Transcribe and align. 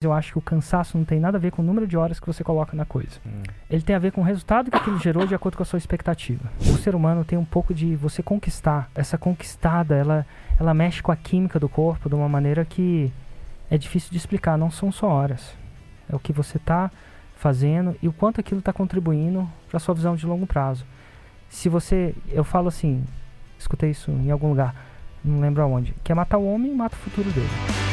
Eu 0.00 0.12
acho 0.12 0.30
que 0.30 0.38
o 0.38 0.40
cansaço 0.42 0.96
não 0.96 1.04
tem 1.04 1.18
nada 1.18 1.38
a 1.38 1.40
ver 1.40 1.50
com 1.50 1.60
o 1.60 1.64
número 1.64 1.84
de 1.84 1.96
horas 1.96 2.20
que 2.20 2.26
você 2.28 2.44
coloca 2.44 2.76
na 2.76 2.84
coisa. 2.84 3.18
Hum. 3.26 3.42
Ele 3.68 3.82
tem 3.82 3.96
a 3.96 3.98
ver 3.98 4.12
com 4.12 4.20
o 4.20 4.24
resultado 4.24 4.70
que 4.70 4.76
aquilo 4.76 4.96
gerou 5.00 5.26
de 5.26 5.34
acordo 5.34 5.56
com 5.56 5.64
a 5.64 5.66
sua 5.66 5.76
expectativa. 5.76 6.48
O 6.60 6.78
ser 6.78 6.94
humano 6.94 7.24
tem 7.24 7.36
um 7.36 7.44
pouco 7.44 7.74
de 7.74 7.96
você 7.96 8.22
conquistar. 8.22 8.88
Essa 8.94 9.18
conquistada, 9.18 9.96
ela, 9.96 10.24
ela 10.56 10.72
mexe 10.72 11.02
com 11.02 11.10
a 11.10 11.16
química 11.16 11.58
do 11.58 11.68
corpo 11.68 12.08
de 12.08 12.14
uma 12.14 12.28
maneira 12.28 12.64
que 12.64 13.12
é 13.68 13.76
difícil 13.76 14.12
de 14.12 14.18
explicar. 14.18 14.56
Não 14.56 14.70
são 14.70 14.92
só 14.92 15.08
horas. 15.08 15.56
É 16.08 16.14
o 16.14 16.20
que 16.20 16.32
você 16.32 16.58
está 16.58 16.92
fazendo 17.34 17.96
e 18.00 18.06
o 18.06 18.12
quanto 18.12 18.40
aquilo 18.40 18.60
está 18.60 18.72
contribuindo 18.72 19.50
para 19.68 19.80
sua 19.80 19.96
visão 19.96 20.14
de 20.14 20.24
longo 20.24 20.46
prazo. 20.46 20.86
Se 21.48 21.68
você, 21.68 22.14
eu 22.28 22.44
falo 22.44 22.68
assim, 22.68 23.04
escutei 23.58 23.90
isso 23.90 24.12
em 24.12 24.30
algum 24.30 24.50
lugar, 24.50 24.76
não 25.24 25.40
lembro 25.40 25.60
aonde, 25.60 25.92
que 26.04 26.12
é 26.12 26.14
matar 26.14 26.38
o 26.38 26.46
homem 26.46 26.72
mata 26.72 26.94
o 26.94 26.98
futuro 27.00 27.28
dele. 27.32 27.87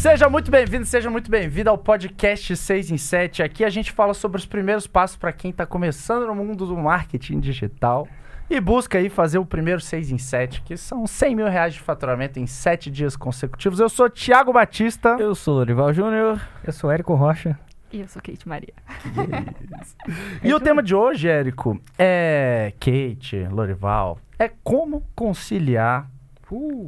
Seja 0.00 0.30
muito 0.30 0.50
bem-vindo, 0.50 0.86
seja 0.86 1.10
muito 1.10 1.30
bem-vindo 1.30 1.68
ao 1.68 1.76
podcast 1.76 2.56
6 2.56 2.90
em 2.90 2.96
7. 2.96 3.42
Aqui 3.42 3.66
a 3.66 3.68
gente 3.68 3.92
fala 3.92 4.14
sobre 4.14 4.38
os 4.38 4.46
primeiros 4.46 4.86
passos 4.86 5.18
para 5.18 5.30
quem 5.30 5.50
está 5.50 5.66
começando 5.66 6.26
no 6.26 6.34
mundo 6.34 6.64
do 6.64 6.74
marketing 6.74 7.38
digital 7.38 8.08
e 8.48 8.58
busca 8.58 8.96
aí 8.96 9.10
fazer 9.10 9.36
o 9.36 9.44
primeiro 9.44 9.78
6 9.78 10.10
em 10.10 10.16
7, 10.16 10.62
que 10.62 10.74
são 10.74 11.06
100 11.06 11.36
mil 11.36 11.48
reais 11.48 11.74
de 11.74 11.80
faturamento 11.80 12.40
em 12.40 12.46
7 12.46 12.90
dias 12.90 13.14
consecutivos. 13.14 13.78
Eu 13.78 13.90
sou 13.90 14.08
Thiago 14.08 14.54
Batista. 14.54 15.18
Eu 15.20 15.34
sou 15.34 15.56
Lorival 15.56 15.92
Júnior. 15.92 16.40
Eu 16.64 16.72
sou 16.72 16.90
Érico 16.90 17.12
Rocha. 17.14 17.58
E 17.92 18.00
eu 18.00 18.08
sou 18.08 18.22
Kate 18.22 18.48
Maria. 18.48 18.72
E 20.42 20.54
o 20.54 20.58
tema 20.58 20.82
de 20.82 20.94
hoje, 20.94 21.28
Érico, 21.28 21.78
é 21.98 22.72
Kate, 22.80 23.46
Lorival, 23.50 24.18
é 24.38 24.50
como 24.64 25.04
conciliar 25.14 26.10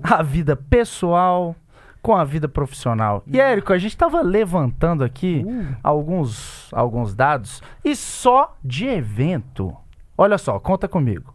a 0.02 0.22
vida 0.22 0.56
pessoal 0.56 1.54
com 2.02 2.16
a 2.16 2.24
vida 2.24 2.48
profissional. 2.48 3.22
E, 3.26 3.40
Érico, 3.40 3.72
a 3.72 3.78
gente 3.78 3.92
estava 3.92 4.20
levantando 4.20 5.04
aqui 5.04 5.44
Uh, 5.46 5.76
alguns, 5.82 6.68
alguns 6.74 7.14
dados 7.14 7.62
e 7.84 7.94
só 7.94 8.56
de 8.62 8.86
evento. 8.86 9.74
Olha 10.18 10.36
só, 10.36 10.58
conta 10.58 10.88
comigo. 10.88 11.32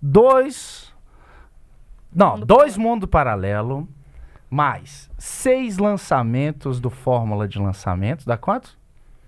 Dois. 0.00 0.92
Não, 2.14 2.32
Mundo 2.32 2.46
dois 2.46 2.76
Mundo 2.76 3.06
Paralelo, 3.06 3.86
mais 4.48 5.10
seis 5.18 5.76
lançamentos 5.76 6.80
do 6.80 6.88
Fórmula 6.88 7.46
de 7.46 7.58
Lançamentos. 7.58 8.24
Dá 8.24 8.36
quanto? 8.38 8.78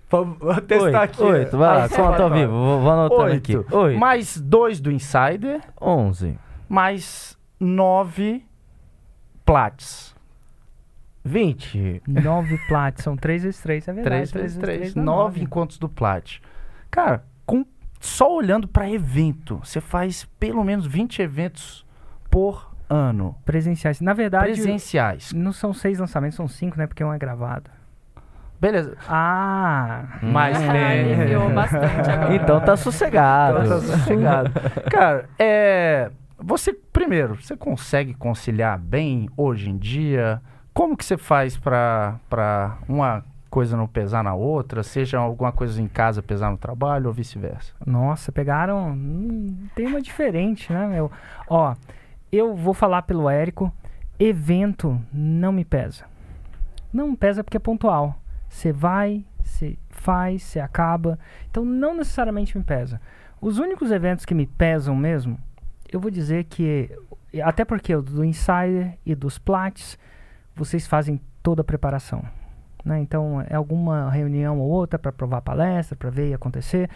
Vou 0.09 0.35
Oito, 0.41 1.23
oito, 1.23 1.57
vai 1.57 1.77
lá, 1.77 1.89
conta 1.89 2.23
ao 2.23 2.29
vivo, 2.29 2.51
vou, 2.51 2.81
vou 2.81 2.91
anotando 2.91 3.23
Oito. 3.23 3.59
aqui. 3.59 3.73
Oito, 3.75 3.99
Mais 3.99 4.37
dois 4.37 4.81
do 4.81 4.91
Insider, 4.91 5.61
onze, 5.79 6.37
mais 6.67 7.37
nove 7.59 8.43
Plats. 9.45 10.13
Vinte. 11.23 12.01
nove 12.07 12.57
plates, 12.67 13.03
são 13.03 13.15
três 13.15 13.43
vezes 13.43 13.61
três, 13.61 13.87
é 13.87 13.93
verdade. 13.93 14.31
Três 14.31 14.31
vezes 14.33 14.57
três. 14.57 14.93
dá 14.93 15.01
Nove 15.01 15.41
encontros 15.41 15.77
do 15.77 15.87
Plat. 15.89 16.39
Cara, 16.89 17.23
com, 17.45 17.65
só 17.99 18.33
olhando 18.35 18.67
pra 18.67 18.89
evento, 18.89 19.59
você 19.63 19.79
faz 19.79 20.25
pelo 20.39 20.63
menos 20.63 20.85
20 20.85 21.21
eventos 21.21 21.85
por 22.29 22.71
ano. 22.89 23.35
Presenciais. 23.45 24.01
Na 24.01 24.13
verdade, 24.13 24.53
Presenciais. 24.53 25.31
não 25.33 25.53
são 25.53 25.73
seis 25.73 25.99
lançamentos, 25.99 26.35
são 26.35 26.47
cinco, 26.47 26.77
né? 26.77 26.87
Porque 26.87 27.03
um 27.03 27.13
é 27.13 27.17
gravado. 27.17 27.69
Beleza. 28.59 28.95
Ah! 29.09 30.19
Mas 30.21 30.55
Ah, 30.57 30.71
tem. 30.71 31.13
aliviou 31.13 31.49
bastante 31.49 32.09
agora. 32.11 32.35
Então 32.35 32.59
tá 32.61 32.75
sossegado. 32.77 33.67
Tá 33.67 33.79
sossegado. 33.79 34.51
Cara, 34.91 35.27
é. 35.39 36.11
Você, 36.37 36.73
primeiro, 36.73 37.35
você 37.35 37.55
consegue 37.55 38.13
conciliar 38.13 38.77
bem 38.77 39.29
hoje 39.37 39.69
em 39.69 39.77
dia? 39.77 40.41
Como 40.73 40.95
que 40.95 41.03
você 41.03 41.17
faz 41.17 41.57
pra 41.57 42.77
uma 42.87 43.23
coisa 43.49 43.75
não 43.75 43.87
pesar 43.87 44.23
na 44.23 44.33
outra? 44.33 44.81
Seja 44.83 45.17
alguma 45.19 45.51
coisa 45.51 45.81
em 45.81 45.87
casa 45.87 46.23
pesar 46.23 46.49
no 46.49 46.57
trabalho 46.57 47.07
ou 47.07 47.13
vice-versa? 47.13 47.73
Nossa, 47.85 48.31
pegaram 48.31 48.91
um 48.91 49.67
tema 49.75 50.01
diferente, 50.01 50.71
né, 50.71 50.87
meu? 50.87 51.11
Ó, 51.49 51.75
eu 52.31 52.55
vou 52.55 52.73
falar 52.73 53.01
pelo 53.01 53.29
Érico. 53.29 53.71
Evento 54.17 55.01
não 55.11 55.51
me 55.51 55.65
pesa. 55.65 56.05
Não 56.93 57.15
pesa 57.15 57.43
porque 57.43 57.57
é 57.57 57.59
pontual. 57.59 58.15
Você 58.47 58.71
vai, 58.71 59.25
você 59.43 59.77
faz, 59.89 60.43
você 60.43 60.59
acaba. 60.59 61.19
Então 61.49 61.65
não 61.65 61.95
necessariamente 61.95 62.57
me 62.57 62.63
pesa. 62.63 63.01
Os 63.41 63.59
únicos 63.59 63.91
eventos 63.91 64.23
que 64.23 64.35
me 64.35 64.45
pesam 64.45 64.95
mesmo, 64.95 65.37
eu 65.91 65.99
vou 65.99 66.11
dizer 66.11 66.45
que. 66.45 66.89
Até 67.43 67.65
porque 67.65 67.95
do 67.95 68.23
Insider 68.23 68.97
e 69.05 69.15
dos 69.15 69.37
Plats, 69.37 69.97
vocês 70.55 70.87
fazem 70.87 71.19
toda 71.41 71.61
a 71.61 71.65
preparação. 71.65 72.23
Né? 72.83 72.99
Então 72.99 73.41
é 73.41 73.55
alguma 73.55 74.09
reunião 74.09 74.59
ou 74.59 74.69
outra 74.69 74.97
para 74.97 75.11
provar 75.11 75.37
a 75.37 75.41
palestra, 75.41 75.95
para 75.95 76.09
ver 76.09 76.29
e 76.29 76.33
acontecer. 76.33 76.89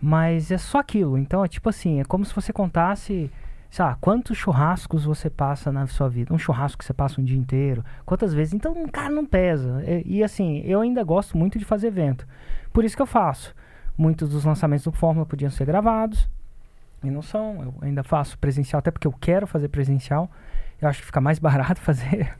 Mas 0.00 0.50
é 0.50 0.58
só 0.58 0.78
aquilo. 0.78 1.18
Então 1.18 1.44
é 1.44 1.48
tipo 1.48 1.68
assim, 1.68 2.00
é 2.00 2.04
como 2.04 2.24
se 2.24 2.34
você 2.34 2.52
contasse, 2.52 3.30
sei 3.70 3.84
lá, 3.84 3.96
quantos 4.00 4.36
churrascos 4.36 5.04
você 5.04 5.28
passa 5.28 5.72
na 5.72 5.86
sua 5.86 6.08
vida. 6.08 6.32
Um 6.32 6.38
churrasco 6.38 6.78
que 6.78 6.84
você 6.84 6.94
passa 6.94 7.20
um 7.20 7.24
dia 7.24 7.38
inteiro. 7.38 7.84
Quantas 8.06 8.32
vezes. 8.32 8.54
Então, 8.54 8.74
cara, 8.88 9.10
não 9.10 9.26
pesa. 9.26 9.82
E, 9.84 10.18
e, 10.18 10.24
assim, 10.24 10.60
eu 10.64 10.80
ainda 10.80 11.02
gosto 11.02 11.36
muito 11.36 11.58
de 11.58 11.64
fazer 11.64 11.88
evento. 11.88 12.26
Por 12.72 12.84
isso 12.84 12.96
que 12.96 13.02
eu 13.02 13.06
faço. 13.06 13.54
Muitos 13.96 14.30
dos 14.30 14.44
lançamentos 14.44 14.84
do 14.84 14.92
Fórmula 14.92 15.26
podiam 15.26 15.50
ser 15.50 15.64
gravados. 15.64 16.28
E 17.02 17.10
não 17.10 17.22
são. 17.22 17.62
Eu 17.62 17.74
ainda 17.82 18.02
faço 18.02 18.38
presencial, 18.38 18.78
até 18.78 18.90
porque 18.90 19.06
eu 19.06 19.12
quero 19.12 19.46
fazer 19.46 19.68
presencial. 19.68 20.30
Eu 20.80 20.88
acho 20.88 21.00
que 21.00 21.06
fica 21.06 21.20
mais 21.20 21.38
barato 21.40 21.80
fazer. 21.80 22.32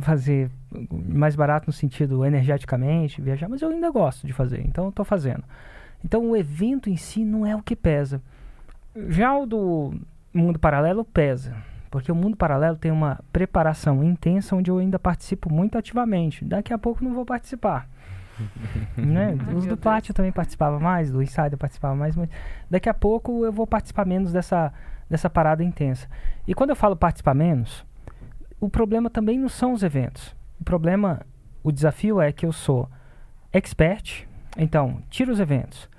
Fazer 0.00 0.50
mais 0.90 1.36
barato 1.36 1.66
no 1.66 1.72
sentido 1.72 2.24
energeticamente, 2.24 3.20
viajar, 3.20 3.48
mas 3.48 3.60
eu 3.60 3.68
ainda 3.68 3.90
gosto 3.90 4.26
de 4.26 4.32
fazer, 4.32 4.62
então 4.66 4.86
eu 4.86 4.92
tô 4.92 5.04
fazendo. 5.04 5.44
Então 6.04 6.30
o 6.30 6.36
evento 6.36 6.88
em 6.88 6.96
si 6.96 7.24
não 7.24 7.46
é 7.46 7.54
o 7.54 7.62
que 7.62 7.76
pesa. 7.76 8.20
Já 9.08 9.36
o 9.36 9.46
do 9.46 9.94
mundo 10.32 10.58
paralelo 10.58 11.04
pesa, 11.04 11.54
porque 11.90 12.10
o 12.10 12.14
mundo 12.14 12.36
paralelo 12.36 12.76
tem 12.76 12.90
uma 12.90 13.20
preparação 13.32 14.02
intensa 14.02 14.56
onde 14.56 14.70
eu 14.70 14.78
ainda 14.78 14.98
participo 14.98 15.52
muito 15.52 15.76
ativamente. 15.76 16.44
Daqui 16.44 16.72
a 16.72 16.78
pouco 16.78 17.04
não 17.04 17.12
vou 17.12 17.24
participar. 17.24 17.86
né? 18.96 19.36
Ai, 19.46 19.54
Os 19.54 19.66
do 19.66 19.78
eu 20.08 20.14
também 20.14 20.32
participava 20.32 20.80
mais, 20.80 21.10
do 21.10 21.22
Insider 21.22 21.52
eu 21.52 21.58
participava 21.58 21.94
mais, 21.94 22.16
mas 22.16 22.28
daqui 22.70 22.88
a 22.88 22.94
pouco 22.94 23.44
eu 23.44 23.52
vou 23.52 23.66
participar 23.66 24.06
menos 24.06 24.32
dessa, 24.32 24.72
dessa 25.08 25.28
parada 25.28 25.62
intensa. 25.62 26.08
E 26.46 26.54
quando 26.54 26.70
eu 26.70 26.76
falo 26.76 26.96
participar 26.96 27.34
menos, 27.34 27.84
o 28.62 28.70
problema 28.70 29.10
também 29.10 29.40
não 29.40 29.48
são 29.48 29.72
os 29.72 29.82
eventos. 29.82 30.36
O 30.60 30.62
problema, 30.62 31.26
o 31.64 31.72
desafio 31.72 32.20
é 32.20 32.30
que 32.30 32.46
eu 32.46 32.52
sou 32.52 32.88
expert, 33.52 34.24
então 34.56 35.02
tiro 35.10 35.32
os 35.32 35.40
eventos, 35.40 35.90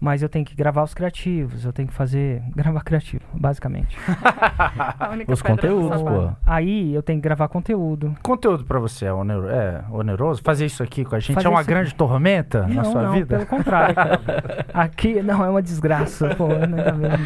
mas 0.00 0.22
eu 0.22 0.28
tenho 0.28 0.44
que 0.44 0.54
gravar 0.54 0.82
os 0.84 0.94
criativos, 0.94 1.64
eu 1.64 1.72
tenho 1.72 1.88
que 1.88 1.94
fazer 1.94 2.42
gravar 2.54 2.82
criativo, 2.82 3.24
basicamente. 3.34 3.96
A 4.98 5.10
única 5.10 5.32
Os 5.32 5.42
conteúdos, 5.42 6.00
pô. 6.02 6.30
Aí 6.46 6.94
eu 6.94 7.02
tenho 7.02 7.18
que 7.18 7.22
gravar 7.24 7.48
conteúdo. 7.48 8.14
Conteúdo 8.22 8.64
pra 8.64 8.78
você 8.78 9.06
é, 9.06 9.12
onero, 9.12 9.48
é 9.48 9.84
oneroso? 9.90 10.40
Fazer 10.44 10.66
isso 10.66 10.82
aqui 10.82 11.04
com 11.04 11.14
a 11.16 11.18
gente 11.20 11.34
Fazer 11.34 11.46
é 11.46 11.50
uma 11.50 11.60
isso- 11.60 11.68
grande 11.68 11.94
tormenta 11.94 12.66
na 12.68 12.82
não, 12.82 12.84
sua 12.92 13.02
não, 13.02 13.12
vida? 13.12 13.36
pelo 13.36 13.46
contrário. 13.46 13.94
cara. 13.94 14.20
Aqui 14.72 15.20
não 15.22 15.44
é 15.44 15.50
uma 15.50 15.62
desgraça, 15.62 16.34
pô, 16.36 16.46
não, 16.48 16.76
tá 16.78 17.18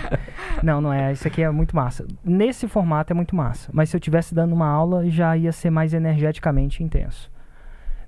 não, 0.63 0.81
não 0.81 0.93
é. 0.93 1.13
Isso 1.13 1.27
aqui 1.29 1.43
é 1.43 1.51
muito 1.51 1.77
massa. 1.77 2.07
Nesse 2.25 2.67
formato 2.67 3.13
é 3.13 3.15
muito 3.15 3.37
massa. 3.37 3.71
Mas 3.73 3.91
se 3.91 3.97
eu 3.97 4.01
tivesse 4.01 4.35
dando 4.35 4.55
uma 4.55 4.67
aula, 4.67 5.09
já 5.11 5.37
ia 5.37 5.53
ser 5.53 5.71
mais 5.71 5.93
energeticamente 5.93 6.83
intenso. 6.83 7.31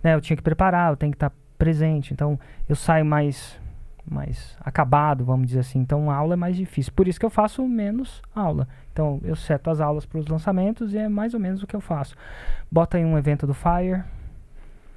Né, 0.03 0.15
eu 0.15 0.21
tinha 0.21 0.37
que 0.37 0.43
preparar, 0.43 0.91
eu 0.93 0.97
tenho 0.97 1.13
que 1.13 1.17
estar 1.17 1.33
presente. 1.59 2.13
Então 2.13 2.39
eu 2.69 2.75
saio 2.77 3.05
mais 3.05 3.59
mais 4.09 4.57
acabado, 4.61 5.25
vamos 5.25 5.47
dizer 5.49 5.61
assim. 5.61 5.79
Então 5.81 6.11
a 6.11 6.15
aula 6.17 6.35
é 6.35 6.37
mais 6.37 6.57
difícil. 6.57 6.93
Por 6.95 7.09
isso 7.09 7.19
que 7.19 7.27
eu 7.27 7.31
faço 7.31 7.67
menos 7.67 8.23
aula. 8.35 8.69
Então 8.93 9.21
eu 9.25 9.35
seto 9.37 9.71
as 9.71 9.81
aulas 9.81 10.05
para 10.07 10.19
os 10.19 10.27
lançamentos 10.27 10.93
e 10.95 10.99
é 10.99 11.09
mais 11.09 11.35
ou 11.35 11.41
menos 11.41 11.63
o 11.63 11.67
que 11.67 11.75
eu 11.77 11.81
faço. 11.81 12.15
Bota 12.71 12.97
aí 12.99 13.05
um 13.05 13.17
evento 13.19 13.47
do 13.47 13.55
Fire 13.55 14.03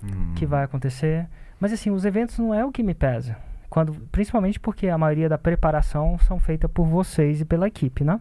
Hum. 0.04 0.34
que 0.36 0.46
vai 0.46 0.64
acontecer. 0.64 1.28
Mas 1.60 1.74
assim, 1.74 1.90
os 1.90 2.06
eventos 2.06 2.38
não 2.38 2.54
é 2.54 2.64
o 2.64 2.72
que 2.72 2.84
me 2.84 2.94
pesa. 2.94 3.36
Quando, 3.70 3.94
principalmente 4.12 4.60
porque 4.60 4.88
a 4.90 4.98
maioria 4.98 5.28
da 5.28 5.38
preparação 5.38 6.18
são 6.20 6.40
feitas 6.40 6.70
por 6.72 6.86
vocês 6.86 7.42
e 7.42 7.46
pela 7.46 7.68
equipe, 7.68 8.04
né? 8.04 8.20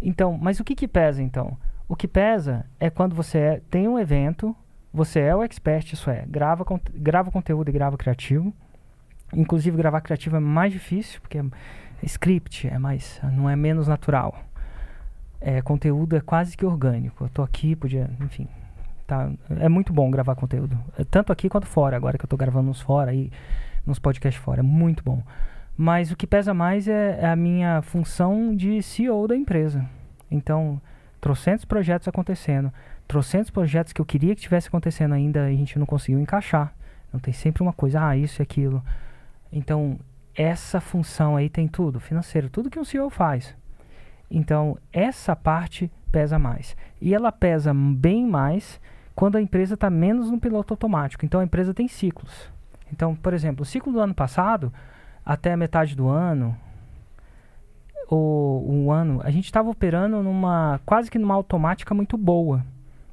Então, 0.00 0.36
mas 0.40 0.60
o 0.60 0.64
que 0.64 0.74
que 0.74 0.86
pesa 0.86 1.22
então? 1.22 1.56
O 1.88 1.96
que 1.96 2.06
pesa 2.06 2.64
é 2.78 2.90
quando 2.90 3.14
você 3.14 3.38
é- 3.38 3.62
tem 3.70 3.88
um 3.88 3.98
evento, 3.98 4.54
você 4.92 5.20
é 5.20 5.34
o 5.34 5.42
expert, 5.42 5.92
isso 5.92 6.10
é, 6.10 6.24
grava, 6.28 6.64
grava 6.94 7.30
conteúdo 7.30 7.68
e 7.68 7.72
grava 7.72 7.96
criativo. 7.96 8.52
Inclusive 9.34 9.76
gravar 9.76 10.00
criativo 10.00 10.36
é 10.36 10.40
mais 10.40 10.72
difícil, 10.72 11.20
porque 11.20 11.38
é 11.38 11.44
script, 12.02 12.68
é 12.68 12.78
mais, 12.78 13.20
não 13.32 13.48
é 13.48 13.56
menos 13.56 13.88
natural. 13.88 14.36
É, 15.40 15.60
conteúdo 15.60 16.16
é 16.16 16.20
quase 16.20 16.56
que 16.56 16.64
orgânico. 16.64 17.24
Eu 17.24 17.28
tô 17.28 17.42
aqui, 17.42 17.74
podia, 17.74 18.10
enfim, 18.20 18.46
tá? 19.06 19.30
É 19.58 19.68
muito 19.68 19.92
bom 19.92 20.10
gravar 20.10 20.34
conteúdo. 20.34 20.78
É 20.98 21.04
Tanto 21.04 21.32
aqui 21.32 21.48
quanto 21.48 21.66
fora, 21.66 21.96
agora 21.96 22.16
que 22.16 22.24
eu 22.24 22.28
tô 22.28 22.36
gravando 22.36 22.70
uns 22.70 22.80
fora 22.80 23.10
aí, 23.10 23.30
nos 23.86 23.98
podcasts 23.98 24.42
fora. 24.42 24.60
É 24.60 24.62
muito 24.62 25.02
bom. 25.02 25.22
Mas 25.76 26.12
o 26.12 26.16
que 26.16 26.26
pesa 26.26 26.52
mais 26.52 26.86
é, 26.86 27.18
é 27.20 27.26
a 27.26 27.36
minha 27.36 27.82
função 27.82 28.54
de 28.54 28.82
CEO 28.82 29.26
da 29.26 29.36
empresa. 29.36 29.84
Então, 30.30 30.80
trocentos 31.20 31.64
projetos 31.64 32.06
acontecendo, 32.06 32.72
trocentos 33.08 33.50
projetos 33.50 33.92
que 33.92 34.00
eu 34.00 34.04
queria 34.04 34.34
que 34.34 34.42
tivesse 34.42 34.68
acontecendo 34.68 35.14
ainda, 35.14 35.44
a 35.44 35.50
gente 35.50 35.78
não 35.78 35.86
conseguiu 35.86 36.20
encaixar. 36.20 36.74
Então 37.08 37.20
tem 37.20 37.32
sempre 37.32 37.62
uma 37.62 37.72
coisa, 37.72 38.06
ah, 38.06 38.16
isso 38.16 38.40
e 38.40 38.42
aquilo. 38.42 38.82
Então, 39.52 39.98
essa 40.34 40.80
função 40.80 41.36
aí 41.36 41.50
tem 41.50 41.68
tudo, 41.68 42.00
financeiro, 42.00 42.48
tudo 42.48 42.70
que 42.70 42.78
um 42.78 42.84
CEO 42.84 43.10
faz. 43.10 43.54
Então, 44.30 44.78
essa 44.92 45.36
parte 45.36 45.90
pesa 46.10 46.38
mais. 46.38 46.74
E 47.00 47.14
ela 47.14 47.30
pesa 47.30 47.74
bem 47.74 48.26
mais 48.26 48.80
quando 49.14 49.36
a 49.36 49.42
empresa 49.42 49.74
está 49.74 49.90
menos 49.90 50.30
no 50.30 50.40
piloto 50.40 50.72
automático. 50.72 51.24
Então, 51.24 51.40
a 51.40 51.44
empresa 51.44 51.74
tem 51.74 51.86
ciclos. 51.86 52.50
Então, 52.90 53.14
por 53.14 53.34
exemplo, 53.34 53.62
o 53.62 53.66
ciclo 53.66 53.92
do 53.92 54.00
ano 54.00 54.14
passado, 54.14 54.72
até 55.24 55.52
a 55.52 55.56
metade 55.56 55.94
do 55.94 56.08
ano, 56.08 56.56
ou 58.08 58.70
um 58.70 58.90
ano, 58.90 59.20
a 59.24 59.30
gente 59.30 59.46
estava 59.46 59.70
operando 59.70 60.22
numa 60.22 60.80
quase 60.84 61.10
que 61.10 61.18
numa 61.18 61.34
automática 61.34 61.94
muito 61.94 62.16
boa. 62.16 62.64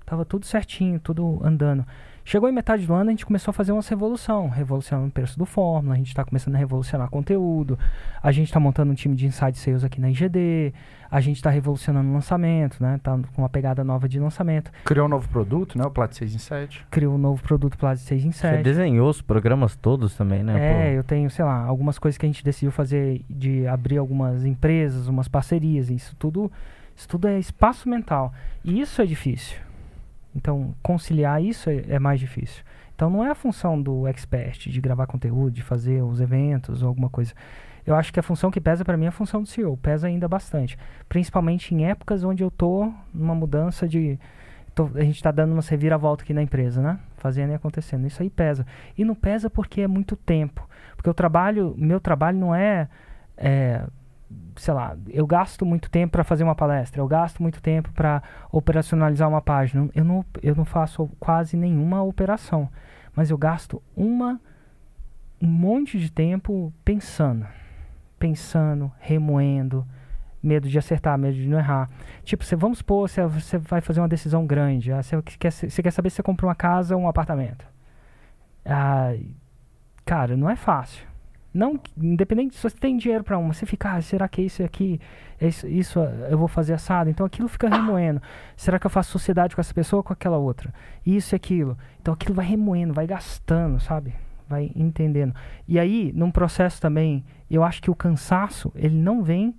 Tava 0.06 0.26
tudo 0.26 0.46
certinho, 0.46 1.00
tudo 1.00 1.40
andando. 1.44 1.86
Chegou 2.30 2.48
em 2.48 2.52
metade 2.52 2.86
do 2.86 2.94
ano, 2.94 3.10
a 3.10 3.12
gente 3.12 3.26
começou 3.26 3.50
a 3.50 3.54
fazer 3.54 3.72
uma 3.72 3.82
revolução. 3.82 4.50
Revolucionando 4.50 5.08
o 5.08 5.12
preço 5.12 5.36
do 5.36 5.48
Fórmula, 5.48 5.96
a 5.96 5.98
gente 5.98 6.10
está 6.10 6.24
começando 6.24 6.54
a 6.54 6.60
revolucionar 6.60 7.10
conteúdo. 7.10 7.76
A 8.22 8.32
gente 8.32 8.50
está 8.50 8.60
montando 8.60 8.92
um 8.92 8.94
time 8.94 9.16
de 9.16 9.26
inside 9.26 9.58
sales 9.58 9.84
aqui 9.84 10.00
na 10.00 10.12
IGD. 10.12 10.72
A 11.10 11.22
gente 11.22 11.38
está 11.38 11.50
revolucionando 11.50 12.08
o 12.08 12.14
lançamento, 12.14 12.84
né? 12.84 13.00
Tá 13.02 13.18
com 13.34 13.42
uma 13.42 13.50
pegada 13.50 13.84
nova 13.84 14.08
de 14.08 14.20
lançamento. 14.20 14.70
Criou 14.86 15.08
um 15.08 15.10
novo 15.10 15.28
produto, 15.28 15.76
né? 15.76 15.84
O 15.84 15.90
Plat 15.90 16.14
6 16.14 16.36
em 16.36 16.38
7. 16.38 16.86
Criou 16.92 17.16
um 17.16 17.18
novo 17.18 17.42
produto 17.42 17.76
Plat 17.80 17.98
6 17.98 18.24
em 18.24 18.32
7. 18.32 18.58
Você 18.58 18.62
desenhou 18.62 19.10
os 19.10 19.24
programas 19.24 19.76
todos 19.76 20.16
também, 20.16 20.44
né? 20.44 20.92
É, 20.92 20.96
eu 20.96 21.04
tenho, 21.04 21.32
sei 21.32 21.44
lá, 21.44 21.64
algumas 21.64 21.98
coisas 21.98 22.16
que 22.16 22.28
a 22.28 22.30
gente 22.30 22.44
decidiu 22.44 22.70
fazer 22.70 23.26
de 23.28 23.66
abrir 23.66 23.98
algumas 23.98 24.46
empresas, 24.46 25.08
umas 25.08 25.28
parcerias. 25.28 25.90
Isso 25.90 26.16
tudo, 26.16 26.52
isso 26.96 27.08
tudo 27.08 27.28
é 27.28 27.40
espaço 27.40 27.90
mental. 27.90 28.32
E 28.64 28.80
isso 28.80 29.02
é 29.02 29.06
difícil. 29.08 29.58
Então, 30.40 30.74
conciliar 30.82 31.44
isso 31.44 31.70
é, 31.70 31.84
é, 31.90 32.00
mais 32.00 32.18
difícil. 32.18 32.64
Então, 32.96 33.10
não 33.10 33.26
é 33.26 33.30
a 33.30 33.36
função 33.36 33.82
do 33.82 34.08
expert 34.08 34.70
de 34.70 34.82
gravar 34.82 35.06
conteúdo, 35.06 35.52
de 35.52 35.62
fazer 35.62 36.02
os 36.02 36.22
eventos 36.22 36.82
ou 36.82 36.88
alguma 36.88 37.10
coisa. 37.10 37.34
Eu 37.86 37.94
acho 37.94 38.12
que 38.14 38.20
a 38.20 38.24
função 38.24 38.50
que 38.50 38.62
pesa 38.62 38.86
para 38.86 38.96
mim 38.96 39.06
é 39.06 39.10
a 39.10 39.12
função 39.12 39.42
do 39.42 39.48
CEO. 39.48 39.76
Pesa 39.78 40.08
ainda 40.08 40.28
bastante. 40.28 40.78
Principalmente 41.10 41.76
em 41.76 41.86
épocas 41.86 42.24
onde 42.24 42.42
eu 42.42 42.50
tô 42.50 42.92
numa 43.14 43.36
mudança 43.36 43.88
de. 43.88 44.18
Tô, 44.74 44.90
a 44.96 45.02
gente 45.02 45.16
está 45.16 45.32
dando 45.32 45.52
uma 45.52 45.62
reviravolta 45.62 46.24
aqui 46.24 46.34
na 46.34 46.42
empresa, 46.42 46.82
né? 46.82 47.00
Fazendo 47.18 47.52
e 47.52 47.56
acontecendo. 47.56 48.08
Isso 48.08 48.22
aí 48.22 48.30
pesa. 48.30 48.66
E 48.98 49.04
não 49.04 49.16
pesa 49.16 49.50
porque 49.50 49.82
é 49.82 49.88
muito 49.88 50.16
tempo. 50.16 50.68
Porque 50.96 51.10
o 51.10 51.14
trabalho, 51.14 51.76
meu 51.78 52.00
trabalho 52.00 52.38
não 52.38 52.56
é, 52.56 52.88
é 53.38 53.84
sei 54.56 54.74
lá, 54.74 54.96
eu 55.08 55.26
gasto 55.26 55.66
muito 55.66 55.90
tempo 55.90 56.12
para 56.12 56.24
fazer 56.24 56.44
uma 56.44 56.56
palestra, 56.56 57.02
eu 57.02 57.08
gasto 57.08 57.42
muito 57.42 57.62
tempo 57.62 57.92
para 57.94 58.22
operacionalizar 58.52 59.28
uma 59.28 59.42
página. 59.42 59.90
Eu 59.96 60.04
não, 60.04 60.26
eu 60.44 60.56
não 60.56 60.66
faço 60.66 61.10
quase 61.20 61.56
nenhuma 61.58 62.02
operação, 62.04 62.70
mas 63.16 63.30
eu 63.30 63.38
gasto 63.38 63.82
uma 63.96 64.40
um 65.42 65.48
monte 65.48 65.98
de 65.98 66.12
tempo 66.12 66.74
pensando, 66.84 67.48
pensando, 68.18 68.92
remoendo, 69.00 69.88
medo 70.44 70.68
de 70.68 70.78
acertar, 70.78 71.18
medo 71.18 71.36
de 71.36 71.48
não 71.48 71.58
errar. 71.58 71.90
Tipo, 72.24 72.44
você, 72.44 72.56
vamos 72.56 72.80
supor, 72.80 73.08
você, 73.08 73.26
você 73.26 73.58
vai 73.58 73.82
fazer 73.82 74.02
uma 74.02 74.08
decisão 74.08 74.46
grande, 74.46 74.92
ah, 74.92 75.02
você, 75.02 75.22
quer, 75.22 75.52
você 75.52 75.82
quer 75.82 75.92
saber 75.92 76.10
se 76.10 76.18
você 76.18 76.24
compra 76.24 76.46
uma 76.46 76.56
casa 76.56 76.96
ou 76.96 77.04
um 77.04 77.08
apartamento. 77.08 77.66
Ah, 78.66 79.14
cara, 80.06 80.36
não 80.36 80.50
é 80.50 80.56
fácil. 80.56 81.09
Não, 81.54 81.80
independente 81.98 82.56
se 82.56 82.62
você 82.62 82.76
tem 82.76 82.96
dinheiro 82.96 83.24
para 83.24 83.38
uma, 83.38 83.54
você 83.54 83.66
fica, 83.66 83.94
ah, 83.94 84.02
será 84.02 84.28
que 84.28 84.42
é 84.42 84.46
isso 84.46 84.64
aqui, 84.64 85.02
é 85.42 85.48
isso, 85.48 85.68
isso 85.68 86.00
eu 86.00 86.38
vou 86.38 86.48
fazer 86.48 86.74
assado? 86.74 87.10
Então 87.10 87.26
aquilo 87.26 87.48
fica 87.48 87.68
remoendo. 87.68 88.22
Será 88.56 88.78
que 88.78 88.86
eu 88.86 88.90
faço 88.90 89.12
sociedade 89.12 89.56
com 89.56 89.62
essa 89.62 89.74
pessoa 89.74 90.00
ou 90.00 90.04
com 90.04 90.14
aquela 90.14 90.38
outra? 90.38 90.72
Isso 91.06 91.34
e 91.34 91.36
aquilo. 91.36 91.78
Então 92.02 92.14
aquilo 92.14 92.36
vai 92.36 92.46
remoendo, 92.46 92.94
vai 92.94 93.08
gastando, 93.08 93.80
sabe? 93.80 94.14
Vai 94.48 94.72
entendendo. 94.76 95.34
E 95.68 95.80
aí, 95.80 96.12
num 96.16 96.30
processo 96.30 96.80
também, 96.80 97.24
eu 97.50 97.64
acho 97.64 97.82
que 97.82 97.90
o 97.90 97.96
cansaço, 97.96 98.72
ele 98.76 98.96
não 98.96 99.24
vem. 99.24 99.56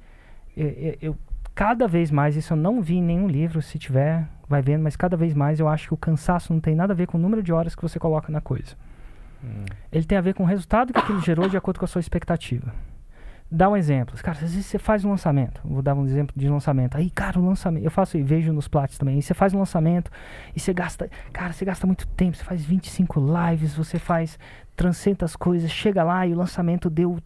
Eu, 0.57 0.97
eu, 1.01 1.17
cada 1.55 1.89
vez 1.89 2.11
mais, 2.11 2.37
isso 2.37 2.53
eu 2.53 2.57
não 2.57 2.81
vi 2.81 2.97
em 2.97 3.03
nenhum 3.03 3.27
livro, 3.27 3.61
se 3.61 3.79
tiver, 3.79 4.29
vai 4.49 4.63
vendo, 4.63 4.83
mas 4.83 4.97
cada 4.97 5.17
vez 5.17 5.35
mais 5.35 5.59
eu 5.59 5.69
acho 5.69 5.89
que 5.89 5.95
o 5.95 5.97
cansaço 5.97 6.53
não 6.53 6.61
tem 6.61 6.75
nada 6.75 6.93
a 6.93 6.97
ver 6.97 7.07
com 7.07 7.19
o 7.19 7.21
número 7.21 7.43
de 7.43 7.53
horas 7.53 7.75
que 7.75 7.83
você 7.83 7.99
coloca 7.99 8.31
na 8.31 8.41
coisa. 8.41 8.77
Ele 9.91 10.05
tem 10.05 10.17
a 10.19 10.21
ver 10.21 10.35
com 10.35 10.43
o 10.43 10.47
resultado 10.47 10.93
que 10.93 10.99
aquilo 10.99 11.21
gerou 11.21 11.49
de 11.49 11.57
acordo 11.57 11.79
com 11.79 11.85
a 11.85 11.89
sua 11.89 12.01
expectativa. 12.01 12.73
Dá 13.51 13.69
um 13.69 13.77
exemplo. 13.77 14.17
Cara, 14.23 14.37
às 14.37 14.43
vezes 14.43 14.65
você 14.65 14.79
faz 14.79 15.05
um 15.05 15.11
lançamento. 15.11 15.61
Vou 15.65 15.83
dar 15.83 15.95
um 15.95 16.05
exemplo 16.05 16.33
de 16.39 16.49
lançamento. 16.49 16.97
Aí, 16.97 17.11
cara, 17.11 17.39
o 17.39 17.45
lançamento. 17.45 17.83
Eu 17.83 17.91
faço 17.91 18.17
e 18.17 18.23
vejo 18.23 18.53
nos 18.53 18.69
plats 18.69 18.97
também. 18.97 19.17
Aí 19.17 19.23
você 19.23 19.35
faz 19.35 19.53
um 19.53 19.59
lançamento 19.59 20.09
e 20.55 20.61
você 20.61 20.73
gasta. 20.73 21.11
Cara, 21.33 21.53
você 21.53 21.65
gasta 21.65 21.85
muito 21.85 22.07
tempo. 22.09 22.37
Você 22.37 22.45
faz 22.45 22.65
25 22.65 23.21
lives, 23.21 23.75
você 23.75 23.99
faz 23.99 24.39
trancentas 24.77 25.35
coisas. 25.35 25.69
Chega 25.69 26.05
lá 26.05 26.25
e 26.25 26.33
o 26.33 26.37
lançamento 26.37 26.89
deu 26.89 27.19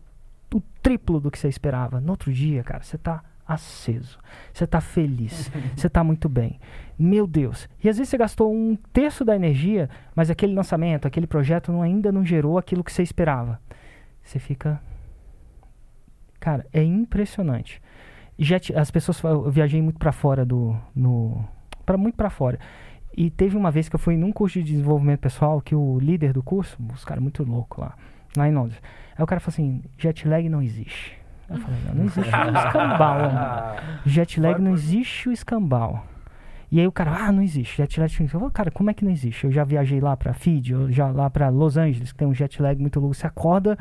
o 0.54 0.60
triplo 0.82 1.20
do 1.20 1.30
que 1.30 1.38
você 1.38 1.48
esperava. 1.48 2.00
No 2.00 2.12
outro 2.12 2.32
dia, 2.32 2.62
cara, 2.62 2.82
você 2.82 2.96
tá 2.96 3.22
aceso. 3.46 4.18
Você 4.52 4.64
está 4.64 4.80
feliz. 4.80 5.50
Você 5.76 5.86
está 5.86 6.02
muito 6.02 6.28
bem. 6.28 6.58
Meu 6.98 7.26
Deus. 7.26 7.68
E 7.82 7.88
às 7.88 7.98
vezes 7.98 8.08
você 8.08 8.16
gastou 8.16 8.54
um 8.54 8.76
terço 8.92 9.24
da 9.24 9.34
energia, 9.34 9.90
mas 10.14 10.30
aquele 10.30 10.54
lançamento, 10.54 11.06
aquele 11.06 11.26
projeto 11.26 11.72
não, 11.72 11.82
ainda 11.82 12.12
não 12.12 12.24
gerou 12.24 12.56
aquilo 12.56 12.84
que 12.84 12.92
você 12.92 13.02
esperava. 13.02 13.60
Você 14.22 14.38
fica. 14.38 14.80
Cara, 16.38 16.64
é 16.72 16.82
impressionante. 16.82 17.82
Já 18.38 18.56
as 18.76 18.90
pessoas. 18.90 19.22
Eu 19.22 19.50
viajei 19.50 19.82
muito 19.82 19.98
para 19.98 20.12
fora 20.12 20.44
do. 20.44 20.76
No, 20.94 21.44
pra, 21.84 21.96
muito 21.96 22.14
para 22.14 22.30
fora. 22.30 22.58
E 23.16 23.30
teve 23.30 23.56
uma 23.56 23.70
vez 23.70 23.88
que 23.88 23.94
eu 23.94 24.00
fui 24.00 24.16
num 24.16 24.32
curso 24.32 24.58
de 24.60 24.72
desenvolvimento 24.72 25.20
pessoal 25.20 25.60
que 25.60 25.74
o 25.74 25.98
líder 26.00 26.32
do 26.32 26.42
curso, 26.42 26.76
os 26.92 27.04
caras 27.04 27.22
muito 27.22 27.44
louco 27.44 27.80
lá, 27.80 27.96
lá 28.36 28.48
em 28.48 28.52
Londres. 28.52 28.80
Aí 29.16 29.22
o 29.22 29.26
cara 29.26 29.40
falou 29.40 29.52
assim: 29.52 29.82
jet 29.98 30.26
lag 30.26 30.48
não 30.48 30.62
existe. 30.62 31.23
Eu 31.48 31.58
falei, 31.58 31.80
não, 31.86 31.94
não 31.94 32.04
existe 32.04 32.34
o 32.34 32.56
escambau. 32.56 33.18
Jet 34.06 34.40
lag 34.40 34.60
não 34.60 34.72
existe 34.72 35.28
o 35.28 35.32
escambau. 35.32 36.06
E 36.70 36.80
aí 36.80 36.86
o 36.86 36.92
cara, 36.92 37.26
ah, 37.26 37.30
não 37.30 37.42
existe 37.42 37.76
jet 37.76 38.00
lag. 38.00 38.12
Eu 38.18 38.28
falei, 38.28 38.50
cara, 38.50 38.70
como 38.70 38.90
é 38.90 38.94
que 38.94 39.04
não 39.04 39.12
existe? 39.12 39.44
Eu 39.44 39.52
já 39.52 39.62
viajei 39.62 40.00
lá 40.00 40.16
pra 40.16 40.34
Fiji, 40.34 40.72
eu 40.72 40.90
já 40.90 41.06
lá 41.06 41.30
pra 41.30 41.48
Los 41.48 41.76
Angeles, 41.76 42.10
que 42.10 42.18
tem 42.18 42.26
um 42.26 42.34
jet 42.34 42.60
lag 42.60 42.80
muito 42.80 42.98
louco. 42.98 43.14
Você 43.14 43.28
acorda, 43.28 43.78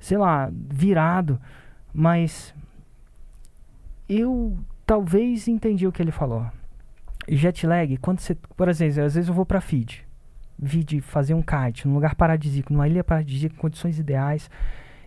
sei 0.00 0.18
lá, 0.18 0.50
virado. 0.52 1.40
Mas 1.94 2.52
eu 4.08 4.58
talvez 4.84 5.46
entendi 5.46 5.86
o 5.86 5.92
que 5.92 6.02
ele 6.02 6.10
falou. 6.10 6.44
Jet 7.28 7.64
lag, 7.64 7.96
quando 7.98 8.18
você, 8.18 8.34
por 8.56 8.68
exemplo, 8.68 9.04
às 9.04 9.14
vezes 9.14 9.28
eu 9.28 9.34
vou 9.34 9.46
pra 9.46 9.60
Fiji, 9.60 10.04
Fiji 10.64 11.00
fazer 11.00 11.34
um 11.34 11.42
kite 11.42 11.86
num 11.86 11.94
lugar 11.94 12.14
paradisíaco, 12.14 12.72
numa 12.72 12.88
ilha 12.88 13.04
paradisíaca, 13.04 13.54
com 13.54 13.62
condições 13.62 13.98
ideais. 13.98 14.50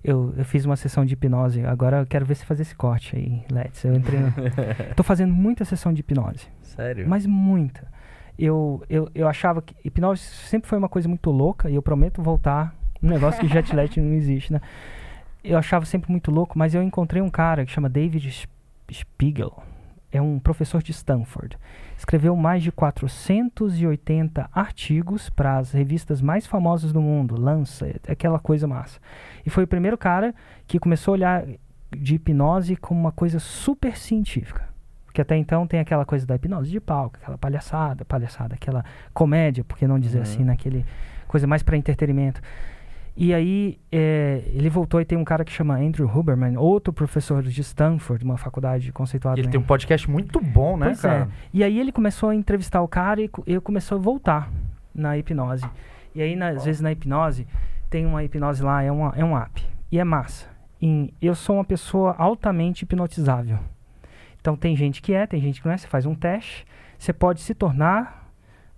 Eu, 0.03 0.34
eu 0.38 0.46
fiz 0.46 0.65
uma 0.65 0.75
sessão 0.75 1.06
de 1.06 1.13
hipnose. 1.13 1.65
Agora 1.65 2.00
eu 2.00 2.06
quero 2.06 2.25
ver 2.25 2.36
se 2.36 2.46
fazer 2.46 2.62
esse 2.62 2.75
corte 2.75 3.15
aí, 3.15 3.44
Let's. 3.51 3.84
Eu 3.84 3.94
entrei. 3.94 4.20
No... 4.20 4.32
tô 4.96 5.03
fazendo 5.03 5.34
muita 5.34 5.65
sessão 5.65 5.94
de 5.94 6.01
hipnose. 6.01 6.48
Sério? 6.62 7.08
Mas 7.08 7.25
muita. 7.25 7.88
Eu, 8.38 8.82
eu, 8.89 9.10
eu 9.13 9.27
achava 9.27 9.62
que 9.62 9.75
hipnose 9.84 10.22
sempre 10.22 10.70
foi 10.70 10.77
uma 10.77 10.88
coisa 10.88 11.10
muito 11.10 11.29
louca 11.29 11.70
e 11.70 11.75
eu 11.75 11.82
prometo 11.82 12.22
voltar. 12.22 12.74
Um 13.01 13.10
negócio 13.10 13.39
que 13.39 13.48
jet 13.48 13.74
lag 13.75 14.00
não 14.00 14.13
existe, 14.13 14.51
né? 14.51 14.62
Eu 15.41 15.58
achava 15.58 15.86
sempre 15.86 16.12
muito 16.12 16.32
louco, 16.32 16.58
mas 16.60 16.75
eu 16.75 16.84
encontrei 16.84 17.22
um 17.22 17.29
cara 17.29 17.65
que 17.65 17.72
chama 17.72 17.89
David 17.89 18.48
Spiegel. 18.91 19.63
É 20.12 20.22
um 20.22 20.39
professor 20.39 20.82
de 20.82 20.91
Stanford 20.91 21.58
escreveu 22.00 22.34
mais 22.34 22.63
de 22.63 22.72
480 22.72 24.50
artigos 24.53 25.29
para 25.29 25.58
as 25.58 25.74
revistas 25.74 26.22
mais 26.22 26.48
famosas 26.48 26.94
do 26.94 27.01
mundo, 27.01 27.39
Lancet, 27.39 28.00
aquela 28.08 28.39
coisa 28.39 28.65
massa. 28.65 29.00
E 29.46 29.50
foi 29.50 29.65
o 29.65 29.68
primeiro 29.68 29.98
cara 29.98 30.34
que 30.65 30.79
começou 30.79 31.12
a 31.12 31.15
olhar 31.15 31.46
de 31.91 32.15
hipnose 32.15 32.77
como 32.77 33.00
uma 33.00 33.12
coisa 33.12 33.38
super 33.38 33.98
científica. 33.98 34.70
Porque 35.06 35.22
até 35.22 35.36
então 35.36 35.68
tem 35.68 35.82
aquela 35.82 36.06
coisa 36.06 36.25
da 36.25 36.36
hipnose 36.36 36.72
de 36.72 36.79
palco, 36.79 37.18
aquela 37.22 37.38
palhaçada, 37.38 38.06
palhaçada, 38.06 38.56
aquela 38.56 38.86
comédia, 39.13 39.65
por 39.65 39.77
que 39.77 39.86
não 39.86 40.00
dizer 40.00 40.20
uhum. 40.20 40.24
assim, 40.24 40.44
naquele 40.46 40.86
coisa 41.27 41.46
mais 41.46 41.62
para 41.62 41.75
entretenimento. 41.75 42.41
E 43.21 43.33
aí 43.33 43.77
é, 43.91 44.43
ele 44.53 44.69
voltou 44.69 45.01
e 45.01 45.03
tem 45.03 45.17
um 45.17 45.25
cara 45.25 45.43
que 45.43 45.51
chama 45.51 45.75
Andrew 45.75 46.09
Huberman, 46.09 46.55
outro 46.55 46.93
professor 46.93 47.43
de 47.43 47.59
Stanford, 47.59 48.23
uma 48.23 48.38
faculdade 48.38 48.93
conceituada. 48.93 49.38
Ele 49.38 49.49
tem 49.49 49.59
um 49.59 49.63
podcast 49.63 50.09
muito 50.09 50.39
bom, 50.39 50.77
né, 50.77 50.85
pois 50.85 51.01
cara? 51.01 51.23
É. 51.23 51.27
E 51.53 51.61
aí 51.61 51.77
ele 51.81 51.91
começou 51.91 52.29
a 52.29 52.35
entrevistar 52.35 52.81
o 52.81 52.88
cara 52.88 53.21
e 53.21 53.29
ele 53.45 53.59
começou 53.59 53.97
a 53.97 54.01
voltar 54.01 54.49
na 54.95 55.17
hipnose. 55.17 55.69
E 56.15 56.21
aí, 56.21 56.33
na, 56.33 56.47
às 56.47 56.63
vezes, 56.63 56.79
na 56.79 56.93
hipnose, 56.93 57.45
tem 57.89 58.05
uma 58.05 58.23
hipnose 58.23 58.63
lá, 58.63 58.81
é, 58.81 58.89
uma, 58.89 59.13
é 59.13 59.25
um 59.25 59.38
app. 59.38 59.67
E 59.91 59.99
é 59.99 60.03
massa. 60.05 60.47
E 60.81 61.13
eu 61.21 61.35
sou 61.35 61.57
uma 61.57 61.65
pessoa 61.65 62.15
altamente 62.17 62.83
hipnotizável. 62.83 63.59
Então 64.39 64.55
tem 64.55 64.77
gente 64.77 65.01
que 65.01 65.13
é, 65.13 65.27
tem 65.27 65.41
gente 65.41 65.59
que 65.61 65.67
não 65.67 65.73
é. 65.73 65.77
Você 65.77 65.88
faz 65.88 66.05
um 66.05 66.15
teste, 66.15 66.65
você 66.97 67.11
pode 67.11 67.41
se 67.41 67.53
tornar 67.53 68.18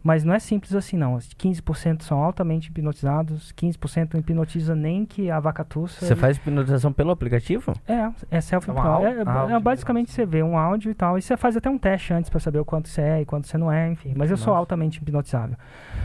Mas 0.03 0.24
não 0.24 0.34
é 0.34 0.39
simples 0.39 0.74
assim, 0.74 0.98
não. 0.98 1.15
15% 1.17 2.01
são 2.01 2.24
altamente 2.24 2.70
hipnotizados, 2.70 3.51
15% 3.53 4.13
não 4.13 4.20
hipnotiza 4.20 4.74
nem 4.75 5.05
que 5.05 5.29
a 5.29 5.39
vaca 5.39 5.63
tussa. 5.63 6.05
Você 6.05 6.15
faz 6.15 6.38
hipnotização 6.38 6.91
pelo 6.91 7.12
aplicativo? 7.12 7.74
É, 7.88 8.10
é 8.38 8.41
self 8.41 8.67
É 8.70 8.74
um? 8.74 8.77
É, 9.05 9.12
é, 9.22 9.24
Áudio, 9.29 9.60
basicamente 9.60 10.12
você 10.12 10.25
vê 10.25 10.41
um 10.41 10.58
áudio 10.58 10.89
e 10.89 10.96
tal, 10.96 11.17
e 11.17 11.22
você 11.22 11.38
faz 11.38 11.55
até 11.55 11.70
um 11.70 11.77
teste 11.77 12.13
antes 12.13 12.29
pra 12.29 12.39
saber 12.39 12.60
o 12.60 12.65
quanto 12.65 12.89
você 12.89 13.01
é 13.01 13.22
e 13.22 13.25
quanto 13.25 13.48
você 13.48 13.58
não 13.58 13.72
é, 13.72 13.89
enfim. 13.91 14.13
Mas 14.15 14.31
eu 14.31 14.38
sou 14.38 14.48
Nossa. 14.48 14.60
altamente 14.60 14.98
hipnotizável. 15.00 15.55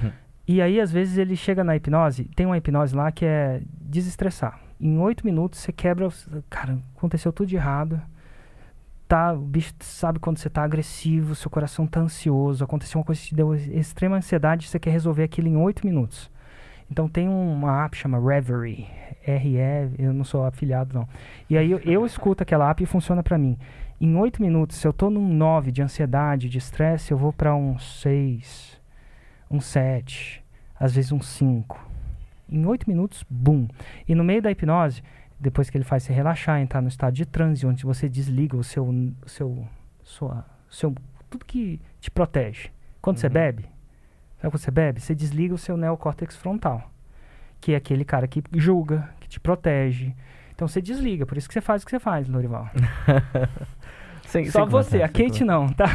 Uhum. 0.02 0.10
e 0.46 0.60
aí, 0.60 0.78
às 0.80 0.92
vezes, 0.92 1.16
ele 1.16 1.34
chega 1.34 1.64
na 1.64 1.74
hipnose, 1.74 2.24
tem 2.36 2.44
uma 2.46 2.56
hipnose 2.58 2.94
lá 2.94 3.10
que 3.10 3.24
é 3.24 3.62
desestressar. 3.80 4.60
Em 4.78 4.98
oito 4.98 5.24
minutos 5.24 5.58
você 5.60 5.72
quebra. 5.72 6.06
os- 6.06 6.28
Cara, 6.50 6.76
aconteceu 6.96 7.32
tudo 7.32 7.46
de 7.48 7.56
errado. 7.56 7.98
Tá, 9.08 9.32
o 9.32 9.38
bicho 9.38 9.72
sabe 9.80 10.18
quando 10.18 10.38
você 10.38 10.50
tá 10.50 10.64
agressivo, 10.64 11.34
seu 11.36 11.48
coração 11.48 11.86
tá 11.86 12.00
ansioso, 12.00 12.64
aconteceu 12.64 12.98
uma 12.98 13.04
coisa 13.04 13.20
que 13.20 13.28
te 13.28 13.34
deu 13.36 13.54
extrema 13.54 14.16
ansiedade, 14.16 14.66
você 14.66 14.80
quer 14.80 14.90
resolver 14.90 15.22
aquilo 15.22 15.46
em 15.46 15.56
oito 15.56 15.86
minutos. 15.86 16.28
Então 16.90 17.08
tem 17.08 17.28
uma 17.28 17.84
app 17.84 17.96
chama 17.96 18.18
Reverie, 18.18 18.86
R-E, 19.24 19.90
eu 19.98 20.12
não 20.12 20.24
sou 20.24 20.44
afiliado 20.44 20.92
não. 20.92 21.08
E 21.48 21.56
aí 21.56 21.70
eu, 21.70 21.78
eu 21.80 22.04
escuto 22.04 22.42
aquela 22.42 22.68
app 22.68 22.82
e 22.82 22.86
funciona 22.86 23.22
pra 23.22 23.38
mim. 23.38 23.56
Em 24.00 24.14
oito 24.16 24.42
minutos, 24.42 24.76
se 24.76 24.86
eu 24.86 24.92
tô 24.92 25.08
num 25.08 25.28
9 25.28 25.70
de 25.72 25.82
ansiedade, 25.82 26.48
de 26.48 26.58
estresse, 26.58 27.12
eu 27.12 27.18
vou 27.18 27.32
pra 27.32 27.54
um 27.54 27.78
6, 27.78 28.80
um 29.50 29.60
7, 29.60 30.44
às 30.78 30.94
vezes 30.94 31.12
um 31.12 31.20
5. 31.20 31.90
Em 32.48 32.66
oito 32.66 32.88
minutos, 32.88 33.24
bum. 33.28 33.66
E 34.06 34.14
no 34.14 34.22
meio 34.22 34.42
da 34.42 34.50
hipnose, 34.50 35.02
depois 35.38 35.68
que 35.70 35.76
ele 35.76 35.84
faz 35.84 36.02
você 36.02 36.12
relaxar, 36.12 36.60
entrar 36.60 36.80
no 36.80 36.88
estado 36.88 37.14
de 37.14 37.26
transe, 37.26 37.66
onde 37.66 37.84
você 37.84 38.08
desliga 38.08 38.56
o 38.56 38.64
seu, 38.64 38.86
o 38.88 39.28
seu, 39.28 39.66
sua, 40.02 40.44
seu, 40.70 40.94
tudo 41.30 41.44
que 41.44 41.80
te 42.00 42.10
protege. 42.10 42.70
Quando 43.02 43.18
você 43.18 43.26
Uhum. 43.26 43.32
bebe, 43.32 43.62
sabe 44.38 44.50
quando 44.50 44.58
você 44.58 44.70
bebe? 44.70 45.00
Você 45.00 45.14
desliga 45.14 45.54
o 45.54 45.58
seu 45.58 45.76
neocórtex 45.76 46.36
frontal, 46.36 46.90
que 47.60 47.72
é 47.72 47.76
aquele 47.76 48.04
cara 48.04 48.26
que 48.26 48.42
julga, 48.54 49.10
que 49.20 49.28
te 49.28 49.38
protege. 49.38 50.14
Então 50.54 50.66
você 50.66 50.80
desliga, 50.80 51.26
por 51.26 51.36
isso 51.36 51.46
que 51.46 51.52
você 51.54 51.60
faz 51.60 51.82
o 51.82 51.84
que 51.84 51.90
você 51.90 52.00
faz, 52.00 52.26
Lorival. 52.28 52.68
Sem- 54.42 54.50
Só 54.50 54.60
sem 54.60 54.68
você, 54.68 54.98
contar, 54.98 55.04
a 55.04 55.16
sem 55.16 55.28
Kate 55.28 55.44
não, 55.44 55.68
tá? 55.68 55.86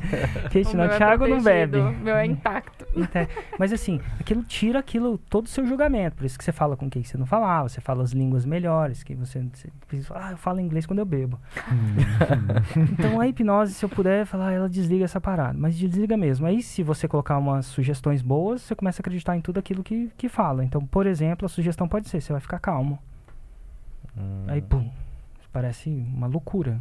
Kate 0.50 0.74
O 0.74 0.76
não, 0.76 0.84
meu 0.84 0.94
é 0.94 0.96
Thiago 0.96 1.28
não 1.28 1.42
bebe. 1.42 1.78
O 1.78 1.92
meu 1.92 2.16
é 2.16 2.26
intacto. 2.26 2.86
Mas 3.58 3.72
assim, 3.72 4.00
aquilo 4.18 4.42
tira 4.42 4.78
aquilo, 4.78 5.18
todo 5.18 5.46
o 5.46 5.48
seu 5.48 5.66
julgamento. 5.66 6.16
Por 6.16 6.24
isso 6.24 6.38
que 6.38 6.44
você 6.44 6.52
fala 6.52 6.76
com 6.76 6.88
quem 6.88 7.02
você 7.02 7.18
não 7.18 7.26
falava, 7.26 7.68
você 7.68 7.80
fala 7.80 8.02
as 8.02 8.12
línguas 8.12 8.44
melhores, 8.44 9.02
que 9.02 9.14
você, 9.14 9.44
você 9.52 9.70
ah, 10.14 10.32
eu 10.32 10.36
falo 10.36 10.60
inglês 10.60 10.86
quando 10.86 11.00
eu 11.00 11.04
bebo. 11.04 11.38
então 12.92 13.20
a 13.20 13.28
hipnose, 13.28 13.74
se 13.74 13.84
eu 13.84 13.88
puder 13.88 14.24
falar, 14.24 14.52
ela 14.52 14.68
desliga 14.68 15.04
essa 15.04 15.20
parada, 15.20 15.56
mas 15.58 15.76
desliga 15.76 16.16
mesmo. 16.16 16.46
Aí 16.46 16.62
se 16.62 16.82
você 16.82 17.06
colocar 17.06 17.36
umas 17.38 17.66
sugestões 17.66 18.22
boas, 18.22 18.62
você 18.62 18.74
começa 18.74 19.00
a 19.00 19.02
acreditar 19.02 19.36
em 19.36 19.40
tudo 19.40 19.58
aquilo 19.58 19.82
que, 19.82 20.10
que 20.16 20.28
fala. 20.28 20.64
Então, 20.64 20.84
por 20.84 21.06
exemplo, 21.06 21.46
a 21.46 21.48
sugestão 21.48 21.86
pode 21.86 22.08
ser, 22.08 22.20
você 22.20 22.32
vai 22.32 22.40
ficar 22.40 22.58
calmo. 22.58 22.98
Hum. 24.16 24.44
Aí, 24.48 24.60
pum, 24.60 24.90
parece 25.52 25.90
uma 25.90 26.26
loucura. 26.26 26.78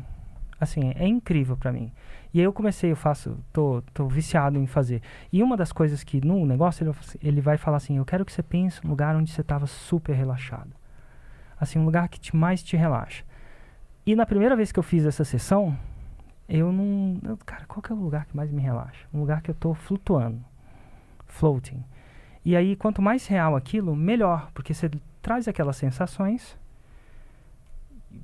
Assim, 0.59 0.91
é, 0.95 1.07
incrível 1.07 1.55
pra 1.55 1.71
mim. 1.71 1.91
E 2.33 2.39
aí 2.39 2.45
eu 2.45 2.53
comecei, 2.53 2.91
eu 2.91 2.95
faço, 2.95 3.37
tô, 3.53 3.81
tô 3.93 4.07
viciado 4.07 4.59
em 4.59 4.67
fazer. 4.67 5.01
E 5.31 5.41
uma 5.41 5.55
das 5.55 5.71
coisas 5.71 6.03
que 6.03 6.23
no 6.25 6.45
negócio 6.45 6.83
ele, 6.83 6.95
ele 7.23 7.41
vai 7.41 7.57
falar 7.57 7.77
assim, 7.77 7.97
eu 7.97 8.05
quero 8.05 8.25
que 8.25 8.31
você 8.31 8.43
pense 8.43 8.83
num 8.83 8.89
lugar 8.89 9.15
onde 9.15 9.31
você 9.31 9.41
tava 9.41 9.65
super 9.65 10.13
relaxado. 10.13 10.71
Assim, 11.59 11.79
um 11.79 11.85
lugar 11.85 12.09
que 12.09 12.19
te, 12.19 12.35
mais 12.35 12.61
te 12.61 12.75
relaxa. 12.75 13.23
E 14.05 14.15
na 14.15 14.25
primeira 14.25 14.55
vez 14.55 14.71
que 14.71 14.79
eu 14.79 14.83
fiz 14.83 15.05
essa 15.05 15.23
sessão, 15.23 15.77
eu 16.47 16.71
não... 16.71 17.19
eu- 17.23 17.37
cara, 17.45 17.65
qual 17.65 17.81
que 17.81 17.91
é 17.91 17.95
o 17.95 17.99
lugar 17.99 18.25
que 18.25 18.35
mais 18.35 18.51
me 18.51 18.61
relaxa? 18.61 19.07
Um 19.13 19.19
lugar 19.19 19.41
que 19.41 19.49
eu 19.51 19.55
tô 19.55 19.73
flutuando. 19.73 20.43
Floating. 21.25 21.83
E 22.43 22.55
aí, 22.55 22.75
quanto 22.75 23.01
mais 23.01 23.27
real 23.27 23.55
aquilo, 23.55 23.95
melhor. 23.95 24.49
Porque 24.53 24.73
você 24.73 24.89
traz 25.21 25.47
aquelas 25.47 25.77
sensações 25.77 26.57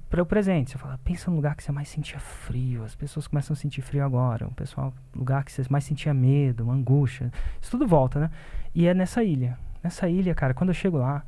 para 0.10 0.22
o 0.22 0.26
presente. 0.26 0.72
Você 0.72 0.78
fala, 0.78 1.00
pensa 1.04 1.30
num 1.30 1.38
lugar 1.38 1.56
que 1.56 1.64
você 1.64 1.72
mais 1.72 1.88
sentia 1.88 2.20
frio. 2.20 2.84
As 2.84 2.96
pessoas 2.96 3.28
começam 3.28 3.54
a 3.54 3.58
sentir 3.58 3.82
frio 3.82 4.04
agora. 4.04 4.48
O 4.48 4.52
pessoal, 4.52 4.94
lugar 5.16 5.44
que 5.44 5.52
você 5.52 5.64
mais 5.70 5.84
sentia 5.84 6.14
medo, 6.14 6.70
angústia. 6.70 7.32
Isso 7.62 7.72
tudo 7.72 7.88
volta, 7.88 8.20
né? 8.20 8.32
E 8.74 8.88
é 8.88 8.94
nessa 8.94 9.24
ilha. 9.24 9.58
Nessa 9.84 10.10
ilha, 10.10 10.34
cara, 10.34 10.54
quando 10.54 10.70
eu 10.70 10.74
chego 10.74 10.98
lá, 10.98 11.24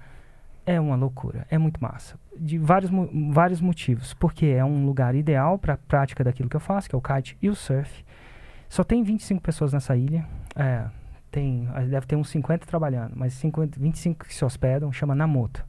é 0.66 0.80
uma 0.80 0.96
loucura. 0.96 1.46
É 1.50 1.58
muito 1.58 1.82
massa. 1.82 2.20
De 2.38 2.58
vários, 2.58 2.92
vários 3.32 3.62
motivos. 3.62 4.14
Porque 4.14 4.48
é 4.48 4.64
um 4.64 4.86
lugar 4.86 5.16
ideal 5.16 5.58
para 5.58 5.74
a 5.74 5.78
prática 5.78 6.24
daquilo 6.24 6.50
que 6.50 6.56
eu 6.56 6.62
faço, 6.62 6.90
que 6.90 6.96
é 6.96 6.98
o 6.98 7.02
kite 7.02 7.38
e 7.42 7.50
o 7.50 7.56
surf. 7.56 8.06
Só 8.68 8.84
tem 8.84 9.02
25 9.02 9.42
pessoas 9.42 9.72
nessa 9.74 9.96
ilha. 9.96 10.28
É, 10.56 10.86
tem, 11.32 11.68
deve 11.90 12.06
ter 12.06 12.16
uns 12.16 12.30
50 12.30 12.66
trabalhando, 12.66 13.14
mas 13.16 13.34
50, 13.34 13.80
25 13.80 14.26
que 14.26 14.34
se 14.34 14.44
hospedam, 14.44 14.92
chama 14.92 15.16
Namoto. 15.16 15.66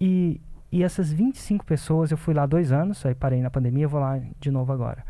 E, 0.00 0.40
e 0.72 0.82
essas 0.84 1.12
25 1.12 1.64
pessoas, 1.64 2.10
eu 2.10 2.16
fui 2.16 2.32
lá 2.34 2.46
dois 2.46 2.70
anos, 2.72 3.04
aí 3.04 3.14
parei 3.14 3.40
na 3.42 3.50
pandemia, 3.50 3.88
vou 3.88 4.00
lá 4.00 4.20
de 4.38 4.50
novo 4.50 4.72
agora. 4.72 5.04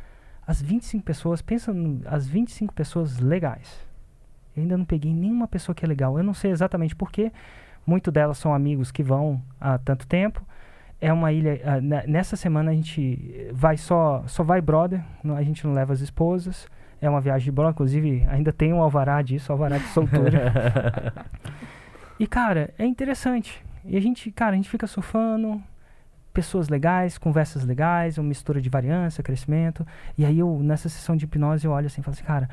As 0.47 0.61
25 0.61 1.05
pessoas, 1.05 1.43
pensa 1.43 1.73
as 2.07 2.27
25 2.27 2.73
pessoas 2.75 3.19
legais. 3.21 3.87
Eu 4.57 4.63
ainda 4.63 4.77
não 4.77 4.85
peguei 4.85 5.15
nenhuma 5.15 5.47
pessoa 5.47 5.75
que 5.75 5.85
é 5.85 5.89
legal. 5.89 6.19
Eu 6.19 6.25
não 6.25 6.35
sei 6.35 6.51
exatamente 6.51 6.97
porquê. 6.97 7.31
Muito 7.87 8.11
delas 8.11 8.37
são 8.39 8.53
amigos 8.53 8.91
que 8.91 9.03
vão 9.03 9.41
há 9.61 9.79
tanto 9.79 10.07
tempo. 10.07 10.43
É 11.01 11.13
uma 11.13 11.31
ilha. 11.33 11.61
ah, 11.65 11.81
ne- 11.81 12.07
nessa 12.07 12.37
semana 12.37 12.73
a 12.73 12.75
gente 12.75 13.49
vai 13.53 13.77
só. 13.77 14.25
Só 14.27 14.43
vai 14.43 14.61
brother. 14.61 15.03
não- 15.23 15.37
a 15.37 15.43
gente 15.43 15.65
não 15.67 15.73
leva 15.73 15.93
as 15.93 16.01
esposas. 16.01 16.67
É 17.01 17.09
uma 17.09 17.21
viagem 17.21 17.45
de 17.45 17.53
brother. 17.53 17.73
Inclusive, 17.73 18.27
ainda 18.29 18.53
tem 18.53 18.73
um 18.73 18.83
alvará 18.83 19.23
disso, 19.23 19.53
alvará 19.53 19.79
de 19.79 19.87
soltura. 19.89 20.53
E, 22.19 22.27
cara, 22.27 22.69
é 22.79 22.85
interessante. 22.85 23.65
E 23.85 23.97
a 23.97 24.01
gente, 24.01 24.31
cara, 24.31 24.53
a 24.53 24.57
gente 24.57 24.69
fica 24.69 24.87
surfando, 24.87 25.63
pessoas 26.33 26.69
legais, 26.69 27.19
conversas 27.19 27.65
legais, 27.65 28.19
uma 28.19 28.29
mistura 28.29 28.61
de 28.61 28.69
variância, 28.69 29.23
crescimento. 29.23 29.87
E 30.17 30.25
aí 30.25 30.39
eu, 30.39 30.61
nessa 30.63 30.89
sessão 30.89 31.17
de 31.17 31.25
hipnose, 31.25 31.65
eu 31.65 31.73
olho 31.73 31.87
assim 31.87 32.01
e 32.01 32.05
falo 32.05 32.15
assim, 32.15 32.25
cara, 32.25 32.49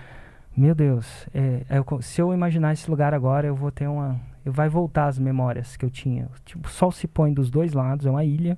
meu 0.56 0.74
Deus, 0.74 1.28
é, 1.34 1.64
é, 1.70 2.02
se 2.02 2.20
eu 2.20 2.34
imaginar 2.34 2.74
esse 2.74 2.90
lugar 2.90 3.14
agora, 3.14 3.48
eu 3.48 3.56
vou 3.56 3.72
ter 3.72 3.88
uma. 3.88 4.20
Eu 4.44 4.52
vai 4.52 4.70
voltar 4.70 5.06
as 5.06 5.20
memórias 5.20 5.78
que 5.78 5.86
eu 5.86 5.90
tinha. 5.90 6.28
Tipo, 6.46 6.68
o 6.68 6.72
sol 6.72 6.92
se 6.92 7.08
põe 7.08 7.34
dos 7.34 7.52
dois 7.52 7.74
lados, 7.74 8.06
é 8.06 8.10
uma 8.10 8.24
ilha. 8.24 8.58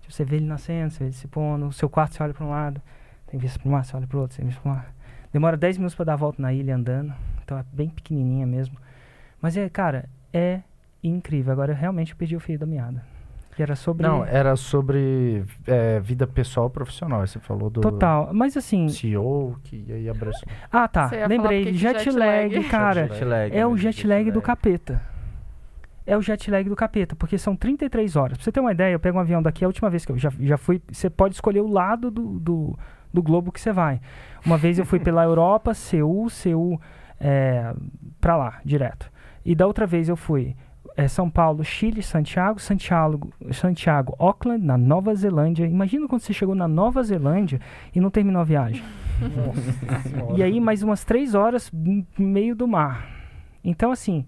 Tipo, 0.00 0.12
você 0.12 0.24
vê 0.24 0.36
ele 0.36 0.46
nascendo, 0.46 0.90
você 0.90 0.98
vê 0.98 1.04
ele 1.04 1.12
se 1.12 1.28
pondo, 1.28 1.66
o 1.66 1.72
seu 1.72 1.88
quarto 1.88 2.14
você 2.16 2.22
olha 2.22 2.34
para 2.34 2.44
um 2.44 2.50
lado, 2.50 2.82
tem 3.26 3.38
vista 3.38 3.58
para 3.58 3.68
um 3.68 3.72
lado, 3.72 3.86
você 3.86 3.96
olha 3.96 4.06
para 4.06 4.18
outro, 4.18 4.34
você 4.34 4.42
vê 4.42 4.52
para 4.52 4.70
um 4.70 4.74
lado. 4.74 4.88
Demora 5.32 5.56
10 5.56 5.78
minutos 5.78 5.94
para 5.94 6.06
dar 6.06 6.14
a 6.14 6.16
volta 6.16 6.42
na 6.42 6.52
ilha 6.52 6.74
andando. 6.74 7.14
Então 7.44 7.56
é 7.56 7.64
bem 7.72 7.88
pequenininha 7.88 8.46
mesmo. 8.46 8.76
Mas 9.40 9.56
é, 9.56 9.68
cara, 9.68 10.08
é 10.32 10.60
incrível. 11.02 11.52
Agora 11.52 11.72
eu 11.72 11.76
realmente 11.76 12.14
perdi 12.14 12.36
o 12.36 12.40
fio 12.40 12.58
da 12.58 12.66
meada. 12.66 13.02
Que 13.54 13.62
era 13.62 13.76
sobre. 13.76 14.06
Não, 14.06 14.24
era 14.24 14.56
sobre 14.56 15.44
é, 15.66 16.00
vida 16.00 16.26
pessoal 16.26 16.68
e 16.68 16.70
profissional. 16.70 17.26
Você 17.26 17.38
falou 17.38 17.68
do 17.68 17.82
Total. 17.82 18.30
Mas 18.32 18.56
assim. 18.56 18.88
CEO, 18.88 19.58
que 19.62 19.92
aí 19.92 20.08
abraçou. 20.08 20.48
Ah, 20.70 20.88
tá. 20.88 21.10
Lembrei. 21.28 21.74
Jet, 21.74 22.04
jet 22.04 22.16
lag, 22.16 22.54
lag. 22.54 22.68
cara. 22.68 23.08
Jet 23.08 23.24
lag, 23.24 23.54
É 23.54 23.66
o 23.66 23.72
né? 23.72 23.76
jet 23.76 24.06
lag 24.06 24.30
do 24.30 24.40
capeta. 24.40 25.02
É 26.06 26.16
o 26.16 26.22
jet 26.22 26.50
lag 26.50 26.68
do 26.68 26.74
capeta, 26.74 27.14
porque 27.14 27.38
são 27.38 27.54
33 27.54 28.16
horas. 28.16 28.38
Pra 28.38 28.44
você 28.44 28.50
ter 28.50 28.58
uma 28.58 28.72
ideia, 28.72 28.92
eu 28.92 28.98
pego 28.98 29.18
um 29.18 29.20
avião 29.20 29.40
daqui, 29.42 29.64
a 29.64 29.68
última 29.68 29.88
vez 29.88 30.04
que 30.04 30.10
eu 30.10 30.18
já, 30.18 30.32
já 30.40 30.56
fui. 30.56 30.82
Você 30.90 31.08
pode 31.08 31.34
escolher 31.34 31.60
o 31.60 31.68
lado 31.68 32.10
do, 32.10 32.40
do, 32.40 32.78
do 33.12 33.22
globo 33.22 33.52
que 33.52 33.60
você 33.60 33.70
vai. 33.70 34.00
Uma 34.44 34.56
vez 34.56 34.78
eu 34.78 34.86
fui 34.86 34.98
pela 35.00 35.22
Europa, 35.22 35.74
Seul, 35.74 36.28
Seul, 36.28 36.80
é, 37.20 37.72
pra 38.20 38.36
lá, 38.36 38.60
direto. 38.64 39.12
E 39.44 39.54
da 39.54 39.66
outra 39.66 39.86
vez 39.86 40.08
eu 40.08 40.16
fui 40.16 40.56
é, 40.96 41.08
São 41.08 41.30
Paulo, 41.30 41.64
Chile, 41.64 42.02
Santiago, 42.02 42.60
Santiago, 42.60 43.32
Santiago, 43.52 44.14
Auckland, 44.18 44.64
na 44.64 44.76
Nova 44.76 45.14
Zelândia. 45.14 45.66
Imagina 45.66 46.06
quando 46.08 46.20
você 46.20 46.32
chegou 46.32 46.54
na 46.54 46.68
Nova 46.68 47.02
Zelândia 47.02 47.60
e 47.94 48.00
não 48.00 48.10
terminou 48.10 48.42
a 48.42 48.44
viagem. 48.44 48.82
E 50.36 50.42
aí 50.42 50.60
mais 50.60 50.82
umas 50.82 51.04
três 51.04 51.34
horas 51.34 51.70
no 51.72 52.04
meio 52.18 52.54
do 52.54 52.66
mar. 52.66 53.06
Então, 53.64 53.90
assim, 53.92 54.26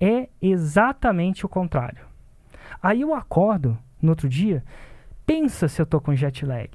é 0.00 0.28
exatamente 0.40 1.46
o 1.46 1.48
contrário. 1.48 2.04
Aí 2.82 3.02
eu 3.02 3.14
acordo 3.14 3.78
no 4.00 4.10
outro 4.10 4.28
dia, 4.28 4.64
pensa 5.24 5.68
se 5.68 5.80
eu 5.80 5.86
tô 5.86 6.00
com 6.00 6.14
jet 6.14 6.44
lag. 6.44 6.70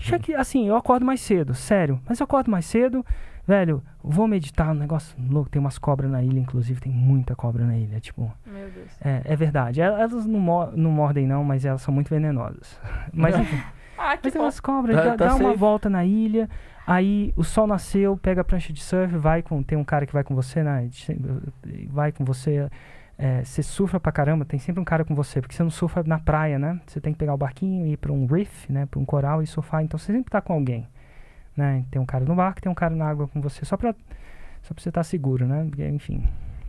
Já 0.00 0.18
que, 0.18 0.34
assim, 0.34 0.66
eu 0.66 0.76
acordo 0.76 1.06
mais 1.06 1.20
cedo, 1.20 1.54
sério. 1.54 2.00
Mas 2.08 2.18
eu 2.18 2.24
acordo 2.24 2.50
mais 2.50 2.66
cedo, 2.66 3.04
velho, 3.46 3.82
vou 4.02 4.26
meditar, 4.28 4.70
um 4.70 4.74
negócio 4.74 5.16
louco. 5.30 5.50
Tem 5.50 5.60
umas 5.60 5.78
cobras 5.78 6.10
na 6.10 6.22
ilha, 6.22 6.38
inclusive, 6.40 6.80
tem 6.80 6.92
muita 6.92 7.34
cobra 7.36 7.64
na 7.64 7.76
ilha. 7.76 8.00
Tipo, 8.00 8.32
Meu 8.46 8.70
Deus. 8.70 8.90
é, 9.04 9.22
é 9.24 9.36
verdade. 9.36 9.80
El- 9.80 9.96
Elas 9.96 10.26
não, 10.26 10.40
mo- 10.40 10.70
não 10.74 10.90
mordem, 10.90 11.26
não, 11.26 11.42
mas 11.44 11.64
elas 11.64 11.82
são 11.82 11.92
muito 11.92 12.08
venenosas. 12.10 12.78
Mas 13.12 13.38
enfim. 13.38 13.58
Ah, 14.04 14.16
que 14.16 14.24
Mas 14.26 14.34
bom. 14.34 14.40
elas 14.40 14.58
cobram, 14.58 14.94
Tá- 14.96 15.02
dá, 15.04 15.16
tá 15.16 15.26
dá 15.28 15.34
uma 15.36 15.54
volta 15.54 15.88
na 15.88 16.04
ilha, 16.04 16.48
aí 16.84 17.32
o 17.36 17.44
sol 17.44 17.68
nasceu, 17.68 18.16
pega 18.16 18.40
a 18.40 18.44
prancha 18.44 18.72
de 18.72 18.82
surf, 18.82 19.16
vai 19.16 19.42
com. 19.42 19.62
Tem 19.62 19.78
um 19.78 19.84
cara 19.84 20.04
que 20.06 20.12
vai 20.12 20.24
com 20.24 20.34
você, 20.34 20.60
né? 20.64 20.88
Vai 21.88 22.10
com 22.10 22.24
você. 22.24 22.68
é, 23.18 23.44
você 23.44 23.62
surfa 23.62 24.00
pra 24.00 24.10
caramba, 24.10 24.44
tem 24.44 24.58
sempre 24.58 24.80
um 24.80 24.84
cara 24.84 25.04
com 25.04 25.14
você, 25.14 25.40
porque 25.40 25.54
você 25.54 25.62
não 25.62 25.70
surfa 25.70 26.02
na 26.04 26.18
praia, 26.18 26.58
né? 26.58 26.80
Você 26.86 27.00
tem 27.00 27.12
que 27.12 27.18
pegar 27.18 27.34
o 27.34 27.36
barquinho 27.36 27.86
e 27.86 27.92
ir 27.92 27.96
pra 27.96 28.10
um 28.12 28.26
reef, 28.26 28.68
né? 28.68 28.86
Pra 28.86 28.98
um 28.98 29.04
coral 29.04 29.40
e 29.42 29.46
surfar, 29.46 29.82
então 29.84 29.96
você 29.98 30.12
sempre 30.12 30.30
tá 30.30 30.40
com 30.40 30.52
alguém. 30.54 30.88
Né? 31.56 31.84
Tem 31.90 32.00
um 32.00 32.06
cara 32.06 32.24
no 32.24 32.34
barco, 32.34 32.60
tem 32.60 32.70
um 32.70 32.74
cara 32.74 32.94
na 32.94 33.06
água 33.08 33.28
com 33.28 33.40
você, 33.40 33.64
só 33.64 33.76
pra, 33.76 33.94
só 34.62 34.74
pra 34.74 34.82
você 34.82 34.88
estar 34.88 35.02
seguro, 35.02 35.46
né? 35.46 35.64
Porque, 35.68 35.86
enfim. 35.86 36.26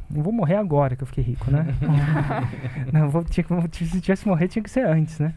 Não 0.10 0.22
vou 0.22 0.34
morrer 0.34 0.56
agora 0.56 0.96
que 0.96 1.02
eu 1.02 1.08
fiquei 1.08 1.24
rico, 1.24 1.50
né? 1.50 1.66
não, 2.92 3.10
vou, 3.10 3.24
tinha, 3.24 3.46
se 3.72 4.02
tivesse 4.02 4.28
morrer, 4.28 4.48
tinha 4.48 4.62
que 4.62 4.70
ser 4.70 4.86
antes, 4.86 5.18
né? 5.20 5.34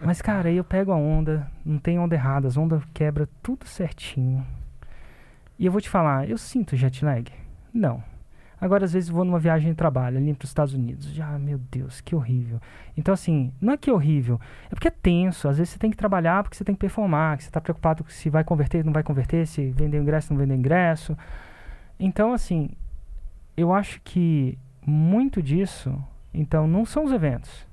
Mas, 0.00 0.20
cara, 0.20 0.48
aí 0.48 0.56
eu 0.56 0.64
pego 0.64 0.90
a 0.90 0.96
onda, 0.96 1.46
não 1.64 1.78
tem 1.78 1.98
onda 1.98 2.14
errada, 2.14 2.48
as 2.48 2.56
ondas 2.56 2.82
quebra 2.92 3.28
tudo 3.42 3.66
certinho. 3.66 4.44
E 5.58 5.66
eu 5.66 5.70
vou 5.70 5.80
te 5.80 5.88
falar, 5.88 6.28
eu 6.28 6.38
sinto 6.38 6.76
jet 6.76 7.04
lag? 7.04 7.30
Não. 7.72 8.02
Agora, 8.60 8.84
às 8.84 8.92
vezes, 8.92 9.08
vou 9.08 9.24
numa 9.24 9.38
viagem 9.38 9.70
de 9.70 9.76
trabalho 9.76 10.18
ali 10.18 10.34
para 10.34 10.44
os 10.44 10.50
Estados 10.50 10.74
Unidos. 10.74 11.06
Já, 11.12 11.38
meu 11.38 11.58
Deus, 11.70 12.00
que 12.00 12.14
horrível. 12.14 12.60
Então, 12.96 13.14
assim, 13.14 13.52
não 13.60 13.72
é 13.72 13.76
que 13.76 13.88
é 13.88 13.92
horrível, 13.92 14.38
é 14.66 14.70
porque 14.70 14.88
é 14.88 14.90
tenso. 14.90 15.48
Às 15.48 15.58
vezes 15.58 15.72
você 15.72 15.78
tem 15.78 15.90
que 15.90 15.96
trabalhar 15.96 16.42
porque 16.42 16.56
você 16.56 16.64
tem 16.64 16.74
que 16.74 16.80
performar, 16.80 17.38
que 17.38 17.44
você 17.44 17.48
está 17.48 17.60
preocupado 17.60 18.04
se 18.08 18.28
vai 18.28 18.44
converter, 18.44 18.84
não 18.84 18.92
vai 18.92 19.02
converter, 19.02 19.46
se 19.46 19.70
vendeu 19.70 20.02
ingresso, 20.02 20.32
não 20.32 20.38
vendeu 20.38 20.56
ingresso. 20.56 21.16
Então, 21.98 22.32
assim, 22.32 22.70
eu 23.56 23.72
acho 23.72 24.00
que 24.02 24.58
muito 24.86 25.42
disso, 25.42 26.02
então, 26.32 26.66
não 26.66 26.84
são 26.84 27.04
os 27.04 27.12
eventos. 27.12 27.68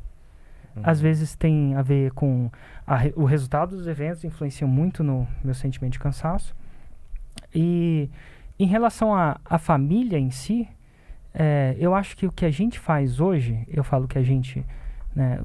Às 0.84 1.02
vezes 1.02 1.36
tem 1.36 1.76
a 1.76 1.82
ver 1.82 2.12
com 2.12 2.52
a 2.86 2.98
o 3.16 3.26
resultado 3.26 3.76
dos 3.76 3.88
eventos 3.88 4.24
influenciam 4.24 4.68
muito 4.68 5.04
no 5.04 5.28
meu 5.44 5.54
sentimento 5.54 5.94
de 5.94 6.00
cansaço. 6.00 6.56
E 7.54 8.10
em 8.60 8.68
relação 8.68 9.14
à 9.14 9.58
família 9.58 10.20
em 10.20 10.30
si, 10.30 10.68
é, 11.40 11.76
eu 11.78 11.94
acho 11.94 12.18
que 12.18 12.26
o 12.26 12.32
que 12.32 12.46
a 12.46 12.50
gente 12.50 12.80
faz 12.80 13.20
hoje, 13.20 13.64
eu 13.68 13.84
falo 13.84 14.08
que 14.08 14.18
a 14.18 14.24
gente, 14.24 14.66
né, 15.16 15.40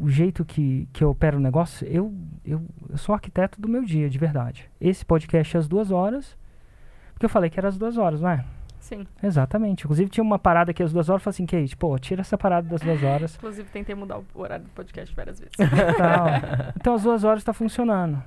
o 0.00 0.08
jeito 0.08 0.44
que, 0.44 0.88
que 0.92 1.04
eu 1.04 1.10
opero 1.10 1.36
o 1.36 1.40
negócio, 1.40 1.86
eu, 1.86 2.12
eu, 2.44 2.60
eu 2.90 2.98
sou 2.98 3.14
arquiteto 3.14 3.60
do 3.60 3.68
meu 3.68 3.84
dia, 3.84 4.10
de 4.10 4.18
verdade. 4.18 4.68
Esse 4.80 5.04
podcast 5.04 5.56
é 5.56 5.60
às 5.60 5.68
duas 5.68 5.92
horas, 5.92 6.36
porque 7.12 7.24
eu 7.24 7.30
falei 7.30 7.48
que 7.48 7.60
era 7.60 7.68
às 7.68 7.78
duas 7.78 7.96
horas, 7.96 8.20
não 8.20 8.30
é? 8.30 8.44
Sim. 8.80 9.06
Exatamente. 9.22 9.84
Inclusive 9.84 10.10
tinha 10.10 10.24
uma 10.24 10.40
parada 10.40 10.72
aqui 10.72 10.82
às 10.82 10.92
duas 10.92 11.08
horas, 11.08 11.20
eu 11.20 11.24
falei 11.24 11.34
assim, 11.36 11.46
Kate, 11.46 11.76
pô, 11.76 11.96
tira 12.00 12.22
essa 12.22 12.36
parada 12.36 12.68
das 12.68 12.80
duas 12.80 13.00
horas. 13.04 13.36
Inclusive, 13.36 13.68
tentei 13.68 13.94
mudar 13.94 14.18
o 14.18 14.24
horário 14.34 14.64
do 14.64 14.70
podcast 14.70 15.14
várias 15.14 15.38
vezes. 15.38 15.54
tal. 15.96 16.26
Então 16.76 16.94
as 16.98 17.02
duas 17.04 17.22
horas 17.22 17.42
está 17.42 17.52
funcionando. 17.52 18.20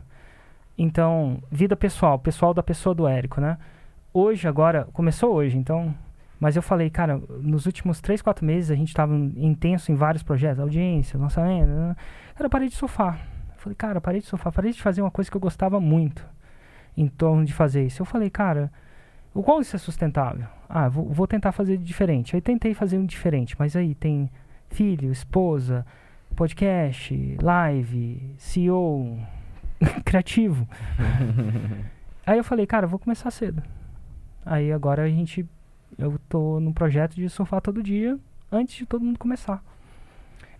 Então, 0.77 1.43
vida 1.51 1.75
pessoal, 1.75 2.17
pessoal 2.17 2.53
da 2.53 2.63
pessoa 2.63 2.95
do 2.95 3.05
Érico, 3.05 3.41
né? 3.41 3.57
Hoje, 4.13 4.47
agora, 4.47 4.87
começou 4.93 5.33
hoje, 5.33 5.57
então. 5.57 5.93
Mas 6.41 6.55
eu 6.55 6.61
falei, 6.63 6.89
cara, 6.89 7.21
nos 7.39 7.67
últimos 7.67 8.01
três, 8.01 8.19
quatro 8.19 8.43
meses 8.43 8.71
a 8.71 8.75
gente 8.75 8.87
estava 8.87 9.15
intenso 9.15 9.91
em 9.91 9.95
vários 9.95 10.23
projetos, 10.23 10.59
audiência, 10.59 11.19
lançamento. 11.19 11.67
né? 11.67 11.95
Cara, 12.33 12.47
eu 12.47 12.49
parei 12.49 12.67
de 12.67 12.73
surfar. 12.73 13.19
Eu 13.53 13.61
falei, 13.61 13.75
cara, 13.75 14.01
parei 14.01 14.21
de 14.21 14.25
surfar, 14.25 14.51
parei 14.51 14.71
de 14.71 14.81
fazer 14.81 15.03
uma 15.03 15.11
coisa 15.11 15.29
que 15.29 15.37
eu 15.37 15.41
gostava 15.41 15.79
muito 15.79 16.27
em 16.97 17.07
torno 17.07 17.45
de 17.45 17.53
fazer 17.53 17.85
isso. 17.85 18.01
Eu 18.01 18.07
falei, 18.07 18.31
cara, 18.31 18.71
o 19.35 19.43
qual 19.43 19.61
isso 19.61 19.75
é 19.75 19.79
sustentável? 19.79 20.47
Ah, 20.67 20.89
vou, 20.89 21.05
vou 21.09 21.27
tentar 21.27 21.51
fazer 21.51 21.77
diferente. 21.77 22.35
Aí 22.35 22.41
tentei 22.41 22.73
fazer 22.73 22.97
um 22.97 23.05
diferente, 23.05 23.55
mas 23.59 23.75
aí 23.75 23.93
tem 23.93 24.27
filho, 24.67 25.11
esposa, 25.11 25.85
podcast, 26.35 27.37
live, 27.39 28.33
CEO, 28.35 29.19
criativo. 30.03 30.67
Aí 32.25 32.37
eu 32.37 32.43
falei, 32.43 32.65
cara, 32.65 32.87
vou 32.87 32.99
começar 32.99 33.29
cedo. 33.31 33.61
Aí 34.45 34.71
agora 34.71 35.03
a 35.03 35.09
gente. 35.09 35.47
Eu 35.97 36.19
tô 36.29 36.59
no 36.59 36.73
projeto 36.73 37.15
de 37.15 37.27
surfar 37.29 37.61
todo 37.61 37.81
dia 37.83 38.17
antes 38.51 38.75
de 38.75 38.85
todo 38.85 39.03
mundo 39.03 39.19
começar. 39.19 39.61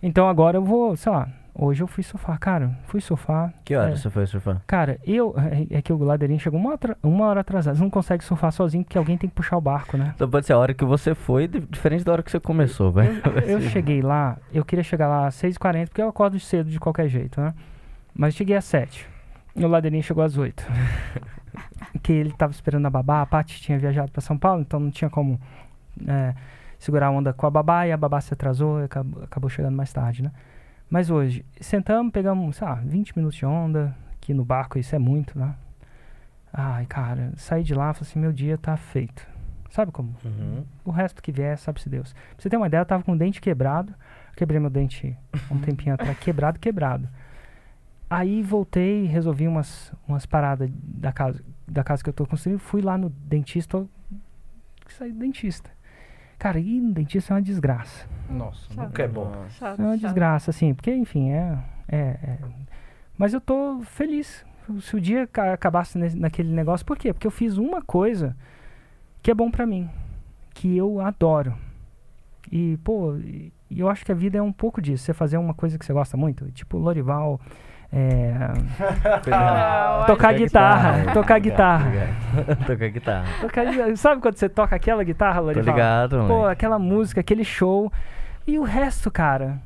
Então 0.02 0.28
agora 0.28 0.56
eu 0.58 0.64
vou, 0.64 0.96
sei 0.96 1.12
lá, 1.12 1.28
hoje 1.54 1.82
eu 1.82 1.86
fui 1.86 2.02
surfar. 2.02 2.38
Cara, 2.38 2.76
fui 2.86 3.00
surfar. 3.00 3.52
Que 3.64 3.76
hora 3.76 3.92
É. 3.92 3.96
você 3.96 4.10
foi 4.10 4.26
surfar? 4.26 4.60
Cara, 4.66 4.98
eu. 5.06 5.34
É, 5.70 5.78
é 5.78 5.82
que 5.82 5.92
o 5.92 5.98
ladeirinho 6.02 6.40
chegou 6.40 6.58
uma, 6.58 6.78
uma 7.02 7.26
hora 7.26 7.40
atrasado. 7.40 7.76
Você 7.76 7.82
não 7.82 7.90
consegue 7.90 8.24
surfar 8.24 8.50
sozinho 8.52 8.82
porque 8.84 8.98
alguém 8.98 9.16
tem 9.16 9.28
que 9.30 9.36
puxar 9.36 9.56
o 9.56 9.60
barco, 9.60 9.96
né? 9.96 10.12
Então 10.14 10.28
pode 10.28 10.44
ser 10.46 10.54
a 10.54 10.58
hora 10.58 10.74
que 10.74 10.84
você 10.84 11.14
foi, 11.14 11.46
di- 11.46 11.60
diferente 11.60 12.04
da 12.04 12.12
hora 12.12 12.22
que 12.22 12.30
você 12.30 12.40
começou, 12.40 12.90
vai. 12.90 13.08
Eu 13.46 13.60
cheguei 13.70 14.02
lá, 14.02 14.38
eu 14.52 14.64
queria 14.64 14.82
chegar 14.82 15.06
lá 15.08 15.26
às 15.28 15.36
6h40, 15.36 15.88
porque 15.88 16.02
eu 16.02 16.08
acordo 16.08 16.38
cedo 16.40 16.68
de 16.68 16.80
qualquer 16.80 17.08
jeito, 17.08 17.40
né? 17.40 17.54
Mas 18.14 18.34
cheguei 18.34 18.56
às 18.56 18.64
7 18.66 19.08
E 19.56 19.64
o 19.64 19.68
ladeirinho 19.68 20.02
chegou 20.02 20.22
às 20.24 20.36
8 20.36 20.66
Que 22.02 22.12
ele 22.12 22.32
tava 22.32 22.52
esperando 22.52 22.86
a 22.86 22.90
babá, 22.90 23.22
a 23.22 23.26
Paty 23.26 23.60
tinha 23.60 23.78
viajado 23.78 24.10
para 24.10 24.20
São 24.20 24.38
Paulo, 24.38 24.62
então 24.62 24.80
não 24.80 24.90
tinha 24.90 25.10
como 25.10 25.40
é, 26.06 26.34
segurar 26.78 27.06
a 27.06 27.10
onda 27.10 27.32
com 27.32 27.46
a 27.46 27.50
babá, 27.50 27.86
e 27.86 27.92
a 27.92 27.96
babá 27.96 28.20
se 28.20 28.32
atrasou 28.32 28.80
e 28.80 28.84
acabou, 28.84 29.22
acabou 29.22 29.50
chegando 29.50 29.76
mais 29.76 29.92
tarde, 29.92 30.22
né? 30.22 30.30
Mas 30.88 31.10
hoje, 31.10 31.44
sentamos, 31.60 32.12
pegamos, 32.12 32.56
sei 32.56 32.66
lá, 32.66 32.74
20 32.74 33.16
minutos 33.16 33.38
de 33.38 33.46
onda, 33.46 33.96
que 34.20 34.34
no 34.34 34.44
barco 34.44 34.78
isso 34.78 34.94
é 34.94 34.98
muito, 34.98 35.38
né? 35.38 35.54
Ai, 36.52 36.84
cara, 36.86 37.32
saí 37.36 37.62
de 37.62 37.74
lá 37.74 37.90
e 37.90 37.94
falei 37.94 38.10
assim, 38.10 38.18
meu 38.18 38.32
dia 38.32 38.58
tá 38.58 38.76
feito. 38.76 39.26
Sabe 39.70 39.90
como? 39.90 40.14
Uhum. 40.22 40.64
O 40.84 40.90
resto 40.90 41.22
que 41.22 41.32
vier, 41.32 41.56
sabe-se 41.56 41.88
Deus. 41.88 42.12
Pra 42.12 42.20
você 42.36 42.50
ter 42.50 42.58
uma 42.58 42.66
ideia, 42.66 42.82
eu 42.82 42.86
tava 42.86 43.02
com 43.02 43.12
o 43.12 43.16
dente 43.16 43.40
quebrado. 43.40 43.94
Quebrei 44.36 44.60
meu 44.60 44.68
dente 44.68 45.16
há 45.32 45.54
um 45.54 45.58
tempinho 45.58 45.94
atrás. 45.94 46.18
Quebrado, 46.18 46.60
quebrado. 46.60 47.08
Aí 48.14 48.42
voltei, 48.42 49.04
resolvi 49.06 49.46
umas, 49.48 49.92
umas 50.06 50.26
paradas 50.26 50.70
da 50.82 51.12
casa, 51.12 51.42
da 51.66 51.82
casa 51.84 52.02
que 52.02 52.08
eu 52.10 52.14
tô 52.14 52.26
construindo. 52.26 52.58
Fui 52.58 52.82
lá 52.82 52.96
no 52.98 53.08
dentista. 53.10 53.86
Saí 54.88 55.12
do 55.12 55.18
dentista. 55.18 55.70
Cara, 56.38 56.58
ir 56.58 56.80
no 56.80 56.92
dentista 56.92 57.32
é 57.32 57.36
uma 57.36 57.42
desgraça. 57.42 58.06
Nossa, 58.28 58.68
Chato. 58.74 58.86
nunca 58.86 59.02
é 59.02 59.08
bom. 59.08 59.32
É 59.78 59.82
uma 59.82 59.96
desgraça, 59.96 60.50
assim. 60.50 60.74
Porque, 60.74 60.92
enfim, 60.94 61.30
é, 61.30 61.58
é, 61.88 61.96
é- 61.98 62.38
Mas 63.16 63.32
eu 63.32 63.40
tô 63.40 63.80
feliz. 63.84 64.44
Se 64.80 64.96
o 64.96 65.00
dia 65.00 65.26
ca- 65.26 65.52
acabasse 65.52 65.96
nesse- 65.98 66.18
naquele 66.18 66.52
negócio, 66.52 66.84
por 66.84 66.96
quê? 66.98 67.12
Porque 67.12 67.26
eu 67.26 67.30
fiz 67.30 67.56
uma 67.58 67.80
coisa 67.82 68.36
que 69.22 69.30
é 69.30 69.34
bom 69.34 69.50
pra 69.50 69.64
mim. 69.66 69.88
Que 70.54 70.76
eu 70.76 71.00
adoro. 71.00 71.54
E, 72.50 72.76
pô, 72.78 73.14
eu 73.70 73.88
acho 73.88 74.04
que 74.04 74.12
a 74.12 74.14
vida 74.14 74.38
é 74.38 74.42
um 74.42 74.52
pouco 74.52 74.80
disso. 74.82 75.04
Você 75.04 75.12
fazer 75.14 75.36
uma 75.38 75.54
coisa 75.54 75.78
que 75.78 75.84
você 75.84 75.92
gosta 75.92 76.16
muito. 76.16 76.50
Tipo, 76.52 76.76
Lorival. 76.78 77.40
É, 77.92 78.32
Ah, 79.30 80.04
tocar 80.08 80.32
guitarra. 80.34 81.12
Tocar 81.12 81.38
guitarra. 81.38 81.90
Tocar 82.66 82.88
guitarra. 82.88 83.24
Tocar 83.40 83.64
guitarra. 83.66 83.96
Sabe 83.96 84.20
quando 84.22 84.36
você 84.36 84.48
toca 84.48 84.74
aquela 84.76 85.04
guitarra, 85.04 85.40
Tô 85.40 85.46
Lorival? 85.46 85.74
ligado, 85.74 86.18
Pô, 86.20 86.24
moleque. 86.28 86.52
aquela 86.52 86.78
música, 86.78 87.20
aquele 87.20 87.44
show. 87.44 87.92
E 88.46 88.58
o 88.58 88.62
resto, 88.64 89.10
cara, 89.10 89.58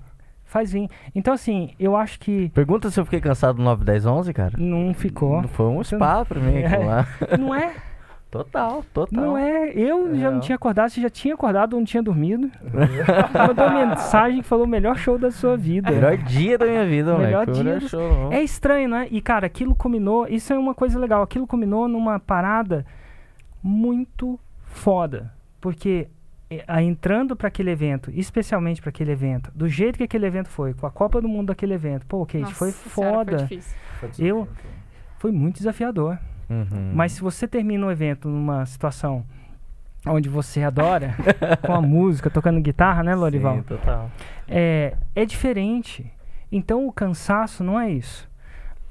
faz 0.45 0.73
vir. 0.73 0.89
Então, 1.15 1.33
assim, 1.33 1.71
eu 1.79 1.97
acho 1.97 2.19
que 2.19 2.49
Pergunta 2.51 2.91
se 2.91 2.99
eu 2.99 3.05
fiquei 3.05 3.21
cansado 3.21 3.59
no 3.59 3.65
9, 3.65 3.85
10, 3.85 4.07
11, 4.07 4.33
cara. 4.33 4.53
não 4.59 4.93
ficou. 4.93 5.41
Não 5.43 5.49
Foi 5.49 5.67
um 5.67 5.83
spa 5.85 6.25
pra 6.25 6.41
mim 6.41 6.59
É. 6.59 6.77
lá. 6.79 7.07
Não 7.39 7.55
é? 7.55 7.73
Total, 8.31 8.85
total. 8.93 9.25
Não 9.25 9.39
é. 9.39 9.71
Eu 9.73 10.15
já 10.17 10.31
não 10.31 10.41
tinha 10.41 10.57
acordado, 10.57 10.91
você 10.91 11.01
já 11.01 11.09
tinha 11.09 11.33
acordado 11.35 11.73
ou 11.75 11.79
não 11.81 11.87
tinha 11.87 12.03
dormido. 12.03 12.51
Mandou 13.33 13.71
mensagem 13.71 14.43
que 14.43 14.49
falou 14.49 14.65
o 14.67 14.69
melhor 14.69 14.97
show 14.99 15.17
da 15.17 15.31
sua 15.31 15.57
vida. 15.57 15.91
Melhor 15.91 16.17
dia 16.19 16.59
da 16.59 16.67
minha 16.67 16.85
vida, 16.85 17.13
moleque. 17.13 17.27
Melhor 17.27 17.47
dia 17.47 17.65
melhor 17.65 17.81
do- 17.81 17.89
show. 17.89 18.33
É 18.33 18.43
estranho, 18.43 18.89
né? 18.89 19.09
E, 19.11 19.21
cara, 19.23 19.47
aquilo 19.47 19.75
combinou. 19.75 20.27
Isso 20.29 20.53
é 20.53 20.59
uma 20.59 20.75
coisa 20.75 20.99
legal. 20.99 21.23
Aquilo 21.23 21.47
combinou 21.47 21.89
numa 21.89 22.19
parada 22.21 22.85
muito 23.63 24.39
foda. 24.65 25.33
Porque 25.61 26.09
eh, 26.51 26.65
a, 26.67 26.83
entrando 26.83 27.35
pra 27.37 27.49
aquele 27.49 27.71
evento, 27.71 28.11
especialmente 28.15 28.81
pra 28.83 28.91
aquele 28.91 29.13
evento, 29.13 29.51
do 29.55 29.69
jeito 29.69 29.97
que 29.97 30.05
aquele 30.05 30.27
evento 30.27 30.49
foi, 30.49 30.75
com 30.75 30.87
a 30.87 30.91
Copa 30.91 31.21
do 31.21 31.29
Mundo 31.29 31.47
daquele 31.49 31.75
evento, 31.75 32.05
pô, 32.07 32.25
Kate, 32.27 32.41
Nossa 32.41 32.55
foi 32.55 32.71
senhora, 32.71 33.15
foda. 33.39 33.39
Foi 33.39 34.09
difícil. 34.09 34.27
Eu- 34.27 34.49
foi 35.19 35.33
muito 35.33 35.57
desafiador. 35.57 36.19
Uhum. 36.49 36.93
Mas 36.95 37.13
se 37.13 37.21
você 37.21 37.47
termina 37.47 37.87
um 37.87 37.91
evento 37.91 38.29
numa 38.29 38.65
situação 38.67 39.25
onde 40.07 40.29
você 40.29 40.63
adora, 40.63 41.15
com 41.67 41.73
a 41.73 41.81
música, 41.81 42.31
tocando 42.31 42.61
guitarra, 42.61 43.03
né, 43.03 43.15
Lorival? 43.15 43.57
Sim, 43.57 43.63
total. 43.63 44.11
É, 44.49 44.97
é 45.15 45.25
diferente. 45.25 46.11
Então 46.51 46.87
o 46.87 46.93
cansaço 46.93 47.65
não 47.65 47.79
é 47.79 47.91
isso. 47.91 48.29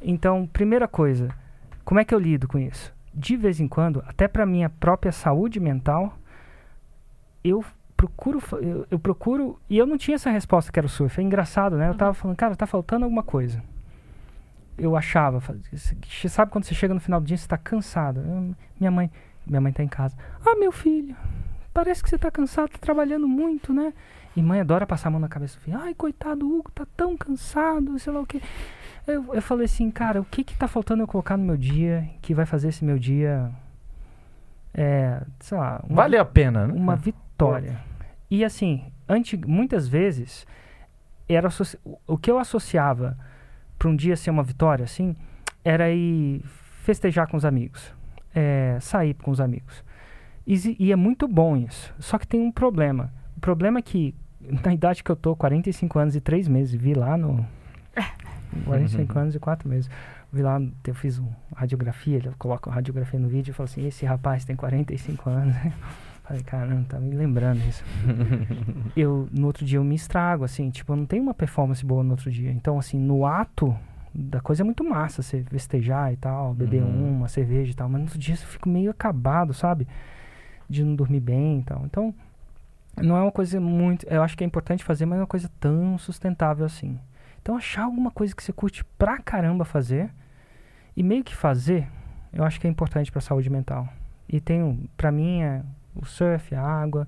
Então, 0.01 0.47
primeira 0.51 0.87
coisa, 0.87 1.29
como 1.83 1.99
é 1.99 2.05
que 2.05 2.13
eu 2.13 2.19
lido 2.19 2.47
com 2.47 2.59
isso? 2.59 2.93
De 3.13 3.37
vez 3.37 3.59
em 3.59 3.67
quando, 3.67 4.03
até 4.05 4.27
para 4.27 4.45
minha 4.45 4.69
própria 4.69 5.11
saúde 5.11 5.59
mental, 5.59 6.17
eu 7.43 7.63
procuro, 7.95 8.39
eu, 8.61 8.85
eu 8.91 8.99
procuro, 8.99 9.57
e 9.69 9.77
eu 9.77 9.85
não 9.85 9.97
tinha 9.97 10.15
essa 10.15 10.29
resposta 10.29 10.71
que 10.71 10.77
era 10.77 10.85
o 10.85 10.89
surf. 10.89 11.19
É 11.19 11.23
engraçado, 11.23 11.77
né? 11.77 11.89
Eu 11.89 11.95
tava 11.95 12.13
falando, 12.13 12.35
cara, 12.35 12.55
tá 12.55 12.67
faltando 12.67 13.05
alguma 13.05 13.23
coisa. 13.23 13.63
Eu 14.77 14.95
achava, 14.97 15.39
você 15.39 16.27
sabe 16.27 16.51
quando 16.51 16.65
você 16.65 16.75
chega 16.75 16.93
no 16.93 16.99
final 16.99 17.21
do 17.21 17.25
dia, 17.25 17.37
você 17.37 17.47
tá 17.47 17.57
cansado. 17.57 18.19
Eu- 18.19 18.55
minha 18.79 18.91
mãe, 18.91 19.09
minha 19.47 19.61
mãe 19.61 19.71
tá 19.71 19.81
em 19.83 19.87
casa. 19.87 20.15
Ah, 20.45 20.55
meu 20.55 20.71
filho, 20.71 21.15
parece 21.73 22.03
que 22.03 22.09
você 22.09 22.17
tá 22.17 22.29
cansado, 22.29 22.69
tá 22.69 22.77
trabalhando 22.79 23.27
muito, 23.27 23.71
né? 23.73 23.93
E 24.35 24.41
mãe 24.41 24.59
adora 24.59 24.85
passar 24.85 25.07
a 25.07 25.11
mão 25.11 25.19
na 25.19 25.29
cabeça 25.29 25.57
do 25.57 25.61
filho. 25.61 25.79
Ai, 25.79 25.93
coitado, 25.93 26.45
Hugo 26.45 26.69
tá 26.71 26.85
tão 26.97 27.15
cansado, 27.15 27.97
sei 27.97 28.11
lá 28.11 28.19
o 28.19 28.25
quê. 28.25 28.41
Eu, 29.07 29.33
eu 29.33 29.41
falei 29.41 29.63
assim, 29.65 29.89
cara, 29.89 30.19
o 30.19 30.25
que 30.25 30.43
que 30.43 30.57
tá 30.57 30.67
faltando 30.67 31.03
eu 31.03 31.07
colocar 31.07 31.37
no 31.37 31.45
meu 31.45 31.55
dia 31.55 32.09
que 32.21 32.33
vai 32.33 32.45
fazer 32.45 32.67
esse 32.69 32.83
meu 32.83 32.99
dia, 32.99 33.49
é, 34.73 35.21
sei 35.39 35.57
lá, 35.57 35.81
uma, 35.87 35.95
Vale 36.01 36.17
a 36.17 36.25
pena, 36.25 36.67
né? 36.67 36.73
uma 36.73 36.97
vitória. 36.97 37.79
E 38.29 38.43
assim, 38.43 38.83
antes, 39.07 39.39
muitas 39.39 39.87
vezes, 39.87 40.45
era 41.29 41.47
o 42.05 42.17
que 42.17 42.29
eu 42.29 42.37
associava 42.37 43.17
para 43.77 43.89
um 43.89 43.95
dia 43.95 44.15
ser 44.15 44.29
uma 44.29 44.43
vitória, 44.43 44.83
assim, 44.85 45.15
era 45.63 45.91
ir 45.91 46.41
festejar 46.83 47.27
com 47.27 47.35
os 47.37 47.45
amigos, 47.45 47.93
é, 48.33 48.77
sair 48.79 49.13
com 49.15 49.31
os 49.31 49.39
amigos. 49.41 49.83
Exi- 50.47 50.75
E 50.79 50.91
é 50.91 50.95
muito 50.95 51.27
bom 51.27 51.57
isso. 51.57 51.93
Só 51.99 52.17
que 52.19 52.27
tem 52.27 52.39
um 52.39 52.51
problema. 52.51 53.11
O 53.35 53.39
problema 53.39 53.79
é 53.79 53.81
que, 53.81 54.13
na 54.63 54.73
idade 54.73 55.03
que 55.03 55.09
eu 55.11 55.15
tô, 55.15 55.35
45 55.35 55.97
anos 55.99 56.15
e 56.15 56.21
3 56.21 56.47
meses, 56.47 56.73
vi 56.79 56.93
lá 56.93 57.17
no. 57.17 57.45
45 58.65 59.19
anos 59.19 59.35
e 59.35 59.39
4 59.39 59.67
meses. 59.67 59.89
Vi 60.31 60.41
lá, 60.41 60.61
eu 60.85 60.93
fiz 60.95 61.17
uma 61.17 61.31
radiografia, 61.55 62.17
ele 62.17 62.31
coloca 62.37 62.69
a 62.69 62.73
radiografia 62.73 63.19
no 63.19 63.27
vídeo 63.27 63.51
e 63.51 63.53
fala 63.53 63.65
assim: 63.65 63.85
esse 63.87 64.05
rapaz 64.05 64.45
tem 64.45 64.55
45 64.55 65.29
anos. 65.29 65.55
Falei, 66.27 66.41
caramba, 66.43 66.85
tá 66.89 66.99
me 66.99 67.15
lembrando 67.15 67.59
isso. 67.67 67.83
eu, 68.97 69.27
no 69.31 69.45
outro 69.47 69.63
dia, 69.63 69.77
eu 69.77 69.83
me 69.83 69.93
estrago, 69.95 70.43
assim, 70.43 70.69
tipo, 70.71 70.91
eu 70.91 70.95
não 70.97 71.05
tenho 71.05 71.21
uma 71.21 71.33
performance 71.35 71.85
boa 71.85 72.03
no 72.03 72.11
outro 72.11 72.31
dia. 72.31 72.51
Então, 72.51 72.79
assim, 72.79 72.97
no 72.99 73.25
ato 73.25 73.75
da 74.13 74.39
coisa 74.41 74.63
é 74.63 74.65
muito 74.65 74.83
massa, 74.83 75.21
você 75.21 75.43
festejar 75.43 76.11
e 76.13 76.17
tal, 76.17 76.53
beber 76.53 76.81
Uhum. 76.81 77.17
uma 77.17 77.27
cerveja 77.27 77.71
e 77.71 77.75
tal, 77.75 77.87
mas 77.89 77.99
no 77.99 78.05
outro 78.05 78.17
dia 78.17 78.33
eu 78.33 78.37
fico 78.39 78.67
meio 78.69 78.89
acabado, 78.89 79.53
sabe? 79.53 79.87
De 80.67 80.83
não 80.83 80.95
dormir 80.95 81.19
bem 81.19 81.59
e 81.59 81.63
tal. 81.63 81.83
Então, 81.85 82.15
não 82.97 83.15
é 83.17 83.21
uma 83.21 83.31
coisa 83.31 83.59
muito. 83.59 84.07
Eu 84.07 84.23
acho 84.23 84.35
que 84.35 84.43
é 84.43 84.47
importante 84.47 84.83
fazer, 84.83 85.05
mas 85.05 85.17
não 85.17 85.21
é 85.21 85.21
uma 85.23 85.27
coisa 85.27 85.51
tão 85.59 85.95
sustentável 85.97 86.65
assim. 86.65 86.97
Então, 87.41 87.55
achar 87.55 87.83
alguma 87.83 88.09
coisa 88.09 88.35
que 88.35 88.41
você 88.43 88.51
curte 88.51 88.83
pra 88.97 89.19
caramba 89.19 89.63
fazer 89.63 90.09
e 90.97 91.03
meio 91.03 91.23
que 91.23 91.35
fazer, 91.35 91.87
eu 92.33 92.43
acho 92.43 92.59
que 92.59 92.65
é 92.65 92.69
importante 92.69 93.11
pra 93.11 93.21
saúde 93.21 93.49
mental. 93.49 93.87
E 94.27 94.39
tem, 94.39 94.89
pra 94.97 95.11
mim, 95.11 95.41
é 95.41 95.61
o 95.95 96.05
surf, 96.05 96.53
a 96.55 96.61
água. 96.61 97.07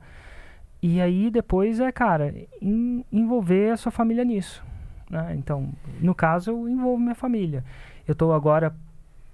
E 0.81 1.01
aí 1.01 1.29
depois 1.31 1.79
é, 1.79 1.91
cara, 1.91 2.33
en- 2.61 3.03
envolver 3.11 3.71
a 3.71 3.77
sua 3.77 3.91
família 3.91 4.23
nisso. 4.23 4.63
né? 5.09 5.35
Então, 5.37 5.69
no 6.01 6.13
caso, 6.13 6.51
eu 6.51 6.69
envolvo 6.69 7.01
minha 7.01 7.15
família. 7.15 7.63
Eu 8.07 8.13
tô 8.15 8.31
agora 8.33 8.73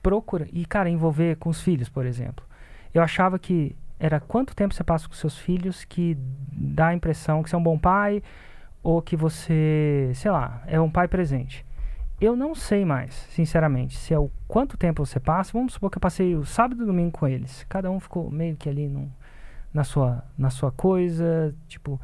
procurando. 0.02 0.50
E, 0.54 0.66
cara, 0.66 0.90
envolver 0.90 1.36
com 1.38 1.50
os 1.50 1.62
filhos, 1.62 1.90
por 1.90 2.06
exemplo. 2.06 2.46
Eu 2.94 3.02
achava 3.02 3.38
que 3.40 3.76
era 4.00 4.20
quanto 4.20 4.56
tempo 4.56 4.74
você 4.74 4.84
passa 4.84 5.08
com 5.08 5.14
seus 5.16 5.38
filhos 5.38 5.84
que 5.86 6.18
dá 6.52 6.88
a 6.88 6.94
impressão 6.94 7.42
que 7.42 7.50
você 7.50 7.56
é 7.56 7.60
um 7.60 7.64
bom 7.64 7.78
pai 7.78 8.22
ou 8.84 9.02
que 9.02 9.16
você, 9.16 10.12
sei 10.14 10.30
lá, 10.32 10.62
é 10.68 10.80
um 10.80 10.90
pai 10.90 11.08
presente. 11.08 11.66
Eu 12.22 12.36
não 12.36 12.54
sei 12.54 12.86
mais, 12.86 13.14
sinceramente, 13.32 13.98
se 13.98 14.14
é 14.14 14.20
o 14.20 14.30
quanto 14.48 14.78
tempo 14.78 15.06
você 15.06 15.20
passa. 15.20 15.52
Vamos 15.54 15.74
supor 15.74 15.90
que 15.90 15.98
eu 15.98 16.02
passei 16.02 16.36
o 16.36 16.46
sábado 16.46 16.82
e 16.82 16.84
o 16.84 16.88
domingo 16.88 17.12
com 17.12 17.28
eles. 17.28 17.66
Cada 17.68 17.90
um 17.90 18.00
ficou 18.00 18.30
meio 18.30 18.56
que 18.56 18.70
ali 18.70 18.88
num, 18.88 19.10
na, 19.74 19.84
sua, 19.84 20.24
na 20.38 20.50
sua 20.50 20.72
coisa. 20.72 21.54
Tipo, 21.68 22.00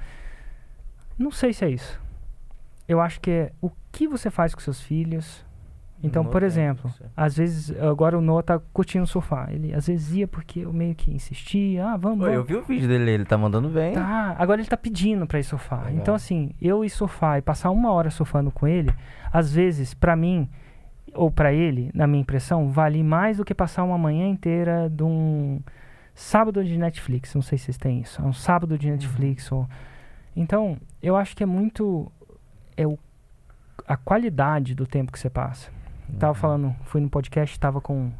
não 1.17 1.32
sei 1.32 1.53
se 1.53 1.65
é 1.65 1.69
isso. 1.69 1.99
Eu 2.88 2.99
acho 2.99 3.19
que 3.19 3.29
é 3.29 3.51
o 3.62 3.69
que 3.91 4.08
você 4.08 4.29
faz 4.29 4.55
com 4.55 4.62
seus 4.62 4.82
filhos. 4.82 5.45
Então, 6.01 6.23
por 6.23 6.43
exemplo, 6.43 6.89
às 7.15 7.36
vezes, 7.36 7.77
agora 7.82 8.17
o 8.17 8.21
Noah 8.21 8.41
tá 8.41 8.60
curtindo 8.71 9.05
surfar. 9.05 9.51
Ele 9.51 9.73
às 9.73 9.88
vezes 9.88 10.13
ia 10.15 10.27
porque 10.27 10.62
eu 10.62 10.71
meio 10.71 10.95
que 10.95 11.12
insistia. 11.12 11.86
Ah, 11.86 11.97
vamos, 11.97 12.19
vamos. 12.19 12.36
eu 12.36 12.43
vi 12.43 12.55
o 12.55 12.63
vídeo 12.63 12.88
dele, 12.88 13.12
ele 13.12 13.25
tá 13.25 13.38
mandando 13.38 13.67
bem. 13.67 13.93
Tá, 13.93 14.36
agora 14.39 14.62
ele 14.62 14.69
tá 14.69 14.77
pedindo 14.77 15.27
pra 15.27 15.39
ir 15.39 15.43
surfar. 15.43 15.86
Legal. 15.86 15.99
Então, 15.99 16.15
assim, 16.15 16.51
eu 16.62 16.86
ir 16.86 16.89
surfar 16.89 17.38
e 17.38 17.41
passar 17.41 17.69
uma 17.69 17.91
hora 17.91 18.10
surfando 18.10 18.49
com 18.49 18.65
ele, 18.65 18.93
às 19.32 19.53
vezes, 19.53 19.93
pra 19.93 20.15
mim, 20.15 20.49
ou 21.13 21.29
pra 21.29 21.51
ele, 21.51 21.91
na 21.93 22.08
minha 22.08 22.21
impressão, 22.21 22.69
vale 22.71 23.03
mais 23.03 23.38
do 23.38 23.43
que 23.43 23.53
passar 23.53 23.84
uma 23.84 23.97
manhã 23.97 24.25
inteira 24.27 24.89
de 24.89 25.03
um 25.03 25.60
sábado 26.19 26.63
de 26.63 26.77
Netflix. 26.77 27.34
Não 27.34 27.41
sei 27.41 27.58
se 27.58 27.65
vocês 27.65 27.77
têm 27.77 28.01
isso. 28.01 28.21
É 28.21 28.25
um 28.25 28.34
sábado 28.34 28.77
de 28.77 28.91
Netflix. 28.91 29.49
Ou... 29.51 29.67
Então, 30.36 30.77
eu 31.01 31.15
acho 31.15 31.36
que 31.36 31.43
é 31.43 31.45
muito. 31.45 32.12
É 32.75 32.86
o, 32.86 32.99
a 33.88 33.95
qualidade 33.95 34.75
do 34.75 34.86
tempo 34.86 35.12
que 35.12 35.19
você 35.19 35.29
passa. 35.29 35.71
Tava 36.17 36.34
falando, 36.34 36.75
fui 36.86 36.99
no 36.99 37.10
podcast, 37.10 37.58
tava 37.60 37.79
com 37.79 38.12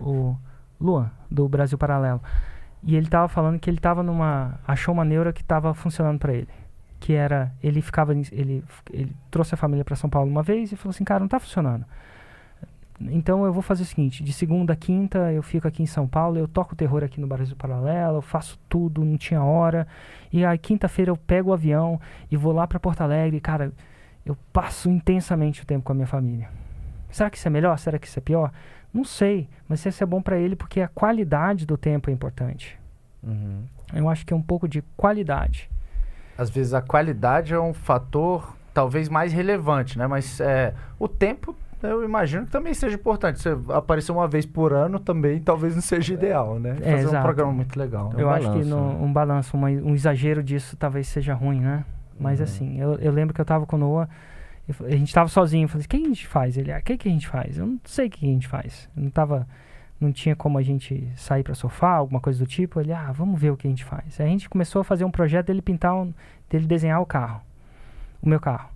o 0.00 0.34
Luan, 0.80 1.10
do 1.30 1.48
Brasil 1.48 1.76
Paralelo. 1.76 2.20
E 2.82 2.96
ele 2.96 3.08
tava 3.08 3.28
falando 3.28 3.58
que 3.60 3.70
ele 3.70 3.78
tava 3.78 4.02
numa. 4.02 4.58
achou 4.66 4.92
uma 4.92 5.04
neura 5.04 5.32
que 5.32 5.44
tava 5.44 5.72
funcionando 5.72 6.18
pra 6.18 6.32
ele. 6.32 6.48
Que 6.98 7.12
era. 7.12 7.52
Ele 7.62 7.80
ficava. 7.80 8.12
Ele, 8.12 8.64
ele 8.90 9.14
trouxe 9.30 9.54
a 9.54 9.56
família 9.56 9.84
pra 9.84 9.94
São 9.94 10.10
Paulo 10.10 10.28
uma 10.30 10.42
vez 10.42 10.72
e 10.72 10.76
falou 10.76 10.90
assim: 10.90 11.04
cara, 11.04 11.20
não 11.20 11.28
tá 11.28 11.38
funcionando. 11.38 11.84
Então 13.00 13.44
eu 13.44 13.52
vou 13.52 13.62
fazer 13.62 13.82
o 13.82 13.86
seguinte: 13.86 14.22
de 14.22 14.32
segunda 14.32 14.72
a 14.72 14.76
quinta 14.76 15.32
eu 15.32 15.42
fico 15.42 15.68
aqui 15.68 15.82
em 15.82 15.86
São 15.86 16.06
Paulo, 16.06 16.38
eu 16.38 16.48
toco 16.48 16.74
terror 16.74 17.04
aqui 17.04 17.20
no 17.20 17.26
Brasil 17.26 17.54
Paralelo, 17.56 18.18
eu 18.18 18.22
faço 18.22 18.58
tudo, 18.68 19.04
não 19.04 19.16
tinha 19.16 19.42
hora. 19.42 19.86
E 20.32 20.44
aí 20.44 20.58
quinta-feira 20.58 21.10
eu 21.10 21.16
pego 21.16 21.50
o 21.50 21.52
avião 21.52 22.00
e 22.30 22.36
vou 22.36 22.52
lá 22.52 22.66
pra 22.66 22.80
Porto 22.80 23.02
Alegre. 23.02 23.40
Cara, 23.40 23.72
eu 24.24 24.36
passo 24.52 24.88
intensamente 24.88 25.62
o 25.62 25.66
tempo 25.66 25.84
com 25.84 25.92
a 25.92 25.94
minha 25.94 26.06
família. 26.06 26.48
Será 27.10 27.30
que 27.30 27.36
isso 27.36 27.46
é 27.46 27.50
melhor? 27.50 27.78
Será 27.78 27.98
que 27.98 28.06
isso 28.06 28.18
é 28.18 28.22
pior? 28.22 28.50
Não 28.92 29.04
sei, 29.04 29.48
mas 29.68 29.84
isso 29.84 30.02
é 30.02 30.06
bom 30.06 30.22
pra 30.22 30.38
ele 30.38 30.56
porque 30.56 30.80
a 30.80 30.88
qualidade 30.88 31.66
do 31.66 31.76
tempo 31.76 32.10
é 32.10 32.12
importante. 32.12 32.78
Uhum. 33.22 33.64
Eu 33.94 34.08
acho 34.08 34.24
que 34.24 34.32
é 34.32 34.36
um 34.36 34.42
pouco 34.42 34.66
de 34.66 34.82
qualidade. 34.96 35.70
Às 36.36 36.50
vezes 36.50 36.74
a 36.74 36.82
qualidade 36.82 37.54
é 37.54 37.60
um 37.60 37.72
fator 37.72 38.56
talvez 38.72 39.08
mais 39.08 39.32
relevante, 39.32 39.96
né? 39.98 40.06
Mas 40.06 40.40
é, 40.40 40.74
o 40.98 41.08
tempo, 41.08 41.56
eu 41.82 42.04
imagino 42.04 42.46
que 42.46 42.50
também 42.52 42.72
seja 42.74 42.94
importante. 42.96 43.40
Você 43.40 43.56
aparecer 43.72 44.12
uma 44.12 44.26
vez 44.26 44.44
por 44.46 44.72
ano 44.72 44.98
também 44.98 45.40
talvez 45.40 45.74
não 45.74 45.82
seja 45.82 46.14
ideal, 46.14 46.58
né? 46.58 46.74
Fazer 46.74 46.94
um 46.94 46.98
exato. 47.08 47.22
programa 47.24 47.52
muito 47.52 47.78
legal. 47.78 48.10
É 48.12 48.16
um 48.16 48.20
eu 48.20 48.30
acho 48.30 48.46
que 48.52 48.58
balanço, 48.64 48.68
no- 48.70 48.88
né? 48.92 48.98
um 49.04 49.12
balanço, 49.12 49.56
uma- 49.56 49.68
um 49.68 49.94
exagero 49.94 50.42
disso 50.42 50.76
talvez 50.76 51.06
seja 51.08 51.34
ruim, 51.34 51.60
né? 51.60 51.84
Mas 52.18 52.38
Uhum. 52.40 52.44
assim, 52.44 52.80
eu, 52.80 52.94
eu 52.94 53.12
lembro 53.12 53.34
que 53.34 53.40
eu 53.40 53.44
tava 53.44 53.66
com 53.66 53.76
o 53.76 53.78
Noah, 53.78 54.08
e 54.68 54.72
fa- 54.72 54.86
a 54.86 54.90
gente 54.90 55.12
tava 55.12 55.28
sozinho, 55.28 55.64
eu 55.64 55.68
falei, 55.68 55.84
o 55.84 55.88
que 55.88 55.96
a 55.96 56.00
gente 56.00 56.26
faz? 56.26 56.56
Ele, 56.56 56.72
ah, 56.72 56.78
o 56.78 56.82
que, 56.82 56.96
que 56.96 57.08
a 57.08 57.12
gente 57.12 57.28
faz? 57.28 57.58
Eu 57.58 57.66
não 57.66 57.78
sei 57.84 58.06
o 58.06 58.10
que 58.10 58.24
a 58.26 58.28
gente 58.32 58.48
faz. 58.48 58.88
Eu 58.96 59.02
não 59.04 59.10
tava, 59.10 59.46
não 60.00 60.10
tinha 60.10 60.34
como 60.34 60.56
a 60.58 60.62
gente 60.62 61.06
sair 61.14 61.42
pra 61.42 61.54
sofá, 61.54 61.90
alguma 61.92 62.20
coisa 62.20 62.38
do 62.38 62.46
tipo. 62.46 62.80
Ele, 62.80 62.92
ah, 62.92 63.12
vamos 63.12 63.38
ver 63.40 63.50
o 63.50 63.56
que 63.56 63.66
a 63.66 63.70
gente 63.70 63.84
faz. 63.84 64.18
Aí 64.20 64.26
a 64.26 64.30
gente 64.30 64.48
começou 64.48 64.80
a 64.80 64.84
fazer 64.84 65.04
um 65.04 65.10
projeto 65.10 65.46
dele 65.48 65.60
pintar, 65.62 65.94
um, 65.94 66.12
dele 66.50 66.66
desenhar 66.66 67.00
o 67.02 67.06
carro, 67.06 67.40
o 68.22 68.28
meu 68.28 68.40
carro. 68.40 68.70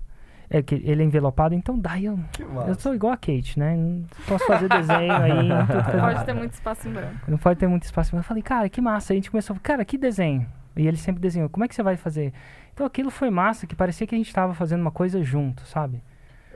É 0.52 0.60
que 0.62 0.74
ele 0.74 1.00
é 1.00 1.04
envelopado, 1.06 1.54
então 1.54 1.78
daí 1.78 2.06
eu, 2.06 2.18
eu 2.66 2.74
sou 2.74 2.92
igual 2.92 3.12
a 3.12 3.16
Kate, 3.16 3.56
né? 3.56 3.76
Não 3.76 4.04
posso 4.26 4.44
fazer 4.48 4.68
desenho 4.68 5.12
aí. 5.12 5.30
em 5.30 5.48
eu- 5.50 6.00
Pode 6.00 6.24
ter 6.26 6.32
muito 6.34 6.52
espaço 6.54 6.88
em 6.88 6.92
branco. 6.92 7.14
não 7.28 7.38
pode 7.38 7.58
ter 7.60 7.68
muito 7.68 7.84
espaço. 7.84 8.10
Mas 8.16 8.24
eu 8.24 8.28
falei, 8.28 8.42
cara, 8.42 8.68
que 8.68 8.80
massa. 8.80 9.12
Aí 9.12 9.16
a 9.16 9.20
gente 9.20 9.30
começou, 9.30 9.54
cara, 9.62 9.84
que 9.84 9.96
desenho. 9.96 10.44
E 10.76 10.88
ele 10.88 10.96
sempre 10.96 11.20
desenhou, 11.22 11.48
como 11.48 11.64
é 11.64 11.68
que 11.68 11.74
você 11.74 11.82
vai 11.84 11.96
fazer? 11.96 12.32
Então 12.74 12.84
aquilo 12.84 13.10
foi 13.10 13.30
massa, 13.30 13.64
que 13.66 13.76
parecia 13.76 14.06
que 14.08 14.14
a 14.14 14.18
gente 14.18 14.26
estava 14.26 14.52
fazendo 14.52 14.80
uma 14.80 14.90
coisa 14.90 15.22
junto, 15.22 15.64
sabe? 15.66 16.02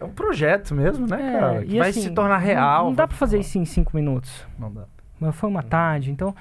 É 0.01 0.05
um 0.05 0.11
projeto 0.11 0.75
mesmo, 0.75 1.07
né, 1.07 1.17
É, 1.37 1.39
cara? 1.41 1.65
Que 1.65 1.75
e 1.77 1.79
vai 1.79 1.91
assim, 1.91 2.01
se 2.03 2.11
tornar 2.11 2.41
não- 2.41 2.47
real. 2.47 2.85
Não, 2.87 2.91
dá 2.95 3.03
vai 3.05 3.09
pra 3.09 3.17
fazer 3.17 3.39
isso 3.39 3.59
em 3.59 3.65
cinco 3.65 3.95
minutos. 3.95 4.45
Não 4.59 4.73
dá. 4.73 4.85
Mas 5.21 5.37
foi 5.37 5.49
uma 5.49 5.63
tarde, 5.63 6.11
então 6.11 6.35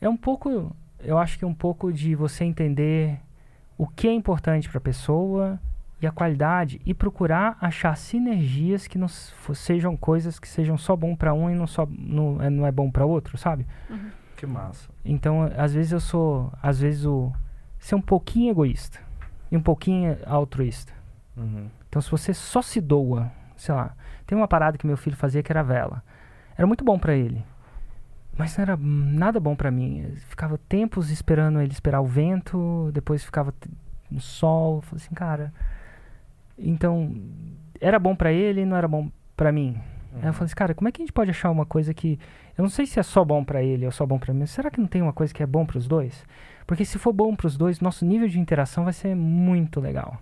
é 0.00 0.08
um 0.08 0.16
pouco, 0.16 0.74
eu 1.04 1.18
acho 1.18 1.38
que 1.38 1.44
é 1.44 1.48
um 1.48 1.52
pouco 1.54 1.92
de 1.92 2.14
você 2.14 2.42
entender 2.44 3.18
o 3.76 3.86
que 3.86 4.08
é 4.08 4.12
importante 4.14 4.66
para 4.70 4.78
a 4.78 4.80
pessoa 4.80 5.60
e 6.06 6.08
a 6.08 6.12
qualidade 6.12 6.80
e 6.86 6.94
procurar 6.94 7.58
achar 7.60 7.96
sinergias 7.96 8.86
que 8.86 8.96
não 8.96 9.08
sejam 9.08 9.96
coisas 9.96 10.38
que 10.38 10.48
sejam 10.48 10.78
só 10.78 10.94
bom 10.94 11.16
para 11.16 11.34
um 11.34 11.50
e 11.50 11.54
não 11.54 11.66
só 11.66 11.86
não 11.90 12.40
é, 12.40 12.48
não 12.48 12.66
é 12.66 12.72
bom 12.72 12.90
para 12.90 13.04
outro, 13.04 13.36
sabe? 13.36 13.66
Que 14.36 14.46
massa. 14.46 14.88
Então, 15.04 15.50
às 15.56 15.74
vezes 15.74 15.92
eu 15.92 16.00
sou, 16.00 16.52
às 16.62 16.80
vezes 16.80 17.04
o 17.04 17.32
ser 17.78 17.94
um 17.94 18.00
pouquinho 18.00 18.50
egoísta 18.50 19.00
e 19.50 19.56
um 19.56 19.62
pouquinho 19.62 20.16
altruísta. 20.24 20.92
Uhum. 21.36 21.68
Então, 21.88 22.00
se 22.00 22.10
você 22.10 22.32
só 22.32 22.62
se 22.62 22.80
doa, 22.80 23.30
sei 23.56 23.74
lá, 23.74 23.94
tem 24.26 24.36
uma 24.36 24.48
parada 24.48 24.78
que 24.78 24.86
meu 24.86 24.96
filho 24.96 25.16
fazia 25.16 25.42
que 25.42 25.52
era 25.52 25.62
vela. 25.62 26.02
Era 26.56 26.66
muito 26.66 26.84
bom 26.84 26.98
pra 26.98 27.14
ele, 27.14 27.44
mas 28.36 28.56
não 28.56 28.62
era 28.62 28.76
nada 28.76 29.40
bom 29.40 29.56
pra 29.56 29.70
mim. 29.70 30.00
Eu 30.02 30.16
ficava 30.16 30.56
tempos 30.56 31.10
esperando 31.10 31.60
ele 31.60 31.72
esperar 31.72 32.00
o 32.00 32.06
vento, 32.06 32.90
depois 32.92 33.24
ficava 33.24 33.52
no 34.10 34.20
sol, 34.20 34.76
eu 34.76 34.82
falei 34.82 35.04
assim, 35.04 35.14
cara. 35.14 35.52
Então, 36.58 37.14
era 37.80 37.98
bom 37.98 38.14
pra 38.14 38.32
ele, 38.32 38.64
não 38.64 38.76
era 38.76 38.88
bom 38.88 39.10
pra 39.36 39.52
mim. 39.52 39.76
Aí 40.14 40.28
eu 40.28 40.32
falei 40.32 40.46
assim, 40.46 40.54
cara, 40.54 40.74
como 40.74 40.88
é 40.88 40.92
que 40.92 41.02
a 41.02 41.04
gente 41.04 41.12
pode 41.12 41.30
achar 41.30 41.50
uma 41.50 41.66
coisa 41.66 41.92
que. 41.92 42.18
Eu 42.56 42.62
não 42.62 42.70
sei 42.70 42.86
se 42.86 42.98
é 42.98 43.02
só 43.02 43.22
bom 43.22 43.44
pra 43.44 43.62
ele 43.62 43.84
ou 43.84 43.92
só 43.92 44.06
bom 44.06 44.18
pra 44.18 44.32
mim. 44.32 44.46
Será 44.46 44.70
que 44.70 44.80
não 44.80 44.86
tem 44.88 45.02
uma 45.02 45.12
coisa 45.12 45.32
que 45.34 45.42
é 45.42 45.46
bom 45.46 45.66
pros 45.66 45.86
dois? 45.86 46.24
Porque 46.66 46.84
se 46.86 46.98
for 46.98 47.12
bom 47.12 47.36
pros 47.36 47.56
dois, 47.56 47.80
nosso 47.80 48.04
nível 48.06 48.26
de 48.26 48.40
interação 48.40 48.84
vai 48.84 48.94
ser 48.94 49.14
muito 49.14 49.78
legal. 49.78 50.16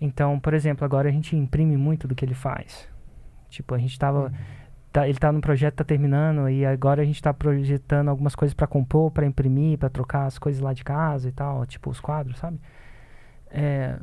Então, 0.00 0.38
por 0.40 0.52
exemplo, 0.52 0.84
agora 0.84 1.08
a 1.08 1.12
gente 1.12 1.36
imprime 1.36 1.76
muito 1.76 2.08
do 2.08 2.14
que 2.14 2.24
ele 2.24 2.34
faz. 2.34 2.88
Tipo, 3.48 3.74
a 3.74 3.78
gente 3.78 3.98
tava. 3.98 4.32
tá- 4.92 5.06
ele 5.08 5.18
tá 5.18 5.30
no 5.30 5.40
projeto, 5.40 5.74
tá 5.76 5.84
terminando, 5.84 6.48
e 6.48 6.64
agora 6.66 7.02
a 7.02 7.04
gente 7.04 7.22
tá 7.22 7.32
projetando 7.32 8.08
algumas 8.08 8.34
coisas 8.34 8.54
pra 8.54 8.66
compor, 8.66 9.10
pra 9.10 9.26
imprimir, 9.26 9.78
pra 9.78 9.88
trocar 9.88 10.24
as 10.26 10.38
coisas 10.38 10.60
lá 10.60 10.72
de 10.72 10.82
casa 10.82 11.28
e 11.28 11.32
tal, 11.32 11.64
tipo 11.66 11.88
os 11.90 12.00
quadros, 12.00 12.38
sabe? 12.38 12.58
É, 13.56 13.96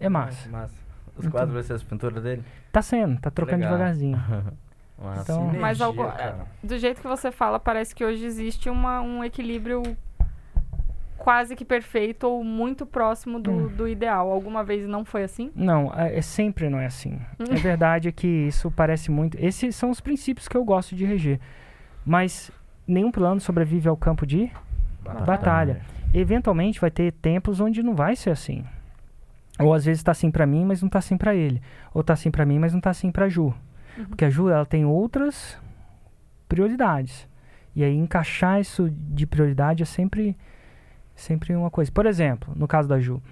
é 0.00 0.08
massa. 0.08 0.48
Massa. 0.48 0.74
Os 1.16 1.20
Então- 1.24 1.30
quadros 1.30 1.54
vai 1.54 1.62
ser 1.62 1.72
as 1.74 1.82
pinturas 1.82 2.22
dele? 2.22 2.42
Tá 2.72 2.82
sendo, 2.82 3.18
tá 3.20 3.30
trocando 3.30 3.60
Legal. 3.60 3.72
devagarzinho. 3.76 4.18
Então- 5.20 5.36
Sinergia, 5.40 5.60
Mas 5.60 5.80
algo- 5.82 6.04
cara. 6.06 6.46
Do 6.62 6.78
jeito 6.78 7.02
que 7.02 7.06
você 7.06 7.30
fala, 7.30 7.60
parece 7.60 7.94
que 7.94 8.02
hoje 8.02 8.24
existe 8.24 8.70
uma, 8.70 9.02
um 9.02 9.22
equilíbrio 9.22 9.82
quase 11.18 11.54
que 11.56 11.64
perfeito 11.66 12.24
ou 12.26 12.42
muito 12.44 12.86
próximo 12.86 13.38
do, 13.38 13.50
Hum. 13.50 13.68
do 13.68 13.86
ideal. 13.88 14.30
Alguma 14.30 14.64
vez 14.64 14.86
não 14.86 15.04
foi 15.04 15.22
assim? 15.24 15.50
Não, 15.54 15.92
é, 15.94 16.16
é 16.16 16.22
sempre 16.22 16.70
não 16.70 16.78
é 16.78 16.86
assim. 16.86 17.18
É 17.38 17.54
verdade 17.56 18.10
que 18.12 18.26
isso 18.26 18.70
parece 18.70 19.10
muito. 19.10 19.36
Esses 19.38 19.76
são 19.76 19.90
os 19.90 20.00
princípios 20.00 20.48
que 20.48 20.56
eu 20.56 20.64
gosto 20.64 20.94
de 20.94 21.04
reger. 21.04 21.40
Mas 22.04 22.50
nenhum 22.86 23.10
plano 23.10 23.38
sobrevive 23.40 23.88
ao 23.88 23.96
campo 23.98 24.24
de 24.26 24.50
Batalha. 25.26 25.80
Eventualmente 26.14 26.80
vai 26.80 26.90
ter 26.90 27.12
tempos 27.12 27.60
onde 27.60 27.82
não 27.82 27.94
vai 27.94 28.16
ser 28.16 28.30
assim. 28.30 28.64
Ou 29.58 29.72
às 29.72 29.84
vezes 29.84 30.02
tá 30.02 30.12
assim 30.12 30.30
pra 30.30 30.46
mim, 30.46 30.64
mas 30.64 30.82
não 30.82 30.88
tá 30.88 30.98
assim 30.98 31.16
pra 31.16 31.34
ele. 31.34 31.62
Ou 31.94 32.02
tá 32.02 32.12
assim 32.12 32.30
pra 32.30 32.44
mim, 32.44 32.58
mas 32.58 32.72
não 32.72 32.80
tá 32.80 32.90
assim 32.90 33.10
pra 33.10 33.28
Ju. 33.28 33.54
Porque 34.08 34.24
a 34.24 34.30
Ju, 34.30 34.48
ela 34.48 34.66
tem 34.66 34.84
outras 34.84 35.58
prioridades. 36.48 37.26
E 37.74 37.82
aí 37.82 37.94
encaixar 37.94 38.60
isso 38.60 38.90
de 38.90 39.26
prioridade 39.26 39.82
é 39.82 39.86
sempre 39.86 40.36
sempre 41.14 41.54
uma 41.56 41.70
coisa. 41.70 41.90
Por 41.90 42.06
exemplo, 42.06 42.52
no 42.54 42.68
caso 42.68 42.88
da 42.88 43.00
Ju, 43.00 43.22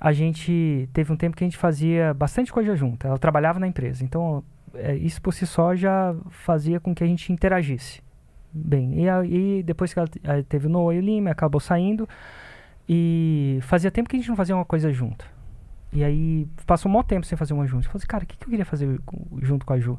a 0.00 0.12
gente 0.12 0.88
teve 0.92 1.12
um 1.12 1.16
tempo 1.16 1.36
que 1.36 1.44
a 1.44 1.46
gente 1.46 1.56
fazia 1.56 2.12
bastante 2.14 2.52
coisa 2.52 2.74
junto. 2.74 3.06
Ela 3.06 3.18
trabalhava 3.18 3.58
na 3.60 3.66
empresa. 3.66 4.02
Então, 4.04 4.42
é, 4.74 4.94
isso 4.94 5.20
por 5.20 5.32
si 5.32 5.46
só 5.46 5.74
já 5.74 6.14
fazia 6.30 6.80
com 6.80 6.94
que 6.94 7.04
a 7.04 7.06
gente 7.06 7.32
interagisse. 7.32 8.02
Bem, 8.52 9.00
e 9.02 9.08
aí 9.08 9.62
depois 9.62 9.92
que 9.92 9.98
ela 9.98 10.08
aí 10.24 10.42
teve 10.42 10.66
o 10.66 10.70
Noah 10.70 10.94
e 10.94 10.98
o 10.98 11.02
Lima, 11.02 11.30
acabou 11.30 11.60
saindo. 11.60 12.08
E 12.88 13.58
fazia 13.62 13.90
tempo 13.90 14.08
que 14.08 14.16
a 14.16 14.18
gente 14.18 14.28
não 14.28 14.36
fazia 14.36 14.54
uma 14.54 14.64
coisa 14.64 14.92
junto. 14.92 15.26
E 15.94 16.02
aí 16.02 16.48
passou 16.66 16.90
um 16.90 16.92
maior 16.92 17.04
tempo 17.04 17.24
sem 17.24 17.38
fazer 17.38 17.54
uma 17.54 17.64
junto. 17.66 17.86
Eu 17.86 17.92
falei 17.92 17.98
assim, 17.98 18.06
cara, 18.08 18.24
o 18.24 18.26
que, 18.26 18.36
que 18.36 18.44
eu 18.44 18.50
queria 18.50 18.64
fazer 18.64 19.00
junto 19.40 19.64
com 19.64 19.72
a 19.72 19.78
Ju? 19.78 19.98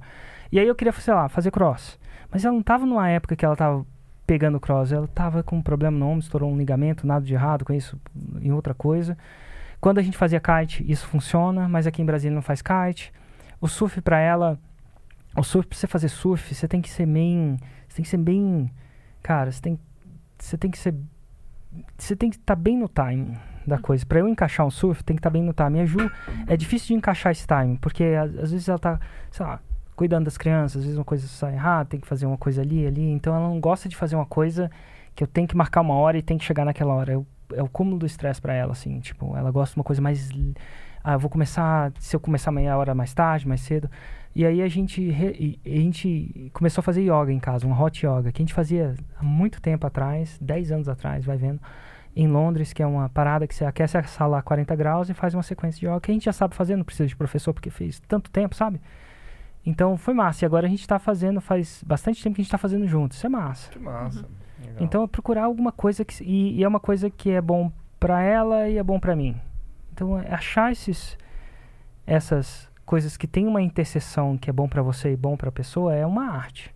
E 0.51 0.59
aí 0.59 0.67
eu 0.67 0.75
queria, 0.75 0.91
sei 0.91 1.13
lá, 1.13 1.29
fazer 1.29 1.51
cross. 1.51 1.97
Mas 2.29 2.43
ela 2.43 2.53
não 2.53 2.61
tava 2.61 2.85
numa 2.85 3.09
época 3.09 3.33
que 3.33 3.45
ela 3.45 3.55
tava 3.55 3.85
pegando 4.27 4.59
cross. 4.59 4.91
Ela 4.91 5.07
tava 5.07 5.41
com 5.41 5.55
um 5.55 5.61
problema 5.61 5.97
no 5.97 6.05
ombro, 6.05 6.19
estourou 6.19 6.51
um 6.51 6.57
ligamento, 6.57 7.07
nada 7.07 7.25
de 7.25 7.33
errado 7.33 7.63
com 7.63 7.71
isso, 7.71 7.97
em 8.41 8.51
outra 8.51 8.73
coisa. 8.73 9.17
Quando 9.79 9.99
a 9.99 10.01
gente 10.01 10.17
fazia 10.17 10.39
kite, 10.39 10.83
isso 10.85 11.07
funciona, 11.07 11.69
mas 11.69 11.87
aqui 11.87 12.01
em 12.01 12.05
Brasília 12.05 12.35
não 12.35 12.41
faz 12.41 12.61
kite. 12.61 13.13
O 13.61 13.67
surf 13.67 14.01
pra 14.01 14.19
ela, 14.19 14.59
o 15.37 15.43
surf, 15.43 15.65
pra 15.65 15.77
você 15.77 15.87
fazer 15.87 16.09
surf, 16.09 16.53
você 16.53 16.67
tem 16.67 16.81
que 16.81 16.89
ser 16.89 17.05
bem, 17.05 17.57
você 17.87 17.95
tem 17.95 18.03
que 18.03 18.09
ser 18.09 18.17
bem, 18.17 18.69
cara, 19.23 19.49
você 19.49 19.61
tem, 19.61 19.79
você 20.37 20.57
tem 20.57 20.69
que 20.69 20.77
ser, 20.77 20.93
você 21.97 22.17
tem 22.17 22.29
que 22.29 22.35
estar 22.35 22.55
bem 22.55 22.77
no 22.77 22.89
timing 22.89 23.37
da 23.69 23.77
coisa. 23.77 24.05
Pra 24.05 24.19
eu 24.19 24.27
encaixar 24.27 24.65
um 24.65 24.69
surf, 24.71 25.03
tem 25.03 25.15
que 25.15 25.19
estar 25.19 25.29
bem 25.29 25.41
no 25.43 25.53
timing. 25.53 25.81
A 25.81 25.85
Ju, 25.85 26.11
é 26.47 26.55
difícil 26.57 26.87
de 26.89 26.93
encaixar 26.95 27.31
esse 27.31 27.45
timing, 27.47 27.75
porque 27.77 28.03
às, 28.03 28.51
vezes 28.51 28.67
ela 28.69 28.79
tá, 28.79 28.99
sei 29.31 29.45
lá, 29.45 29.59
cuidando 29.95 30.25
das 30.25 30.37
crianças, 30.37 30.77
às 30.77 30.83
vezes 30.83 30.97
uma 30.97 31.05
coisa 31.05 31.27
sai 31.27 31.53
errada, 31.53 31.85
tem 31.89 31.99
que 31.99 32.07
fazer 32.07 32.25
uma 32.25 32.37
coisa 32.37 32.61
ali, 32.61 32.85
ali. 32.85 33.09
Então 33.11 33.35
ela 33.35 33.47
não 33.47 33.59
gosta 33.59 33.87
de 33.89 33.95
fazer 33.95 34.15
uma 34.15 34.25
coisa 34.25 34.69
que 35.15 35.23
eu 35.23 35.27
tenho 35.27 35.47
que 35.47 35.55
marcar 35.55 35.81
uma 35.81 35.93
hora 35.95 36.17
e 36.17 36.21
tem 36.21 36.37
que 36.37 36.43
chegar 36.45 36.65
naquela 36.65 36.93
hora. 36.93 37.13
É 37.13 37.17
o, 37.17 37.25
é 37.53 37.63
o 37.63 37.69
cúmulo 37.69 37.97
do 37.97 38.05
estresse 38.05 38.41
pra 38.41 38.53
ela, 38.53 38.73
assim. 38.73 38.99
Tipo, 38.99 39.35
ela 39.37 39.51
gosta 39.51 39.73
de 39.73 39.79
uma 39.79 39.83
coisa 39.85 40.01
mais. 40.01 40.29
Ah, 41.03 41.13
eu 41.13 41.19
vou 41.19 41.29
começar. 41.29 41.91
Se 41.99 42.15
eu 42.15 42.19
começar 42.19 42.51
meia 42.51 42.75
hora 42.77 42.93
mais 42.95 43.13
tarde, 43.13 43.47
mais 43.47 43.61
cedo. 43.61 43.89
E 44.35 44.45
aí 44.45 44.61
a 44.61 44.67
gente, 44.67 45.09
re- 45.11 45.57
a 45.65 45.69
gente 45.69 46.49
começou 46.51 46.81
a 46.81 46.83
fazer 46.83 47.01
yoga 47.03 47.31
em 47.31 47.39
casa, 47.39 47.65
um 47.65 47.71
hot 47.81 48.05
yoga, 48.05 48.33
que 48.33 48.41
a 48.41 48.43
gente 48.45 48.53
fazia 48.53 48.93
há 49.17 49.23
muito 49.23 49.61
tempo 49.61 49.87
atrás, 49.87 50.37
10 50.41 50.73
anos 50.73 50.89
atrás, 50.89 51.23
vai 51.23 51.37
vendo, 51.37 51.61
em 52.15 52.27
Londres, 52.27 52.71
que 52.71 52.81
é 52.81 52.87
uma 52.87 53.09
parada 53.09 53.45
que 53.45 53.53
você 53.53 53.65
aquece 53.65 53.97
a 53.97 54.03
sala 54.03 54.39
a 54.39 54.41
40 54.41 54.75
graus 54.75 55.09
e 55.09 55.13
faz 55.13 55.33
uma 55.33 55.43
sequência 55.43 55.79
de 55.79 55.85
yoga, 55.85 55.99
que 55.99 56.11
a 56.11 56.13
gente 56.13 56.25
já 56.25 56.33
sabe 56.33 56.55
fazer, 56.55 56.75
não 56.75 56.85
precisa 56.85 57.07
de 57.07 57.15
professor, 57.15 57.53
porque 57.53 57.69
fez 57.69 57.99
tanto 58.07 58.31
tempo, 58.31 58.55
sabe? 58.55 58.79
Então 59.65 59.97
foi 59.97 60.13
massa. 60.13 60.45
E 60.45 60.47
agora 60.47 60.67
a 60.67 60.69
gente 60.69 60.87
tá 60.87 60.99
fazendo, 60.99 61.41
faz 61.41 61.83
bastante 61.85 62.23
tempo 62.23 62.35
que 62.35 62.41
a 62.41 62.43
gente 62.43 62.51
tá 62.51 62.57
fazendo 62.57 62.87
junto. 62.87 63.13
Isso 63.13 63.25
é 63.25 63.29
massa. 63.29 63.71
Que 63.71 63.79
massa. 63.79 64.25
Legal. 64.59 64.77
Então 64.79 65.03
é 65.03 65.07
procurar 65.07 65.45
alguma 65.45 65.71
coisa 65.71 66.05
que. 66.05 66.23
E, 66.23 66.57
e 66.57 66.63
é 66.63 66.67
uma 66.67 66.79
coisa 66.79 67.09
que 67.09 67.31
é 67.31 67.41
bom 67.41 67.71
pra 67.99 68.21
ela 68.21 68.69
e 68.69 68.77
é 68.77 68.83
bom 68.83 68.99
pra 68.99 69.15
mim. 69.15 69.35
Então 69.91 70.19
é 70.19 70.31
achar 70.31 70.71
esses, 70.71 71.17
essas 72.05 72.69
coisas 72.85 73.17
que 73.17 73.27
tem 73.27 73.47
uma 73.47 73.61
interseção 73.61 74.37
que 74.37 74.49
é 74.49 74.53
bom 74.53 74.69
pra 74.69 74.81
você 74.81 75.11
e 75.11 75.17
bom 75.17 75.35
pra 75.35 75.51
pessoa 75.51 75.93
é 75.93 76.05
uma 76.05 76.29
arte. 76.29 76.73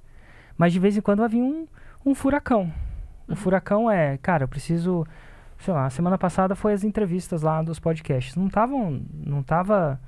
Mas 0.58 0.74
de 0.74 0.80
vez 0.80 0.98
em 0.98 1.02
quando 1.02 1.20
vai 1.20 1.30
vir 1.30 1.42
um, 1.42 1.68
um 2.06 2.16
furacão. 2.16 2.72
O 3.28 3.36
furacão 3.36 3.90
é, 3.90 4.18
cara, 4.18 4.44
eu 4.44 4.48
preciso. 4.48 5.06
Sei 5.60 5.74
lá, 5.74 5.90
semana 5.90 6.18
passada 6.18 6.56
foi 6.56 6.74
as 6.74 6.84
entrevistas 6.84 7.42
lá 7.42 7.62
dos 7.62 7.80
podcasts. 7.80 8.36
Não 8.36 8.48
estavam. 8.48 9.02
Não 9.14 9.44
tava. 9.44 10.00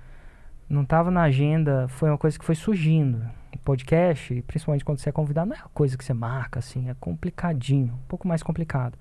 Não 0.70 0.86
tava 0.86 1.12
na 1.12 1.24
agenda, 1.24 1.88
foi 1.90 2.10
uma 2.10 2.18
coisa 2.18 2.40
que 2.40 2.46
foi 2.46 2.56
surgindo. 2.56 3.22
Podcast, 3.66 4.42
principalmente 4.48 4.86
quando 4.86 5.00
você 5.00 5.10
é 5.10 5.12
convidado, 5.12 5.50
não 5.50 5.56
é 5.58 5.60
uma 5.60 5.70
coisa 5.74 5.98
que 5.98 6.06
você 6.06 6.14
marca, 6.14 6.60
assim, 6.60 6.90
é 6.90 6.96
complicadinho, 6.98 7.94
um 7.94 8.08
pouco 8.08 8.26
mais 8.26 8.42
complicado. 8.42 8.98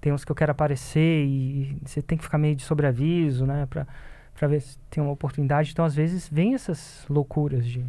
Tem 0.00 0.12
uns 0.12 0.24
que 0.24 0.32
eu 0.32 0.34
quero 0.34 0.50
aparecer 0.50 1.24
e 1.24 1.78
você 1.86 2.02
tem 2.02 2.18
que 2.18 2.24
ficar 2.24 2.38
meio 2.38 2.56
de 2.56 2.62
sobreaviso, 2.64 3.46
né, 3.46 3.66
pra, 3.66 3.86
pra 4.34 4.48
ver 4.48 4.60
se 4.60 4.76
tem 4.90 5.00
uma 5.00 5.12
oportunidade. 5.12 5.70
Então, 5.70 5.84
às 5.84 5.94
vezes, 5.94 6.28
vem 6.28 6.54
essas 6.54 7.06
loucuras 7.08 7.64
de. 7.64 7.86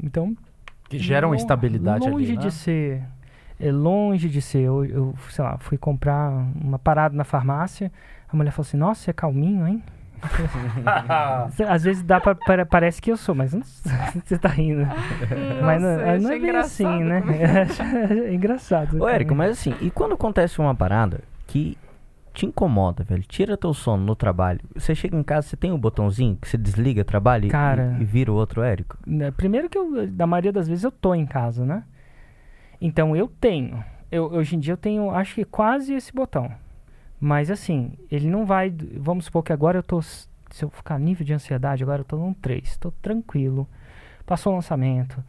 Então, 0.00 0.36
Que 0.88 1.00
geram 1.00 1.34
instabilidade 1.34 2.08
longe 2.08 2.26
ali, 2.26 2.36
né? 2.36 2.42
de 2.42 2.52
ser 2.52 3.02
é 3.58 3.72
longe 3.72 4.28
de 4.28 4.40
ser 4.42 4.60
eu, 4.62 4.84
eu 4.84 5.14
sei 5.30 5.44
lá 5.44 5.56
fui 5.58 5.78
comprar 5.78 6.30
uma 6.62 6.78
parada 6.78 7.16
na 7.16 7.24
farmácia 7.24 7.90
a 8.28 8.36
mulher 8.36 8.50
falou 8.50 8.66
assim 8.66 8.76
nossa 8.76 9.02
você 9.02 9.10
é 9.10 9.14
calminho 9.14 9.66
hein 9.66 9.82
às 11.68 11.84
vezes 11.84 12.02
dá 12.02 12.20
pra, 12.20 12.34
para- 12.34 12.66
parece 12.66 13.00
que 13.00 13.10
eu 13.10 13.16
sou 13.16 13.34
mas 13.34 13.52
não, 13.52 13.62
você 14.24 14.38
tá 14.38 14.48
rindo 14.48 14.86
mas 15.62 15.82
não, 15.82 15.96
Nossa, 15.96 16.18
não 16.18 16.30
é 16.30 16.38
bem 16.38 16.56
assim 16.56 16.84
engraçado 16.84 17.04
né 17.04 17.20
como 17.20 17.32
é 17.32 18.32
engraçado 18.34 19.02
Ô, 19.02 19.08
Érico, 19.08 19.34
mas 19.34 19.50
assim, 19.52 19.74
e 19.80 19.90
quando 19.90 20.14
acontece 20.14 20.58
uma 20.60 20.74
parada 20.74 21.20
que 21.46 21.76
te 22.34 22.44
incomoda, 22.44 23.02
velho? 23.02 23.22
Tira 23.22 23.56
teu 23.56 23.72
sono 23.72 24.04
no 24.04 24.14
trabalho. 24.14 24.60
Você 24.74 24.94
chega 24.94 25.16
em 25.16 25.22
casa, 25.22 25.48
você 25.48 25.56
tem 25.56 25.72
um 25.72 25.78
botãozinho 25.78 26.36
que 26.36 26.46
você 26.46 26.58
desliga 26.58 27.02
trabalho 27.02 27.46
e- 27.46 27.48
Cara. 27.48 27.96
e, 27.98 28.02
e 28.02 28.04
vira 28.04 28.30
o 28.30 28.34
outro 28.34 28.60
Érico? 28.62 28.98
Né, 29.06 29.30
Primeiro 29.30 29.70
que 29.70 29.78
eu, 29.78 30.06
da 30.06 30.26
maioria 30.26 30.52
das 30.52 30.68
vezes 30.68 30.84
eu 30.84 30.90
tô 30.90 31.14
em 31.14 31.24
casa, 31.24 31.64
né? 31.64 31.82
Então 32.80 33.14
eu 33.16 33.28
tenho. 33.28 33.82
Eu, 34.10 34.26
hoje 34.26 34.56
em 34.56 34.58
dia 34.60 34.72
eu 34.74 34.76
tenho, 34.76 35.10
acho 35.10 35.34
que 35.34 35.44
quase 35.44 35.94
esse 35.94 36.12
botão. 36.12 36.50
Mas 37.20 37.50
assim, 37.50 37.92
ele 38.10 38.28
não 38.28 38.44
vai. 38.44 38.72
Vamos 38.96 39.24
supor 39.26 39.42
que 39.42 39.52
agora 39.52 39.78
eu 39.78 39.82
tô. 39.82 40.00
Se 40.02 40.26
eu 40.64 40.70
ficar 40.70 40.98
nível 40.98 41.24
de 41.26 41.32
ansiedade, 41.34 41.82
agora 41.82 42.00
eu 42.00 42.04
tô 42.04 42.16
num 42.16 42.32
3. 42.32 42.76
Tô 42.76 42.90
tranquilo. 43.02 43.66
Passou 44.24 44.52
o 44.52 44.56
lançamento. 44.56 45.22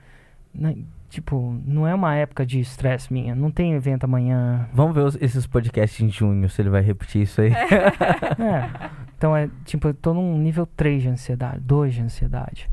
né, 0.53 0.75
tipo, 1.09 1.55
não 1.65 1.87
é 1.87 1.93
uma 1.93 2.15
época 2.15 2.45
de 2.45 2.59
estresse 2.59 3.11
minha. 3.13 3.33
Não 3.35 3.51
tem 3.51 3.73
evento 3.73 4.03
amanhã. 4.05 4.67
Vamos 4.73 4.95
ver 4.95 5.01
os- 5.01 5.17
esses 5.21 5.45
podcasts 5.47 5.99
em 6.01 6.09
junho, 6.09 6.49
se 6.49 6.61
ele 6.61 6.69
vai 6.69 6.81
repetir 6.81 7.21
isso 7.23 7.41
aí. 7.41 7.51
É. 8.39 8.89
Então 9.17 9.35
é 9.35 9.49
tipo, 9.65 9.87
eu 9.87 9.93
tô 9.93 10.13
num 10.13 10.37
nível 10.37 10.65
3 10.65 11.01
de 11.03 11.09
ansiedade, 11.09 11.59
2 11.61 11.93
de 11.95 12.01
ansiedade. 12.01 12.69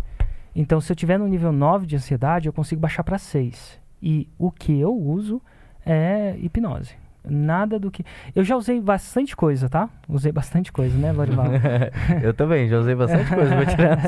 Então, 0.54 0.80
se 0.80 0.92
eu 0.92 0.96
tiver 0.96 1.18
no 1.18 1.26
nível 1.26 1.50
9 1.52 1.86
de 1.86 1.96
ansiedade, 1.96 2.46
eu 2.48 2.52
consigo 2.52 2.80
baixar 2.80 3.02
para 3.02 3.18
6. 3.18 3.80
E 4.06 4.28
o 4.38 4.50
que 4.50 4.78
eu 4.78 4.94
uso 4.94 5.40
é 5.86 6.36
hipnose. 6.38 6.94
Nada 7.26 7.78
do 7.78 7.90
que. 7.90 8.04
Eu 8.34 8.44
já 8.44 8.54
usei 8.54 8.78
bastante 8.78 9.34
coisa, 9.34 9.66
tá? 9.66 9.88
Usei 10.06 10.30
bastante 10.30 10.70
coisa, 10.70 10.94
né, 10.98 11.10
Lorival? 11.10 11.46
eu 12.22 12.34
também, 12.34 12.68
já 12.68 12.78
usei 12.78 12.94
bastante 12.94 13.34
coisa 13.34 13.56
pra 13.56 13.64
tirar 13.64 13.98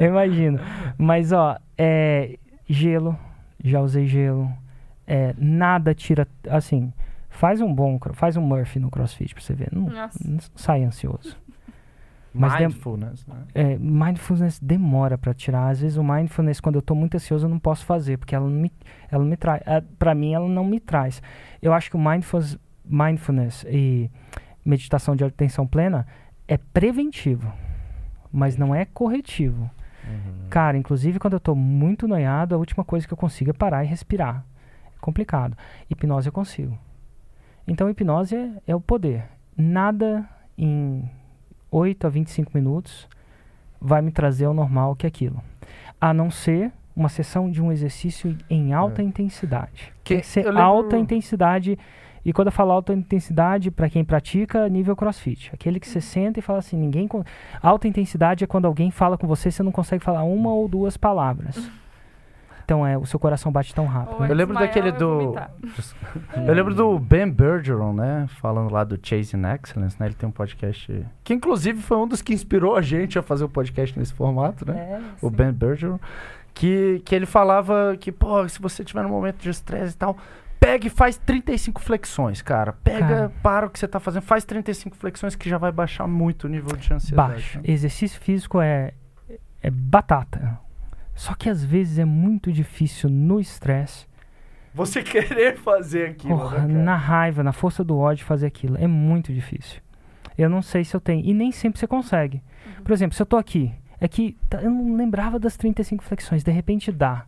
imagino. 0.02 0.58
Mas, 0.96 1.30
ó, 1.30 1.58
é, 1.76 2.38
gelo. 2.66 3.18
Já 3.62 3.82
usei 3.82 4.06
gelo. 4.06 4.50
É, 5.06 5.34
nada 5.36 5.94
tira. 5.94 6.26
Assim, 6.48 6.90
faz 7.28 7.60
um 7.60 7.72
bom. 7.72 7.98
Faz 8.14 8.34
um 8.38 8.42
Murphy 8.42 8.78
no 8.78 8.90
crossfit 8.90 9.34
pra 9.34 9.42
você 9.42 9.52
ver. 9.52 9.68
Não, 9.70 9.90
Nossa. 9.90 10.18
não 10.26 10.38
sai 10.56 10.84
ansioso. 10.84 11.36
Mas 12.36 12.60
Mindfulness, 12.60 13.26
né? 13.28 13.36
é, 13.54 13.78
mindfulness 13.78 14.58
demora 14.58 15.16
pra 15.16 15.32
tirar. 15.32 15.68
Às 15.68 15.80
vezes 15.80 15.96
o 15.96 16.02
mindfulness, 16.02 16.58
quando 16.60 16.74
eu 16.74 16.82
tô 16.82 16.92
muito 16.94 17.14
ansioso, 17.14 17.46
eu 17.46 17.48
não 17.50 17.60
posso 17.60 17.84
fazer, 17.86 18.18
porque 18.18 18.34
ela 18.34 18.48
não 18.50 18.60
me, 18.60 18.72
ela 19.08 19.22
não 19.22 19.30
me 19.30 19.36
traz. 19.36 19.62
é, 19.64 19.80
Pra 19.80 20.14
mim, 20.16 20.34
ela 20.34 20.48
não 20.48 20.64
me 20.64 20.80
traz. 20.80 21.22
Eu 21.62 21.72
acho 21.72 21.88
que 21.88 21.96
o 21.96 22.00
mindfulness, 22.00 22.58
mindfulness 22.84 23.64
e 23.68 24.10
meditação 24.64 25.14
de 25.14 25.22
atenção 25.24 25.64
plena 25.64 26.06
é 26.48 26.56
preventivo, 26.58 27.52
mas 28.32 28.56
não 28.56 28.74
é 28.74 28.84
corretivo. 28.84 29.70
Uhum. 30.04 30.48
Cara, 30.50 30.76
inclusive 30.76 31.18
quando 31.20 31.34
eu 31.34 31.40
tô 31.40 31.54
muito 31.54 32.08
noiado, 32.08 32.54
a 32.54 32.58
última 32.58 32.84
coisa 32.84 33.06
que 33.06 33.12
eu 33.12 33.16
consigo 33.18 33.50
é 33.50 33.54
parar 33.54 33.84
e 33.84 33.86
respirar. 33.86 34.44
É 34.86 34.98
complicado. 35.00 35.56
Hipnose 35.88 36.26
eu 36.26 36.32
consigo. 36.32 36.76
Então, 37.66 37.88
hipnose 37.88 38.34
é, 38.36 38.50
é 38.66 38.74
o 38.74 38.80
poder. 38.80 39.24
Nada 39.56 40.28
em 40.58 41.08
8 41.76 42.06
a 42.06 42.10
25 42.10 42.52
minutos 42.54 43.08
vai 43.80 44.00
me 44.00 44.12
trazer 44.12 44.44
ao 44.44 44.54
normal 44.54 44.94
que 44.94 45.06
é 45.06 45.08
aquilo. 45.08 45.42
A 46.00 46.14
não 46.14 46.30
ser 46.30 46.72
uma 46.96 47.08
sessão 47.08 47.50
de 47.50 47.60
um 47.60 47.72
exercício 47.72 48.36
em 48.48 48.72
alta 48.72 49.02
intensidade. 49.02 49.92
Que- 50.04 50.14
Tem 50.14 50.20
que 50.20 50.26
ser 50.26 50.44
lembro- 50.44 50.62
alta 50.62 50.96
intensidade. 50.96 51.76
E 52.24 52.32
quando 52.32 52.46
eu 52.48 52.52
falo 52.52 52.70
alta 52.72 52.92
intensidade, 52.94 53.70
para 53.70 53.90
quem 53.90 54.04
pratica, 54.04 54.68
nível 54.68 54.94
crossfit. 54.96 55.50
Aquele 55.52 55.78
que 55.80 55.88
você 55.88 56.00
senta 56.00 56.38
e 56.38 56.42
fala 56.42 56.60
assim, 56.60 56.76
ninguém. 56.76 57.08
Alta 57.60 57.88
intensidade 57.88 58.44
é 58.44 58.46
quando 58.46 58.66
alguém 58.66 58.90
fala 58.90 59.18
com 59.18 59.26
você 59.26 59.50
você 59.50 59.62
não 59.62 59.72
consegue 59.72 60.02
falar 60.04 60.22
uma 60.22 60.50
ou 60.54 60.68
duas 60.68 60.96
palavras. 60.96 61.70
Então 62.64 62.86
é, 62.86 62.96
o 62.96 63.04
seu 63.04 63.18
coração 63.18 63.52
bate 63.52 63.74
tão 63.74 63.86
rápido. 63.86 64.20
Né? 64.20 64.30
Eu 64.30 64.34
lembro 64.34 64.54
desmaiar 64.56 64.68
daquele 64.68 65.04
ou 65.04 65.32
do. 65.32 65.34
Eu 66.46 66.54
lembro 66.54 66.74
do 66.74 66.98
Ben 66.98 67.30
Bergeron, 67.30 67.92
né? 67.92 68.26
Falando 68.40 68.72
lá 68.72 68.84
do 68.84 68.98
Chasing 69.00 69.42
Excellence, 69.54 69.96
né? 70.00 70.06
Ele 70.06 70.14
tem 70.14 70.28
um 70.28 70.32
podcast. 70.32 71.06
Que 71.22 71.34
inclusive 71.34 71.80
foi 71.80 71.96
um 71.96 72.06
dos 72.06 72.22
que 72.22 72.32
inspirou 72.32 72.76
a 72.76 72.82
gente 72.82 73.18
a 73.18 73.22
fazer 73.22 73.44
o 73.44 73.48
podcast 73.48 73.98
nesse 73.98 74.12
formato, 74.14 74.66
né? 74.66 74.74
É, 74.78 75.00
o. 75.20 75.30
Ben 75.30 75.52
Bergeron. 75.52 75.98
Que, 76.52 77.02
que 77.04 77.14
ele 77.14 77.26
falava 77.26 77.96
que, 77.98 78.12
pô, 78.12 78.48
se 78.48 78.60
você 78.60 78.84
tiver 78.84 79.02
num 79.02 79.08
momento 79.08 79.38
de 79.38 79.50
estresse 79.50 79.94
e 79.94 79.96
tal, 79.98 80.16
pega 80.60 80.86
e 80.86 80.90
faz 80.90 81.16
35 81.18 81.80
flexões, 81.82 82.40
cara. 82.40 82.72
Pega, 82.72 83.06
Cara. 83.06 83.32
para 83.42 83.66
o 83.66 83.70
que 83.70 83.78
você 83.78 83.88
tá 83.88 83.98
fazendo, 84.00 84.22
faz 84.22 84.44
35 84.44 84.96
flexões 84.96 85.34
que 85.34 85.50
já 85.50 85.58
vai 85.58 85.72
baixar 85.72 86.06
muito 86.06 86.44
o 86.44 86.48
nível 86.48 86.76
de 86.76 86.94
ansiedade. 86.94 87.32
Baixo. 87.32 87.58
né? 87.58 87.64
Exercício 87.66 88.20
físico 88.20 88.60
é, 88.60 88.94
é 89.60 89.70
batata. 89.70 90.58
Só 91.14 91.34
que 91.34 91.48
às 91.48 91.64
vezes 91.64 91.98
é 91.98 92.04
muito 92.04 92.52
difícil 92.52 93.08
no 93.08 93.38
estresse, 93.40 94.06
Você 94.74 95.02
querer 95.04 95.56
fazer 95.58 96.10
aquilo, 96.10 96.36
porra, 96.36 96.66
né, 96.66 96.82
na 96.82 96.96
raiva, 96.96 97.42
na 97.42 97.52
força 97.52 97.84
do 97.84 97.96
ódio 97.96 98.24
fazer 98.24 98.46
aquilo. 98.46 98.76
É 98.78 98.86
muito 98.86 99.32
difícil. 99.32 99.80
Eu 100.36 100.48
não 100.50 100.60
sei 100.62 100.84
se 100.84 100.96
eu 100.96 101.00
tenho. 101.00 101.24
E 101.24 101.32
nem 101.32 101.52
sempre 101.52 101.78
você 101.78 101.86
consegue. 101.86 102.42
Por 102.82 102.92
exemplo, 102.92 103.14
se 103.14 103.22
eu 103.22 103.26
tô 103.26 103.36
aqui, 103.36 103.72
é 104.00 104.08
que 104.08 104.36
tá- 104.50 104.60
eu 104.60 104.70
não 104.70 104.96
lembrava 104.96 105.38
das 105.38 105.56
35 105.56 106.02
flexões, 106.02 106.42
de 106.42 106.50
repente 106.50 106.90
dá. 106.90 107.24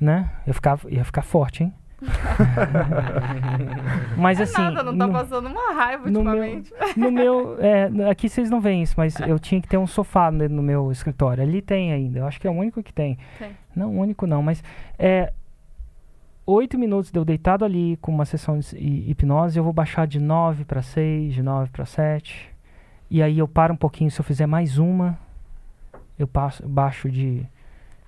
Né? 0.00 0.28
Eu 0.44 0.52
ficava, 0.52 0.90
ia 0.90 1.04
ficar 1.04 1.22
forte, 1.22 1.62
hein? 1.62 1.72
Mas 4.16 4.40
assim. 4.40 4.60
Nada, 4.60 4.82
não 4.82 4.96
tá 4.96 5.06
no- 5.06 5.12
passando 5.12 5.48
uma 5.48 5.72
raiva 5.74 6.10
no 6.10 6.22
meu- 6.22 6.32
ultimamente. 6.34 6.72
No 6.96 7.10
meu. 7.10 7.56
é, 7.60 7.90
aqui 8.10 8.28
vocês 8.28 8.50
não 8.50 8.60
veem 8.60 8.82
isso, 8.82 8.94
mas 8.96 9.18
eu 9.20 9.38
tinha 9.38 9.60
que 9.60 9.68
ter 9.68 9.78
um 9.78 9.86
sofá 9.86 10.30
no, 10.30 10.48
no 10.48 10.62
meu 10.62 10.90
escritório. 10.92 11.42
Ali 11.42 11.60
tem 11.62 11.92
ainda. 11.92 12.20
Eu 12.20 12.26
acho 12.26 12.40
que 12.40 12.46
é 12.46 12.50
o 12.50 12.54
único 12.54 12.82
que 12.82 12.92
tem. 12.92 13.18
Tem. 13.38 13.50
Não, 13.74 13.90
o 13.94 13.98
único 14.00 14.26
não, 14.26 14.42
mas. 14.42 14.62
É. 14.98 15.32
Oito 16.46 16.78
minutos 16.78 17.10
de 17.10 17.18
eu 17.18 17.24
deitado 17.24 17.64
ali 17.64 17.96
com 18.02 18.12
uma 18.12 18.26
sessão 18.26 18.58
de 18.58 18.76
hi- 18.76 19.10
hipnose, 19.10 19.56
eu 19.56 19.64
vou 19.64 19.72
baixar 19.72 20.06
de 20.06 20.20
9 20.20 20.66
para 20.66 20.82
6, 20.82 21.32
de 21.32 21.42
9 21.42 21.70
para 21.70 21.86
7. 21.86 22.50
E 23.10 23.22
aí 23.22 23.38
eu 23.38 23.48
paro 23.48 23.72
um 23.72 23.76
pouquinho. 23.76 24.10
Se 24.10 24.20
eu 24.20 24.24
fizer 24.24 24.46
mais 24.46 24.76
uma, 24.76 25.18
eu 26.18 26.26
passo, 26.26 26.66
baixo 26.68 27.08
de 27.10 27.46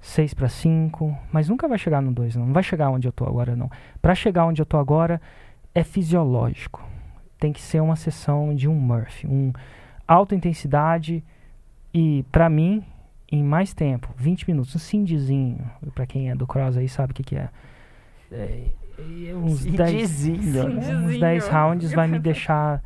6 0.06 0.34
para 0.34 0.48
5. 0.48 1.16
Mas 1.32 1.48
nunca 1.48 1.68
vai 1.68 1.78
chegar 1.78 2.00
no 2.00 2.12
2, 2.12 2.36
não. 2.36 2.46
Não 2.46 2.52
vai 2.52 2.62
chegar 2.62 2.90
onde 2.90 3.06
eu 3.06 3.12
tô 3.12 3.24
agora, 3.24 3.54
não. 3.54 3.70
Para 4.00 4.14
chegar 4.14 4.46
onde 4.46 4.60
eu 4.60 4.66
tô 4.66 4.76
agora, 4.76 5.20
é 5.74 5.84
fisiológico 5.84 6.82
tem 7.38 7.52
que 7.52 7.60
ser 7.60 7.80
uma 7.80 7.96
sessão 7.96 8.54
de 8.54 8.68
um 8.68 8.74
Murphy, 8.74 9.26
um 9.26 9.52
alta 10.06 10.34
intensidade 10.34 11.22
e 11.92 12.24
para 12.30 12.48
mim 12.48 12.84
em 13.30 13.42
mais 13.42 13.74
tempo, 13.74 14.08
20 14.16 14.48
minutos, 14.48 14.74
um 14.74 14.78
cindizinho, 14.78 15.68
para 15.94 16.06
quem 16.06 16.30
é 16.30 16.34
do 16.34 16.46
cross 16.46 16.76
aí 16.76 16.88
sabe 16.88 17.12
o 17.12 17.14
que 17.14 17.24
que 17.24 17.36
é. 17.36 17.48
É, 18.30 18.64
é 19.28 19.34
uns 19.34 19.64
10 19.64 19.90
Cindizinho. 19.90 20.66
uns 20.78 20.84
Cindizinho. 20.84 21.20
10 21.20 21.48
rounds 21.48 21.92
vai 21.92 22.06
me 22.06 22.18
deixar 22.18 22.82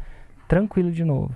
tranquilo 0.48 0.90
de 0.90 1.04
novo. 1.04 1.34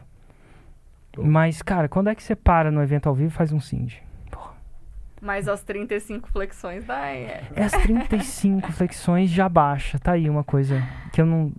Mas 1.16 1.62
cara, 1.62 1.88
quando 1.88 2.09
é 2.09 2.14
que 2.14 2.23
você 2.23 2.35
para 2.35 2.70
no 2.70 2.83
evento 2.83 3.09
ao 3.09 3.14
vivo 3.14 3.29
e 3.29 3.37
faz 3.37 3.53
um 3.53 3.61
cindy? 3.61 4.03
Mas 5.25 5.49
as 5.49 5.63
35 5.63 6.29
flexões 6.29 6.85
dá. 6.85 7.07
É. 7.07 7.45
É 7.57 7.65
as 7.65 7.73
35 7.73 8.71
flexões 8.73 9.31
já 9.31 9.49
baixa. 9.49 9.99
Tá 9.99 10.13
aí 10.13 10.29
uma 10.29 10.45
coisa 10.45 10.87
que 11.15 11.21
eu 11.21 11.25
não. 11.25 11.51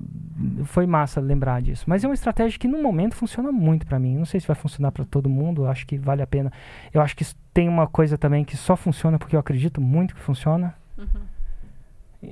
Foi 0.66 0.86
massa 0.86 1.20
lembrar 1.20 1.64
disso. 1.64 1.84
Mas 1.88 2.04
é 2.04 2.08
uma 2.08 2.14
estratégia 2.14 2.60
que 2.60 2.68
no 2.68 2.80
momento 2.80 3.16
funciona 3.16 3.52
muito 3.52 3.88
pra 3.88 3.98
mim. 3.98 4.16
Não 4.18 4.26
sei 4.26 4.40
se 4.40 4.46
vai 4.46 4.56
funcionar 4.56 4.92
pra 4.92 5.04
todo 5.04 5.28
mundo. 5.28 5.66
Acho 5.66 5.88
que 5.88 5.98
vale 5.98 6.22
a 6.22 6.28
pena. 6.28 6.54
Eu 6.94 7.02
acho 7.02 7.16
que 7.16 7.26
tem 7.52 7.68
uma 7.68 7.88
coisa 7.88 8.20
também 8.20 8.46
que 8.46 8.56
só 8.56 8.76
funciona 8.76 9.18
porque 9.18 9.36
eu 9.36 9.40
acredito 9.40 9.82
muito 9.82 10.14
que 10.14 10.22
funciona. 10.22 10.76
Uhum. 10.96 11.22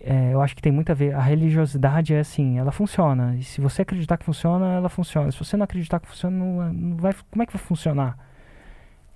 É, 0.04 0.34
eu 0.34 0.40
acho 0.40 0.56
que 0.56 0.62
tem 0.62 0.72
muito 0.72 0.92
a 0.92 0.96
ver. 0.96 1.16
A 1.16 1.22
religiosidade 1.22 2.14
é 2.14 2.20
assim, 2.20 2.60
ela 2.60 2.72
funciona. 2.72 3.36
E 3.38 3.44
se 3.44 3.60
você 3.60 3.82
acreditar 3.82 4.18
que 4.18 4.26
funciona, 4.26 4.76
ela 4.76 4.88
funciona. 4.88 5.32
Se 5.32 5.40
você 5.40 5.58
não 5.58 5.64
acreditar 5.64 6.00
que 6.00 6.08
funciona, 6.08 6.38
não, 6.38 6.72
não 6.72 6.98
vai, 6.98 7.16
como 7.32 7.42
é 7.42 7.46
que 7.48 7.54
vai 7.54 7.62
funcionar? 7.62 8.18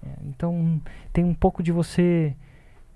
É, 0.06 0.10
então 0.28 0.82
tem 1.12 1.24
um 1.24 1.34
pouco 1.34 1.62
de 1.64 1.72
você 1.72 2.36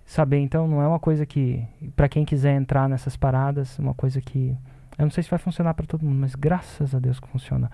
saber. 0.05 0.39
Então 0.39 0.67
não 0.67 0.81
é 0.81 0.87
uma 0.87 0.99
coisa 0.99 1.25
que, 1.25 1.63
para 1.95 2.09
quem 2.09 2.25
quiser 2.25 2.55
entrar 2.55 2.87
nessas 2.89 3.15
paradas, 3.15 3.77
uma 3.79 3.93
coisa 3.93 4.19
que 4.21 4.55
eu 4.97 5.03
não 5.05 5.11
sei 5.11 5.23
se 5.23 5.29
vai 5.29 5.39
funcionar 5.39 5.73
para 5.73 5.85
todo 5.85 6.05
mundo, 6.05 6.17
mas 6.19 6.35
graças 6.35 6.93
a 6.93 6.99
Deus 6.99 7.19
que 7.19 7.27
funciona. 7.27 7.71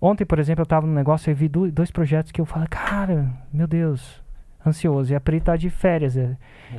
Ontem, 0.00 0.24
por 0.24 0.38
exemplo, 0.38 0.62
eu 0.62 0.66
tava 0.66 0.86
num 0.86 0.94
negócio 0.94 1.30
e 1.30 1.34
vi 1.34 1.48
do- 1.48 1.72
dois 1.72 1.90
projetos 1.90 2.30
que 2.30 2.40
eu 2.40 2.44
falei, 2.46 2.68
cara, 2.68 3.32
meu 3.52 3.66
Deus, 3.66 4.22
ansioso. 4.64 5.12
E 5.12 5.16
a 5.16 5.20
Pri 5.20 5.40
tá 5.40 5.56
de 5.56 5.70
férias. 5.70 6.16
é. 6.16 6.36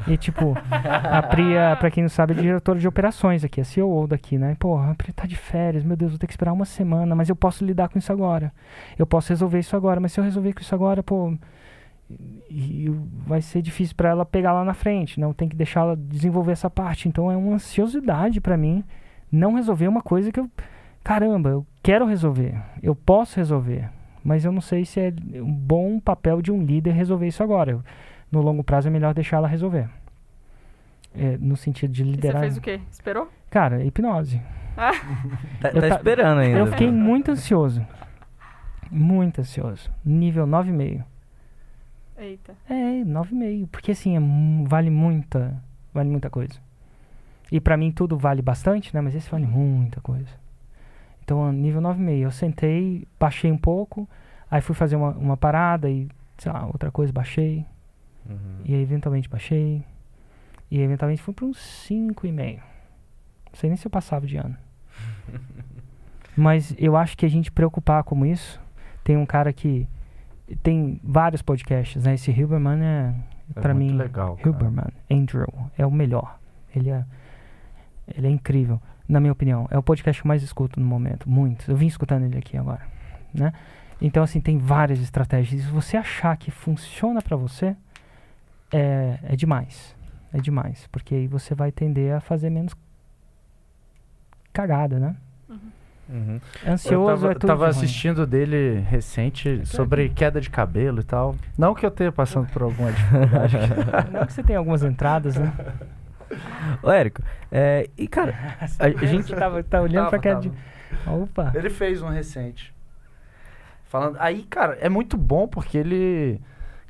E 0.08 0.16
tipo, 0.16 0.54
a 0.72 1.22
Pri, 1.24 1.54
é, 1.54 1.76
pra 1.76 1.92
quem 1.92 2.04
não 2.04 2.10
sabe, 2.10 2.32
é 2.34 2.42
diretora 2.42 2.80
de 2.80 2.88
operações 2.88 3.44
aqui, 3.44 3.60
é 3.60 3.64
CEO 3.66 4.08
daqui, 4.08 4.38
né? 4.38 4.56
Porra, 4.58 4.92
a 4.92 4.96
Pri 4.96 5.12
tá 5.12 5.26
de 5.26 5.36
férias, 5.36 5.84
meu 5.84 5.98
Deus, 5.98 6.12
vou 6.12 6.20
ter 6.20 6.28
que 6.28 6.34
esperar 6.34 6.54
uma 6.54 6.64
semana, 6.66 7.14
mas 7.14 7.28
eu 7.28 7.36
posso 7.36 7.66
lidar 7.66 7.90
com 7.90 8.00
isso 8.00 8.12
agora. 8.14 8.54
Eu 8.98 9.06
posso 9.06 9.30
resolver 9.30 9.60
isso 9.60 9.76
agora, 9.76 10.00
mas 10.00 10.14
se 10.14 10.20
eu 10.20 10.24
resolver 10.24 10.54
com 10.54 10.62
isso 10.62 10.74
agora, 10.74 11.04
pô. 11.04 11.34
E, 12.50 12.86
e 12.86 12.90
vai 13.28 13.42
ser 13.42 13.62
difícil 13.62 13.96
pra 13.96 14.10
ela 14.10 14.26
pegar 14.26 14.52
lá 14.54 14.66
na 14.66 14.74
frente, 14.74 15.20
não 15.20 15.32
tem 15.34 15.48
que 15.48 15.56
deixar 15.56 15.82
ela 15.82 15.96
desenvolver 15.96 16.52
essa 16.54 16.70
parte. 16.70 17.08
Então 17.08 17.32
é 17.32 17.38
uma 17.38 17.54
ansiosidade 17.56 18.42
pra 18.42 18.58
mim 18.58 18.84
não 19.32 19.54
resolver 19.56 19.88
uma 19.88 20.02
coisa 20.02 20.32
que 20.32 20.40
eu. 20.40 20.50
Caramba, 21.04 21.50
eu 21.50 21.66
quero 21.84 22.06
resolver, 22.06 22.56
eu 22.84 22.94
posso 22.96 23.38
resolver, 23.38 23.90
mas 24.24 24.44
eu 24.44 24.52
não 24.52 24.62
sei 24.62 24.84
se 24.86 25.00
é 25.00 25.14
um 25.42 25.54
bom 25.54 26.00
papel 26.00 26.42
de 26.42 26.52
um 26.52 26.62
líder 26.64 26.92
resolver 26.92 27.28
isso 27.28 27.42
agora. 27.44 27.72
Eu- 27.72 27.84
no 28.32 28.42
longo 28.42 28.64
prazo 28.64 28.88
é 28.88 28.92
melhor 28.92 29.14
deixar 29.14 29.38
ela 29.38 29.48
resolver. 29.48 29.88
É, 31.16 31.38
no 31.40 31.56
sentido 31.58 31.92
de 31.92 32.02
E 32.04 32.06
você 32.06 32.12
liderar. 32.12 32.42
fez 32.42 32.58
o 32.58 32.62
quê? 32.62 32.80
Esperou? 32.92 33.28
Cara, 33.50 33.84
hipnose. 33.84 34.40
Tá, 35.62 35.70
Eu 35.70 35.82
tá 35.82 35.90
ta- 35.90 35.96
esperando 35.96 36.40
ainda. 36.40 36.60
Eu 36.60 36.68
fiquei 36.68 36.90
muito 36.92 37.32
ansioso. 37.32 37.86
Muito 38.92 39.42
ansioso. 39.42 39.90
Nível 40.06 40.46
9,5. 40.48 41.04
Eita. 42.20 42.54
É, 42.70 43.04
9,5. 43.04 43.68
Porque 43.72 43.92
assim, 43.92 44.16
é 44.16 44.68
vale 44.68 44.90
muita. 44.90 45.62
Vale 45.94 46.10
muita 46.10 46.30
coisa. 46.30 46.60
E 47.52 47.60
pra 47.60 47.78
mim 47.78 47.92
tudo 47.92 48.18
vale 48.18 48.42
bastante, 48.42 48.94
né? 48.94 49.02
Mas 49.02 49.16
esse 49.16 49.30
vale 49.30 49.48
muita 49.48 50.00
coisa. 50.02 50.30
Então, 51.24 51.46
a 51.46 51.52
nível 51.52 51.82
9,5. 51.82 52.18
Eu 52.20 52.32
sentei, 52.32 53.08
baixei 53.20 53.52
um 53.52 53.58
pouco. 53.58 54.08
Aí 54.52 54.62
fui 54.62 54.76
fazer 54.76 54.96
uma, 54.96 55.12
uma 55.12 55.38
parada 55.38 55.90
e, 55.90 56.08
sei 56.38 56.52
lá, 56.52 56.66
outra 56.68 56.92
coisa, 56.92 57.14
baixei. 57.14 57.66
Uhum. 58.30 58.62
E 58.66 58.76
aí, 58.76 58.82
eventualmente 58.82 59.30
baixei. 59.30 59.84
E 60.70 60.78
aí, 60.78 60.84
eventualmente 60.84 61.22
fui 61.22 61.34
para 61.34 61.46
uns 61.46 61.58
5,5. 61.90 62.56
Não 62.58 62.62
sei 63.54 63.70
nem 63.70 63.78
se 63.78 63.88
eu 63.88 63.92
passava 63.92 64.28
de 64.28 64.38
ano. 64.38 64.56
Mas 66.36 66.74
eu 66.78 66.96
acho 66.96 67.18
que 67.18 67.26
a 67.26 67.30
gente 67.30 67.52
preocupar 67.52 68.04
como 68.04 68.26
isso. 68.26 68.60
Tem 69.04 69.18
um 69.18 69.26
cara 69.26 69.52
que. 69.52 69.88
Tem 70.64 71.00
vários 71.04 71.42
podcasts, 71.42 72.04
né? 72.04 72.16
Esse 72.16 72.32
Hilberman 72.32 72.82
é. 72.82 73.14
É 73.56 73.74
muito 73.74 73.92
mim, 73.94 73.98
legal, 73.98 74.36
cara. 74.36 74.48
Hilberman, 74.48 74.88
Andrew, 75.10 75.48
é 75.78 75.86
o 75.86 75.92
melhor. 75.92 76.40
Ele 76.76 76.90
é. 76.90 77.04
Ele 78.16 78.28
é 78.28 78.30
incrível, 78.30 78.82
na 79.08 79.20
minha 79.20 79.32
opinião. 79.32 79.68
É 79.72 79.78
o 79.78 79.84
podcast 79.84 80.22
que 80.22 80.28
eu 80.28 80.28
mais 80.28 80.44
escuto 80.44 80.80
no 80.80 80.86
momento. 80.86 81.30
Muito. 81.30 81.70
Eu 81.70 81.76
vim 81.76 81.88
escutando 81.88 82.26
ele 82.26 82.38
aqui 82.38 82.58
agora. 82.58 82.82
Né? 83.34 83.54
Então, 84.02 84.24
assim, 84.24 84.40
tem 84.40 84.58
várias 84.58 85.00
estratégias. 85.00 85.62
E 85.62 85.66
se 85.66 85.72
você 85.72 85.98
achar 85.98 86.36
que 86.38 86.52
funciona 86.52 87.22
pra 87.22 87.36
você, 87.36 87.76
é, 88.72 89.20
é 89.24 89.36
demais. 89.36 89.96
É 90.34 90.40
demais. 90.40 90.88
Porque 90.92 91.16
aí 91.16 91.28
você 91.28 91.54
vai 91.54 91.72
tender 91.72 92.16
a 92.16 92.20
fazer 92.20 92.50
menos 92.50 92.76
cagada, 94.54 95.00
né? 95.00 95.16
Uhum. 95.48 95.72
Ansioso 96.68 96.92
eu 96.92 97.06
tava, 97.20 97.32
é 97.32 97.34
tudo 97.36 97.48
tava 97.48 97.70
de 97.70 97.76
ruim. 97.76 97.84
assistindo 97.86 98.26
dele 98.26 98.80
recente 98.90 99.66
sobre 99.66 100.10
queda 100.10 100.42
de 100.42 100.50
cabelo 100.50 101.02
e 101.02 101.04
tal. 101.04 101.36
Não 101.58 101.76
que 101.76 101.86
eu 101.86 101.92
tenha 101.92 102.12
passando 102.12 102.48
por 102.52 102.64
alguma 102.64 102.92
dificuldade. 102.92 103.58
Não 104.12 104.26
que 104.26 104.34
você 104.34 104.42
tem 104.44 104.56
algumas 104.56 104.84
entradas, 104.84 105.36
né? 105.36 105.54
Ô, 106.82 106.92
Érico, 106.92 107.22
é, 107.52 107.90
e 107.98 108.08
cara, 108.08 108.36
a, 108.80 108.86
a 108.86 109.06
gente. 109.06 109.34
tava, 109.36 109.64
tá 109.64 109.82
olhando 109.82 110.10
Tava, 110.10 110.20
pra 110.20 110.32
tava. 110.32 110.42
de... 110.42 110.52
Opa! 111.08 111.52
Ele 111.56 111.70
fez 111.70 112.02
um 112.02 112.10
recente. 112.10 112.74
Falando. 113.86 114.18
Aí, 114.20 114.44
cara, 114.44 114.78
é 114.80 114.90
muito 114.90 115.18
bom 115.18 115.48
porque 115.48 115.78
ele. 115.78 116.40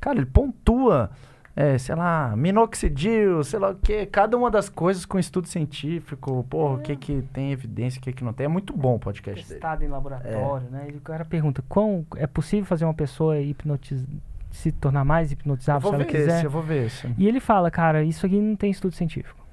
Cara, 0.00 0.16
ele 0.18 0.26
pontua. 0.26 1.10
É, 1.60 1.76
sei 1.76 1.94
lá, 1.94 2.34
minoxidil, 2.34 3.44
sei 3.44 3.58
lá 3.58 3.68
o 3.68 3.74
que, 3.74 4.06
cada 4.06 4.34
uma 4.34 4.50
das 4.50 4.70
coisas 4.70 5.04
com 5.04 5.18
estudo 5.18 5.46
científico, 5.46 6.42
porra, 6.48 6.76
o 6.76 6.78
que 6.78 6.96
que 6.96 7.20
tem 7.34 7.52
evidência, 7.52 7.98
o 7.98 8.02
que 8.02 8.14
que 8.14 8.24
não 8.24 8.32
tem. 8.32 8.46
É 8.46 8.48
muito 8.48 8.74
bom 8.74 8.94
o 8.94 8.98
podcast 8.98 9.46
dele. 9.46 9.60
Testado 9.60 9.84
em 9.84 9.88
laboratório, 9.88 10.70
né? 10.70 10.88
E 10.90 10.96
o 10.96 11.02
cara 11.02 11.22
pergunta, 11.22 11.62
quão 11.68 12.06
é 12.16 12.26
possível 12.26 12.64
fazer 12.64 12.86
uma 12.86 12.94
pessoa 12.94 13.38
hipnotiz... 13.38 14.06
se 14.50 14.72
tornar 14.72 15.04
mais 15.04 15.32
hipnotizável 15.32 15.90
se 15.90 15.94
ela 15.94 16.04
ver 16.04 16.10
quiser? 16.10 16.36
esse, 16.36 16.44
eu 16.46 16.50
vou 16.50 16.62
ver 16.62 16.86
esse. 16.86 17.14
E 17.18 17.28
ele 17.28 17.40
fala, 17.40 17.70
cara, 17.70 18.02
isso 18.02 18.24
aqui 18.24 18.40
não 18.40 18.56
tem 18.56 18.70
estudo 18.70 18.94
científico. 18.94 19.44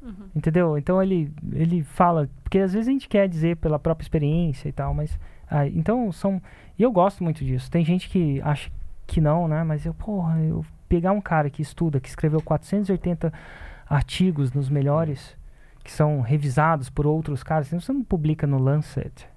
Uhum. 0.00 0.30
Entendeu? 0.34 0.78
Então 0.78 1.02
ele, 1.02 1.30
ele 1.52 1.82
fala, 1.82 2.26
porque 2.42 2.58
às 2.58 2.72
vezes 2.72 2.88
a 2.88 2.90
gente 2.90 3.06
quer 3.06 3.28
dizer 3.28 3.58
pela 3.58 3.78
própria 3.78 4.02
experiência 4.02 4.66
e 4.66 4.72
tal, 4.72 4.94
mas. 4.94 5.18
ah, 5.50 5.66
então 5.66 6.10
são. 6.10 6.40
E 6.78 6.82
eu 6.82 6.90
gosto 6.90 7.22
muito 7.22 7.44
disso. 7.44 7.70
Tem 7.70 7.84
gente 7.84 8.08
que 8.08 8.40
acha 8.40 8.70
que 9.06 9.20
não, 9.20 9.46
né? 9.46 9.62
Mas 9.62 9.84
eu, 9.84 9.92
porra, 9.92 10.40
eu 10.40 10.64
pegar 10.90 11.12
um 11.12 11.20
cara 11.20 11.48
que 11.48 11.62
estuda, 11.62 12.00
que 12.00 12.08
escreveu 12.08 12.42
480 12.42 13.32
artigos 13.88 14.52
nos 14.52 14.68
melhores, 14.68 15.36
que 15.84 15.92
são 15.92 16.20
revisados 16.20 16.90
por 16.90 17.06
outros 17.06 17.44
caras, 17.44 17.68
senão 17.68 17.80
você 17.80 17.92
não 17.92 18.02
publica 18.02 18.44
no 18.44 18.58
Lancet 18.58 19.28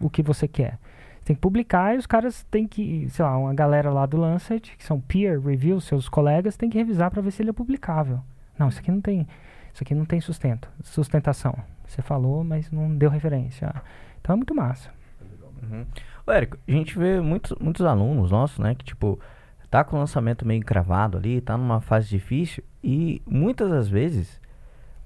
o 0.00 0.08
que 0.08 0.22
você 0.22 0.48
quer. 0.48 0.78
Você 1.18 1.26
tem 1.26 1.36
que 1.36 1.42
publicar 1.42 1.94
e 1.94 1.98
os 1.98 2.06
caras 2.06 2.42
têm 2.44 2.66
que, 2.66 3.06
sei 3.10 3.22
lá, 3.22 3.36
uma 3.36 3.52
galera 3.52 3.90
lá 3.90 4.06
do 4.06 4.16
Lancet, 4.16 4.74
que 4.78 4.84
são 4.84 4.98
peer 4.98 5.38
review, 5.38 5.78
seus 5.78 6.08
colegas, 6.08 6.56
tem 6.56 6.70
que 6.70 6.78
revisar 6.78 7.10
para 7.10 7.20
ver 7.20 7.30
se 7.32 7.42
ele 7.42 7.50
é 7.50 7.52
publicável. 7.52 8.20
Não, 8.58 8.68
isso 8.68 8.80
aqui 8.80 8.90
não 8.90 9.02
tem, 9.02 9.28
isso 9.72 9.82
aqui 9.82 9.94
não 9.94 10.06
tem 10.06 10.22
sustento, 10.22 10.70
sustentação. 10.82 11.54
Você 11.86 12.00
falou, 12.00 12.42
mas 12.42 12.70
não 12.70 12.96
deu 12.96 13.10
referência. 13.10 13.74
Então 14.22 14.32
é 14.32 14.36
muito 14.36 14.54
massa. 14.54 14.90
Uhum. 15.62 15.84
Ô, 16.26 16.32
Érico, 16.32 16.56
a 16.66 16.72
gente 16.72 16.98
vê 16.98 17.20
muitos, 17.20 17.54
muitos 17.60 17.84
alunos 17.84 18.30
nossos, 18.30 18.58
né, 18.58 18.74
que 18.74 18.84
tipo, 18.84 19.20
tá 19.74 19.82
com 19.82 19.96
o 19.96 19.98
lançamento 19.98 20.46
meio 20.46 20.58
encravado 20.58 21.18
ali, 21.18 21.40
tá 21.40 21.58
numa 21.58 21.80
fase 21.80 22.08
difícil 22.08 22.62
e 22.80 23.20
muitas 23.26 23.68
das 23.68 23.88
vezes 23.88 24.40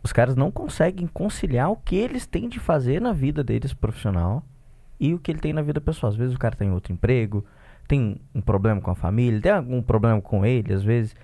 os 0.02 0.12
caras 0.12 0.36
não 0.36 0.50
conseguem 0.50 1.06
conciliar 1.06 1.70
o 1.70 1.76
que 1.76 1.96
eles 1.96 2.26
têm 2.26 2.50
de 2.50 2.60
fazer 2.60 3.00
na 3.00 3.14
vida 3.14 3.42
deles 3.42 3.72
profissional 3.72 4.42
e 5.00 5.14
o 5.14 5.18
que 5.18 5.30
ele 5.30 5.38
tem 5.38 5.54
na 5.54 5.62
vida 5.62 5.80
pessoal. 5.80 6.12
Às 6.12 6.18
vezes 6.18 6.34
o 6.34 6.38
cara 6.38 6.54
tem 6.54 6.70
outro 6.70 6.92
emprego, 6.92 7.46
tem 7.86 8.20
um 8.34 8.42
problema 8.42 8.78
com 8.78 8.90
a 8.90 8.94
família, 8.94 9.40
tem 9.40 9.52
algum 9.52 9.80
problema 9.80 10.20
com 10.20 10.44
ele, 10.44 10.74
às 10.74 10.82
vezes. 10.82 11.16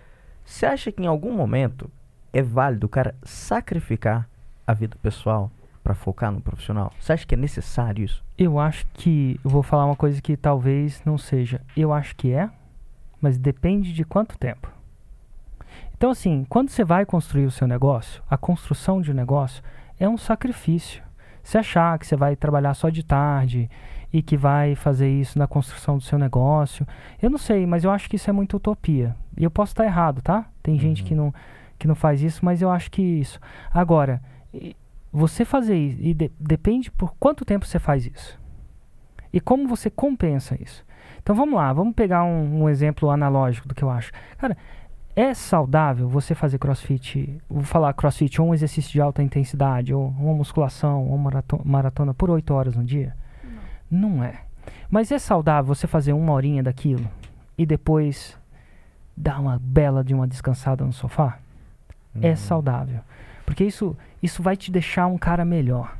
Você 0.42 0.64
acha 0.64 0.90
que 0.90 1.03
em 1.03 1.07
algum 1.07 1.30
momento 1.30 1.90
é 2.32 2.40
válido 2.40 2.86
o 2.86 2.88
cara 2.88 3.14
sacrificar 3.22 4.26
a 4.66 4.72
vida 4.72 4.97
pessoal 5.03 5.51
para 5.82 5.95
focar 5.95 6.32
no 6.32 6.40
profissional? 6.40 6.95
Você 6.99 7.12
acha 7.12 7.26
que 7.26 7.34
é 7.34 7.38
necessário 7.38 8.07
isso? 8.07 8.24
Eu 8.38 8.59
acho 8.59 8.86
que. 8.95 9.38
Eu 9.45 9.51
vou 9.51 9.62
falar 9.62 9.84
uma 9.84 9.97
coisa 9.97 10.22
que 10.22 10.34
talvez 10.34 11.03
não 11.05 11.18
seja. 11.18 11.61
Eu 11.76 11.92
acho 11.92 12.16
que 12.16 12.32
é, 12.32 12.49
mas 13.25 13.39
depende 13.39 13.93
de 13.93 14.05
quanto 14.05 14.39
tempo. 14.39 14.70
Então, 15.97 16.11
assim, 16.11 16.45
quando 16.49 16.68
você 16.68 16.85
vai 16.85 17.07
construir 17.07 17.47
o 17.47 17.51
seu 17.51 17.66
negócio, 17.66 18.22
a 18.29 18.37
construção 18.37 19.01
de 19.01 19.11
um 19.11 19.14
negócio 19.14 19.62
é 19.99 20.07
um 20.09 20.18
sacrifício. 20.18 21.03
Se 21.43 21.57
achar 21.57 21.99
que 21.99 22.07
você 22.07 22.16
vai 22.16 22.37
trabalhar 22.37 22.75
só 22.75 22.91
de 22.91 23.03
tarde 23.03 23.70
e 24.12 24.22
que 24.22 24.37
vai 24.37 24.75
fazer 24.75 25.09
isso 25.09 25.39
na 25.39 25.47
construção 25.47 25.97
do 25.97 26.03
seu 26.03 26.18
negócio, 26.18 26.87
eu 27.22 27.31
não 27.31 27.39
sei, 27.39 27.64
mas 27.66 27.85
eu 27.85 27.91
acho 27.91 28.09
que 28.09 28.16
isso 28.16 28.29
é 28.29 28.33
muita 28.33 28.57
utopia. 28.57 29.16
E 29.37 29.43
eu 29.45 29.51
posso 29.51 29.72
estar 29.72 29.85
errado, 29.85 30.20
tá? 30.20 30.47
Tem 30.62 30.79
gente 30.79 31.03
que 31.03 31.14
não, 31.14 31.33
que 31.79 31.89
não 31.89 31.95
faz 31.95 32.22
isso, 32.22 32.45
mas 32.45 32.61
eu 32.61 32.70
acho 32.70 32.91
que 32.91 33.01
isso. 33.03 33.41
Agora, 33.72 34.22
você 35.12 35.45
fazer 35.45 35.77
isso, 35.77 35.99
e 36.03 36.12
de- 36.12 36.33
depende 36.39 36.91
por 36.91 37.14
quanto 37.18 37.45
tempo 37.45 37.64
você 37.66 37.79
faz 37.79 38.07
isso. 38.07 38.39
E 39.33 39.41
como 39.41 39.66
você 39.66 39.89
compensa 39.89 40.57
isso. 40.62 40.85
Então 41.25 41.35
vamos 41.35 41.55
lá, 41.55 41.72
vamos 41.72 41.95
pegar 41.95 42.22
um, 42.22 42.64
um 42.64 42.68
exemplo 42.68 43.09
analógico 43.11 43.66
do 43.66 43.75
que 43.75 43.83
eu 43.83 43.89
acho. 43.89 44.12
Cara, 44.37 44.55
é 45.16 45.33
saudável 45.33 46.07
você 46.07 46.35
fazer 46.35 46.59
crossfit, 46.59 47.41
vou 47.49 47.62
falar 47.62 47.95
crossfit, 47.95 48.39
ou 48.43 48.49
um 48.49 48.53
exercício 48.55 48.93
de 48.93 49.01
alta 49.01 49.22
intensidade, 49.22 49.95
ou 49.95 50.09
uma 50.18 50.35
musculação, 50.35 51.09
ou 51.09 51.16
marato- 51.16 51.62
maratona 51.64 52.12
por 52.12 52.29
8 52.29 52.53
horas 52.53 52.77
no 52.77 52.85
dia? 52.85 53.16
Não 53.91 54.22
é. 54.22 54.43
Mas 54.91 55.11
é 55.11 55.18
saudável 55.18 55.75
você 55.75 55.87
fazer 55.87 56.12
uma 56.12 56.31
horinha 56.33 56.62
daquilo 56.62 57.09
e 57.57 57.64
depois 57.64 58.37
dar 59.16 59.41
uma 59.41 59.59
bela 59.59 60.05
de 60.05 60.12
uma 60.14 60.29
descansada 60.29 60.85
no 60.85 60.93
sofá? 60.93 61.39
É 62.20 62.37
saudável. 62.37 63.01
Porque 63.47 63.64
isso, 63.64 63.97
isso 64.22 64.43
vai 64.43 64.57
te 64.59 64.70
deixar 64.70 65.07
um 65.07 65.16
cara 65.16 65.43
melhor. 65.45 65.97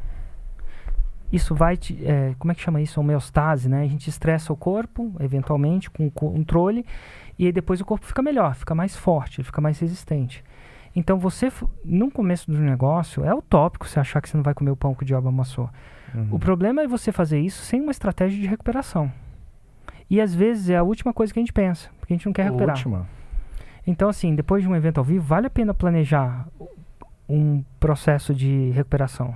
Isso 1.35 1.55
vai 1.55 1.77
te. 1.77 1.99
é, 2.07 2.35
como 2.39 2.53
é 2.53 2.55
que 2.55 2.61
chama 2.61 2.81
isso? 2.81 3.01
Homeostase, 3.01 3.69
né? 3.69 3.83
A 3.83 3.87
gente 3.89 4.09
estressa 4.09 4.53
o 4.53 4.57
corpo, 4.57 5.13
eventualmente, 5.19 5.91
com 5.91 6.09
controle, 6.09 6.87
e 7.37 7.47
aí 7.47 7.53
depois 7.53 7.81
o 7.81 7.85
corpo 7.85 8.07
fica 8.07 8.23
melhor, 8.23 8.55
fica 8.55 8.75
mais 8.75 8.97
forte, 8.97 9.43
fica 9.43 9.61
mais 9.61 9.79
resistente. 9.81 10.45
Então 10.95 11.19
você, 11.19 11.53
no 11.85 12.09
começo 12.09 12.49
do 12.49 12.57
negócio, 12.59 13.25
é 13.25 13.35
utópico 13.35 13.89
você 13.89 13.99
achar 13.99 14.21
que 14.21 14.29
você 14.29 14.37
não 14.37 14.45
vai 14.45 14.55
comer 14.55 14.71
o 14.71 14.77
pão 14.77 14.95
que 14.95 15.03
o 15.03 15.07
diabo 15.07 15.29
amassou. 15.29 15.69
Uhum. 16.15 16.29
O 16.31 16.39
problema 16.39 16.83
é 16.83 16.87
você 16.87 17.11
fazer 17.11 17.41
isso 17.41 17.65
sem 17.65 17.81
uma 17.81 17.91
estratégia 17.91 18.41
de 18.41 18.47
recuperação. 18.47 19.11
E 20.09 20.21
às 20.21 20.33
vezes 20.33 20.71
é 20.71 20.77
a 20.77 20.85
última 20.85 21.13
coisa 21.13 21.33
que 21.33 21.41
a 21.41 21.43
gente 21.43 21.53
pensa, 21.53 21.91
porque 21.99 22.15
a 22.15 22.17
gente 22.17 22.27
não 22.27 22.33
quer 22.33 22.45
recuperar. 22.45 22.77
Última. 22.77 23.09
Então, 23.85 24.09
assim, 24.09 24.37
depois 24.37 24.63
de 24.63 24.69
um 24.69 24.77
evento 24.77 24.99
ao 24.99 25.05
vivo, 25.05 25.25
vale 25.25 25.49
a 25.49 25.51
pena 25.51 25.75
planejar 25.75 26.47
um 27.29 27.65
processo 27.81 28.33
de 28.33 28.71
recuperação. 28.71 29.35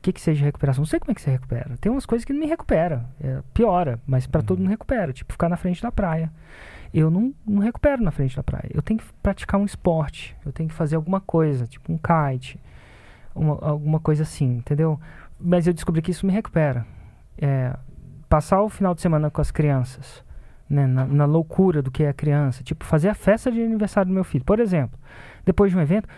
O 0.00 0.02
que, 0.02 0.14
que 0.14 0.20
seja 0.20 0.46
recuperação? 0.46 0.80
Não 0.80 0.86
sei 0.86 0.98
como 0.98 1.12
é 1.12 1.14
que 1.14 1.20
você 1.20 1.30
recupera. 1.30 1.76
Tem 1.78 1.92
umas 1.92 2.06
coisas 2.06 2.24
que 2.24 2.32
não 2.32 2.40
me 2.40 2.46
recupera. 2.46 3.04
É, 3.20 3.42
piora, 3.52 4.00
mas 4.06 4.26
para 4.26 4.40
todo 4.40 4.58
mundo 4.58 4.70
recupera. 4.70 5.12
Tipo, 5.12 5.30
ficar 5.30 5.50
na 5.50 5.58
frente 5.58 5.82
da 5.82 5.92
praia. 5.92 6.32
Eu 6.92 7.10
não, 7.10 7.34
não 7.46 7.60
recupero 7.60 8.02
na 8.02 8.10
frente 8.10 8.34
da 8.34 8.42
praia. 8.42 8.70
Eu 8.72 8.80
tenho 8.80 8.98
que 8.98 9.04
praticar 9.22 9.60
um 9.60 9.64
esporte. 9.66 10.34
Eu 10.42 10.52
tenho 10.52 10.70
que 10.70 10.74
fazer 10.74 10.96
alguma 10.96 11.20
coisa, 11.20 11.66
tipo 11.66 11.92
um 11.92 11.98
kite. 11.98 12.58
Uma, 13.34 13.58
alguma 13.60 14.00
coisa 14.00 14.22
assim, 14.22 14.56
entendeu? 14.56 14.98
Mas 15.38 15.66
eu 15.66 15.74
descobri 15.74 16.00
que 16.00 16.10
isso 16.10 16.24
me 16.24 16.32
recupera. 16.32 16.86
É, 17.36 17.76
passar 18.26 18.62
o 18.62 18.70
final 18.70 18.94
de 18.94 19.02
semana 19.02 19.30
com 19.30 19.42
as 19.42 19.50
crianças 19.50 20.24
né, 20.68 20.86
na, 20.86 21.04
na 21.04 21.24
loucura 21.26 21.82
do 21.82 21.90
que 21.90 22.04
é 22.04 22.08
a 22.08 22.14
criança. 22.14 22.64
Tipo, 22.64 22.86
fazer 22.86 23.10
a 23.10 23.14
festa 23.14 23.52
de 23.52 23.60
aniversário 23.62 24.08
do 24.08 24.14
meu 24.14 24.24
filho. 24.24 24.46
Por 24.46 24.60
exemplo, 24.60 24.98
depois 25.44 25.70
de 25.70 25.76
um 25.76 25.80
evento, 25.82 26.08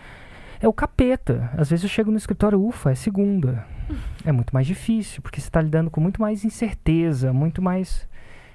é 0.61 0.67
o 0.69 0.71
capeta. 0.71 1.51
Às 1.57 1.69
vezes 1.69 1.83
eu 1.83 1.89
chego 1.89 2.11
no 2.11 2.17
escritório, 2.17 2.65
ufa, 2.65 2.91
é 2.91 2.95
segunda. 2.95 3.72
É 4.25 4.31
muito 4.31 4.53
mais 4.53 4.65
difícil, 4.67 5.21
porque 5.21 5.39
você 5.39 5.47
está 5.47 5.61
lidando 5.61 5.89
com 5.89 5.99
muito 6.01 6.21
mais 6.21 6.43
incerteza, 6.43 7.33
muito 7.33 7.61
mais. 7.61 8.07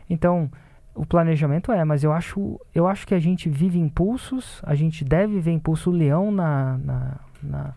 Então, 0.08 0.50
o 0.94 1.06
planejamento 1.06 1.70
é, 1.70 1.84
mas 1.84 2.02
eu 2.02 2.12
acho, 2.12 2.60
eu 2.74 2.86
acho 2.88 3.06
que 3.06 3.14
a 3.14 3.18
gente 3.18 3.48
vive 3.48 3.78
impulsos, 3.78 4.60
a 4.64 4.74
gente 4.74 5.04
deve 5.04 5.38
ver 5.40 5.52
impulso. 5.52 5.90
O 5.90 5.92
leão 5.92 6.32
na, 6.32 6.78
na, 6.78 7.16
na, 7.42 7.74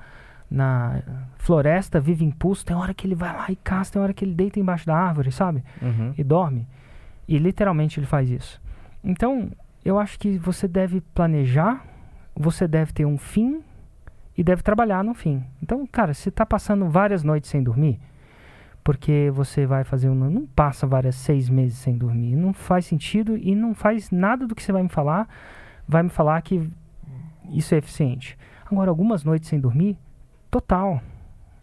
na 0.49 1.01
floresta 1.37 1.99
vive 1.99 2.25
impulso. 2.25 2.65
Tem 2.65 2.75
hora 2.75 2.93
que 2.93 3.05
ele 3.05 3.15
vai 3.15 3.31
lá 3.33 3.45
e 3.49 3.55
caça, 3.55 3.93
tem 3.93 4.01
hora 4.01 4.13
que 4.13 4.25
ele 4.25 4.33
deita 4.33 4.59
embaixo 4.59 4.85
da 4.85 4.95
árvore, 4.95 5.31
sabe? 5.31 5.63
Uhum. 5.81 6.13
e 6.17 6.23
dorme. 6.23 6.67
E 7.27 7.37
literalmente 7.37 7.99
ele 7.99 8.07
faz 8.07 8.29
isso. 8.29 8.61
Então, 9.03 9.51
eu 9.85 9.99
acho 9.99 10.19
que 10.19 10.37
você 10.37 10.67
deve 10.67 11.01
planejar, 11.01 11.85
você 12.35 12.67
deve 12.67 12.91
ter 12.91 13.05
um 13.05 13.17
fim 13.17 13.61
e 14.41 14.43
deve 14.43 14.63
trabalhar 14.63 15.03
no 15.03 15.13
fim. 15.13 15.43
Então, 15.61 15.85
cara, 15.85 16.15
se 16.15 16.31
tá 16.31 16.43
passando 16.43 16.89
várias 16.89 17.23
noites 17.23 17.47
sem 17.47 17.61
dormir, 17.61 17.99
porque 18.83 19.29
você 19.31 19.67
vai 19.67 19.83
fazer 19.83 20.09
um. 20.09 20.15
Não 20.15 20.47
passa 20.47 20.87
várias 20.87 21.13
seis 21.13 21.47
meses 21.47 21.77
sem 21.77 21.95
dormir. 21.95 22.35
Não 22.35 22.51
faz 22.51 22.87
sentido 22.87 23.37
e 23.37 23.53
não 23.53 23.75
faz 23.75 24.09
nada 24.09 24.47
do 24.47 24.55
que 24.55 24.63
você 24.63 24.71
vai 24.71 24.81
me 24.81 24.89
falar. 24.89 25.29
Vai 25.87 26.01
me 26.01 26.09
falar 26.09 26.41
que 26.41 26.67
isso 27.51 27.75
é 27.75 27.77
eficiente. 27.77 28.35
Agora, 28.65 28.89
algumas 28.89 29.23
noites 29.23 29.47
sem 29.47 29.59
dormir, 29.59 29.95
total. 30.49 30.99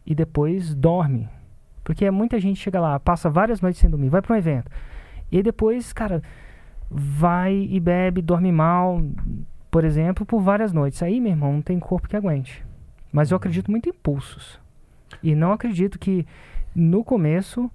E 0.07 0.15
depois 0.15 0.73
dorme. 0.73 1.29
Porque 1.83 2.09
muita 2.13 2.39
gente 2.39 2.61
chega 2.61 2.79
lá, 2.79 3.01
passa 3.01 3.29
várias 3.29 3.61
noites 3.61 3.81
sem 3.81 3.91
dormir, 3.91 4.09
vai 4.09 4.23
para 4.23 4.37
um 4.37 4.39
evento. 4.39 4.71
E 5.33 5.43
depois, 5.43 5.93
cara, 5.93 6.23
vai 6.89 7.57
e 7.57 7.81
bebe, 7.81 8.23
dorme 8.23 8.53
mal, 8.53 9.03
por 9.69 9.83
exemplo, 9.83 10.25
por 10.25 10.41
várias 10.41 10.73
noites. 10.73 11.03
Aí, 11.03 11.21
meu 11.21 11.33
irmão, 11.33 11.55
não 11.55 11.63
tem 11.63 11.81
corpo 11.81 12.07
que 12.07 12.17
aguente. 12.17 12.68
Mas 13.13 13.31
eu 13.31 13.37
acredito 13.37 13.71
muito 13.71 13.89
em 13.89 13.91
impulsos. 13.91 14.59
E 15.23 15.35
não 15.35 15.53
acredito 15.53 15.99
que 15.99 16.27
no 16.75 17.03
começo 17.03 17.71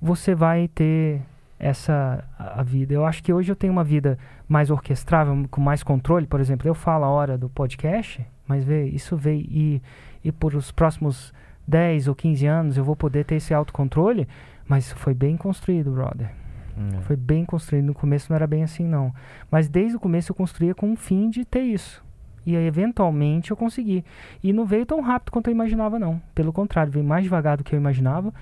você 0.00 0.34
vai 0.34 0.68
ter 0.68 1.22
essa 1.58 2.24
a 2.38 2.62
vida. 2.62 2.94
Eu 2.94 3.04
acho 3.04 3.22
que 3.22 3.32
hoje 3.32 3.52
eu 3.52 3.56
tenho 3.56 3.72
uma 3.72 3.84
vida 3.84 4.18
mais 4.48 4.70
orquestrável, 4.70 5.46
com 5.50 5.60
mais 5.60 5.82
controle. 5.82 6.26
Por 6.26 6.40
exemplo, 6.40 6.66
eu 6.66 6.74
falo 6.74 7.04
a 7.04 7.08
hora 7.08 7.36
do 7.36 7.48
podcast, 7.50 8.26
mas 8.46 8.64
vê, 8.64 8.86
isso 8.86 9.16
veio 9.16 9.46
e, 9.48 9.82
e 10.24 10.32
por 10.32 10.54
os 10.54 10.72
próximos 10.72 11.32
10 11.68 12.08
ou 12.08 12.14
15 12.14 12.46
anos 12.46 12.76
eu 12.76 12.84
vou 12.84 12.96
poder 12.96 13.24
ter 13.24 13.36
esse 13.36 13.52
autocontrole, 13.52 14.26
mas 14.66 14.90
foi 14.92 15.14
bem 15.14 15.36
construído, 15.36 15.92
brother. 15.92 16.30
Uhum. 16.76 17.02
Foi 17.02 17.16
bem 17.16 17.44
construído. 17.44 17.84
No 17.84 17.94
começo 17.94 18.30
não 18.30 18.36
era 18.36 18.46
bem 18.46 18.62
assim, 18.62 18.84
não. 18.84 19.14
Mas 19.50 19.68
desde 19.68 19.96
o 19.96 20.00
começo 20.00 20.32
eu 20.32 20.36
construía 20.36 20.74
com 20.74 20.92
o 20.92 20.96
fim 20.96 21.28
de 21.28 21.44
ter 21.44 21.62
isso. 21.62 22.02
E 22.46 22.56
aí, 22.56 22.66
eventualmente, 22.66 23.50
eu 23.50 23.56
consegui. 23.56 24.04
E 24.42 24.52
não 24.52 24.64
veio 24.64 24.86
tão 24.86 25.00
rápido 25.00 25.30
quanto 25.32 25.48
eu 25.48 25.52
imaginava, 25.52 25.98
não. 25.98 26.20
Pelo 26.34 26.52
contrário, 26.52 26.90
veio 26.92 27.04
mais 27.04 27.22
devagar 27.22 27.56
do 27.58 27.64
que 27.64 27.74
eu 27.74 27.78
imaginava. 27.78 28.32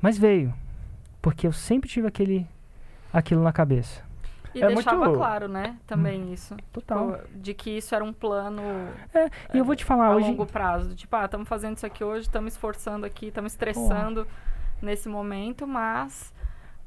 Mas 0.00 0.16
veio. 0.16 0.54
Porque 1.20 1.46
eu 1.46 1.52
sempre 1.52 1.88
tive 1.88 2.06
aquele, 2.06 2.46
aquilo 3.12 3.42
na 3.42 3.52
cabeça. 3.52 4.02
E 4.54 4.62
É 4.62 4.66
deixava 4.66 5.04
muito- 5.04 5.16
claro, 5.16 5.46
né? 5.48 5.76
Também 5.86 6.32
isso. 6.32 6.56
Total. 6.72 7.12
Tipo, 7.18 7.38
De 7.38 7.54
que 7.54 7.70
isso 7.70 7.94
era 7.94 8.02
um 8.04 8.12
plano 8.12 8.62
E 9.54 9.58
eu 9.58 9.64
vou 9.64 9.76
te 9.76 9.84
falar, 9.84 10.06
a 10.06 10.16
hoje... 10.16 10.26
longo 10.28 10.46
prazo. 10.46 10.94
Tipo, 10.94 11.14
ah, 11.16 11.24
estamos 11.24 11.46
fazendo 11.48 11.76
isso 11.76 11.86
aqui 11.86 12.02
hoje, 12.02 12.22
estamos 12.26 12.54
esforçando 12.54 13.06
aqui, 13.06 13.26
estamos 13.26 13.52
estressando 13.52 14.26
nesse 14.82 15.08
momento, 15.08 15.66
mas, 15.68 16.32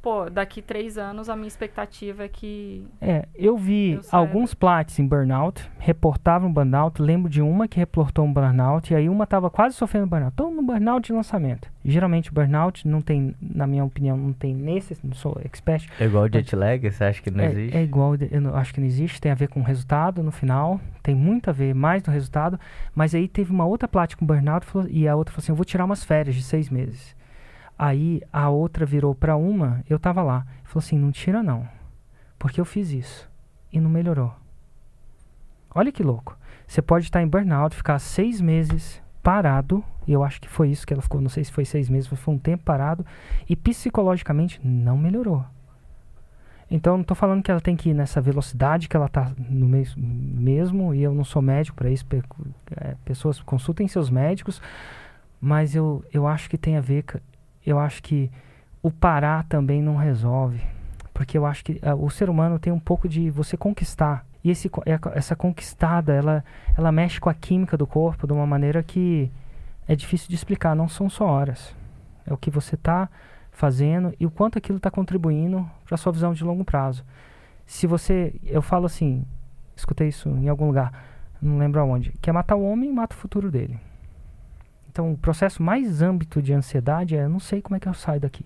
pô, 0.04 0.30
daqui 0.30 0.62
três 0.62 0.98
anos 0.98 1.30
a 1.30 1.36
minha 1.36 1.48
expectativa 1.48 2.26
é 2.26 2.28
que. 2.28 2.86
É, 3.02 3.26
eu 3.34 3.58
vi 3.58 4.00
alguns 4.12 4.54
plates 4.54 5.00
em 5.00 5.08
burnout, 5.08 5.68
reportavam 5.80 6.52
burnout. 6.52 7.02
Lembro 7.02 7.30
de 7.30 7.42
uma 7.42 7.68
que 7.68 7.80
reportou 7.80 8.26
um 8.26 8.32
burnout, 8.34 8.92
e 8.92 8.96
aí 8.96 9.08
uma 9.08 9.26
tava 9.26 9.50
quase 9.50 9.76
sofrendo 9.76 10.06
burnout. 10.06 10.34
Então, 10.34 10.54
no 10.54 10.62
burnout 10.62 11.08
de 11.08 11.14
lançamento. 11.14 11.72
Geralmente, 11.86 12.32
burnout 12.34 12.86
não 12.88 13.02
tem, 13.02 13.34
na 13.42 13.66
minha 13.66 13.84
opinião, 13.84 14.18
não 14.18 14.34
tem 14.34 14.54
nesse, 14.54 14.96
não 15.04 15.14
sou 15.14 15.38
expert. 15.44 15.88
É 16.00 16.06
igual 16.06 16.26
o 16.26 16.30
jet 16.32 16.54
lag, 16.56 16.92
você 16.92 17.04
acha 17.06 17.22
que 17.22 17.32
não 17.32 17.44
é, 17.44 17.48
existe? 17.48 17.78
é 17.78 17.82
igual, 17.84 18.16
eu 18.16 18.42
não- 18.42 18.56
acho 18.56 18.74
que 18.74 18.80
não 18.82 18.88
existe, 18.88 19.22
tem 19.22 19.32
a 19.32 19.36
ver 19.36 19.48
com 19.48 19.62
o 19.62 19.64
resultado 19.64 20.22
no 20.22 20.32
final, 20.32 20.80
tem 21.02 21.16
muito 21.16 21.50
a 21.50 21.54
ver 21.54 21.74
mais 21.74 22.04
no 22.04 22.12
resultado. 22.12 22.60
Mas 22.94 23.16
aí 23.16 23.28
teve 23.28 23.52
uma 23.52 23.66
outra 23.66 23.88
plate 23.88 24.18
com 24.18 24.26
burnout 24.26 24.66
falou- 24.66 24.88
e 24.90 25.08
a 25.08 25.16
outra 25.16 25.34
falou 25.34 25.44
assim: 25.44 25.52
eu 25.54 25.56
vou 25.56 25.66
tirar 25.66 25.86
umas 25.86 26.04
férias 26.04 26.36
de 26.36 26.44
seis 26.44 26.70
meses. 26.70 27.16
Aí 27.78 28.22
a 28.32 28.50
outra 28.50 28.86
virou 28.86 29.16
pra 29.16 29.36
uma, 29.36 29.84
eu 29.90 30.00
tava 30.00 30.22
lá, 30.22 30.46
falou 30.64 30.80
assim: 30.80 30.98
não 30.98 31.12
tira 31.12 31.42
não, 31.42 31.68
porque 32.38 32.60
eu 32.62 32.66
fiz 32.66 32.92
isso 32.92 33.30
e 33.72 33.80
não 33.80 33.90
melhorou. 33.90 34.34
Olha 35.74 35.92
que 35.92 36.04
louco. 36.04 36.38
Você 36.68 36.82
pode 36.82 37.06
estar 37.06 37.22
em 37.22 37.28
burnout, 37.28 37.76
ficar 37.76 38.00
seis 38.00 38.40
meses 38.40 39.02
parado, 39.24 39.84
e 40.06 40.12
eu 40.12 40.24
acho 40.24 40.40
que 40.40 40.50
foi 40.50 40.70
isso 40.70 40.86
que 40.86 40.94
ela 40.94 41.02
ficou, 41.02 41.22
não 41.22 41.30
sei 41.30 41.44
se 41.44 41.52
foi 41.52 41.66
seis 41.66 41.90
meses, 41.90 42.10
mas 42.10 42.20
foi 42.20 42.34
um 42.34 42.38
tempo 42.38 42.64
parado, 42.64 43.06
e 43.50 43.56
psicologicamente 43.56 44.60
não 44.64 44.98
melhorou. 44.98 45.46
Então, 46.70 46.94
não 46.96 47.02
estou 47.02 47.16
falando 47.16 47.44
que 47.44 47.52
ela 47.52 47.62
tem 47.62 47.76
que 47.76 47.90
ir 47.90 47.94
nessa 47.94 48.20
velocidade 48.20 48.90
que 48.90 48.98
ela 48.98 49.06
está 49.06 49.32
no 49.38 49.68
mes 49.68 49.96
mesmo, 49.96 50.94
e 50.94 51.04
eu 51.04 51.14
não 51.14 51.24
sou 51.24 51.42
médico 51.42 51.78
para 51.78 51.90
isso, 51.90 52.06
é, 52.76 52.96
pessoas 53.06 53.40
consultem 53.42 53.88
seus 53.88 54.10
médicos, 54.10 54.62
mas 55.40 55.76
eu, 55.76 56.04
eu 56.12 56.28
acho 56.28 56.50
que 56.50 56.58
tem 56.58 56.76
a 56.76 56.82
ver, 56.82 57.06
eu 57.66 57.80
acho 57.80 58.02
que 58.04 58.30
o 58.82 58.92
parar 58.92 59.46
também 59.46 59.82
não 59.82 59.96
resolve, 59.96 60.62
porque 61.14 61.38
eu 61.38 61.46
acho 61.46 61.64
que 61.64 61.74
uh, 61.84 61.96
o 62.04 62.10
ser 62.10 62.30
humano 62.30 62.60
tem 62.60 62.74
um 62.74 62.80
pouco 62.80 63.08
de 63.08 63.30
você 63.30 63.56
conquistar, 63.56 64.26
e 64.44 64.50
esse, 64.50 64.70
essa 65.16 65.36
conquistada, 65.36 66.14
ela, 66.14 66.44
ela 66.78 66.92
mexe 66.92 67.20
com 67.20 67.30
a 67.30 67.34
química 67.34 67.78
do 67.78 67.88
corpo 67.88 68.28
de 68.28 68.34
uma 68.34 68.46
maneira 68.46 68.84
que 68.84 69.32
é 69.88 69.96
difícil 69.96 70.28
de 70.28 70.36
explicar, 70.36 70.76
não 70.76 70.90
são 70.90 71.10
só 71.10 71.26
horas, 71.26 71.74
é 72.26 72.34
o 72.34 72.38
que 72.38 72.50
você 72.50 72.76
está 72.76 73.10
fazendo 73.52 74.14
e 74.20 74.26
o 74.26 74.32
quanto 74.32 74.58
aquilo 74.58 74.78
está 74.78 74.92
contribuindo 74.92 75.70
para 75.86 75.96
sua 75.96 76.12
visão 76.12 76.34
de 76.34 76.44
longo 76.44 76.66
prazo. 76.66 77.06
Se 77.66 77.88
você, 77.88 78.36
eu 78.44 78.62
falo 78.62 78.86
assim, 78.86 79.26
escutei 79.76 80.10
isso 80.10 80.28
em 80.30 80.50
algum 80.50 80.68
lugar, 80.68 80.92
não 81.42 81.58
lembro 81.58 81.80
aonde, 81.80 82.14
que 82.22 82.30
é 82.30 82.34
matar 82.34 82.56
o 82.56 82.64
homem 82.64 82.92
mata 82.92 83.16
o 83.16 83.20
futuro 83.20 83.50
dele. 83.50 83.80
Então, 84.94 85.12
o 85.12 85.18
processo 85.18 85.64
mais 85.64 86.04
âmbito 86.04 86.40
de 86.40 86.54
ansiedade 86.54 87.18
é, 87.18 87.24
eu 87.24 87.30
não 87.30 87.40
sei 87.40 87.64
como 87.64 87.76
é 87.76 87.80
que 87.80 87.90
eu 87.90 87.96
saio 87.96 88.22
daqui. 88.22 88.46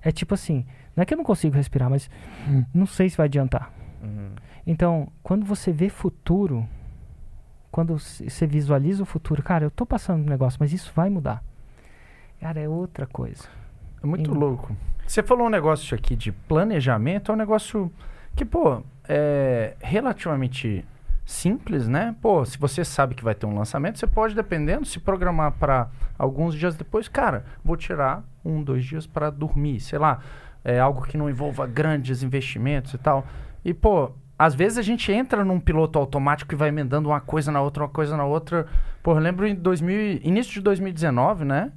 É 0.00 0.10
tipo 0.10 0.32
assim, 0.32 0.64
não 0.96 1.02
é 1.02 1.04
que 1.04 1.12
eu 1.12 1.18
não 1.18 1.24
consigo 1.24 1.54
respirar, 1.54 1.90
mas 1.90 2.08
hum. 2.48 2.64
não 2.72 2.86
sei 2.86 3.10
se 3.10 3.16
vai 3.18 3.26
adiantar. 3.26 3.70
Uhum. 4.02 4.30
Então, 4.66 5.12
quando 5.22 5.44
você 5.44 5.70
vê 5.72 5.90
futuro, 5.90 6.66
quando 7.70 7.98
você 7.98 8.46
visualiza 8.46 9.02
o 9.02 9.06
futuro, 9.06 9.42
cara, 9.42 9.66
eu 9.66 9.70
tô 9.70 9.84
passando 9.84 10.22
um 10.22 10.30
negócio, 10.30 10.56
mas 10.58 10.72
isso 10.72 10.90
vai 10.96 11.10
mudar. 11.10 11.44
Cara, 12.40 12.58
é 12.58 12.66
outra 12.66 13.06
coisa. 13.06 13.44
É 14.02 14.06
muito 14.06 14.32
louco. 14.32 14.74
Você 15.06 15.22
falou 15.22 15.46
um 15.46 15.50
negócio 15.50 15.94
aqui 15.94 16.16
de 16.16 16.32
planejamento, 16.32 17.30
é 17.30 17.34
um 17.34 17.38
negócio 17.38 17.92
que, 18.34 18.46
pô, 18.46 18.82
é 19.06 19.76
relativamente 19.80 20.86
simples, 21.26 21.88
né? 21.88 22.14
Pô, 22.22 22.44
se 22.44 22.56
você 22.56 22.84
sabe 22.84 23.16
que 23.16 23.24
vai 23.24 23.34
ter 23.34 23.46
um 23.46 23.58
lançamento, 23.58 23.98
você 23.98 24.06
pode, 24.06 24.34
dependendo, 24.34 24.86
se 24.86 25.00
programar 25.00 25.52
para 25.52 25.88
alguns 26.16 26.54
dias 26.54 26.76
depois. 26.76 27.08
Cara, 27.08 27.44
vou 27.64 27.76
tirar 27.76 28.22
um, 28.44 28.62
dois 28.62 28.84
dias 28.84 29.08
para 29.08 29.28
dormir, 29.28 29.80
sei 29.80 29.98
lá, 29.98 30.20
é 30.64 30.78
algo 30.78 31.02
que 31.02 31.18
não 31.18 31.28
envolva 31.28 31.66
grandes 31.66 32.22
investimentos 32.22 32.94
e 32.94 32.98
tal. 32.98 33.26
E, 33.64 33.74
pô, 33.74 34.12
às 34.38 34.54
vezes 34.54 34.78
a 34.78 34.82
gente 34.82 35.10
entra 35.10 35.44
num 35.44 35.58
piloto 35.58 35.98
automático 35.98 36.54
e 36.54 36.56
vai 36.56 36.68
emendando 36.68 37.08
uma 37.08 37.20
coisa 37.20 37.50
na 37.50 37.60
outra, 37.60 37.82
uma 37.82 37.88
coisa 37.88 38.16
na 38.16 38.24
outra. 38.24 38.66
Pô, 39.02 39.12
eu 39.12 39.18
lembro 39.18 39.48
em 39.48 39.54
2000, 39.54 40.20
início 40.22 40.52
de 40.52 40.60
2019, 40.60 41.44
né? 41.44 41.72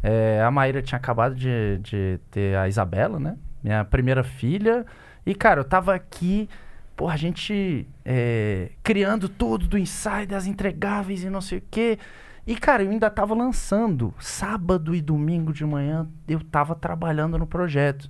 É, 0.00 0.42
a 0.44 0.50
Maíra 0.50 0.80
tinha 0.80 0.96
acabado 0.96 1.34
de, 1.34 1.78
de 1.78 2.20
ter 2.30 2.56
a 2.56 2.68
Isabela, 2.68 3.18
né? 3.18 3.36
Minha 3.64 3.84
primeira 3.84 4.22
filha. 4.22 4.86
E, 5.24 5.34
cara, 5.34 5.60
eu 5.60 5.64
tava 5.64 5.94
aqui, 5.94 6.48
pô, 6.96 7.08
a 7.08 7.16
gente 7.16 7.86
é, 8.04 8.70
criando 8.82 9.28
tudo 9.28 9.66
do 9.66 9.78
Insider, 9.78 10.36
as 10.36 10.46
entregáveis 10.46 11.24
e 11.24 11.30
não 11.30 11.40
sei 11.40 11.58
o 11.58 11.62
quê. 11.70 11.98
E, 12.46 12.56
cara, 12.56 12.82
eu 12.82 12.90
ainda 12.90 13.08
tava 13.08 13.34
lançando. 13.34 14.12
Sábado 14.18 14.94
e 14.94 15.00
domingo 15.00 15.52
de 15.52 15.64
manhã 15.64 16.08
eu 16.26 16.40
tava 16.40 16.74
trabalhando 16.74 17.38
no 17.38 17.46
projeto. 17.46 18.08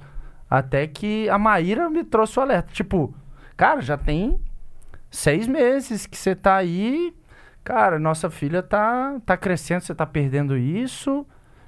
Até 0.49 0.87
que 0.87 1.29
a 1.29 1.39
Maíra 1.39 1.89
me 1.89 2.05
trouxe 2.05 2.39
o 2.39 2.43
alerta. 2.43 2.73
Tipo, 2.73 3.15
cara, 3.57 3.81
já 3.81 3.97
tem 3.97 4.39
seis 5.11 5.47
meses 5.47 6.07
que 6.07 6.17
você 6.17 6.35
tá 6.35 6.57
aí. 6.57 7.15
Cara, 7.63 7.99
nossa 7.99 8.31
filha 8.31 8.63
tá, 8.63 9.21
tá 9.25 9.37
crescendo, 9.37 9.83
você 9.83 9.95
tá 9.95 10.07
perdendo 10.07 10.57
isso. 10.57 11.27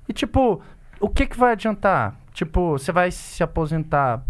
E 0.08 0.12
tipo, 0.12 0.60
o 1.00 1.08
que 1.08 1.26
que 1.26 1.38
vai 1.38 1.52
adiantar? 1.52 2.16
Tipo, 2.32 2.72
você 2.72 2.90
vai 2.90 3.10
se 3.10 3.42
aposentar 3.42 4.24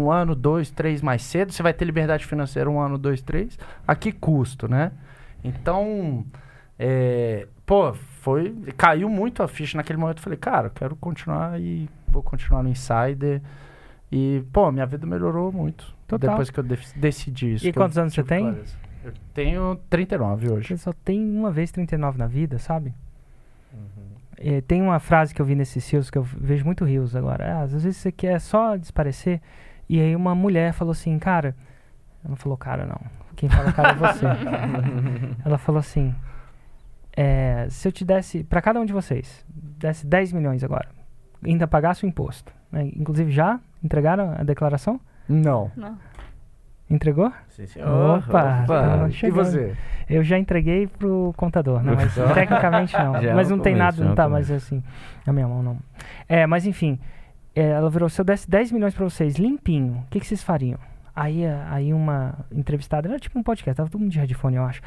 um 0.00 0.10
ano, 0.10 0.34
dois, 0.34 0.70
três 0.70 1.02
mais 1.02 1.22
cedo, 1.22 1.52
você 1.52 1.62
vai 1.62 1.72
ter 1.72 1.84
liberdade 1.84 2.26
financeira 2.26 2.70
um 2.70 2.80
ano, 2.80 2.96
dois, 2.96 3.20
três. 3.20 3.58
A 3.86 3.94
que 3.94 4.12
custo, 4.12 4.68
né? 4.68 4.92
Então, 5.44 6.24
é, 6.78 7.46
pô, 7.66 7.92
foi. 7.92 8.54
Caiu 8.76 9.08
muito 9.08 9.42
a 9.42 9.48
ficha 9.48 9.76
naquele 9.76 9.98
momento. 9.98 10.18
Eu 10.18 10.22
falei, 10.22 10.38
cara, 10.38 10.66
eu 10.66 10.70
quero 10.70 10.96
continuar 10.96 11.60
e 11.60 11.88
vou 12.08 12.22
continuar 12.22 12.62
no 12.62 12.68
Insider. 12.68 13.42
E, 14.10 14.42
pô, 14.52 14.72
minha 14.72 14.86
vida 14.86 15.06
melhorou 15.06 15.52
muito. 15.52 15.94
Total. 16.06 16.30
Depois 16.30 16.50
que 16.50 16.58
eu 16.58 16.64
decidi 16.96 17.54
isso. 17.54 17.66
E 17.66 17.72
quantos 17.72 17.96
anos 17.96 18.12
você 18.12 18.24
tem? 18.24 18.46
Eu 19.04 19.12
tenho 19.32 19.80
39 19.88 20.50
hoje. 20.50 20.68
Você 20.68 20.76
só 20.76 20.92
tem 20.92 21.20
uma 21.20 21.50
vez 21.50 21.70
39 21.70 22.18
na 22.18 22.26
vida, 22.26 22.58
sabe? 22.58 22.92
É, 24.42 24.62
tem 24.62 24.80
uma 24.80 24.98
frase 24.98 25.34
que 25.34 25.40
eu 25.40 25.44
vi 25.46 25.54
nesses 25.54 25.88
rios 25.90 26.10
que 26.10 26.16
eu 26.16 26.22
vejo 26.22 26.64
muito 26.64 26.82
rios 26.82 27.14
agora. 27.14 27.56
Ah, 27.56 27.62
às 27.62 27.72
vezes 27.72 27.98
você 27.98 28.10
quer 28.10 28.40
só 28.40 28.74
desaparecer. 28.74 29.40
E 29.90 30.00
aí 30.00 30.14
uma 30.14 30.36
mulher 30.36 30.72
falou 30.72 30.92
assim, 30.92 31.18
cara. 31.18 31.48
Ela 32.22 32.30
não 32.30 32.36
falou 32.36 32.56
cara, 32.56 32.86
não. 32.86 33.00
Quem 33.34 33.48
fala 33.48 33.72
cara 33.72 33.88
é 33.88 33.94
você. 33.94 34.24
ela 35.44 35.58
falou 35.58 35.80
assim: 35.80 36.14
é, 37.16 37.66
se 37.68 37.88
eu 37.88 37.90
te 37.90 38.04
desse, 38.04 38.44
para 38.44 38.62
cada 38.62 38.78
um 38.78 38.84
de 38.84 38.92
vocês, 38.92 39.44
desse 39.48 40.06
10 40.06 40.32
milhões 40.32 40.62
agora, 40.62 40.88
ainda 41.44 41.66
pagasse 41.66 42.04
o 42.04 42.06
imposto. 42.06 42.52
Né? 42.70 42.88
Inclusive 42.94 43.32
já 43.32 43.58
entregaram 43.82 44.32
a 44.38 44.44
declaração? 44.44 45.00
Não. 45.28 45.72
Não. 45.74 45.98
Entregou? 46.88 47.32
Sim, 47.48 47.66
senhor. 47.66 48.18
Opa! 48.18 48.62
Opa. 48.62 49.08
E 49.24 49.30
você? 49.30 49.76
Eu 50.08 50.22
já 50.22 50.38
entreguei 50.38 50.86
pro 50.86 51.34
contador, 51.36 51.82
não, 51.82 51.96
mas 51.96 52.14
tecnicamente 52.32 52.96
não. 52.96 53.20
Já 53.20 53.34
mas 53.34 53.50
não 53.50 53.58
tem 53.58 53.74
nada, 53.74 54.04
não 54.04 54.14
tá, 54.14 54.28
mas 54.28 54.52
assim, 54.52 54.84
na 55.26 55.32
minha 55.32 55.48
mão 55.48 55.64
não. 55.64 55.78
É, 56.28 56.46
mas 56.46 56.64
enfim, 56.64 56.96
é, 56.96 57.00
ela 57.62 57.90
virou, 57.90 58.08
se 58.08 58.20
eu 58.20 58.24
desse 58.24 58.48
10 58.48 58.72
milhões 58.72 58.94
para 58.94 59.04
vocês, 59.04 59.36
limpinho, 59.36 60.04
o 60.06 60.10
que, 60.10 60.20
que 60.20 60.26
vocês 60.26 60.42
fariam? 60.42 60.78
Aí, 61.14 61.44
aí 61.68 61.92
uma 61.92 62.34
entrevistada, 62.50 63.08
era 63.08 63.18
tipo 63.18 63.38
um 63.38 63.42
podcast, 63.42 63.76
tava 63.76 63.90
todo 63.90 64.00
mundo 64.00 64.10
de 64.10 64.18
headphone, 64.18 64.56
eu 64.56 64.64
acho. 64.64 64.80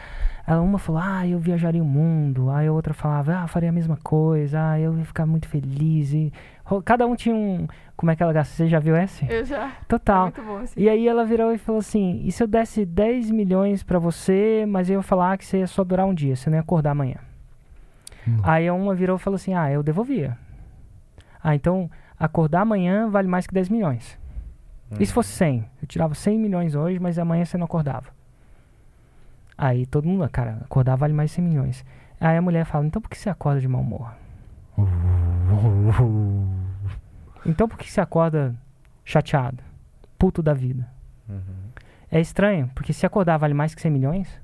Ela 0.48 0.62
uma 0.62 0.80
falou, 0.80 1.02
ah, 1.04 1.28
eu 1.28 1.38
viajaria 1.38 1.84
o 1.84 1.86
mundo. 1.86 2.50
Aí 2.50 2.68
a 2.68 2.72
outra 2.72 2.94
falava, 2.94 3.36
ah, 3.36 3.48
faria 3.48 3.70
a 3.70 3.72
mesma 3.72 3.98
coisa, 3.98 4.72
ah, 4.72 4.80
eu 4.80 4.98
ia 4.98 5.06
ficar 5.06 5.26
muito 5.26 5.48
feliz. 5.48 6.14
E 6.14 6.34
cada 6.86 7.06
um 7.06 7.16
tinha 7.16 7.36
um. 7.36 7.68
Como 7.96 8.12
é 8.12 8.16
que 8.16 8.24
ela 8.24 8.34
gasta? 8.34 8.56
Você 8.56 8.68
já 8.68 8.80
viu 8.80 8.96
essa? 8.96 9.26
Eu 9.26 9.46
já. 9.46 9.72
Total. 9.88 10.22
É 10.22 10.24
muito 10.24 10.42
bom, 10.42 10.58
assim. 10.58 10.80
E 10.80 10.90
aí 10.90 11.08
ela 11.08 11.24
virou 11.26 11.54
e 11.54 11.58
falou 11.58 11.80
assim: 11.80 12.22
e 12.24 12.32
se 12.32 12.42
eu 12.42 12.48
desse 12.48 12.86
10 12.86 13.30
milhões 13.30 13.84
para 13.84 14.00
você, 14.00 14.66
mas 14.68 14.90
eu 14.90 14.96
ia 14.96 15.04
falar 15.04 15.38
que 15.38 15.46
você 15.46 15.60
ia 15.60 15.68
só 15.68 15.84
durar 15.84 16.06
um 16.06 16.14
dia, 16.14 16.36
você 16.36 16.50
não 16.50 16.58
ia 16.58 16.62
acordar 16.62 16.92
amanhã? 16.92 17.18
Hum. 18.28 18.40
Aí 18.44 18.72
uma 18.72 18.96
virou 18.96 19.18
e 19.18 19.20
falou 19.20 19.36
assim: 19.36 19.54
ah, 19.54 19.70
eu 19.70 19.84
devolvia. 19.84 20.38
Ah, 21.44 21.54
então 21.54 21.92
acordar 22.26 22.62
amanhã 22.62 23.10
vale 23.10 23.28
mais 23.28 23.46
que 23.46 23.54
10 23.54 23.70
milhões. 23.70 24.18
E 25.00 25.06
se 25.06 25.12
fosse 25.12 25.34
100? 25.34 25.66
Eu 25.82 25.88
tirava 25.88 26.14
100 26.14 26.40
milhões 26.40 26.76
hoje, 26.76 27.00
mas 27.00 27.20
amanhã 27.20 27.44
você 27.44 27.58
não 27.58 27.66
acordava. 27.66 28.08
Aí 29.58 29.86
todo 29.86 30.08
mundo, 30.08 30.28
cara, 30.30 30.60
acordar 30.62 30.96
vale 30.96 31.14
mais 31.14 31.32
100 31.32 31.44
milhões. 31.44 31.86
Aí 32.20 32.38
a 32.38 32.42
mulher 32.42 32.66
fala, 32.66 32.86
então 32.86 33.02
por 33.02 33.10
que 33.10 33.18
você 33.18 33.30
acorda 33.30 33.60
de 33.60 33.68
mau 33.68 33.82
humor? 33.82 34.14
então 37.46 37.68
por 37.68 37.78
que 37.78 37.92
você 37.92 38.00
acorda 38.00 38.56
chateado? 39.04 39.62
Puto 40.18 40.42
da 40.42 40.54
vida? 40.54 40.88
Uhum. 41.28 41.72
É 42.10 42.22
estranho, 42.22 42.72
porque 42.74 42.94
se 42.94 43.06
acordar 43.06 43.38
vale 43.38 43.54
mais 43.54 43.76
que 43.76 43.82
100 43.82 43.92
milhões, 43.92 44.42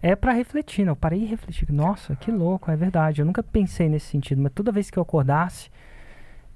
é 0.00 0.16
para 0.16 0.32
refletir, 0.32 0.84
né? 0.84 0.90
Eu 0.90 0.96
parei 0.96 1.22
e 1.22 1.26
refleti. 1.26 1.70
Nossa, 1.70 2.16
que 2.16 2.30
louco, 2.30 2.70
é 2.70 2.76
verdade. 2.76 3.20
Eu 3.20 3.26
nunca 3.26 3.42
pensei 3.42 3.88
nesse 3.88 4.06
sentido, 4.06 4.40
mas 4.40 4.52
toda 4.52 4.72
vez 4.72 4.90
que 4.90 4.98
eu 4.98 5.02
acordasse, 5.02 5.70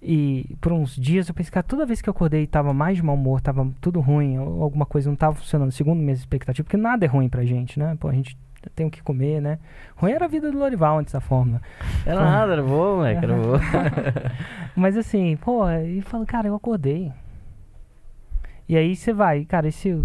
e 0.09 0.55
por 0.61 0.73
uns 0.73 0.95
dias 0.95 1.29
eu 1.29 1.35
pensei, 1.35 1.51
cara, 1.51 1.67
toda 1.67 1.85
vez 1.85 2.01
que 2.01 2.09
eu 2.09 2.13
acordei 2.13 2.47
tava 2.47 2.73
mais 2.73 2.97
de 2.97 3.03
mau 3.03 3.17
humor, 3.17 3.41
tava 3.41 3.69
tudo 3.81 4.01
ruim, 4.01 4.37
alguma 4.37 4.87
coisa 4.87 5.11
não 5.11 5.17
tava 5.17 5.35
funcionando 5.35 5.73
segundo 5.73 6.01
minhas 6.01 6.21
expectativas, 6.21 6.65
porque 6.65 6.77
nada 6.77 7.05
é 7.05 7.09
ruim 7.09 7.29
pra 7.29 7.45
gente, 7.45 7.77
né? 7.77 7.97
Pô, 7.99 8.07
a 8.07 8.13
gente 8.13 8.39
tem 8.73 8.87
o 8.87 8.91
que 8.91 9.03
comer, 9.03 9.43
né? 9.43 9.59
Ruim 9.97 10.13
era 10.13 10.27
a 10.27 10.29
vida 10.29 10.51
do 10.53 10.59
Lorival 10.59 11.01
antes 11.01 11.13
da 11.13 11.21
fórmula. 11.21 11.61
Era 12.05 12.21
nada, 12.21 12.53
era 12.53 12.63
boa, 12.63 12.97
moleque, 12.99 13.25
era 13.25 13.35
boa. 13.35 13.61
Mas 14.77 14.97
assim, 14.97 15.37
pô, 15.39 15.69
e 15.71 16.01
falo, 16.03 16.25
cara, 16.25 16.47
eu 16.47 16.55
acordei. 16.55 17.13
E 18.69 18.77
aí 18.77 18.95
você 18.95 19.13
vai, 19.13 19.45
cara, 19.45 19.67
e 19.67 19.73
se, 19.73 20.05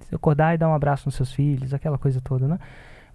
se 0.00 0.14
acordar 0.14 0.54
e 0.54 0.58
dar 0.58 0.68
um 0.68 0.74
abraço 0.74 1.06
nos 1.06 1.14
seus 1.14 1.32
filhos, 1.32 1.72
aquela 1.72 1.96
coisa 1.96 2.20
toda, 2.20 2.46
né? 2.46 2.58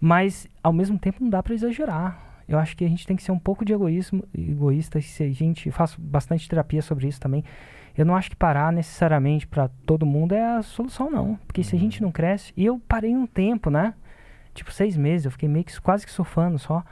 Mas 0.02 0.48
ao 0.64 0.74
mesmo 0.74 0.98
tempo 0.98 1.22
não 1.22 1.30
dá 1.30 1.44
para 1.44 1.54
exagerar 1.54 2.28
eu 2.48 2.58
acho 2.58 2.78
que 2.78 2.86
a 2.86 2.88
gente 2.88 3.06
tem 3.06 3.16
que 3.16 3.24
ser 3.24 3.32
um 3.32 3.40
pouco 3.40 3.66
de 3.66 3.74
egoísmo, 3.74 4.24
egoísta. 4.36 5.02
Se 5.02 5.24
a 5.24 5.32
gente 5.32 5.70
faço 5.70 6.00
bastante 6.00 6.48
terapia 6.48 6.82
sobre 6.82 7.08
isso 7.08 7.20
também. 7.20 7.44
Eu 7.98 8.06
não 8.06 8.16
acho 8.16 8.30
que 8.30 8.36
parar 8.36 8.72
necessariamente 8.72 9.48
para 9.48 9.70
todo 9.86 10.06
mundo 10.06 10.34
é 10.34 10.58
a 10.58 10.62
solução, 10.62 11.10
não. 11.10 11.36
Porque 11.48 11.64
se 11.64 11.76
a 11.76 11.80
gente 11.80 12.02
não 12.02 12.12
cresce. 12.12 12.54
E 12.56 12.66
eu 12.66 12.80
parei 12.88 13.16
um 13.16 13.26
tempo, 13.26 13.70
né? 13.70 13.94
Tipo, 14.54 14.72
seis 14.72 14.96
meses. 14.96 15.26
Eu 15.26 15.32
fiquei 15.32 15.50
meio 15.50 15.66
que 15.66 15.82
quase 15.82 16.06
que 16.06 16.12
surfando 16.12 16.60
só. 16.60 16.84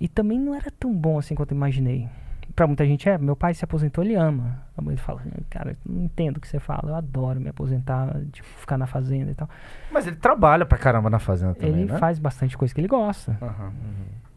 E 0.00 0.08
também 0.08 0.38
não 0.38 0.54
era 0.54 0.70
tão 0.70 0.92
bom 0.92 1.18
assim 1.18 1.34
quanto 1.34 1.52
eu 1.52 1.56
imaginei. 1.56 2.08
Pra 2.54 2.66
muita 2.66 2.84
gente 2.84 3.08
é, 3.08 3.16
meu 3.16 3.36
pai 3.36 3.54
se 3.54 3.64
aposentou, 3.64 4.02
ele 4.02 4.16
ama. 4.16 4.64
Ele 4.86 4.96
fala, 4.96 5.22
cara, 5.48 5.70
eu 5.70 5.76
não 5.86 6.04
entendo 6.04 6.38
o 6.38 6.40
que 6.40 6.48
você 6.48 6.58
fala, 6.58 6.90
eu 6.90 6.94
adoro 6.94 7.40
me 7.40 7.48
aposentar, 7.48 8.12
tipo, 8.32 8.48
ficar 8.48 8.76
na 8.76 8.86
fazenda 8.86 9.30
e 9.30 9.34
tal. 9.34 9.48
Mas 9.90 10.06
ele 10.06 10.16
trabalha 10.16 10.66
pra 10.66 10.76
caramba 10.76 11.08
na 11.08 11.18
fazenda 11.18 11.54
também, 11.54 11.82
ele 11.82 11.92
né? 11.92 11.98
faz 11.98 12.18
bastante 12.18 12.58
coisa 12.58 12.74
que 12.74 12.80
ele 12.80 12.88
gosta. 12.88 13.38
Aham. 13.40 13.72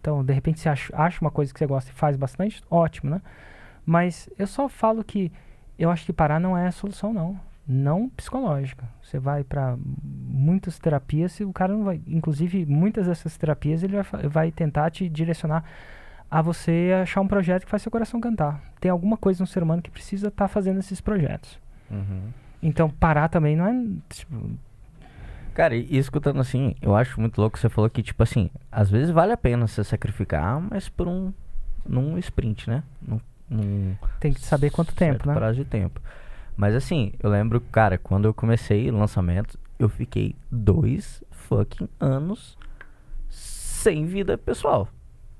Então, 0.03 0.21
de 0.21 0.33
repente, 0.33 0.59
você 0.59 0.67
acha, 0.67 0.93
acha 0.93 1.21
uma 1.21 1.31
coisa 1.31 1.53
que 1.53 1.57
você 1.57 1.65
gosta 1.65 1.89
e 1.89 1.93
faz 1.93 2.17
bastante, 2.17 2.61
ótimo, 2.69 3.09
né? 3.09 3.21
Mas 3.85 4.29
eu 4.37 4.45
só 4.45 4.67
falo 4.67 5.01
que 5.01 5.31
eu 5.79 5.89
acho 5.89 6.05
que 6.05 6.11
parar 6.11 6.41
não 6.41 6.57
é 6.57 6.67
a 6.67 6.71
solução, 6.73 7.13
não. 7.13 7.39
Não 7.65 8.09
psicológica. 8.09 8.83
Você 9.01 9.17
vai 9.17 9.45
pra 9.45 9.77
muitas 10.03 10.77
terapias 10.77 11.39
e 11.39 11.45
o 11.45 11.53
cara 11.53 11.71
não 11.71 11.85
vai. 11.85 12.01
Inclusive, 12.05 12.65
muitas 12.65 13.07
dessas 13.07 13.37
terapias 13.37 13.81
ele 13.81 13.95
vai, 14.01 14.27
vai 14.27 14.51
tentar 14.51 14.91
te 14.91 15.07
direcionar 15.07 15.63
a 16.29 16.41
você 16.41 16.91
achar 17.01 17.21
um 17.21 17.27
projeto 17.27 17.63
que 17.63 17.71
faz 17.71 17.81
seu 17.81 17.91
coração 17.91 18.19
cantar. 18.19 18.61
Tem 18.81 18.91
alguma 18.91 19.15
coisa 19.15 19.41
no 19.41 19.47
ser 19.47 19.63
humano 19.63 19.81
que 19.81 19.89
precisa 19.89 20.27
estar 20.27 20.49
fazendo 20.49 20.79
esses 20.79 20.99
projetos. 20.99 21.57
Uhum. 21.89 22.27
Então, 22.61 22.89
parar 22.89 23.29
também 23.29 23.55
não 23.55 23.67
é. 23.67 23.73
Tipo, 24.09 24.51
Cara, 25.53 25.75
e, 25.75 25.97
escutando 25.97 26.39
assim, 26.39 26.75
eu 26.81 26.95
acho 26.95 27.19
muito 27.19 27.39
louco. 27.39 27.57
Você 27.57 27.69
falou 27.69 27.89
que, 27.89 28.01
tipo 28.01 28.21
assim, 28.23 28.49
às 28.71 28.89
vezes 28.89 29.11
vale 29.11 29.31
a 29.31 29.37
pena 29.37 29.67
você 29.67 29.83
sacrificar, 29.83 30.59
mas 30.59 30.89
por 30.89 31.07
um. 31.07 31.31
num 31.87 32.17
sprint, 32.17 32.69
né? 32.69 32.83
Num, 33.01 33.19
num 33.49 33.95
tem 34.19 34.33
que 34.33 34.41
saber 34.41 34.71
quanto 34.71 34.95
tempo, 34.95 35.27
né? 35.27 35.33
prazo 35.33 35.57
de 35.57 35.65
tempo. 35.65 36.01
Mas 36.55 36.75
assim, 36.75 37.13
eu 37.19 37.29
lembro, 37.29 37.59
cara, 37.61 37.97
quando 37.97 38.25
eu 38.25 38.33
comecei 38.33 38.89
o 38.89 38.97
lançamento, 38.97 39.57
eu 39.79 39.89
fiquei 39.89 40.35
dois 40.51 41.23
fucking 41.31 41.89
anos 41.99 42.57
sem 43.29 44.05
vida 44.05 44.37
pessoal. 44.37 44.87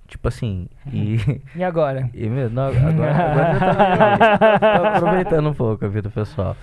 Tipo 0.08 0.28
assim, 0.28 0.68
e. 0.92 1.18
E 1.56 1.64
agora? 1.64 2.10
e 2.14 2.30
meu, 2.30 2.50
não, 2.50 2.68
agora, 2.68 3.16
agora 3.16 3.54
eu 3.54 4.80
tô, 4.80 4.82
tô 4.84 4.88
aproveitando 4.88 5.50
um 5.50 5.54
pouco 5.54 5.86
a 5.86 5.88
vida 5.88 6.10
pessoal. 6.10 6.56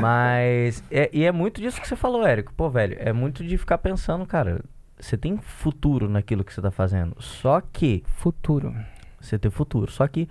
Mas. 0.00 0.82
É, 0.90 1.10
e 1.12 1.24
é 1.24 1.32
muito 1.32 1.60
disso 1.60 1.80
que 1.80 1.86
você 1.88 1.96
falou, 1.96 2.26
Érico. 2.26 2.52
Pô, 2.54 2.68
velho, 2.70 2.96
é 2.98 3.12
muito 3.12 3.44
de 3.44 3.56
ficar 3.56 3.78
pensando, 3.78 4.26
cara. 4.26 4.64
Você 4.98 5.16
tem 5.16 5.36
futuro 5.36 6.08
naquilo 6.08 6.42
que 6.44 6.52
você 6.52 6.62
tá 6.62 6.70
fazendo. 6.70 7.14
Só 7.20 7.60
que 7.60 8.02
Futuro. 8.06 8.74
você 9.20 9.38
ter 9.38 9.50
futuro. 9.50 9.90
Só 9.90 10.06
que 10.08 10.28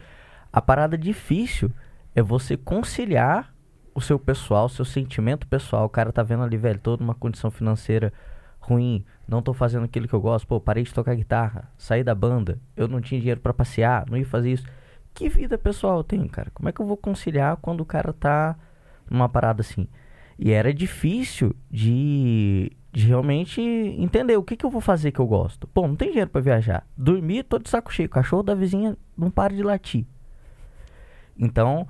a 0.52 0.62
parada 0.62 0.98
difícil 0.98 1.72
é 2.16 2.22
você 2.22 2.58
conciliar 2.58 3.54
o 3.94 4.02
seu 4.02 4.18
pessoal, 4.18 4.66
o 4.66 4.70
seu 4.70 4.84
sentimento 4.84 5.48
pessoal. 5.48 5.86
O 5.86 5.90
cara 5.90 6.12
tá 6.12 6.24
vendo 6.24 6.44
ali, 6.44 6.58
velho, 6.58 6.80
toda 6.80 7.04
uma 7.04 7.14
condição 7.14 7.52
financeira 7.52 8.12
ruim, 8.60 9.06
não 9.28 9.42
tô 9.42 9.54
fazendo 9.54 9.86
aquilo 9.86 10.08
que 10.08 10.14
eu 10.14 10.22
gosto, 10.22 10.48
pô, 10.48 10.60
parei 10.60 10.84
de 10.84 10.94
tocar 10.94 11.14
guitarra, 11.16 11.72
saí 11.78 12.04
da 12.04 12.16
banda, 12.16 12.60
eu 12.76 12.88
não 12.88 13.00
tinha 13.00 13.20
dinheiro 13.20 13.40
pra 13.40 13.54
passear, 13.54 14.06
não 14.10 14.18
ia 14.18 14.26
fazer 14.26 14.52
isso. 14.52 14.66
Que 15.14 15.30
vida 15.30 15.58
pessoal 15.58 15.98
eu 15.98 16.04
tenho, 16.04 16.28
cara? 16.28 16.50
Como 16.54 16.68
é 16.68 16.72
que 16.72 16.82
eu 16.82 16.86
vou 16.86 16.98
conciliar 16.98 17.58
quando 17.58 17.82
o 17.82 17.86
cara 17.86 18.12
tá 18.12 18.56
numa 19.10 19.30
parada 19.30 19.62
assim? 19.62 19.88
E 20.38 20.52
era 20.52 20.74
difícil 20.74 21.56
de, 21.72 22.72
de 22.92 23.08
realmente 23.08 23.62
entender 23.62 24.36
o 24.36 24.44
que, 24.44 24.58
que 24.58 24.66
eu 24.66 24.70
vou 24.70 24.82
fazer 24.82 25.12
que 25.12 25.20
eu 25.20 25.28
gosto. 25.28 25.68
Pô, 25.68 25.88
não 25.88 25.96
tem 25.96 26.10
dinheiro 26.10 26.30
pra 26.30 26.42
viajar. 26.42 26.86
Dormir, 26.98 27.44
tô 27.44 27.58
de 27.58 27.70
saco 27.70 27.94
cheio. 27.94 28.08
O 28.08 28.12
cachorro 28.12 28.44
da 28.44 28.54
vizinha 28.54 28.98
não 29.18 29.30
para 29.30 29.54
de 29.54 29.64
latir. 29.64 30.06
Então, 31.38 31.88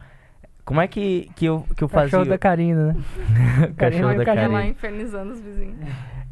como 0.64 0.82
é 0.82 0.88
que, 0.88 1.30
que, 1.36 1.46
eu, 1.46 1.66
que 1.76 1.84
eu 1.84 1.88
fazia? 1.88 2.12
Cachorro 2.12 2.30
da 2.30 2.38
Karina, 2.38 2.94
né? 2.94 2.94
cachorro 3.78 4.16
Karina 4.16 4.16
da 4.16 4.24
vai 4.24 4.36
Fica 4.36 4.48
lá 4.48 4.66
infernizando 4.68 5.34
os 5.34 5.42
vizinhos. 5.42 5.78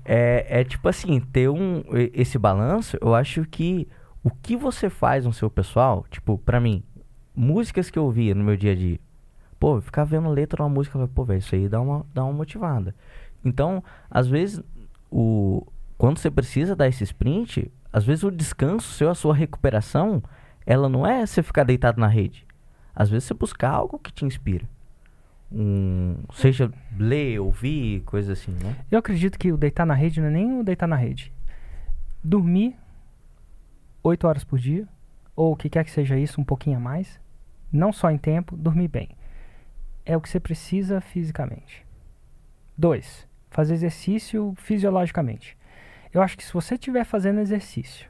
É, 0.06 0.62
é 0.62 0.64
tipo 0.64 0.88
assim, 0.90 1.20
ter 1.20 1.50
um, 1.50 1.84
esse 2.14 2.38
balanço, 2.38 2.98
eu 3.02 3.16
acho 3.16 3.46
que 3.46 3.88
o 4.24 4.30
que 4.30 4.56
você 4.56 4.90
faz 4.90 5.26
no 5.26 5.34
seu 5.34 5.50
pessoal, 5.50 6.06
tipo, 6.10 6.38
pra 6.38 6.60
mim, 6.60 6.84
músicas 7.36 7.90
que 7.90 7.98
eu 7.98 8.04
ouvia 8.04 8.34
no 8.36 8.44
meu 8.44 8.58
dia 8.58 8.72
a 8.72 8.76
dia, 8.76 9.00
pô, 9.64 9.78
eu 9.78 9.82
ficava 9.82 10.10
vendo 10.10 10.28
letra 10.28 10.58
de 10.58 10.62
uma 10.62 10.68
música, 10.68 11.08
pô, 11.08 11.24
velho, 11.24 11.40
isso 11.40 11.56
aí 11.56 11.70
dá 11.70 11.80
uma, 11.80 12.06
dá 12.14 12.22
uma 12.26 12.34
motivada. 12.34 12.94
Então, 13.46 13.82
às 14.12 14.28
vezes, 14.28 14.62
o, 15.10 15.66
quando 15.98 16.18
você 16.18 16.30
precisa 16.30 16.76
dar 16.76 16.90
esse 16.90 17.06
sprint, 17.06 17.72
às 17.94 18.04
vezes 18.04 18.26
o 18.26 18.30
descanso 18.30 18.92
seu, 18.92 19.10
a 19.10 19.16
sua 19.16 19.34
recuperação, 19.34 20.22
ela 20.66 20.90
não 20.90 21.08
é 21.08 21.26
você 21.26 21.42
ficar 21.42 21.64
deitado 21.64 21.98
na 21.98 22.08
rede. 22.08 22.46
Às 22.94 23.10
vezes 23.10 23.24
você 23.24 23.34
buscar 23.34 23.70
algo 23.70 23.98
que 23.98 24.12
te 24.12 24.26
inspira. 24.26 24.68
Um, 25.50 26.18
seja 26.34 26.70
ler, 27.00 27.40
ouvir, 27.40 28.02
coisa 28.02 28.34
assim, 28.34 28.52
né? 28.52 28.76
Eu 28.92 29.00
acredito 29.00 29.40
que 29.40 29.50
o 29.50 29.56
deitar 29.56 29.86
na 29.86 29.94
rede 29.94 30.20
não 30.20 30.28
é 30.28 30.32
nem 30.32 30.60
o 30.60 30.64
deitar 30.66 30.88
na 30.88 30.98
rede. 30.98 31.32
Dormir 32.22 32.76
8 34.04 34.28
horas 34.28 34.44
por 34.44 34.60
dia, 34.60 34.86
ou 35.34 35.54
o 35.54 35.56
que 35.56 35.70
quer 35.70 35.86
que 35.86 35.92
seja 35.92 36.20
isso, 36.20 36.42
um 36.42 36.44
pouquinho 36.44 36.76
a 36.76 36.82
mais, 36.82 37.18
não 37.72 37.94
só 37.94 38.12
em 38.12 38.18
tempo, 38.18 38.58
dormir 38.58 38.90
bem. 38.90 39.16
É 40.06 40.16
o 40.18 40.22
que 40.22 40.30
você 40.30 40.40
precisa 40.40 41.00
fisicamente. 41.02 41.86
Dois, 42.78 43.28
fazer 43.50 43.74
exercício 43.76 44.54
fisiologicamente. 44.58 45.58
Eu 46.14 46.22
acho 46.22 46.38
que 46.38 46.44
se 46.44 46.54
você 46.54 46.76
estiver 46.76 47.04
fazendo 47.06 47.40
exercício, 47.40 48.08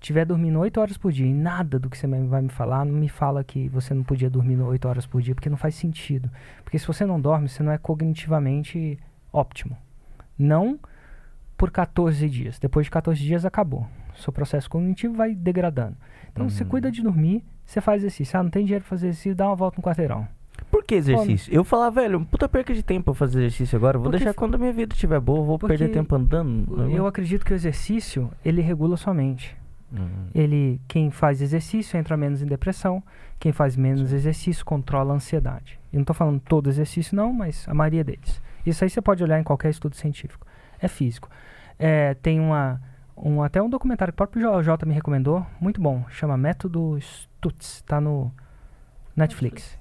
estiver 0.00 0.24
dormindo 0.26 0.58
8 0.58 0.80
horas 0.80 0.98
por 0.98 1.10
dia 1.10 1.26
e 1.26 1.32
nada 1.32 1.78
do 1.78 1.88
que 1.88 1.96
você 1.96 2.06
vai 2.06 2.42
me 2.42 2.48
falar, 2.50 2.84
não 2.84 2.94
me 2.94 3.08
fala 3.08 3.42
que 3.42 3.68
você 3.68 3.94
não 3.94 4.02
podia 4.04 4.28
dormir 4.28 4.60
8 4.60 4.86
horas 4.86 5.06
por 5.06 5.22
dia, 5.22 5.34
porque 5.34 5.48
não 5.48 5.56
faz 5.56 5.74
sentido. 5.74 6.30
Porque 6.62 6.78
se 6.78 6.86
você 6.86 7.06
não 7.06 7.20
dorme, 7.20 7.48
você 7.48 7.62
não 7.62 7.72
é 7.72 7.78
cognitivamente 7.78 8.98
óptimo. 9.32 9.76
Não 10.38 10.78
por 11.56 11.70
14 11.70 12.28
dias. 12.28 12.58
Depois 12.58 12.86
de 12.86 12.90
14 12.90 13.20
dias 13.22 13.44
acabou. 13.46 13.86
Seu 14.16 14.32
processo 14.32 14.68
cognitivo 14.68 15.14
vai 15.14 15.34
degradando. 15.34 15.96
Então 16.32 16.48
você 16.50 16.62
Uhum. 16.64 16.68
cuida 16.68 16.90
de 16.90 17.02
dormir, 17.02 17.44
você 17.64 17.80
faz 17.80 18.02
exercício. 18.02 18.38
Ah, 18.38 18.42
não 18.42 18.50
tem 18.50 18.64
dinheiro 18.64 18.84
pra 18.84 18.90
fazer 18.90 19.06
exercício, 19.08 19.34
dá 19.34 19.46
uma 19.46 19.56
volta 19.56 19.78
no 19.78 19.82
quarteirão. 19.82 20.28
Por 20.74 20.84
que 20.84 20.94
exercício? 20.96 21.52
Eu 21.54 21.62
falava, 21.64 22.00
velho, 22.02 22.24
puta 22.24 22.48
perca 22.48 22.74
de 22.74 22.82
tempo 22.82 23.04
pra 23.06 23.14
fazer 23.14 23.38
exercício 23.40 23.76
agora. 23.76 23.96
Vou 23.98 24.04
Porque 24.10 24.18
deixar 24.24 24.34
quando 24.34 24.56
a 24.56 24.58
minha 24.58 24.72
vida 24.72 24.92
estiver 24.94 25.20
boa, 25.20 25.38
eu 25.40 25.44
vou 25.44 25.58
Porque 25.58 25.76
perder 25.78 25.92
tempo 25.92 26.14
andando. 26.16 26.76
né? 26.76 26.92
Eu 26.98 27.06
acredito 27.06 27.44
que 27.44 27.52
o 27.52 27.54
exercício, 27.54 28.30
ele 28.44 28.60
regula 28.60 28.96
sua 28.96 29.14
mente. 29.14 29.56
Uhum. 29.92 30.26
Ele, 30.34 30.80
quem 30.88 31.10
faz 31.10 31.40
exercício 31.40 31.96
entra 31.96 32.16
menos 32.16 32.42
em 32.42 32.46
depressão. 32.46 33.02
Quem 33.38 33.52
faz 33.52 33.76
menos 33.76 34.12
exercício 34.12 34.64
controla 34.64 35.12
a 35.12 35.16
ansiedade. 35.16 35.78
Eu 35.92 35.98
não 35.98 36.02
estou 36.02 36.14
falando 36.14 36.40
todo 36.40 36.68
exercício 36.68 37.14
não, 37.14 37.32
mas 37.32 37.64
a 37.68 37.74
maioria 37.74 38.02
deles. 38.02 38.42
Isso 38.66 38.82
aí 38.82 38.90
você 38.90 39.00
pode 39.00 39.22
olhar 39.22 39.38
em 39.38 39.44
qualquer 39.44 39.70
estudo 39.70 39.94
científico. 39.94 40.44
É 40.80 40.88
físico. 40.88 41.28
É, 41.78 42.14
tem 42.14 42.40
uma, 42.40 42.80
um, 43.16 43.42
até 43.42 43.62
um 43.62 43.68
documentário 43.70 44.10
que 44.12 44.16
o 44.16 44.18
próprio 44.26 44.42
J- 44.42 44.62
Jota 44.62 44.84
me 44.86 44.94
recomendou, 44.94 45.46
muito 45.60 45.80
bom. 45.80 46.04
Chama 46.08 46.36
Método 46.36 46.98
Stutz, 47.00 47.82
tá 47.82 48.00
no 48.00 48.32
Netflix. 49.16 49.78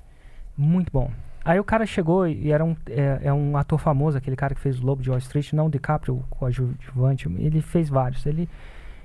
Muito 0.58 0.92
bom. 0.92 1.12
Aí 1.46 1.60
o 1.60 1.64
cara 1.64 1.86
chegou 1.86 2.26
e 2.26 2.52
era 2.52 2.64
um, 2.64 2.76
é, 2.90 3.20
é 3.24 3.34
um 3.34 3.58
ator 3.58 3.78
famoso, 3.78 4.18
aquele 4.18 4.36
cara 4.36 4.56
que 4.56 4.62
fez 4.62 4.80
o 4.80 4.86
Lobo 4.86 5.02
de 5.02 5.10
Wall 5.10 5.20
Street, 5.20 5.52
não 5.54 5.66
o 5.66 5.70
DiCaprio, 5.70 6.16
o 6.16 6.24
coadjuvante, 6.30 7.28
ele 7.38 7.62
fez 7.62 7.90
vários. 7.90 8.26
Ele 8.26 8.48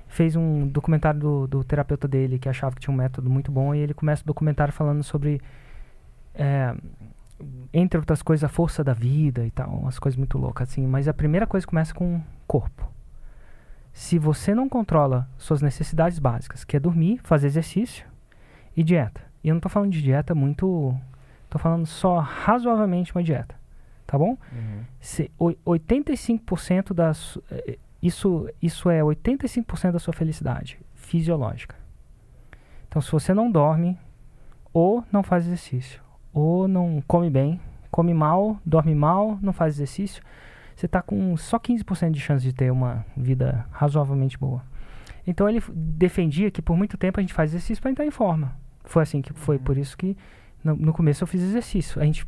fez 0.07 0.35
um 0.35 0.67
documentário 0.67 1.19
do, 1.19 1.47
do 1.47 1.63
terapeuta 1.63 2.07
dele 2.07 2.39
que 2.39 2.49
achava 2.49 2.75
que 2.75 2.81
tinha 2.81 2.93
um 2.93 2.97
método 2.97 3.29
muito 3.29 3.51
bom 3.51 3.75
e 3.75 3.79
ele 3.79 3.93
começa 3.93 4.23
o 4.23 4.25
documentário 4.25 4.73
falando 4.73 5.03
sobre, 5.03 5.41
é, 6.33 6.73
entre 7.73 7.99
outras 7.99 8.21
coisas, 8.21 8.43
a 8.43 8.49
força 8.49 8.83
da 8.83 8.93
vida 8.93 9.45
e 9.45 9.51
tal, 9.51 9.69
umas 9.69 9.99
coisas 9.99 10.17
muito 10.17 10.37
loucas 10.37 10.69
assim. 10.69 10.87
Mas 10.87 11.07
a 11.07 11.13
primeira 11.13 11.45
coisa 11.45 11.67
começa 11.67 11.93
com 11.93 12.15
o 12.15 12.23
corpo. 12.47 12.89
Se 13.91 14.17
você 14.17 14.55
não 14.55 14.69
controla 14.69 15.27
suas 15.37 15.61
necessidades 15.61 16.19
básicas, 16.19 16.63
que 16.63 16.77
é 16.77 16.79
dormir, 16.79 17.19
fazer 17.23 17.47
exercício 17.47 18.05
e 18.75 18.83
dieta. 18.83 19.21
E 19.43 19.49
eu 19.49 19.53
não 19.53 19.59
tô 19.59 19.69
falando 19.69 19.91
de 19.91 20.01
dieta 20.01 20.33
muito, 20.33 20.95
tô 21.49 21.57
falando 21.59 21.85
só 21.85 22.19
razoavelmente 22.19 23.13
uma 23.15 23.23
dieta, 23.23 23.55
tá 24.05 24.17
bom? 24.17 24.37
Uhum. 24.51 24.83
Se, 24.99 25.31
oi- 25.37 25.57
85% 25.65 26.93
da 26.93 27.13
su- 27.13 27.43
eh, 27.51 27.77
isso, 28.01 28.47
isso 28.61 28.89
é 28.89 29.01
85% 29.01 29.91
da 29.91 29.99
sua 29.99 30.13
felicidade 30.13 30.79
fisiológica. 30.93 31.75
Então, 32.87 33.01
se 33.01 33.11
você 33.11 33.33
não 33.33 33.51
dorme, 33.51 33.97
ou 34.73 35.03
não 35.11 35.21
faz 35.23 35.45
exercício, 35.45 36.01
ou 36.33 36.67
não 36.67 37.03
come 37.07 37.29
bem, 37.29 37.59
come 37.91 38.13
mal, 38.13 38.57
dorme 38.65 38.95
mal, 38.95 39.37
não 39.41 39.51
faz 39.53 39.75
exercício, 39.75 40.23
você 40.75 40.85
está 40.85 41.01
com 41.01 41.35
só 41.35 41.59
15% 41.59 42.11
de 42.11 42.19
chance 42.19 42.43
de 42.43 42.53
ter 42.53 42.71
uma 42.71 43.05
vida 43.17 43.65
razoavelmente 43.71 44.37
boa. 44.37 44.63
Então, 45.27 45.47
ele 45.49 45.61
defendia 45.73 46.49
que 46.49 46.61
por 46.61 46.77
muito 46.77 46.97
tempo 46.97 47.19
a 47.19 47.21
gente 47.21 47.33
faz 47.33 47.51
exercício 47.51 47.81
para 47.81 47.91
entrar 47.91 48.05
em 48.05 48.11
forma. 48.11 48.55
Foi 48.85 49.03
assim 49.03 49.21
que 49.21 49.33
foi 49.33 49.59
por 49.59 49.77
isso 49.77 49.97
que 49.97 50.15
no, 50.63 50.75
no 50.75 50.93
começo 50.93 51.23
eu 51.23 51.27
fiz 51.27 51.41
exercício. 51.41 52.01
A 52.01 52.05
gente 52.05 52.25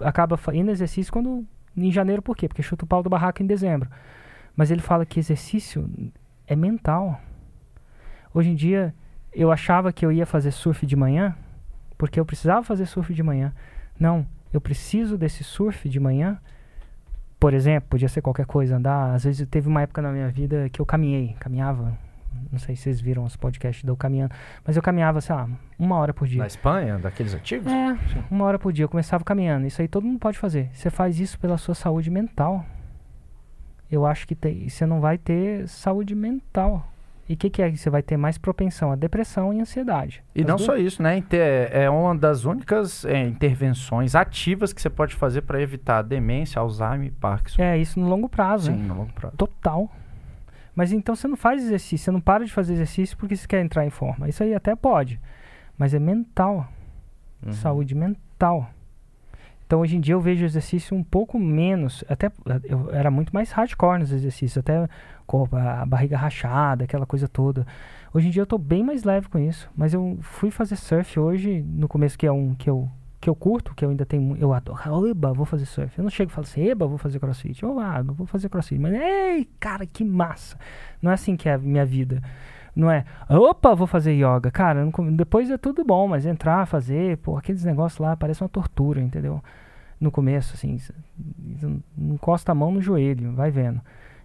acaba 0.00 0.36
fa- 0.36 0.54
indo 0.54 0.70
exercício 0.70 1.12
quando 1.12 1.46
em 1.76 1.90
janeiro, 1.90 2.20
por 2.20 2.36
quê? 2.36 2.48
Porque 2.48 2.62
chuta 2.62 2.84
o 2.84 2.88
pau 2.88 3.02
do 3.02 3.08
barraco 3.10 3.42
em 3.42 3.46
dezembro. 3.46 3.88
Mas 4.56 4.70
ele 4.70 4.80
fala 4.80 5.06
que 5.06 5.18
exercício 5.20 5.88
é 6.46 6.56
mental. 6.56 7.20
Hoje 8.34 8.50
em 8.50 8.54
dia, 8.54 8.94
eu 9.32 9.50
achava 9.50 9.92
que 9.92 10.04
eu 10.04 10.12
ia 10.12 10.26
fazer 10.26 10.50
surf 10.50 10.84
de 10.84 10.96
manhã, 10.96 11.34
porque 11.96 12.18
eu 12.18 12.24
precisava 12.24 12.62
fazer 12.62 12.86
surf 12.86 13.14
de 13.14 13.22
manhã. 13.22 13.52
Não, 13.98 14.26
eu 14.52 14.60
preciso 14.60 15.16
desse 15.16 15.44
surf 15.44 15.88
de 15.88 16.00
manhã. 16.00 16.38
Por 17.38 17.54
exemplo, 17.54 17.88
podia 17.88 18.08
ser 18.08 18.20
qualquer 18.20 18.46
coisa, 18.46 18.76
andar. 18.76 19.14
Às 19.14 19.24
vezes 19.24 19.46
teve 19.48 19.68
uma 19.68 19.82
época 19.82 20.02
na 20.02 20.10
minha 20.12 20.28
vida 20.28 20.68
que 20.68 20.80
eu 20.80 20.86
caminhei, 20.86 21.36
caminhava 21.40 21.96
Não 22.50 22.58
sei 22.58 22.76
se 22.76 22.82
vocês 22.82 23.00
viram 23.00 23.24
os 23.24 23.36
podcasts 23.36 23.84
do 23.84 23.96
caminhando. 23.96 24.34
Mas 24.64 24.76
eu 24.76 24.82
caminhava, 24.82 25.20
sei 25.20 25.34
lá, 25.34 25.48
uma 25.78 25.96
hora 25.96 26.12
por 26.14 26.26
dia. 26.28 26.38
Na 26.38 26.46
Espanha, 26.46 26.98
daqueles 26.98 27.34
antigos? 27.34 27.70
É, 27.72 27.98
uma 28.30 28.44
hora 28.44 28.58
por 28.58 28.72
dia. 28.72 28.84
Eu 28.84 28.88
começava 28.88 29.22
caminhando. 29.24 29.66
Isso 29.66 29.80
aí 29.82 29.88
todo 29.88 30.04
mundo 30.06 30.18
pode 30.18 30.38
fazer. 30.38 30.70
Você 30.72 30.90
faz 30.90 31.18
isso 31.20 31.38
pela 31.38 31.56
sua 31.58 31.74
saúde 31.74 32.10
mental. 32.10 32.64
Eu 33.90 34.06
acho 34.06 34.26
que 34.26 34.34
tem, 34.34 34.68
você 34.68 34.86
não 34.86 35.00
vai 35.00 35.18
ter 35.18 35.66
saúde 35.68 36.14
mental. 36.14 36.86
E 37.28 37.34
o 37.34 37.36
que, 37.36 37.48
que 37.48 37.62
é 37.62 37.70
que 37.70 37.76
você 37.76 37.88
vai 37.88 38.02
ter 38.02 38.16
mais 38.16 38.36
propensão? 38.38 38.90
A 38.90 38.96
depressão 38.96 39.52
e 39.52 39.60
ansiedade. 39.60 40.20
E 40.34 40.40
não 40.42 40.56
duas- 40.56 40.62
só 40.62 40.76
isso, 40.76 41.00
né? 41.00 41.22
É 41.72 41.88
uma 41.88 42.12
das 42.16 42.44
únicas 42.44 43.04
é, 43.04 43.22
intervenções 43.22 44.16
ativas 44.16 44.72
que 44.72 44.82
você 44.82 44.90
pode 44.90 45.14
fazer 45.14 45.42
para 45.42 45.60
evitar 45.62 46.02
demência, 46.02 46.58
Alzheimer 46.60 47.06
e 47.06 47.10
Parkinson. 47.12 47.62
É, 47.62 47.78
isso 47.78 48.00
no 48.00 48.08
longo 48.08 48.28
prazo, 48.28 48.72
Sim, 48.72 48.78
né? 48.78 48.86
no 48.88 48.94
longo 48.94 49.12
prazo. 49.12 49.36
Total. 49.36 49.88
Mas 50.74 50.92
então 50.92 51.14
você 51.14 51.28
não 51.28 51.36
faz 51.36 51.62
exercício, 51.62 52.04
você 52.04 52.10
não 52.10 52.20
para 52.20 52.44
de 52.44 52.52
fazer 52.52 52.74
exercício 52.74 53.16
porque 53.16 53.36
você 53.36 53.46
quer 53.46 53.60
entrar 53.60 53.84
em 53.84 53.90
forma. 53.90 54.28
Isso 54.28 54.42
aí 54.42 54.54
até 54.54 54.74
pode. 54.74 55.20
Mas 55.76 55.94
é 55.94 55.98
mental. 55.98 56.68
Uhum. 57.44 57.52
saúde 57.52 57.94
mental. 57.94 58.70
Então 59.66 59.80
hoje 59.80 59.96
em 59.96 60.00
dia 60.00 60.14
eu 60.14 60.20
vejo 60.20 60.44
exercício 60.44 60.96
um 60.96 61.02
pouco 61.02 61.38
menos, 61.38 62.02
até 62.08 62.30
eu 62.64 62.90
era 62.92 63.10
muito 63.10 63.32
mais 63.32 63.52
hardcore 63.52 64.00
nos 64.00 64.10
exercícios, 64.10 64.58
até 64.58 64.88
com 65.26 65.46
a 65.52 65.86
barriga 65.86 66.16
rachada, 66.16 66.84
aquela 66.84 67.06
coisa 67.06 67.28
toda. 67.28 67.64
Hoje 68.12 68.26
em 68.26 68.30
dia 68.30 68.42
eu 68.42 68.46
tô 68.46 68.58
bem 68.58 68.82
mais 68.82 69.04
leve 69.04 69.28
com 69.28 69.38
isso, 69.38 69.70
mas 69.76 69.94
eu 69.94 70.18
fui 70.22 70.50
fazer 70.50 70.74
surf 70.74 71.20
hoje, 71.20 71.62
no 71.62 71.86
começo 71.86 72.18
que 72.18 72.26
é 72.26 72.32
um 72.32 72.52
que 72.54 72.68
eu 72.68 72.90
que 73.20 73.28
eu 73.28 73.34
curto, 73.34 73.74
que 73.74 73.84
eu 73.84 73.90
ainda 73.90 74.06
tenho, 74.06 74.34
eu 74.38 74.52
adoro, 74.52 75.06
eba, 75.06 75.32
vou 75.32 75.44
fazer 75.44 75.66
surf. 75.66 75.98
Eu 75.98 76.02
não 76.02 76.10
chego 76.10 76.30
e 76.30 76.34
falo 76.34 76.46
assim, 76.46 76.62
eba, 76.66 76.86
vou 76.86 76.96
fazer 76.96 77.18
crossfit. 77.18 77.62
Eu, 77.62 77.78
ah, 77.78 78.02
não 78.02 78.14
vou 78.14 78.26
fazer 78.26 78.48
crossfit, 78.48 78.80
mas 78.80 78.94
ei, 78.94 79.46
cara, 79.60 79.84
que 79.84 80.02
massa. 80.02 80.56
Não 81.02 81.10
é 81.10 81.14
assim 81.14 81.36
que 81.36 81.48
é 81.48 81.54
a 81.54 81.58
minha 81.58 81.84
vida. 81.84 82.22
Não 82.74 82.90
é, 82.90 83.04
opa, 83.28 83.74
vou 83.74 83.86
fazer 83.86 84.12
yoga. 84.12 84.50
Cara, 84.50 84.84
não 84.84 85.12
depois 85.12 85.50
é 85.50 85.58
tudo 85.58 85.84
bom, 85.84 86.08
mas 86.08 86.24
entrar, 86.24 86.66
fazer, 86.66 87.18
pô, 87.18 87.36
aqueles 87.36 87.62
negócios 87.62 87.98
lá 87.98 88.16
parece 88.16 88.42
uma 88.42 88.48
tortura, 88.48 89.00
entendeu? 89.02 89.42
No 90.00 90.10
começo, 90.10 90.54
assim, 90.54 90.78
encosta 91.98 92.52
a 92.52 92.54
mão 92.54 92.72
no 92.72 92.80
joelho, 92.80 93.34
vai 93.34 93.50
vendo. 93.50 93.82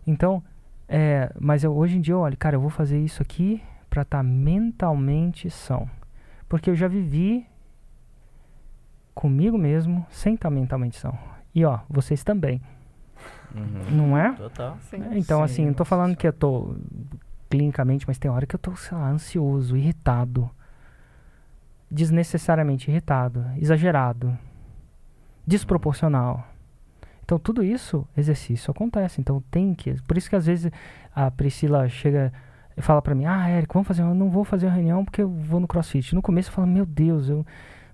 Então, 0.07 0.41
é, 0.87 1.33
mas 1.37 1.65
eu, 1.65 1.75
hoje 1.75 1.97
em 1.97 2.01
dia 2.01 2.13
eu 2.13 2.19
olho, 2.19 2.37
cara, 2.37 2.55
eu 2.55 2.61
vou 2.61 2.69
fazer 2.69 2.97
isso 2.99 3.21
aqui 3.21 3.61
pra 3.89 4.03
estar 4.03 4.23
mentalmente 4.23 5.49
são. 5.49 5.89
Porque 6.47 6.69
eu 6.69 6.75
já 6.75 6.87
vivi 6.87 7.45
comigo 9.15 9.57
mesmo 9.57 10.05
sem 10.11 10.35
estar 10.35 10.49
mentalmente 10.51 10.97
são. 10.97 11.17
E 11.55 11.65
ó, 11.65 11.79
vocês 11.89 12.23
também, 12.23 12.61
Uhum. 13.55 13.89
não 13.91 14.17
é? 14.17 14.33
Total. 14.33 14.77
Sim. 14.81 14.97
É, 15.11 15.17
Então, 15.17 15.39
Sim, 15.39 15.43
assim, 15.45 15.65
não 15.65 15.73
tô 15.73 15.79
nossa 15.83 15.89
falando 15.89 16.15
que 16.15 16.27
eu 16.27 16.33
tô 16.33 16.75
clinicamente, 17.49 18.05
mas 18.07 18.17
tem 18.19 18.29
hora 18.29 18.45
que 18.45 18.53
eu 18.55 18.59
tô, 18.59 18.75
sei 18.75 18.97
lá, 18.97 19.07
ansioso, 19.09 19.77
irritado. 19.77 20.49
Desnecessariamente 21.89 22.89
irritado, 22.89 23.45
exagerado, 23.57 24.35
desproporcional. 25.45 26.45
Então, 27.23 27.37
tudo 27.39 27.63
isso, 27.63 28.05
exercício 28.17 28.71
acontece. 28.71 29.21
Então, 29.21 29.41
tem 29.51 29.73
que. 29.73 29.93
Por 30.03 30.17
isso 30.17 30.29
que 30.29 30.35
às 30.35 30.45
vezes 30.47 30.71
a 31.15 31.29
Priscila 31.31 31.87
chega 31.87 32.33
e 32.75 32.81
fala 32.81 33.01
pra 33.01 33.15
mim: 33.15 33.25
Ah, 33.25 33.47
Érico, 33.47 33.73
vamos 33.75 33.87
fazer. 33.87 34.01
Eu 34.01 34.13
não 34.15 34.29
vou 34.29 34.43
fazer 34.43 34.65
uma 34.65 34.73
reunião 34.73 35.05
porque 35.05 35.21
eu 35.21 35.29
vou 35.29 35.59
no 35.59 35.67
crossfit. 35.67 36.13
No 36.15 36.21
começo 36.21 36.49
eu 36.49 36.53
falo: 36.53 36.67
Meu 36.67 36.85
Deus, 36.85 37.29
eu. 37.29 37.45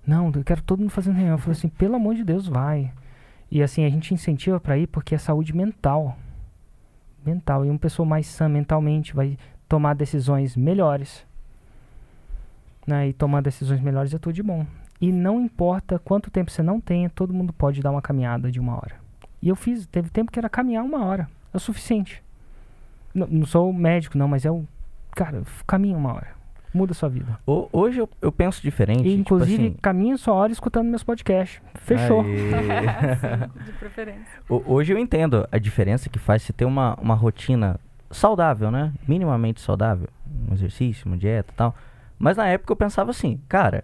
Não, 0.05 0.31
eu 0.33 0.43
quero 0.43 0.61
todo 0.61 0.79
mundo 0.79 0.89
fazendo 0.89 1.15
reunião. 1.15 1.35
Eu 1.35 1.39
falo 1.39 1.51
assim: 1.51 1.69
Pelo 1.69 1.95
amor 1.95 2.15
de 2.15 2.23
Deus, 2.23 2.47
vai. 2.47 2.91
E 3.49 3.61
assim, 3.61 3.85
a 3.85 3.89
gente 3.89 4.13
incentiva 4.13 4.59
pra 4.59 4.77
ir 4.77 4.87
porque 4.87 5.15
é 5.15 5.17
saúde 5.17 5.55
mental 5.55 6.17
mental. 7.25 7.65
E 7.65 7.69
uma 7.69 7.79
pessoa 7.79 8.05
mais 8.05 8.25
sã 8.27 8.49
mentalmente 8.49 9.13
vai 9.13 9.37
tomar 9.67 9.93
decisões 9.93 10.55
melhores. 10.55 11.25
Né? 12.85 13.09
E 13.09 13.13
tomar 13.13 13.41
decisões 13.41 13.79
melhores 13.79 14.13
é 14.13 14.17
tudo 14.17 14.33
de 14.33 14.43
bom. 14.43 14.65
E 14.99 15.11
não 15.11 15.39
importa 15.41 15.99
quanto 15.99 16.29
tempo 16.31 16.51
você 16.51 16.61
não 16.61 16.79
tenha, 16.79 17.09
todo 17.09 17.33
mundo 17.33 17.53
pode 17.53 17.81
dar 17.81 17.91
uma 17.91 18.01
caminhada 18.01 18.51
de 18.51 18.59
uma 18.59 18.75
hora. 18.75 18.95
E 19.41 19.49
eu 19.49 19.55
fiz, 19.55 19.85
teve 19.87 20.09
tempo 20.09 20.31
que 20.31 20.39
era 20.39 20.49
caminhar 20.49 20.83
uma 20.83 21.05
hora. 21.05 21.27
É 21.53 21.57
o 21.57 21.59
suficiente. 21.59 22.23
N- 23.13 23.27
não 23.29 23.45
sou 23.45 23.71
médico, 23.73 24.17
não, 24.17 24.27
mas 24.27 24.45
é 24.45 24.51
o. 24.51 24.65
Cara, 25.11 25.43
caminha 25.67 25.97
uma 25.97 26.13
hora. 26.13 26.40
Muda 26.73 26.91
a 26.93 26.95
sua 26.95 27.09
vida. 27.09 27.37
Ho- 27.45 27.67
Hoje 27.73 27.99
eu, 27.99 28.09
eu 28.21 28.31
penso 28.31 28.61
diferente. 28.61 29.01
E, 29.07 29.09
tipo 29.09 29.19
inclusive, 29.21 29.65
assim, 29.67 29.75
caminha 29.81 30.17
sua 30.17 30.33
hora 30.33 30.51
escutando 30.51 30.87
meus 30.87 31.03
podcasts. 31.03 31.61
Fechou. 31.75 32.23
Sim, 32.23 32.29
de 33.65 33.71
preferência. 33.73 34.39
Ho- 34.49 34.63
Hoje 34.65 34.93
eu 34.93 34.97
entendo 34.97 35.47
a 35.51 35.57
diferença 35.57 36.09
que 36.09 36.17
faz 36.19 36.41
você 36.43 36.53
ter 36.53 36.65
uma, 36.65 36.95
uma 37.01 37.13
rotina 37.15 37.79
saudável, 38.09 38.71
né? 38.71 38.93
Minimamente 39.07 39.59
saudável. 39.61 40.07
Um 40.49 40.53
exercício, 40.53 41.05
uma 41.07 41.17
dieta 41.17 41.51
e 41.51 41.55
tal. 41.55 41.75
Mas 42.17 42.37
na 42.37 42.47
época 42.47 42.71
eu 42.71 42.77
pensava 42.77 43.11
assim, 43.11 43.39
cara, 43.49 43.83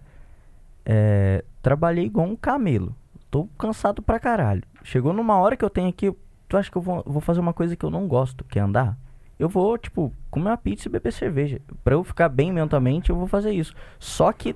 é, 0.86 1.44
trabalhei 1.62 2.06
igual 2.06 2.28
um 2.28 2.36
camelo. 2.36 2.96
Tô 3.30 3.46
cansado 3.58 4.02
pra 4.02 4.20
caralho. 4.20 4.64
Chegou 4.84 5.12
numa 5.12 5.38
hora 5.38 5.58
que 5.58 5.66
eu 5.66 5.70
tenho 5.70 5.90
aqui, 5.90 6.14
tu 6.48 6.56
acha 6.58 6.72
que 6.72 6.78
eu 6.78 6.82
vou, 6.82 7.04
vou 7.06 7.20
fazer 7.22 7.40
uma 7.42 7.52
coisa 7.54 7.76
que 7.76 7.84
eu 7.86 7.90
não 7.90 8.08
gosto, 8.08 8.46
que 8.46 8.58
é 8.58 8.62
andar? 8.62 8.98
Eu 9.40 9.48
vou, 9.48 9.78
tipo, 9.78 10.12
comer 10.32 10.50
uma 10.50 10.58
pizza 10.58 10.88
e 10.88 10.92
beber 10.92 11.14
cerveja. 11.14 11.62
Pra 11.84 11.94
eu 11.94 12.04
ficar 12.04 12.30
bem 12.30 12.52
mentalmente, 12.52 13.10
eu 13.10 13.16
vou 13.16 13.28
fazer 13.28 13.52
isso. 13.52 13.74
Só 14.00 14.32
que 14.32 14.56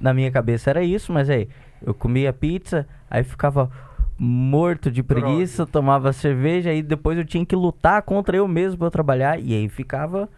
na 0.00 0.14
minha 0.14 0.30
cabeça 0.30 0.70
era 0.70 0.82
isso, 0.82 1.12
mas 1.12 1.28
aí 1.28 1.48
eu 1.82 1.92
comia 1.92 2.32
pizza, 2.32 2.86
aí 3.10 3.22
ficava 3.22 3.70
morto 4.18 4.90
de 4.90 5.02
preguiça, 5.02 5.66
tomava 5.66 6.12
cerveja, 6.12 6.70
aí 6.70 6.82
depois 6.82 7.16
eu 7.18 7.24
tinha 7.24 7.44
que 7.44 7.54
lutar 7.54 8.02
contra 8.02 8.36
eu 8.36 8.48
mesmo 8.48 8.78
pra 8.78 8.86
eu 8.88 8.90
trabalhar, 8.90 9.38
e 9.38 9.54
aí 9.54 9.68
ficava. 9.68 10.28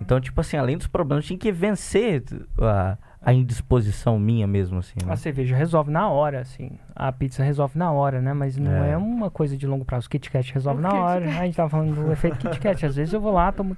Então, 0.00 0.20
tipo 0.20 0.40
assim, 0.40 0.56
além 0.56 0.76
dos 0.76 0.86
problemas, 0.86 1.24
eu 1.24 1.28
tinha 1.28 1.38
que 1.38 1.52
vencer 1.52 2.22
a, 2.60 2.96
a 3.20 3.32
indisposição 3.32 4.18
minha 4.18 4.46
mesmo, 4.46 4.78
assim, 4.78 4.94
né? 5.04 5.12
A 5.12 5.16
cerveja 5.16 5.56
resolve 5.56 5.90
na 5.90 6.08
hora, 6.08 6.40
assim. 6.40 6.70
A 6.94 7.10
pizza 7.10 7.42
resolve 7.42 7.76
na 7.78 7.90
hora, 7.90 8.20
né? 8.22 8.32
Mas 8.32 8.56
não 8.56 8.70
é, 8.72 8.92
É. 8.92 8.96
uma 8.96 9.30
coisa 9.30 9.56
de 9.56 9.66
longo 9.66 9.84
prazo. 9.84 10.06
O 10.06 10.10
Kit 10.10 10.30
Kat 10.30 10.52
resolve 10.54 10.78
O 10.78 10.82
na 10.82 10.90
Kit 10.90 11.00
hora. 11.00 11.24
A 11.26 11.44
gente 11.44 11.56
tava 11.56 11.68
falando 11.68 11.94
do 11.94 12.12
efeito 12.12 12.38
Kit 12.38 12.58
Kat. 12.60 12.86
Às 12.86 12.96
vezes 12.96 13.12
eu 13.12 13.20
vou 13.20 13.32
lá, 13.32 13.50
tomo 13.52 13.76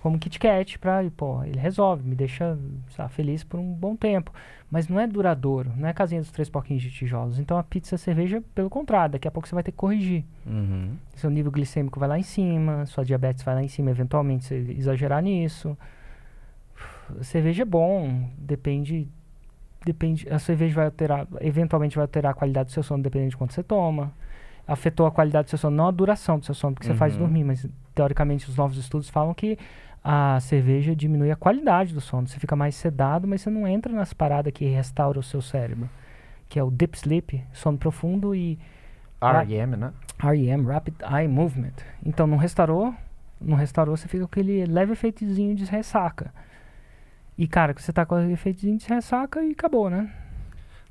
como 0.00 0.18
Kit 0.18 0.38
Kat 0.38 0.78
pra, 0.78 1.02
e, 1.02 1.10
pô, 1.10 1.42
ele 1.44 1.58
resolve, 1.58 2.08
me 2.08 2.14
deixa 2.14 2.56
sei 2.90 3.02
lá, 3.02 3.08
feliz 3.08 3.42
por 3.44 3.58
um 3.60 3.72
bom 3.72 3.94
tempo. 3.96 4.32
Mas 4.70 4.86
não 4.88 5.00
é 5.00 5.06
duradouro, 5.06 5.70
não 5.76 5.88
é 5.88 5.92
casinha 5.92 6.20
dos 6.20 6.30
três 6.30 6.48
pouquinhos 6.48 6.82
de 6.82 6.90
tijolos. 6.90 7.38
Então 7.38 7.58
a 7.58 7.62
pizza 7.62 7.94
e 7.94 7.96
a 7.96 7.98
cerveja, 7.98 8.42
pelo 8.54 8.68
contrário, 8.70 9.12
daqui 9.12 9.26
a 9.26 9.30
pouco 9.30 9.48
você 9.48 9.54
vai 9.54 9.64
ter 9.64 9.70
que 9.72 9.76
corrigir. 9.78 10.24
Uhum. 10.46 10.90
Seu 11.16 11.30
nível 11.30 11.50
glicêmico 11.50 11.98
vai 11.98 12.08
lá 12.08 12.18
em 12.18 12.22
cima, 12.22 12.84
sua 12.86 13.04
diabetes 13.04 13.42
vai 13.42 13.54
lá 13.54 13.62
em 13.62 13.68
cima, 13.68 13.90
eventualmente 13.90 14.44
você 14.44 14.56
exagerar 14.78 15.22
nisso. 15.22 15.76
Cerveja 17.22 17.62
é 17.62 17.66
bom, 17.66 18.28
depende. 18.38 19.08
Depende. 19.84 20.28
A 20.28 20.38
cerveja 20.38 20.74
vai 20.74 20.84
alterar, 20.86 21.26
eventualmente 21.40 21.96
vai 21.96 22.02
alterar 22.02 22.32
a 22.32 22.34
qualidade 22.34 22.66
do 22.68 22.72
seu 22.72 22.82
sono, 22.82 23.02
dependendo 23.02 23.30
de 23.30 23.36
quanto 23.36 23.52
você 23.54 23.62
toma. 23.62 24.12
Afetou 24.66 25.06
a 25.06 25.10
qualidade 25.10 25.46
do 25.46 25.50
seu 25.50 25.58
sono, 25.58 25.76
não 25.76 25.86
a 25.86 25.90
duração 25.90 26.38
do 26.38 26.44
seu 26.44 26.54
sono, 26.54 26.74
porque 26.74 26.86
você 26.86 26.94
faz 26.94 27.14
Uhum. 27.14 27.20
dormir, 27.20 27.44
mas 27.44 27.66
teoricamente 27.94 28.48
os 28.50 28.56
novos 28.56 28.76
estudos 28.76 29.08
falam 29.08 29.32
que 29.32 29.56
a 30.04 30.38
cerveja 30.40 30.94
diminui 30.94 31.30
a 31.30 31.36
qualidade 31.36 31.94
do 31.94 32.00
sono. 32.00 32.26
Você 32.26 32.38
fica 32.38 32.54
mais 32.54 32.74
sedado, 32.74 33.26
mas 33.26 33.40
você 33.40 33.50
não 33.50 33.66
entra 33.66 33.92
nas 33.92 34.12
paradas 34.12 34.52
que 34.52 34.66
restauram 34.66 35.20
o 35.20 35.22
seu 35.22 35.40
cérebro, 35.40 35.88
que 36.48 36.58
é 36.58 36.62
o 36.62 36.70
deep 36.70 36.96
sleep, 36.98 37.42
sono 37.52 37.78
profundo 37.78 38.34
e 38.34 38.58
REM, 39.22 39.66
né? 39.76 39.92
REM, 40.20 40.64
Rapid 40.64 40.94
Eye 41.02 41.28
Movement. 41.28 41.72
Então, 42.04 42.26
não 42.26 42.36
restaurou, 42.36 42.94
não 43.40 43.56
restaurou, 43.56 43.96
você 43.96 44.06
fica 44.08 44.24
com 44.24 44.30
aquele 44.30 44.64
leve 44.66 44.92
efeitozinho 44.92 45.54
de 45.54 45.64
ressaca. 45.64 46.32
E, 47.38 47.46
cara, 47.46 47.72
que 47.72 47.80
você 47.80 47.92
tá 47.92 48.04
com 48.04 48.18
efeitozinho 48.18 48.76
de 48.76 48.86
ressaca 48.88 49.40
e 49.42 49.52
acabou, 49.52 49.88
né? 49.88 50.12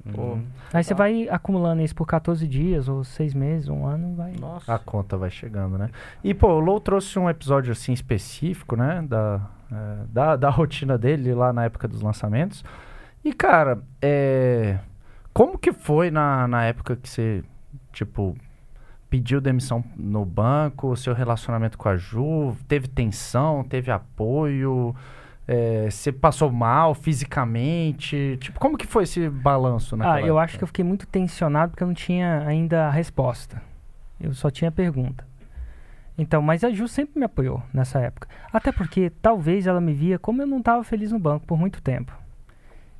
Uhum. 0.06 0.42
Aí 0.74 0.82
você 0.84 0.94
Tá. 0.94 1.00
vai 1.00 1.28
acumulando 1.30 1.82
isso 1.82 1.94
por 1.94 2.06
14 2.08 2.48
dias, 2.48 2.88
ou 2.88 3.04
6 3.04 3.34
meses, 3.34 3.68
um 3.68 3.86
ano, 3.86 4.16
vai... 4.16 4.34
Nossa. 4.40 4.74
A 4.74 4.80
conta 4.80 5.18
vai 5.18 5.30
chegando, 5.30 5.78
né? 5.78 5.90
E, 6.24 6.34
pô, 6.34 6.48
o 6.54 6.60
Lou 6.62 6.80
trouxe 6.80 7.20
um 7.20 7.30
episódio, 7.30 7.74
assim, 7.74 7.92
específico, 7.92 8.78
né? 8.78 9.04
Da, 9.08 9.42
é, 9.70 10.06
da, 10.10 10.36
da 10.38 10.50
rotina 10.50 10.98
dele 10.98 11.34
lá 11.34 11.52
na 11.52 11.66
época 11.66 11.88
dos 11.88 12.02
lançamentos. 12.02 12.64
E, 13.26 13.34
cara, 13.34 13.82
é... 14.02 14.80
Como 15.34 15.58
que 15.58 15.74
foi 15.74 16.10
na, 16.10 16.48
na 16.48 16.64
época 16.64 16.96
que 16.96 17.10
você, 17.10 17.44
tipo, 17.92 18.36
pediu 19.10 19.40
demissão 19.42 19.84
no 19.98 20.24
banco, 20.26 20.88
o 20.88 20.96
seu 20.98 21.14
relacionamento 21.14 21.78
com 21.78 21.90
a 21.90 21.98
Ju? 21.98 22.56
Teve 22.68 22.88
tensão, 22.88 23.64
teve 23.64 23.92
apoio? 23.92 24.96
É, 25.48 25.90
você 25.90 26.12
passou 26.12 26.52
mal 26.52 26.94
fisicamente? 26.94 28.38
Tipo, 28.42 28.60
como 28.60 28.78
que 28.78 28.86
foi 28.86 29.04
esse 29.04 29.30
balanço 29.30 29.96
Ah, 29.96 29.98
naquela 30.00 30.20
eu 30.20 30.26
época? 30.26 30.44
acho 30.44 30.58
que 30.58 30.64
eu 30.64 30.68
fiquei 30.68 30.84
muito 30.84 31.08
tensionado 31.08 31.72
porque 31.72 31.84
eu 31.84 31.88
não 31.88 31.94
tinha 31.94 32.44
ainda 32.46 32.88
a 32.88 32.92
resposta. 32.92 33.62
Eu 34.20 34.34
só 34.34 34.50
tinha 34.50 34.70
a 34.70 34.72
pergunta. 34.72 35.26
Então, 36.18 36.42
mas 36.42 36.64
a 36.64 36.72
Ju 36.72 36.88
sempre 36.88 37.20
me 37.20 37.26
apoiou 37.26 37.62
nessa 37.72 38.00
época. 38.00 38.28
Até 38.52 38.72
porque 38.72 39.12
talvez 39.22 39.68
ela 39.68 39.80
me 39.80 39.94
via 39.94 40.18
como 40.18 40.42
eu 40.42 40.48
não 40.48 40.58
estava 40.58 40.84
feliz 40.84 41.12
no 41.12 41.20
banco 41.20 41.46
por 41.46 41.58
muito 41.58 41.82
tempo. 41.82 42.12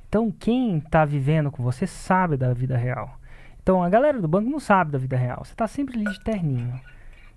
Então, 0.08 0.30
quem 0.30 0.78
está 0.78 1.04
vivendo 1.04 1.50
com 1.50 1.62
você 1.62 1.86
sabe 1.86 2.36
da 2.36 2.54
vida 2.54 2.76
real. 2.78 3.18
Então, 3.60 3.82
a 3.82 3.88
galera 3.90 4.20
do 4.22 4.28
banco 4.28 4.48
não 4.48 4.60
sabe 4.60 4.92
da 4.92 4.98
vida 4.98 5.16
real. 5.16 5.44
Você 5.44 5.52
está 5.52 5.66
sempre 5.66 5.96
ali 5.98 6.10
de 6.10 6.20
terninho, 6.20 6.80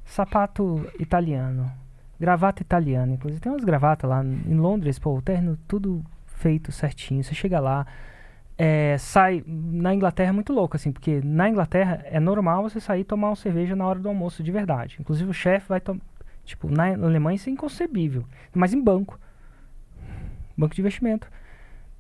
sapato 0.06 0.88
italiano, 1.00 1.70
Gravata 2.22 2.62
italiana, 2.62 3.14
inclusive. 3.14 3.42
Tem 3.42 3.52
umas 3.52 3.64
gravatas 3.64 4.08
lá 4.08 4.24
em 4.24 4.54
Londres, 4.54 5.00
pô, 5.00 5.18
o 5.18 5.24
terno 5.24 5.58
tudo 5.68 6.06
feito 6.28 6.72
certinho. 6.72 7.24
Você 7.24 7.34
chega 7.34 7.60
lá, 7.60 7.88
é, 8.56 8.96
sai. 9.00 9.44
Na 9.48 9.92
Inglaterra 9.92 10.30
é 10.30 10.32
muito 10.32 10.54
louco, 10.54 10.76
assim, 10.76 10.92
porque 10.92 11.20
na 11.24 11.50
Inglaterra 11.50 12.06
é 12.06 12.20
normal 12.20 12.62
você 12.62 12.80
sair 12.80 13.04
tomar 13.06 13.30
uma 13.30 13.36
cerveja 13.36 13.76
na 13.76 13.88
hora 13.88 13.98
do 13.98 14.08
almoço 14.08 14.44
de 14.44 14.52
verdade. 14.52 14.98
Inclusive 15.00 15.32
o 15.32 15.34
chefe 15.34 15.68
vai 15.68 15.82
tomar. 15.82 16.00
Tipo, 16.46 16.70
na 16.70 16.90
Alemanha 16.90 17.38
isso 17.38 17.50
é 17.50 17.54
inconcebível. 17.54 18.24
Mas 18.54 18.72
em 18.72 18.84
banco. 18.84 19.20
Banco 20.56 20.76
de 20.76 20.82
investimento. 20.82 21.28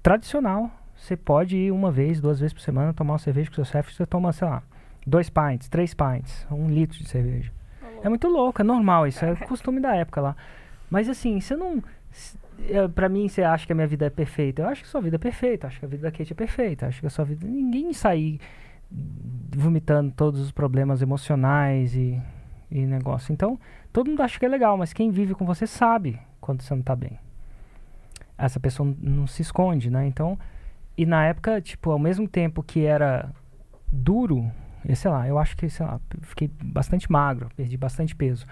Tradicional. 0.04 0.70
Você 0.96 1.18
pode 1.18 1.58
ir 1.58 1.72
uma 1.72 1.92
vez, 1.92 2.22
duas 2.22 2.40
vezes 2.40 2.54
por 2.54 2.62
semana 2.62 2.94
tomar 2.94 3.14
uma 3.14 3.20
cerveja 3.20 3.50
com 3.50 3.56
seu 3.56 3.66
chefe. 3.66 3.92
Você 3.92 4.06
toma, 4.06 4.32
sei 4.32 4.48
lá, 4.48 4.62
dois 5.04 5.32
pints, 5.32 5.68
três 5.68 5.96
pints, 5.96 6.46
um 6.52 6.68
litro 6.68 7.00
de 7.00 7.10
cerveja. 7.10 7.52
É 8.04 8.10
muito 8.10 8.28
louco, 8.28 8.62
é 8.62 8.64
normal, 8.64 9.08
isso 9.08 9.24
é 9.24 9.36
costume 9.48 9.80
da 9.80 9.96
época 9.96 10.22
lá. 10.22 10.36
Mas 10.90 11.08
assim, 11.08 11.40
você 11.40 11.56
não. 11.56 11.82
é, 12.70 12.88
Pra 12.88 13.08
mim, 13.08 13.28
você 13.28 13.44
acha 13.44 13.66
que 13.66 13.72
a 13.72 13.76
minha 13.76 13.88
vida 13.88 14.06
é 14.06 14.10
perfeita? 14.10 14.62
Eu 14.62 14.68
acho 14.68 14.82
que 14.82 14.88
a 14.88 14.92
sua 14.92 15.02
vida 15.02 15.16
é 15.16 15.20
perfeita, 15.20 15.68
acho 15.68 15.80
que 15.80 15.86
a 15.86 15.88
vida 15.88 16.04
da 16.04 16.12
Kate 16.12 16.34
é 16.34 16.36
perfeita, 16.36 16.88
acho 16.88 17.00
que 17.00 17.08
a 17.08 17.10
sua 17.10 17.26
vida. 17.26 17.48
Ninguém 17.48 17.94
sair 17.94 18.40
vomitando 19.56 20.12
todos 20.12 20.40
os 20.42 20.52
problemas 20.52 21.02
emocionais 21.02 21.96
e, 21.96 22.22
e 22.70 22.86
negócio. 22.86 23.32
Então, 23.32 23.60
todo 23.92 24.10
mundo 24.10 24.22
acha 24.22 24.38
que 24.38 24.46
é 24.46 24.50
legal, 24.50 24.78
mas 24.78 24.94
quem 24.94 25.12
vive 25.12 25.34
com 25.34 25.46
você 25.46 25.66
sabe 25.66 26.20
quando 26.40 26.62
você 26.62 26.74
não 26.76 26.82
tá 26.82 26.96
bem. 26.96 27.18
Essa 28.38 28.60
pessoa 28.60 28.94
não 29.00 29.28
se 29.28 29.42
esconde, 29.42 29.90
né? 29.90 30.06
Então, 30.08 30.38
e 30.98 31.06
na 31.06 31.26
época, 31.26 31.62
tipo, 31.62 31.92
ao 31.92 32.00
mesmo 32.00 32.28
tempo 32.28 32.64
que 32.64 32.86
era 32.86 33.30
duro, 33.92 34.52
e 34.88 34.96
sei 34.96 35.12
lá, 35.12 35.28
eu 35.28 35.38
acho 35.38 35.56
que, 35.58 35.70
sei 35.70 35.86
lá, 35.86 36.00
fiquei 36.22 36.50
bastante 36.64 37.12
magro, 37.12 37.50
perdi 37.56 37.78
bastante 37.78 38.16
peso. 38.16 38.46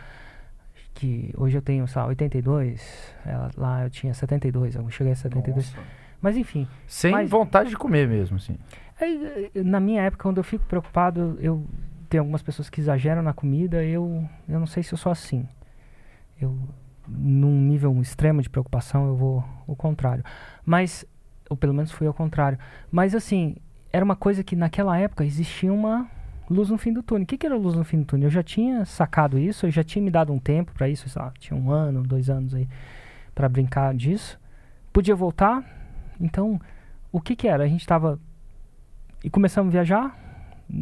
Que 0.94 1.34
hoje 1.38 1.58
eu 1.58 1.62
tenho, 1.62 1.88
sei 1.88 2.02
lá, 2.02 2.08
82, 2.08 3.16
ela- 3.26 3.52
lá 3.56 3.84
eu 3.84 3.90
tinha 3.90 4.14
72, 4.14 4.76
eu 4.76 4.90
cheguei 4.90 5.14
a 5.14 5.16
72. 5.16 5.74
Nossa. 5.76 5.88
Mas 6.22 6.36
enfim, 6.36 6.68
Sem 6.86 7.12
Mas- 7.12 7.30
vontade 7.30 7.70
de 7.70 7.78
comer 7.78 8.08
mesmo, 8.08 8.36
assim. 8.38 8.58
Aí, 9.00 9.50
eh, 9.56 9.64
na 9.64 9.80
minha 9.80 10.02
época, 10.02 10.24
quando 10.24 10.38
eu 10.38 10.44
fico 10.44 10.66
preocupado, 10.66 11.38
eu 11.40 11.66
tem 12.10 12.20
algumas 12.20 12.42
pessoas 12.42 12.70
que 12.70 12.82
exageram 12.82 13.22
na 13.22 13.34
comida, 13.34 13.84
eu 13.84 14.28
eu 14.48 14.60
não 14.60 14.66
sei 14.68 14.84
se 14.84 14.94
eu 14.94 14.98
sou 14.98 15.12
assim. 15.12 15.48
Eu 16.42 16.58
num 17.08 17.62
nível 17.62 18.00
extremo 18.02 18.42
de 18.42 18.50
preocupação, 18.50 19.08
eu 19.08 19.16
vou 19.16 19.44
o 19.66 19.76
contrário. 19.76 20.24
Mas 20.66 21.06
ou 21.50 21.56
pelo 21.58 21.74
menos 21.74 21.92
fui 21.92 22.06
ao 22.08 22.14
contrário. 22.14 22.60
Mas 22.92 23.16
assim, 23.16 23.56
era 23.92 24.04
uma 24.04 24.16
coisa 24.16 24.44
que 24.44 24.56
naquela 24.56 24.98
época 24.98 25.24
existia 25.24 25.72
uma 25.74 26.08
luz 26.50 26.70
no 26.70 26.78
fim 26.78 26.92
do 26.92 27.04
túnel. 27.04 27.24
O 27.24 27.28
que, 27.28 27.38
que 27.38 27.46
era 27.46 27.56
luz 27.56 27.76
no 27.76 27.84
fim 27.84 28.00
do 28.00 28.06
túnel? 28.06 28.28
Eu 28.28 28.32
já 28.32 28.44
tinha 28.44 28.86
sacado 28.86 29.38
isso, 29.38 29.66
eu 29.66 29.72
já 29.72 29.84
tinha 29.84 30.04
me 30.04 30.10
dado 30.10 30.34
um 30.34 30.40
tempo 30.40 30.72
para 30.74 30.90
isso, 30.90 31.08
sei 31.08 31.22
lá, 31.22 31.32
tinha 31.38 31.60
um 31.60 31.72
ano, 31.72 32.04
dois 32.04 32.30
anos 32.30 32.54
aí 32.54 32.68
para 33.36 33.48
brincar 33.48 33.94
disso. 33.94 34.40
Podia 34.92 35.16
voltar. 35.16 35.64
Então, 36.20 36.60
o 37.12 37.22
que 37.22 37.36
que 37.36 37.48
era? 37.48 37.64
A 37.64 37.68
gente 37.68 37.82
estava 37.82 38.20
e 39.24 39.30
começamos 39.30 39.70
a 39.70 39.72
viajar. 39.72 40.18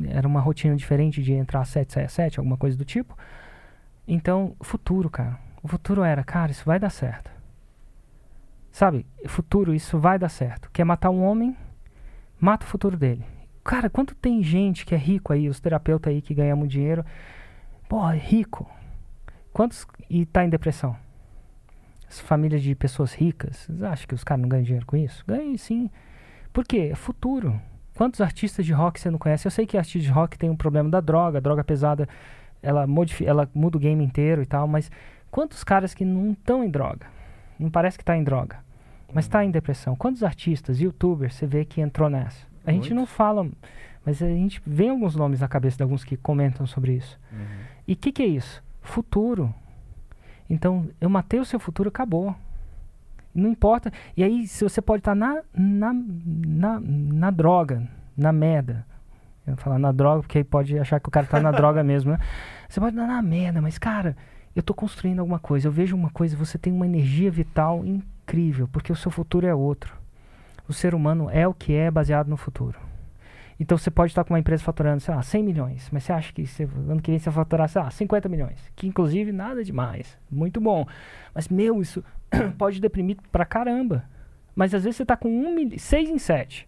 Era 0.10 0.28
uma 0.28 0.40
rotina 0.40 0.76
diferente 0.76 1.22
de 1.22 1.34
entrar 1.34 1.62
às 1.62 1.70
7, 1.70 1.94
sair 1.94 2.06
às 2.06 2.12
7, 2.12 2.40
alguma 2.40 2.58
coisa 2.58 2.78
do 2.78 2.84
tipo. 2.84 3.18
Então, 4.08 4.56
futuro, 4.62 5.10
cara. 5.10 5.40
O 5.62 5.68
futuro 5.68 6.04
era, 6.04 6.24
cara, 6.24 6.52
isso 6.52 6.66
vai 6.66 6.80
dar 6.80 6.90
certo. 6.90 7.32
Sabe? 8.72 9.06
Futuro, 9.28 9.74
isso 9.74 9.98
vai 9.98 10.20
dar 10.20 10.30
certo. 10.30 10.70
Quer 10.72 10.84
matar 10.84 11.10
um 11.10 11.24
homem? 11.24 11.56
Mata 12.40 12.66
o 12.66 12.70
futuro 12.70 12.96
dele. 12.96 13.26
Cara, 13.68 13.90
quanto 13.90 14.16
tem 14.16 14.42
gente 14.42 14.86
que 14.86 14.96
é 14.96 14.98
rico 14.98 15.34
aí, 15.34 15.50
os 15.50 15.60
terapeutas 15.60 16.14
aí 16.14 16.22
que 16.22 16.34
ganham 16.34 16.66
dinheiro. 16.66 17.06
Pô, 17.90 18.08
rico. 18.08 18.66
Quantos. 19.52 19.86
E 20.10 20.26
tá 20.26 20.46
em 20.46 20.50
depressão? 20.50 20.96
As 22.08 22.18
famílias 22.18 22.64
de 22.64 22.74
pessoas 22.74 23.14
ricas, 23.14 23.58
vocês 23.58 23.84
acham 23.84 24.08
que 24.08 24.16
os 24.16 24.24
caras 24.24 24.42
não 24.42 24.48
ganham 24.48 24.64
dinheiro 24.64 24.86
com 24.86 24.96
isso? 24.96 25.22
Ganham 25.28 25.58
sim. 25.58 25.90
Por 26.54 26.64
quê? 26.64 26.92
É 26.94 26.96
futuro. 26.96 27.60
Quantos 27.94 28.22
artistas 28.22 28.66
de 28.66 28.72
rock 28.72 29.02
você 29.02 29.12
não 29.12 29.20
conhece? 29.20 29.46
Eu 29.46 29.52
sei 29.52 29.66
que 29.66 29.78
artista 29.78 30.00
de 30.00 30.14
rock 30.14 30.38
tem 30.38 30.50
um 30.50 30.56
problema 30.56 30.90
da 30.90 31.02
droga, 31.02 31.42
droga 31.42 31.62
pesada, 31.62 32.08
ela, 32.64 32.88
modifi 32.88 33.26
ela 33.26 33.50
muda 33.54 33.76
o 33.76 33.82
game 33.82 34.02
inteiro 34.02 34.42
e 34.42 34.46
tal, 34.46 34.66
mas 34.66 34.90
quantos 35.30 35.62
caras 35.66 35.94
que 35.94 36.06
não 36.06 36.32
estão 36.32 36.64
em 36.64 36.70
droga? 36.70 37.08
Não 37.60 37.70
parece 37.70 37.98
que 37.98 38.06
tá 38.06 38.16
em 38.16 38.24
droga, 38.24 38.60
mas 39.14 39.26
está 39.26 39.44
em 39.44 39.52
depressão. 39.52 39.94
Quantos 39.94 40.24
artistas, 40.24 40.80
youtubers, 40.80 41.36
você 41.36 41.46
vê 41.46 41.66
que 41.66 41.82
entrou 41.82 42.10
nessa? 42.10 42.47
A 42.68 42.74
gente 42.74 42.94
não 42.94 43.06
fala, 43.06 43.50
mas 44.06 44.22
a 44.22 44.28
gente 44.28 44.62
vê 44.66 44.90
alguns 44.90 45.16
nomes 45.16 45.40
na 45.40 45.48
cabeça 45.48 45.78
de 45.78 45.84
alguns 45.84 46.04
que 46.04 46.18
comentam 46.18 46.68
sobre 46.68 46.94
isso. 46.94 47.20
E 47.88 47.94
o 47.94 47.96
que, 47.96 48.12
que 48.12 48.22
é 48.22 48.28
isso? 48.28 48.62
Futuro. 48.82 49.54
Então, 50.50 50.90
eu 51.00 51.10
matei 51.10 51.40
o 51.40 51.46
seu 51.46 51.60
futuro, 51.60 51.90
acabou. 51.90 52.36
Não 53.34 53.50
importa. 53.50 53.92
E 54.16 54.24
aí, 54.24 54.48
se 54.48 54.64
você 54.64 54.82
pode 54.82 55.02
estar 55.02 55.16
na, 55.16 55.42
na, 55.54 55.94
na, 55.94 56.80
na 56.80 57.32
droga, 57.32 57.88
na 58.18 58.32
merda. 58.32 58.86
Eu 59.46 59.56
vou 59.56 59.64
falar 59.64 59.80
na 59.80 59.92
droga, 59.92 60.22
porque 60.22 60.40
aí 60.40 60.44
pode 60.44 60.78
achar 60.78 61.00
que 61.00 61.08
o 61.08 61.12
cara 61.12 61.28
tá 61.28 61.40
na 61.40 61.52
droga 61.52 61.84
mesmo, 61.86 62.12
né? 62.12 62.20
Você 62.68 62.80
pode 62.80 62.96
estar 62.96 63.08
na 63.08 63.22
merda, 63.22 63.62
mas, 63.62 63.78
cara, 63.78 64.18
eu 64.56 64.64
tô 64.64 64.74
construindo 64.74 65.20
alguma 65.20 65.40
coisa. 65.40 65.68
Eu 65.68 65.72
vejo 65.72 65.96
uma 65.96 66.10
coisa, 66.10 66.36
você 66.36 66.58
tem 66.58 66.74
uma 66.74 66.86
energia 66.86 67.30
vital 67.30 67.86
incrível, 67.86 68.68
porque 68.68 68.92
o 68.92 68.96
seu 68.96 69.12
futuro 69.12 69.46
é 69.46 69.54
outro. 69.54 69.96
O 70.68 70.74
ser 70.74 70.94
humano 70.94 71.30
é 71.32 71.48
o 71.48 71.54
que 71.54 71.74
é 71.74 71.90
baseado 71.90 72.28
no 72.28 72.38
futuro. 72.38 72.80
Então 73.60 73.78
você 73.78 73.90
pode 73.90 74.12
estar 74.12 74.24
com 74.24 74.34
uma 74.34 74.40
empresa 74.40 74.64
faturando, 74.64 75.02
sei 75.02 75.16
lá, 75.16 75.22
100 75.22 75.44
milhões, 75.44 75.90
mas 75.92 76.04
você 76.04 76.14
acha 76.14 76.32
que 76.32 76.46
você, 76.46 76.64
ano 76.88 77.02
que 77.02 77.10
vem 77.10 77.20
você 77.20 77.30
vai 77.30 77.44
faturar, 77.44 77.68
sei 77.68 77.82
lá, 77.82 77.90
50 77.90 78.30
milhões, 78.30 78.72
que 78.76 78.88
inclusive 78.88 79.32
nada 79.32 79.64
demais, 79.64 80.18
muito 80.30 80.62
bom. 80.62 80.86
Mas, 81.34 81.48
meu, 81.48 81.82
isso 81.82 82.04
pode 82.58 82.80
deprimir 82.80 83.18
pra 83.32 83.46
caramba. 83.46 84.04
Mas 84.56 84.74
às 84.74 84.84
vezes 84.84 84.98
você 84.98 85.06
tá 85.06 85.16
com 85.18 85.30
um 85.30 85.56
mil... 85.56 85.78
6 85.78 86.10
em 86.10 86.18
7. 86.18 86.68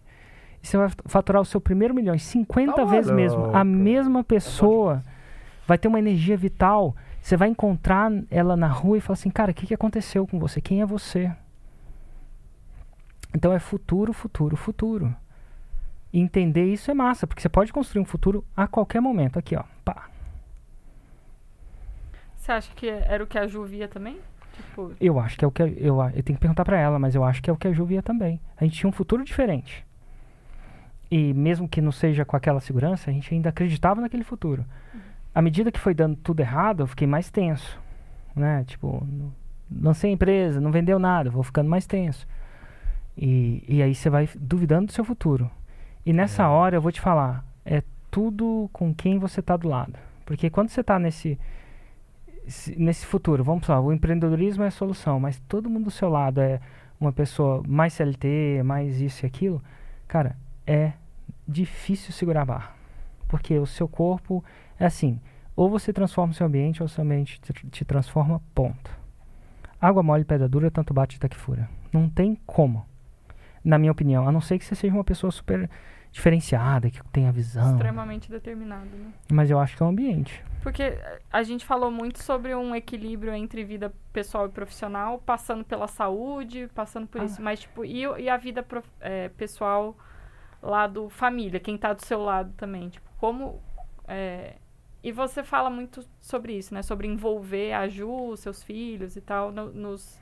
E 0.62 0.66
você 0.66 0.76
vai 0.76 0.90
faturar 1.06 1.40
o 1.40 1.44
seu 1.44 1.60
primeiro 1.60 1.94
milhão, 1.94 2.16
50 2.16 2.72
Tá 2.72 2.84
vezes 2.84 3.10
mesmo. 3.10 3.44
A 3.46 3.64
maluco. 3.64 3.66
mesma 3.66 4.24
pessoa 4.24 5.04
vai 5.66 5.78
ter 5.78 5.88
uma 5.88 5.98
energia 5.98 6.36
vital. 6.36 6.94
Você 7.20 7.36
vai 7.36 7.48
encontrar 7.48 8.10
ela 8.30 8.56
na 8.56 8.68
rua 8.68 8.98
e 8.98 9.00
falar 9.00 9.14
assim, 9.14 9.30
cara, 9.30 9.52
o 9.52 9.54
que, 9.54 9.66
que 9.66 9.74
aconteceu 9.74 10.26
com 10.26 10.38
você? 10.38 10.60
Quem 10.60 10.82
é 10.82 10.86
você? 10.86 11.30
Então 13.34 13.52
é 13.52 13.58
futuro, 13.58 14.12
futuro, 14.12 14.56
futuro. 14.56 15.14
E 16.12 16.20
entender 16.20 16.64
isso 16.64 16.90
é 16.90 16.94
massa, 16.94 17.26
porque 17.26 17.40
você 17.40 17.48
pode 17.48 17.72
construir 17.72 18.02
um 18.02 18.06
futuro 18.06 18.44
a 18.56 18.66
qualquer 18.66 19.00
momento. 19.00 19.38
Aqui, 19.38 19.56
ó. 19.56 19.62
Pá. 19.84 20.08
Você 22.36 22.52
acha 22.52 22.72
que 22.74 22.88
era 22.88 23.22
o 23.22 23.26
que 23.26 23.38
a 23.38 23.46
Ju 23.46 23.64
via 23.64 23.86
também? 23.86 24.18
Tipo, 24.56 24.92
Eu 25.00 25.20
acho 25.20 25.38
que 25.38 25.44
é 25.44 25.48
o 25.48 25.50
que. 25.50 25.62
Eu, 25.62 26.00
eu 26.00 26.22
tenho 26.22 26.36
que 26.36 26.40
perguntar 26.40 26.64
pra 26.64 26.78
ela, 26.78 26.98
mas 26.98 27.14
eu 27.14 27.22
acho 27.22 27.40
que 27.42 27.48
é 27.48 27.52
o 27.52 27.56
que 27.56 27.68
a 27.68 27.72
Ju 27.72 27.84
via 27.84 28.02
também. 28.02 28.40
A 28.56 28.64
gente 28.64 28.76
tinha 28.76 28.88
um 28.88 28.92
futuro 28.92 29.24
diferente. 29.24 29.86
E 31.10 31.32
mesmo 31.34 31.68
que 31.68 31.80
não 31.80 31.92
seja 31.92 32.24
com 32.24 32.36
aquela 32.36 32.60
segurança, 32.60 33.10
a 33.10 33.12
gente 33.12 33.32
ainda 33.34 33.48
acreditava 33.48 34.00
naquele 34.00 34.24
futuro. 34.24 34.64
À 35.34 35.42
medida 35.42 35.70
que 35.70 35.78
foi 35.78 35.94
dando 35.94 36.16
tudo 36.16 36.40
errado, 36.40 36.82
eu 36.82 36.86
fiquei 36.86 37.06
mais 37.06 37.30
tenso. 37.30 37.80
Né? 38.34 38.64
Tipo, 38.64 39.06
lancei 39.70 40.10
a 40.10 40.14
empresa, 40.14 40.60
não 40.60 40.70
vendeu 40.70 40.98
nada, 40.98 41.30
vou 41.30 41.42
ficando 41.42 41.68
mais 41.68 41.86
tenso. 41.86 42.26
E, 43.22 43.62
e 43.68 43.82
aí 43.82 43.94
você 43.94 44.08
vai 44.08 44.26
duvidando 44.34 44.86
do 44.86 44.92
seu 44.92 45.04
futuro. 45.04 45.50
E 46.06 46.12
nessa 46.12 46.48
hora 46.48 46.76
eu 46.76 46.80
vou 46.80 46.90
te 46.90 47.02
falar, 47.02 47.44
é 47.66 47.82
tudo 48.10 48.70
com 48.72 48.94
quem 48.94 49.18
você 49.18 49.42
tá 49.42 49.58
do 49.58 49.68
lado. 49.68 49.92
Porque 50.24 50.48
quando 50.48 50.70
você 50.70 50.82
tá 50.82 50.98
nesse, 50.98 51.38
se- 52.48 52.74
nesse 52.76 53.04
futuro, 53.04 53.44
vamos 53.44 53.68
lá, 53.68 53.78
o 53.78 53.92
empreendedorismo 53.92 54.64
é 54.64 54.68
a 54.68 54.70
solução, 54.70 55.20
mas 55.20 55.38
todo 55.40 55.68
mundo 55.68 55.84
do 55.84 55.90
seu 55.90 56.08
lado 56.08 56.40
é 56.40 56.60
uma 56.98 57.12
pessoa 57.12 57.62
mais 57.68 57.92
CLT, 57.92 58.62
mais 58.64 59.00
isso 59.02 59.24
e 59.24 59.26
aquilo, 59.26 59.62
cara, 60.08 60.36
é 60.66 60.92
difícil 61.46 62.12
segurar 62.12 62.42
a 62.42 62.46
barra. 62.46 62.74
Porque 63.28 63.58
o 63.58 63.66
seu 63.66 63.86
corpo 63.86 64.42
é 64.78 64.86
assim, 64.86 65.20
ou 65.54 65.68
você 65.68 65.92
transforma 65.92 66.32
o 66.32 66.34
seu 66.34 66.46
ambiente 66.46 66.82
ou 66.82 66.86
o 66.86 66.88
seu 66.88 67.04
ambiente 67.04 67.38
te, 67.40 67.52
te 67.52 67.84
transforma, 67.84 68.40
ponto. 68.54 68.90
Água 69.80 70.02
mole, 70.02 70.24
pedra 70.24 70.48
dura, 70.48 70.70
tanto 70.70 70.94
bate 70.94 71.16
até 71.16 71.28
que 71.28 71.36
fura. 71.36 71.68
Não 71.92 72.08
tem 72.08 72.34
como, 72.46 72.84
na 73.64 73.78
minha 73.78 73.92
opinião, 73.92 74.26
a 74.28 74.32
não 74.32 74.40
ser 74.40 74.58
que 74.58 74.64
você 74.64 74.74
seja 74.74 74.94
uma 74.94 75.04
pessoa 75.04 75.30
super 75.30 75.68
diferenciada, 76.12 76.90
que 76.90 77.00
tenha 77.12 77.30
visão. 77.30 77.72
extremamente 77.72 78.30
determinado, 78.30 78.86
né? 78.96 79.12
Mas 79.30 79.50
eu 79.50 79.58
acho 79.60 79.76
que 79.76 79.82
é 79.82 79.86
o 79.86 79.88
ambiente. 79.88 80.42
Porque 80.62 80.98
a 81.32 81.42
gente 81.42 81.64
falou 81.64 81.90
muito 81.90 82.22
sobre 82.22 82.54
um 82.54 82.74
equilíbrio 82.74 83.32
entre 83.32 83.64
vida 83.64 83.92
pessoal 84.12 84.46
e 84.46 84.50
profissional, 84.50 85.18
passando 85.24 85.64
pela 85.64 85.86
saúde, 85.86 86.68
passando 86.74 87.06
por 87.06 87.20
Ah. 87.20 87.24
isso. 87.24 87.40
Mas, 87.40 87.60
tipo, 87.60 87.84
e, 87.84 88.02
e 88.18 88.28
a 88.28 88.36
vida 88.36 88.62
prof- 88.62 88.90
eh, 89.00 89.30
pessoal 89.36 89.96
lado 90.62 91.08
família, 91.08 91.58
quem 91.60 91.78
tá 91.78 91.92
do 91.92 92.04
seu 92.04 92.20
lado 92.20 92.52
também? 92.56 92.88
Tipo, 92.90 93.08
como. 93.18 93.60
eh, 94.08 94.56
e 95.02 95.12
você 95.12 95.42
fala 95.42 95.70
muito 95.70 96.04
sobre 96.20 96.52
isso, 96.58 96.74
né? 96.74 96.82
Sobre 96.82 97.06
envolver 97.08 97.72
a 97.72 97.88
Ju, 97.88 98.36
seus 98.36 98.62
filhos 98.62 99.16
e 99.16 99.20
tal, 99.22 99.50
no- 99.50 99.72
nos, 99.72 100.19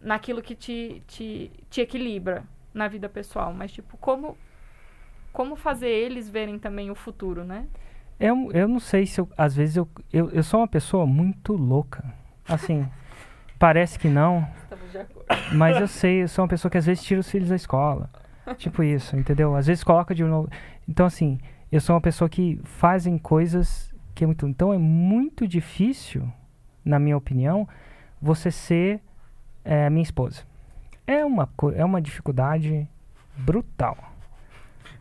naquilo 0.00 0.42
que 0.42 0.54
te, 0.54 1.02
te, 1.06 1.50
te 1.68 1.80
equilibra 1.80 2.44
na 2.72 2.88
vida 2.88 3.08
pessoal. 3.08 3.52
Mas, 3.52 3.72
tipo, 3.72 3.96
como, 3.98 4.36
como 5.32 5.56
fazer 5.56 5.90
eles 5.90 6.28
verem 6.28 6.58
também 6.58 6.90
o 6.90 6.94
futuro, 6.94 7.44
né? 7.44 7.66
Eu, 8.18 8.50
eu 8.52 8.68
não 8.68 8.80
sei 8.80 9.06
se 9.06 9.20
eu, 9.20 9.28
às 9.36 9.54
vezes 9.54 9.76
eu, 9.76 9.88
eu, 10.12 10.30
eu 10.30 10.42
sou 10.42 10.60
uma 10.60 10.68
pessoa 10.68 11.06
muito 11.06 11.52
louca. 11.54 12.04
Assim, 12.46 12.86
parece 13.58 13.98
que 13.98 14.08
não, 14.08 14.46
Estamos 14.62 14.90
de 14.90 14.98
acordo. 14.98 15.26
mas 15.54 15.80
eu 15.80 15.88
sei, 15.88 16.22
eu 16.22 16.28
sou 16.28 16.42
uma 16.42 16.48
pessoa 16.48 16.70
que 16.70 16.78
às 16.78 16.86
vezes 16.86 17.02
tira 17.02 17.20
os 17.20 17.30
filhos 17.30 17.48
da 17.48 17.56
escola. 17.56 18.10
Tipo 18.56 18.82
isso, 18.82 19.16
entendeu? 19.16 19.54
Às 19.54 19.66
vezes 19.68 19.84
coloca 19.84 20.14
de 20.14 20.24
novo. 20.24 20.48
Então, 20.88 21.06
assim, 21.06 21.38
eu 21.70 21.80
sou 21.80 21.94
uma 21.94 22.00
pessoa 22.00 22.28
que 22.28 22.60
fazem 22.64 23.16
coisas 23.16 23.94
que 24.14 24.24
é 24.24 24.26
muito. 24.26 24.46
Então, 24.46 24.72
é 24.72 24.78
muito 24.78 25.46
difícil, 25.46 26.30
na 26.84 26.98
minha 26.98 27.16
opinião, 27.16 27.68
você 28.20 28.50
ser 28.50 29.00
eh, 29.64 29.90
minha 29.90 30.02
esposa. 30.02 30.42
É 31.06 31.24
uma, 31.24 31.48
é 31.74 31.84
uma 31.84 32.00
dificuldade 32.00 32.88
brutal. 33.36 33.96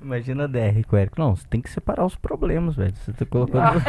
Imagina 0.02 0.46
a 0.46 0.48
DR 0.48 0.82
com 0.88 0.96
o 0.96 1.00
Érico. 1.00 1.20
Não, 1.20 1.36
você 1.36 1.46
tem 1.50 1.60
que 1.60 1.70
separar 1.70 2.06
os 2.06 2.16
problemas, 2.16 2.76
velho. 2.76 2.96
Você 2.96 3.12
tá 3.12 3.26
colocando. 3.26 3.82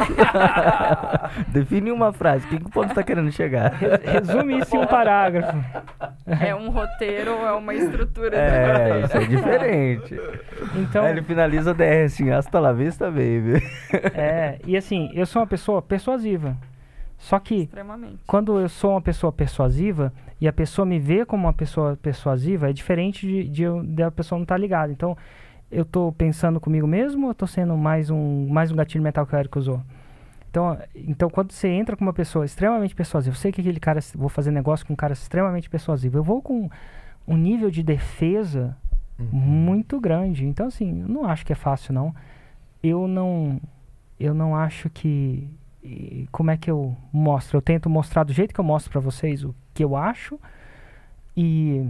Define 1.48 1.92
uma 1.92 2.12
frase. 2.12 2.44
O 2.46 2.48
que, 2.48 2.56
o 2.56 2.68
ponto 2.68 2.92
tá 2.92 3.02
querendo 3.02 3.30
chegar? 3.30 3.74
Resume 3.74 4.58
isso 4.58 4.74
em 4.74 4.80
um 4.80 4.86
parágrafo. 4.86 5.56
É 6.26 6.52
um 6.52 6.68
roteiro 6.70 7.32
ou 7.32 7.46
é 7.46 7.52
uma 7.52 7.72
estrutura? 7.74 8.36
É, 8.36 9.02
isso 9.04 9.16
é 9.16 9.24
diferente. 9.24 10.20
Então, 10.74 11.04
Aí 11.04 11.12
ele 11.12 11.22
finaliza 11.22 11.70
a 11.70 11.74
DR 11.74 12.04
assim, 12.06 12.30
hasta 12.30 12.58
la 12.58 12.72
vista, 12.72 13.06
baby. 13.06 13.62
é, 14.12 14.58
e 14.66 14.76
assim, 14.76 15.10
eu 15.14 15.26
sou 15.26 15.40
uma 15.42 15.48
pessoa 15.48 15.80
persuasiva. 15.80 16.56
Só 17.18 17.38
que 17.38 17.70
quando 18.26 18.58
eu 18.58 18.68
sou 18.68 18.92
uma 18.92 19.02
pessoa 19.02 19.30
persuasiva 19.30 20.12
e 20.40 20.48
a 20.48 20.52
pessoa 20.52 20.86
me 20.86 20.98
vê 20.98 21.24
como 21.26 21.46
uma 21.46 21.52
pessoa 21.52 21.96
persuasiva, 22.00 22.70
é 22.70 22.72
diferente 22.72 23.26
de, 23.26 23.48
de, 23.48 23.62
eu- 23.62 23.82
de 23.84 24.02
a 24.02 24.10
pessoa 24.10 24.38
não 24.38 24.44
estar 24.44 24.56
ligada. 24.56 24.92
Então, 24.92 25.16
eu 25.70 25.84
tô 25.84 26.10
pensando 26.12 26.58
comigo 26.60 26.86
mesmo 26.86 27.28
ou 27.28 27.34
tô 27.34 27.46
sendo 27.46 27.76
mais 27.76 28.10
um, 28.10 28.48
mais 28.48 28.72
um 28.72 28.76
gatilho 28.76 29.04
mental 29.04 29.26
que 29.26 29.34
o 29.34 29.38
Eric 29.38 29.58
usou? 29.58 29.80
Então, 30.50 30.76
então, 30.96 31.30
quando 31.30 31.52
você 31.52 31.68
entra 31.68 31.96
com 31.96 32.04
uma 32.04 32.12
pessoa 32.12 32.44
extremamente 32.44 32.94
persuasiva, 32.94 33.34
eu 33.34 33.38
sei 33.38 33.52
que 33.52 33.60
aquele 33.60 33.78
cara, 33.78 34.00
vou 34.16 34.28
fazer 34.28 34.50
negócio 34.50 34.84
com 34.84 34.94
um 34.94 34.96
cara 34.96 35.12
extremamente 35.12 35.70
persuasivo, 35.70 36.18
eu 36.18 36.22
vou 36.24 36.42
com 36.42 36.68
um 37.26 37.36
nível 37.36 37.70
de 37.70 37.82
defesa 37.84 38.76
muito 39.18 40.00
grande. 40.00 40.44
Então, 40.46 40.66
assim, 40.66 41.02
eu 41.02 41.08
não 41.08 41.24
acho 41.24 41.46
que 41.46 41.52
é 41.52 41.56
fácil, 41.56 41.92
não. 41.94 42.12
Eu 42.82 43.06
não, 43.06 43.60
eu 44.18 44.34
não 44.34 44.56
acho 44.56 44.88
que. 44.90 45.46
Como 46.32 46.50
é 46.50 46.56
que 46.56 46.70
eu 46.70 46.96
mostro? 47.12 47.56
Eu 47.58 47.62
tento 47.62 47.88
mostrar 47.88 48.24
do 48.24 48.32
jeito 48.32 48.52
que 48.52 48.60
eu 48.60 48.64
mostro 48.64 48.90
pra 48.90 49.00
vocês 49.00 49.44
o 49.44 49.54
que 49.80 49.84
eu 49.84 49.96
acho. 49.96 50.38
E, 51.34 51.88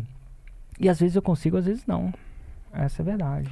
e 0.79 0.89
às 0.89 1.01
vezes 1.01 1.17
eu 1.17 1.23
consigo, 1.23 1.57
às 1.57 1.67
vezes 1.67 1.85
não. 1.87 2.15
Essa 2.73 3.01
é 3.01 3.03
a 3.03 3.07
verdade. 3.07 3.51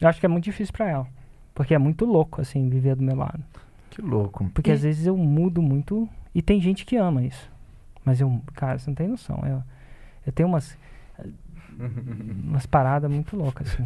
Eu 0.00 0.08
acho 0.08 0.20
que 0.20 0.26
é 0.26 0.28
muito 0.28 0.44
difícil 0.44 0.72
pra 0.72 0.88
ela. 0.88 1.06
Porque 1.52 1.74
é 1.74 1.78
muito 1.78 2.04
louco, 2.04 2.40
assim, 2.40 2.68
viver 2.68 2.94
do 2.94 3.02
meu 3.02 3.16
lado. 3.16 3.42
Que 3.90 4.00
louco. 4.00 4.48
Porque 4.54 4.70
E- 4.70 4.72
às 4.72 4.82
vezes 4.82 5.04
eu 5.04 5.16
mudo 5.16 5.60
muito. 5.60 6.08
E 6.32 6.40
tem 6.40 6.60
gente 6.60 6.86
que 6.86 6.96
ama 6.96 7.24
isso. 7.24 7.50
Mas 8.04 8.20
eu, 8.20 8.40
cara, 8.54 8.78
você 8.78 8.88
não 8.88 8.94
tem 8.94 9.08
noção. 9.08 9.40
Eu, 9.44 9.62
eu 10.26 10.32
tenho 10.32 10.48
umas. 10.48 10.78
umas 12.44 12.66
paradas 12.66 13.10
muito 13.10 13.36
loucas, 13.36 13.68
assim. 13.68 13.84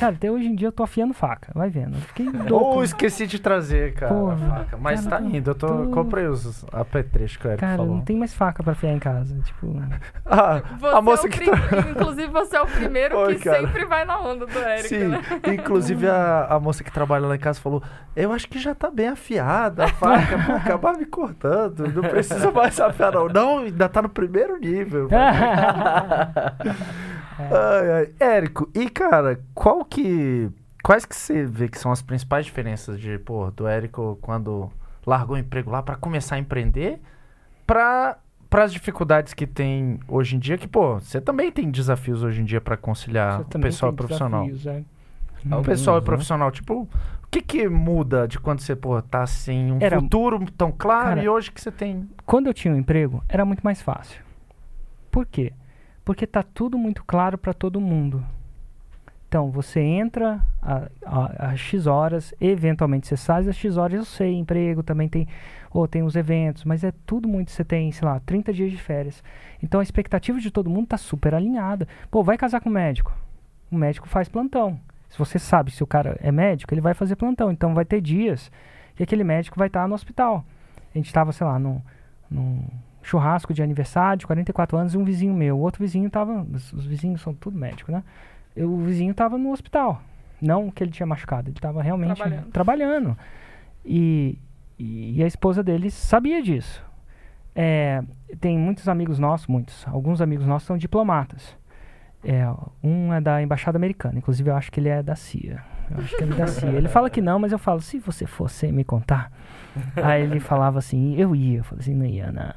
Cara, 0.00 0.12
até 0.14 0.28
hoje 0.30 0.46
em 0.48 0.54
dia 0.56 0.68
eu 0.68 0.72
tô 0.72 0.82
afiando 0.82 1.14
faca. 1.14 1.52
Vai 1.54 1.70
vendo. 1.70 1.94
Eu 1.94 2.00
fiquei 2.00 2.26
louco. 2.48 2.76
Ou 2.76 2.84
esqueci 2.84 3.26
de 3.28 3.38
trazer, 3.38 3.94
cara, 3.94 4.12
Porra, 4.12 4.34
a 4.34 4.36
faca. 4.58 4.76
Mas 4.76 5.04
cara, 5.06 5.16
tá 5.16 5.22
tô- 5.22 5.36
indo. 5.36 5.50
Eu 5.50 5.54
tô, 5.54 5.66
tô- 5.68 5.90
comprei 5.90 6.26
os 6.26 6.64
apetrechos 6.72 7.36
que 7.36 7.46
o 7.46 7.50
Eric 7.50 7.60
Cara, 7.60 7.76
falou. 7.76 7.94
não 7.96 8.02
tem 8.02 8.16
mais 8.16 8.34
faca 8.34 8.62
pra 8.62 8.72
afiar 8.72 8.92
em 8.92 8.98
casa. 8.98 9.36
Tipo. 9.44 9.74
Ah, 10.26 10.62
Você 10.80 10.94
a 10.96 11.02
moça 11.02 11.26
é 11.26 11.30
que 11.30 11.36
prim- 11.38 11.50
tá... 11.50 11.78
Inclusive, 11.90 12.28
você 12.28 12.56
é 12.56 12.62
o 12.62 12.66
primeiro 12.66 13.16
Oi, 13.18 13.34
que 13.36 13.44
cara. 13.44 13.60
sempre 13.60 13.84
vai 13.84 14.04
na 14.06 14.18
onda 14.20 14.46
do 14.46 14.58
Érico, 14.58 14.88
Sim, 14.88 15.08
né? 15.08 15.22
inclusive 15.54 16.08
a, 16.08 16.46
a 16.50 16.58
moça 16.58 16.82
que 16.82 16.90
trabalha 16.90 17.26
lá 17.26 17.36
em 17.36 17.38
casa 17.38 17.60
falou: 17.60 17.82
Eu 18.16 18.32
acho 18.32 18.48
que 18.48 18.58
já 18.58 18.74
tá 18.74 18.90
bem 18.90 19.08
afiada 19.08 19.84
a 19.84 19.88
faca, 19.88 20.38
vou 20.38 20.56
acabar 20.56 20.96
me 20.96 21.04
cortando, 21.04 21.86
não 21.94 22.02
precisa 22.02 22.50
mais 22.50 22.80
afiar, 22.80 23.12
não. 23.12 23.28
Não, 23.28 23.58
ainda 23.58 23.88
tá 23.88 24.00
no 24.02 24.08
primeiro 24.08 24.56
nível. 24.58 25.08
Ai, 27.38 27.90
ai. 27.92 28.14
Érico, 28.20 28.68
e 28.74 28.88
cara, 28.88 29.40
qual 29.54 29.84
que. 29.84 30.50
Quais 30.82 31.04
que 31.06 31.16
você 31.16 31.44
vê 31.46 31.66
que 31.68 31.78
são 31.78 31.90
as 31.90 32.02
principais 32.02 32.44
diferenças 32.44 33.00
de, 33.00 33.18
pô, 33.18 33.50
do 33.50 33.66
Érico 33.66 34.18
quando 34.20 34.70
largou 35.06 35.34
o 35.36 35.38
emprego 35.38 35.70
lá 35.70 35.82
pra 35.82 35.96
começar 35.96 36.36
a 36.36 36.38
empreender 36.38 37.00
pra, 37.66 38.18
as 38.50 38.70
dificuldades 38.72 39.32
que 39.32 39.46
tem 39.46 39.98
hoje 40.06 40.36
em 40.36 40.38
dia? 40.38 40.58
Que, 40.58 40.68
pô, 40.68 41.00
você 41.00 41.20
também 41.22 41.50
tem 41.50 41.70
desafios 41.70 42.22
hoje 42.22 42.42
em 42.42 42.44
dia 42.44 42.60
pra 42.60 42.76
conciliar 42.76 43.40
o 43.40 43.44
pessoal 43.46 43.92
e 43.92 43.96
profissional. 43.96 44.44
desafios, 44.46 44.66
é. 44.66 44.82
O 45.46 45.54
Alguns, 45.54 45.66
pessoal 45.66 45.96
e 45.96 46.00
né? 46.00 46.04
profissional, 46.06 46.50
tipo, 46.50 46.82
o 46.82 46.88
que 47.30 47.40
que 47.42 47.68
muda 47.68 48.26
de 48.28 48.38
quando 48.38 48.60
você, 48.60 48.74
pô, 48.76 49.00
tá 49.02 49.26
sem 49.26 49.72
um 49.72 49.78
Era- 49.80 50.00
futuro 50.00 50.42
tão 50.56 50.70
claro 50.70 51.08
Cara, 51.08 51.22
e 51.22 51.28
hoje 51.28 51.50
que 51.50 51.60
você 51.60 51.70
tem. 51.70 52.08
Quando 52.26 52.46
eu 52.46 52.54
tinha 52.54 52.72
um 52.72 52.76
emprego, 52.78 53.22
era 53.28 53.44
muito 53.44 53.60
mais 53.62 53.80
fácil. 53.82 54.22
Por 55.10 55.24
quê? 55.26 55.52
Porque 56.04 56.26
tá 56.26 56.42
tudo 56.42 56.76
muito 56.76 57.02
claro 57.04 57.38
para 57.38 57.54
todo 57.54 57.80
mundo. 57.80 58.24
Então, 59.34 59.50
você 59.50 59.80
entra 59.80 60.46
às 61.40 61.58
X 61.58 61.88
horas, 61.88 62.32
eventualmente 62.40 63.08
você 63.08 63.16
sai 63.16 63.48
às 63.48 63.56
X 63.56 63.76
horas, 63.76 63.98
eu 63.98 64.04
sei, 64.04 64.34
emprego 64.34 64.80
também 64.80 65.08
tem, 65.08 65.26
ou 65.72 65.88
tem 65.88 66.04
os 66.04 66.14
eventos, 66.14 66.62
mas 66.62 66.84
é 66.84 66.92
tudo 67.04 67.26
muito, 67.26 67.50
você 67.50 67.64
tem, 67.64 67.90
sei 67.90 68.06
lá, 68.06 68.20
30 68.20 68.52
dias 68.52 68.70
de 68.70 68.76
férias. 68.76 69.24
Então, 69.60 69.80
a 69.80 69.82
expectativa 69.82 70.38
de 70.38 70.52
todo 70.52 70.70
mundo 70.70 70.86
tá 70.86 70.96
super 70.96 71.34
alinhada. 71.34 71.88
Pô, 72.12 72.22
vai 72.22 72.38
casar 72.38 72.60
com 72.60 72.70
um 72.70 72.72
médico. 72.72 73.12
O 73.72 73.76
médico 73.76 74.08
faz 74.08 74.28
plantão. 74.28 74.78
Se 75.10 75.18
você 75.18 75.36
sabe 75.36 75.72
se 75.72 75.82
o 75.82 75.86
cara 75.86 76.16
é 76.22 76.30
médico, 76.30 76.72
ele 76.72 76.80
vai 76.80 76.94
fazer 76.94 77.16
plantão. 77.16 77.50
Então, 77.50 77.74
vai 77.74 77.84
ter 77.84 78.00
dias 78.00 78.52
que 78.94 79.02
aquele 79.02 79.24
médico 79.24 79.58
vai 79.58 79.66
estar 79.66 79.88
no 79.88 79.96
hospital. 79.96 80.44
A 80.94 80.96
gente 80.96 81.06
estava, 81.06 81.32
sei 81.32 81.44
lá, 81.44 81.58
num, 81.58 81.80
num 82.30 82.62
churrasco 83.04 83.54
de 83.54 83.62
aniversário 83.62 84.18
de 84.18 84.26
44 84.26 84.76
anos 84.76 84.94
e 84.94 84.98
um 84.98 85.04
vizinho 85.04 85.32
meu. 85.32 85.56
O 85.56 85.60
outro 85.60 85.80
vizinho 85.82 86.06
estava. 86.08 86.42
Os, 86.52 86.72
os 86.72 86.84
vizinhos 86.86 87.20
são 87.20 87.32
tudo 87.32 87.56
médico, 87.56 87.92
né? 87.92 88.02
Eu- 88.56 88.72
o 88.72 88.78
vizinho 88.78 89.12
estava 89.12 89.38
no 89.38 89.52
hospital. 89.52 90.02
Não 90.40 90.70
que 90.70 90.82
ele 90.82 90.90
tinha 90.90 91.06
machucado, 91.06 91.48
ele 91.48 91.56
estava 91.56 91.80
realmente 91.82 92.16
Trabalhando. 92.16 92.50
trabalhando. 92.50 93.18
E, 93.84 94.38
e 94.78 95.22
a 95.22 95.26
esposa 95.26 95.62
dele 95.62 95.90
sabia 95.90 96.42
disso. 96.42 96.82
É, 97.54 98.02
tem 98.40 98.58
muitos 98.58 98.88
amigos 98.88 99.18
nossos, 99.18 99.46
muitos, 99.46 99.86
alguns 99.86 100.20
amigos 100.20 100.46
nossos 100.46 100.66
são 100.66 100.76
diplomatas. 100.76 101.56
É, 102.24 102.44
um 102.82 103.12
é 103.12 103.20
da 103.20 103.40
embaixada 103.42 103.76
americana, 103.78 104.18
inclusive 104.18 104.50
eu 104.50 104.56
acho 104.56 104.72
que 104.72 104.80
ele 104.80 104.88
é 104.88 105.02
da 105.02 105.14
CIA. 105.14 105.62
Eu 105.90 105.98
acho 105.98 106.16
que 106.16 106.22
ele 106.22 106.32
é 106.32 106.36
da 106.36 106.46
CIA. 106.46 106.70
Ele 106.70 106.88
fala 106.88 107.10
que 107.10 107.20
não, 107.20 107.38
mas 107.38 107.52
eu 107.52 107.58
falo, 107.58 107.80
se 107.80 107.98
você 107.98 108.26
fosse 108.26 108.70
me 108.72 108.84
contar. 108.84 109.30
Aí 109.96 110.22
ele 110.22 110.38
falava 110.38 110.78
assim, 110.78 111.16
eu 111.16 111.34
ia. 111.34 111.58
Eu 111.58 111.64
falei 111.64 111.82
assim, 111.82 111.94
não 111.94 112.06
ia, 112.06 112.30
não. 112.30 112.52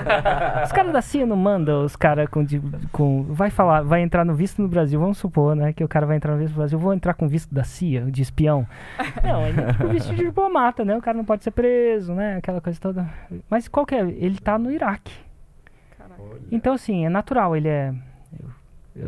Os 0.64 0.72
caras 0.72 0.92
da 0.92 1.02
CIA 1.02 1.26
não 1.26 1.36
mandam 1.36 1.84
os 1.84 1.96
caras 1.96 2.28
com, 2.28 2.44
com. 2.90 3.24
Vai 3.24 3.50
falar, 3.50 3.82
vai 3.82 4.00
entrar 4.00 4.24
no 4.24 4.34
visto 4.34 4.62
no 4.62 4.68
Brasil, 4.68 4.98
vamos 4.98 5.18
supor, 5.18 5.54
né? 5.54 5.72
Que 5.72 5.84
o 5.84 5.88
cara 5.88 6.06
vai 6.06 6.16
entrar 6.16 6.32
no 6.32 6.38
visto 6.38 6.52
no 6.52 6.58
Brasil, 6.58 6.78
eu 6.78 6.82
vou 6.82 6.94
entrar 6.94 7.14
com 7.14 7.28
visto 7.28 7.54
da 7.54 7.64
CIA, 7.64 8.10
de 8.10 8.22
espião. 8.22 8.66
Não, 9.22 9.46
ele 9.46 9.60
é 9.60 9.72
tipo 9.72 9.88
visto 9.88 10.14
de 10.14 10.24
diplomata, 10.24 10.84
né? 10.84 10.96
O 10.96 11.02
cara 11.02 11.16
não 11.16 11.24
pode 11.24 11.44
ser 11.44 11.50
preso, 11.50 12.14
né? 12.14 12.36
Aquela 12.36 12.60
coisa 12.60 12.80
toda. 12.80 13.06
Mas 13.50 13.68
qual 13.68 13.84
que 13.84 13.94
é? 13.94 14.00
Ele 14.00 14.38
tá 14.38 14.58
no 14.58 14.70
Iraque. 14.70 15.12
Caraca. 15.98 16.22
Então, 16.50 16.74
assim, 16.74 17.04
é 17.04 17.08
natural, 17.08 17.54
ele 17.54 17.68
é. 17.68 17.94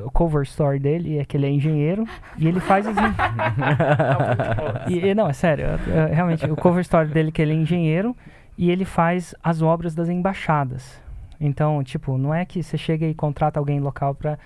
O 0.05 0.11
cover 0.11 0.43
story 0.43 0.79
dele 0.79 1.19
é 1.19 1.25
que 1.25 1.37
ele 1.37 1.47
é 1.47 1.51
engenheiro 1.51 2.07
e 2.39 2.49
ele 2.49 2.59
faz 2.59 2.87
as. 2.87 2.97
e, 4.89 5.15
não, 5.15 5.29
é 5.29 5.33
sério. 5.33 5.67
realmente, 6.11 6.51
o 6.51 6.57
cover 6.57 6.81
story 6.81 7.09
dele 7.09 7.29
é 7.29 7.33
que 7.33 7.43
ele 7.43 7.53
é 7.53 7.57
engenheiro 7.57 8.17
e 8.57 8.71
ele 8.71 8.85
faz 8.85 9.35
as 9.43 9.61
obras 9.61 9.95
das 9.95 10.09
embaixadas. 10.09 11.01
Então, 11.41 11.83
tipo, 11.85 12.17
não 12.17 12.33
é 12.33 12.45
que 12.45 12.63
você 12.63 12.79
chega 12.79 13.07
e 13.07 13.15
contrata 13.15 13.59
alguém 13.59 13.79
local 13.81 14.15
pra, 14.15 14.39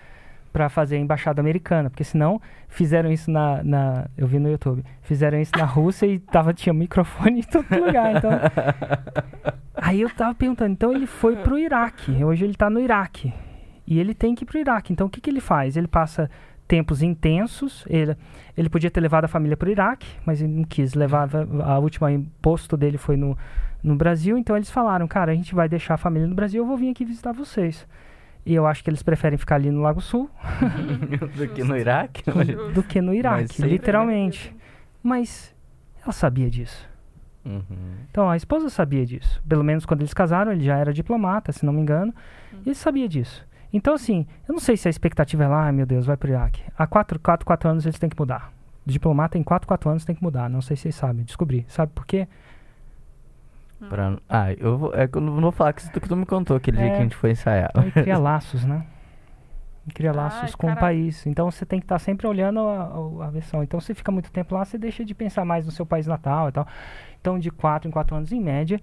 pra 0.52 0.68
fazer 0.68 0.96
a 0.96 0.98
embaixada 0.98 1.40
americana, 1.40 1.88
porque 1.88 2.04
senão 2.04 2.40
fizeram 2.66 3.12
isso 3.12 3.30
na, 3.30 3.62
na. 3.62 4.06
Eu 4.16 4.26
vi 4.26 4.38
no 4.38 4.50
YouTube. 4.50 4.84
Fizeram 5.02 5.40
isso 5.40 5.52
na 5.56 5.64
Rússia 5.64 6.06
e 6.06 6.18
tava, 6.18 6.52
tinha 6.52 6.72
microfone 6.72 7.40
em 7.40 7.42
todo 7.42 7.66
lugar. 7.84 8.16
Então. 8.16 8.30
Aí 9.80 10.00
eu 10.00 10.10
tava 10.10 10.34
perguntando, 10.34 10.72
então 10.72 10.92
ele 10.92 11.06
foi 11.06 11.36
pro 11.36 11.56
Iraque. 11.56 12.24
Hoje 12.24 12.44
ele 12.44 12.54
tá 12.54 12.68
no 12.68 12.80
Iraque. 12.80 13.32
E 13.88 13.98
ele 13.98 14.12
tem 14.12 14.34
que 14.34 14.44
ir 14.44 14.46
pro 14.46 14.58
Iraque. 14.58 14.92
Então 14.92 15.06
o 15.06 15.10
que, 15.10 15.18
que 15.18 15.30
ele 15.30 15.40
faz? 15.40 15.74
Ele 15.74 15.88
passa 15.88 16.30
tempos 16.68 17.02
intensos. 17.02 17.86
Ele, 17.88 18.14
ele 18.54 18.68
podia 18.68 18.90
ter 18.90 19.00
levado 19.00 19.24
a 19.24 19.28
família 19.28 19.56
pro 19.56 19.70
Iraque, 19.70 20.06
mas 20.26 20.42
ele 20.42 20.52
não 20.52 20.64
quis 20.64 20.92
levar. 20.92 21.26
A 21.64 21.78
última 21.78 22.08
posto 22.42 22.76
dele 22.76 22.98
foi 22.98 23.16
no, 23.16 23.36
no 23.82 23.96
Brasil. 23.96 24.36
Então 24.36 24.54
eles 24.54 24.70
falaram, 24.70 25.08
cara, 25.08 25.32
a 25.32 25.34
gente 25.34 25.54
vai 25.54 25.70
deixar 25.70 25.94
a 25.94 25.96
família 25.96 26.28
no 26.28 26.34
Brasil, 26.34 26.62
eu 26.62 26.66
vou 26.66 26.76
vir 26.76 26.90
aqui 26.90 27.02
visitar 27.02 27.32
vocês. 27.32 27.86
E 28.44 28.54
eu 28.54 28.66
acho 28.66 28.84
que 28.84 28.90
eles 28.90 29.02
preferem 29.02 29.38
ficar 29.38 29.54
ali 29.54 29.70
no 29.70 29.80
Lago 29.80 30.00
Sul 30.00 30.30
Do 31.36 31.48
que 31.48 31.64
no 31.64 31.76
Iraque? 31.76 32.22
Do 32.74 32.82
que 32.82 33.00
no 33.00 33.14
Iraque, 33.14 33.62
literalmente. 33.62 34.54
Mas 35.02 35.54
ela 36.02 36.12
sabia 36.12 36.50
disso. 36.50 36.86
Uhum. 37.42 37.62
Então 38.10 38.28
a 38.28 38.36
esposa 38.36 38.68
sabia 38.68 39.06
disso. 39.06 39.42
Pelo 39.48 39.64
menos 39.64 39.86
quando 39.86 40.02
eles 40.02 40.12
casaram, 40.12 40.52
ele 40.52 40.64
já 40.64 40.76
era 40.76 40.92
diplomata, 40.92 41.52
se 41.52 41.64
não 41.64 41.72
me 41.72 41.80
engano. 41.80 42.12
Hum. 42.52 42.58
E 42.66 42.68
ele 42.68 42.74
sabia 42.74 43.08
disso. 43.08 43.47
Então, 43.72 43.94
assim, 43.94 44.26
eu 44.48 44.52
não 44.52 44.60
sei 44.60 44.76
se 44.76 44.88
a 44.88 44.90
expectativa 44.90 45.44
é 45.44 45.48
lá, 45.48 45.64
ai 45.64 45.72
meu 45.72 45.84
Deus, 45.86 46.06
vai 46.06 46.16
pro 46.16 46.30
Iraque. 46.30 46.62
Há 46.76 46.86
4, 46.86 47.18
4, 47.20 47.44
4 47.46 47.68
anos 47.70 47.84
eles 47.86 47.98
têm 47.98 48.08
que 48.08 48.18
mudar. 48.18 48.52
Diplomata 48.86 49.36
em 49.36 49.42
4, 49.42 49.68
4 49.68 49.90
anos 49.90 50.04
tem 50.04 50.16
que 50.16 50.22
mudar. 50.22 50.48
Não 50.48 50.62
sei 50.62 50.76
se 50.76 50.82
vocês 50.84 50.94
sabem, 50.94 51.22
descobri. 51.24 51.66
Sabe 51.68 51.92
por 51.94 52.06
quê? 52.06 52.26
Pra... 53.88 54.16
Ah, 54.28 54.52
eu 54.54 54.76
vou, 54.78 54.94
é 54.94 55.06
que 55.06 55.16
eu 55.18 55.20
não 55.20 55.40
vou 55.40 55.52
falar 55.52 55.72
que 55.72 55.88
tu, 55.90 56.00
que 56.00 56.08
tu 56.08 56.16
me 56.16 56.26
contou 56.26 56.56
aquele 56.56 56.78
dia 56.78 56.86
É. 56.86 56.90
que 56.90 56.96
a 56.96 57.00
gente 57.02 57.14
foi 57.16 57.30
ensaiar. 57.30 57.70
Então, 57.70 57.86
e 57.86 57.92
cria 57.92 58.18
laços, 58.18 58.64
né? 58.64 58.84
E 59.86 59.92
Cria 59.92 60.10
Ai, 60.10 60.16
laços 60.16 60.54
com 60.54 60.72
o 60.72 60.76
país. 60.76 61.24
Então 61.26 61.50
você 61.50 61.64
tem 61.64 61.78
que 61.78 61.84
estar 61.84 61.98
sempre 61.98 62.26
olhando 62.26 62.60
a, 62.60 62.82
a- 63.22 63.26
a 63.26 63.30
versão. 63.30 63.62
Então 63.62 63.78
você 63.80 63.94
fica 63.94 64.10
muito 64.10 64.32
tempo 64.32 64.54
lá, 64.54 64.64
você 64.64 64.76
deixa 64.78 65.04
de 65.04 65.14
pensar 65.14 65.44
mais 65.44 65.64
no 65.64 65.70
seu 65.72 65.86
país 65.86 66.06
natal 66.06 66.48
e 66.48 66.52
tal. 66.52 66.66
Então 67.20 67.38
de 67.38 67.50
quatro 67.50 67.86
em 67.88 67.92
quatro 67.92 68.16
anos, 68.16 68.32
em 68.32 68.40
média, 68.40 68.80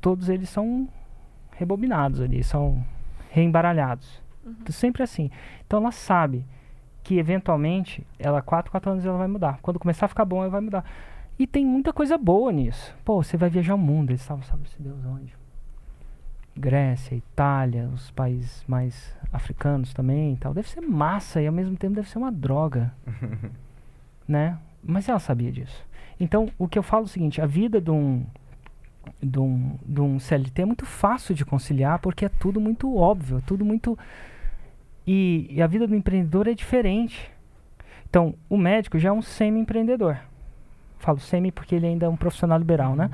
todos 0.00 0.28
eles 0.28 0.48
são 0.50 0.88
rebobinados 1.56 2.20
ali, 2.20 2.42
são 2.44 2.84
reembaralhados. 3.30 4.22
Então, 4.46 4.72
Sempre 4.72 5.02
assim. 5.02 5.30
Então 5.66 5.80
ela 5.80 5.92
sabe 5.92 6.44
que 7.02 7.18
eventualmente, 7.18 8.06
ela 8.18 8.40
quatro, 8.40 8.70
quatro 8.70 8.90
anos 8.90 9.04
ela 9.04 9.18
vai 9.18 9.28
mudar. 9.28 9.58
Quando 9.60 9.78
começar 9.78 10.06
a 10.06 10.08
ficar 10.08 10.24
bom, 10.24 10.40
ela 10.40 10.50
vai 10.50 10.60
mudar. 10.60 10.84
E 11.38 11.46
tem 11.46 11.66
muita 11.66 11.92
coisa 11.92 12.16
boa 12.16 12.52
nisso. 12.52 12.94
Pô, 13.04 13.22
você 13.22 13.36
vai 13.36 13.50
viajar 13.50 13.74
o 13.74 13.78
mundo, 13.78 14.10
eles 14.10 14.20
estavam, 14.20 14.42
sabe 14.44 14.68
se 14.68 14.80
Deus 14.80 15.04
onde? 15.04 15.34
Grécia, 16.56 17.16
Itália, 17.16 17.88
os 17.92 18.10
países 18.12 18.64
mais 18.68 19.12
africanos 19.32 19.92
também 19.92 20.34
e 20.34 20.36
tal. 20.36 20.54
Deve 20.54 20.68
ser 20.68 20.80
massa 20.80 21.42
e 21.42 21.46
ao 21.46 21.52
mesmo 21.52 21.76
tempo 21.76 21.96
deve 21.96 22.08
ser 22.08 22.18
uma 22.18 22.30
droga. 22.30 22.94
né? 24.26 24.58
Mas 24.82 25.08
ela 25.08 25.18
sabia 25.18 25.50
disso. 25.50 25.84
Então, 26.18 26.48
o 26.56 26.68
que 26.68 26.78
eu 26.78 26.82
falo 26.82 27.04
é 27.04 27.06
o 27.06 27.08
seguinte, 27.08 27.40
a 27.40 27.46
vida 27.46 27.80
de 27.80 27.90
um, 27.90 28.24
de 29.20 29.38
um, 29.40 29.76
de 29.84 30.00
um 30.00 30.18
CLT 30.20 30.62
é 30.62 30.64
muito 30.64 30.86
fácil 30.86 31.34
de 31.34 31.44
conciliar 31.44 31.98
porque 31.98 32.24
é 32.24 32.28
tudo 32.28 32.60
muito 32.60 32.96
óbvio, 32.96 33.38
é 33.38 33.40
tudo 33.40 33.64
muito... 33.64 33.98
E, 35.06 35.46
e 35.50 35.62
a 35.62 35.66
vida 35.66 35.86
do 35.86 35.94
empreendedor 35.94 36.46
é 36.48 36.54
diferente. 36.54 37.30
Então, 38.08 38.34
o 38.48 38.56
médico 38.56 38.98
já 38.98 39.08
é 39.08 39.12
um 39.12 39.22
semi-empreendedor. 39.22 40.16
Falo 40.98 41.18
semi 41.18 41.50
porque 41.52 41.74
ele 41.74 41.86
ainda 41.86 42.06
é 42.06 42.08
um 42.08 42.16
profissional 42.16 42.58
liberal, 42.58 42.94
né? 42.96 43.10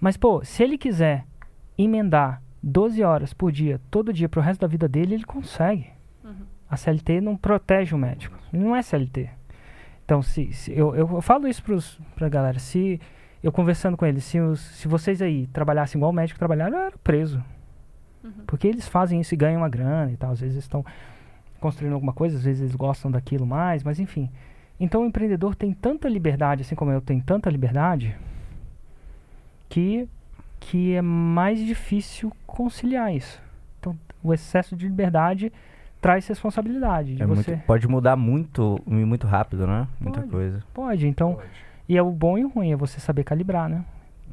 Mas, 0.00 0.16
pô, 0.16 0.44
se 0.44 0.62
ele 0.62 0.76
quiser 0.76 1.24
emendar 1.78 2.42
12 2.62 3.02
horas 3.02 3.32
por 3.32 3.50
dia, 3.52 3.80
todo 3.90 4.12
dia, 4.12 4.28
pro 4.28 4.40
resto 4.42 4.60
da 4.60 4.66
vida 4.66 4.86
dele, 4.88 5.14
ele 5.14 5.24
consegue. 5.24 5.86
Uhum. 6.22 6.34
A 6.68 6.76
CLT 6.76 7.20
não 7.20 7.36
protege 7.36 7.94
o 7.94 7.98
médico. 7.98 8.36
Não 8.52 8.74
é 8.76 8.82
CLT. 8.82 9.30
Então, 10.04 10.20
se, 10.20 10.52
se- 10.52 10.72
eu, 10.72 10.94
eu, 10.94 11.08
eu 11.10 11.20
falo 11.22 11.48
isso 11.48 11.62
pros, 11.62 11.98
pra 12.14 12.28
galera. 12.28 12.58
Se 12.58 13.00
eu 13.42 13.50
conversando 13.52 13.96
com 13.96 14.04
eles, 14.04 14.24
se, 14.24 14.38
os- 14.40 14.60
se 14.60 14.86
vocês 14.88 15.22
aí 15.22 15.46
trabalhassem 15.46 15.98
igual 15.98 16.10
o 16.10 16.14
médico 16.14 16.38
trabalharam, 16.38 16.76
eu 16.76 16.86
era 16.86 16.98
preso. 17.02 17.42
Uhum. 18.22 18.32
Porque 18.46 18.66
eles 18.66 18.86
fazem 18.88 19.20
isso 19.20 19.32
e 19.32 19.36
ganham 19.36 19.60
uma 19.62 19.68
grana 19.68 20.10
e 20.10 20.16
tal. 20.16 20.32
Às 20.32 20.40
vezes 20.40 20.58
estão 20.58 20.84
construindo 21.64 21.94
alguma 21.94 22.12
coisa, 22.12 22.36
às 22.36 22.44
vezes 22.44 22.60
eles 22.60 22.74
gostam 22.74 23.10
daquilo 23.10 23.46
mais, 23.46 23.82
mas 23.82 23.98
enfim. 23.98 24.28
Então 24.78 25.02
o 25.02 25.06
empreendedor 25.06 25.54
tem 25.54 25.72
tanta 25.72 26.06
liberdade, 26.10 26.60
assim 26.60 26.74
como 26.74 26.90
eu 26.90 27.00
tenho 27.00 27.22
tanta 27.22 27.48
liberdade, 27.48 28.14
que, 29.68 30.06
que 30.60 30.92
é 30.94 31.00
mais 31.00 31.58
difícil 31.58 32.30
conciliar 32.46 33.14
isso. 33.14 33.40
Então 33.80 33.96
o 34.22 34.34
excesso 34.34 34.76
de 34.76 34.86
liberdade 34.86 35.50
traz 36.02 36.26
responsabilidade 36.28 37.14
de 37.14 37.22
É 37.22 37.26
muito- 37.26 37.42
você. 37.42 37.56
pode 37.66 37.88
mudar 37.88 38.14
muito, 38.14 38.78
muito 38.86 39.26
rápido, 39.26 39.66
né? 39.66 39.88
Muita 39.98 40.20
Pode. 40.20 40.30
coisa. 40.32 40.62
Pode, 40.74 41.06
então. 41.08 41.38
E 41.88 41.96
é 41.96 42.02
o 42.02 42.10
bom 42.10 42.36
e 42.36 42.44
o 42.44 42.48
ruim, 42.48 42.72
é 42.72 42.76
você 42.76 43.00
saber 43.00 43.24
calibrar, 43.24 43.70
né? 43.70 43.82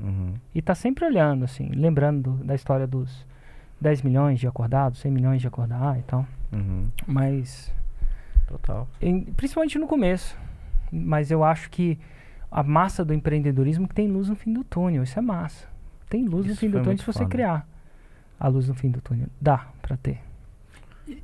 Uhum. 0.02 0.34
E 0.54 0.62
tá 0.62 0.76
sempre 0.76 1.06
olhando, 1.06 1.46
assim, 1.46 1.70
lembrando 1.70 2.34
do- 2.38 2.44
da 2.44 2.56
história 2.56 2.86
dos 2.86 3.26
10 3.82 4.02
milhões 4.04 4.40
de 4.40 4.48
acordados, 4.48 5.00
100 5.00 5.12
milhões 5.12 5.42
de 5.42 5.48
acordar 5.48 5.98
e 6.00 6.04
tal. 6.04 6.26
Uhum. 6.54 6.88
Mas 7.08 7.74
Total. 8.48 8.88
em- 9.02 9.24
principalmente 9.24 9.78
no 9.80 9.88
começo. 9.88 10.38
Mas 10.92 11.32
eu 11.32 11.44
acho 11.44 11.70
que 11.70 11.98
a 12.52 12.62
massa 12.62 13.04
do 13.04 13.14
empreendedorismo 13.14 13.88
que 13.88 13.96
tem 13.96 14.08
luz 14.08 14.30
no 14.30 14.36
fim 14.36 14.54
do 14.54 14.64
túnel. 14.64 15.04
Isso 15.04 15.18
é 15.18 15.22
massa. 15.22 15.68
Tem 16.10 16.26
luz 16.26 16.46
no 16.46 16.52
Isso 16.52 16.60
fim 16.62 16.70
do 16.70 16.80
túnel 16.80 16.98
se 16.98 17.06
você 17.06 17.20
foda. 17.20 17.30
criar 17.30 17.68
a 18.40 18.48
luz 18.48 18.68
no 18.68 18.76
fim 18.76 18.90
do 18.92 19.02
túnel. 19.02 19.28
Dá 19.40 19.68
pra 19.82 19.96
ter. 19.98 20.20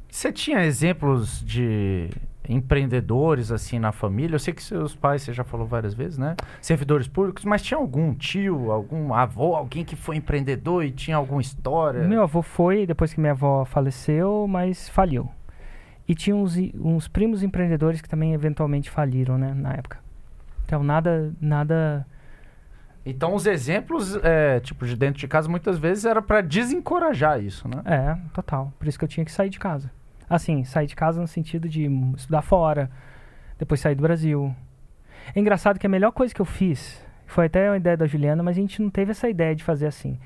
Você 0.10 0.32
tinha 0.32 0.64
exemplos 0.66 1.44
de 1.46 2.10
empreendedores 2.48 3.52
assim 3.52 3.80
na 3.80 3.92
família? 3.92 4.36
Eu 4.36 4.40
sei 4.40 4.54
que 4.54 4.64
seus 4.64 4.96
pais, 4.96 5.22
você 5.22 5.34
já 5.34 5.44
falou 5.44 5.68
várias 5.68 5.94
vezes, 5.94 6.18
né? 6.18 6.36
Servidores 6.62 7.08
públicos, 7.08 7.44
mas 7.46 7.62
tinha 7.62 7.78
algum 7.78 8.14
tio, 8.14 8.72
algum 8.72 9.14
avô, 9.14 9.56
alguém 9.56 9.84
que 9.84 9.96
foi 9.96 10.16
empreendedor 10.16 10.84
e 10.84 10.92
tinha 10.92 11.18
alguma 11.18 11.42
história? 11.42 12.02
Meu 12.04 12.24
avô 12.24 12.42
foi 12.42 12.86
depois 12.86 13.14
que 13.14 13.20
minha 13.20 13.34
avó 13.34 13.66
faleceu, 13.66 14.48
mas 14.48 14.90
faliu. 14.90 15.30
E 16.08 16.16
tinha 16.16 16.36
uns, 16.36 16.56
uns 16.76 17.08
primos 17.08 17.44
empreendedores 17.44 18.02
que 18.02 18.08
também 18.08 18.34
eventualmente 18.34 18.90
faliram, 18.90 19.38
né, 19.38 19.54
na 19.54 19.74
época. 19.74 20.00
Então 20.66 20.84
nada, 20.84 21.34
nada 21.40 22.06
Então 23.06 23.34
os 23.34 23.46
exemplos, 23.46 24.16
é, 24.24 24.60
tipo, 24.60 24.86
de 24.86 24.96
dentro 24.96 25.20
de 25.20 25.28
casa, 25.28 25.50
muitas 25.50 25.78
vezes 25.78 26.06
era 26.06 26.22
pra 26.22 26.42
desencorajar 26.42 27.42
isso, 27.42 27.68
né? 27.68 27.82
É, 27.86 28.18
total. 28.34 28.74
Por 28.80 28.88
isso 28.88 28.98
que 28.98 29.06
eu 29.06 29.10
tinha 29.10 29.26
que 29.26 29.32
sair 29.32 29.50
de 29.50 29.60
casa. 29.60 29.92
Assim, 30.30 30.64
sair 30.64 30.88
de 30.88 30.96
casa 30.96 31.22
no 31.22 31.28
sentido 31.28 31.70
de 31.70 31.86
estudar 32.18 32.42
fora, 32.42 32.90
depois 33.58 33.80
sair 33.80 33.96
do 33.96 34.02
Brasil. 34.04 34.54
É 35.36 35.40
engraçado 35.40 35.80
que 35.80 35.86
a 35.86 35.90
melhor 35.90 36.12
coisa 36.12 36.34
que 36.34 36.42
eu 36.42 36.46
fiz 36.46 37.02
foi 37.26 37.46
até 37.46 37.70
uma 37.70 37.78
ideia 37.78 37.96
da 37.98 38.06
Juliana, 38.06 38.44
mas 38.44 38.58
a 38.58 38.62
gente 38.62 38.82
não 38.82 38.90
teve 38.90 39.12
essa 39.12 39.30
ideia 39.30 39.56
de 39.56 39.64
fazer 39.64 39.88
assim. 39.88 40.18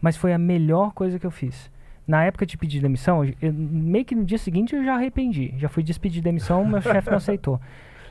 Mas 0.00 0.16
foi 0.16 0.32
a 0.32 0.38
melhor 0.38 0.92
coisa 0.92 1.18
que 1.18 1.26
eu 1.26 1.30
fiz. 1.30 1.70
Na 2.06 2.24
época 2.24 2.46
de 2.46 2.56
pedir 2.56 2.80
demissão, 2.80 3.24
eu- 3.24 3.52
meio 3.52 4.04
que 4.04 4.14
no 4.14 4.24
dia 4.24 4.38
seguinte 4.38 4.74
eu 4.74 4.84
já 4.84 4.94
arrependi. 4.94 5.54
Já 5.58 5.68
fui 5.68 5.82
despedir 5.82 6.22
demissão, 6.22 6.64
meu 6.64 6.80
chefe 6.82 7.10
não 7.10 7.16
aceitou. 7.16 7.60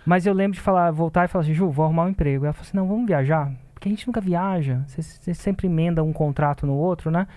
Mas 0.06 0.26
eu 0.26 0.34
lembro 0.34 0.56
de 0.56 0.62
falar, 0.62 0.92
voltar 0.92 1.26
e 1.26 1.28
falar 1.28 1.44
assim, 1.44 1.54
Ju, 1.54 1.70
vou 1.70 1.86
arrumar 1.86 2.06
um 2.06 2.10
emprego. 2.10 2.46
Ela 2.46 2.54
falou 2.54 2.68
assim, 2.68 2.78
não, 2.78 2.88
vamos 2.88 3.08
viajar. 3.08 3.52
Porque 3.74 3.88
a 3.90 3.92
gente 3.92 4.06
nunca 4.08 4.22
viaja. 4.22 4.84
Você 4.88 5.34
sempre 5.34 5.68
emenda 5.68 6.04
um 6.04 6.14
contrato 6.14 6.66
no 6.68 6.74
outro, 6.74 7.10
né? 7.10 7.28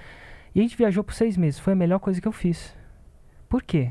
E 0.55 0.61
a 0.61 0.63
gente 0.63 0.77
viajou 0.77 1.03
por 1.05 1.15
seis 1.15 1.37
meses. 1.37 1.59
Foi 1.61 1.73
a 1.73 1.77
melhor 1.77 1.99
coisa 2.01 2.21
que 2.21 2.27
eu 2.29 2.33
fiz. 2.33 2.77
Por 3.49 3.63
quê? 3.63 3.91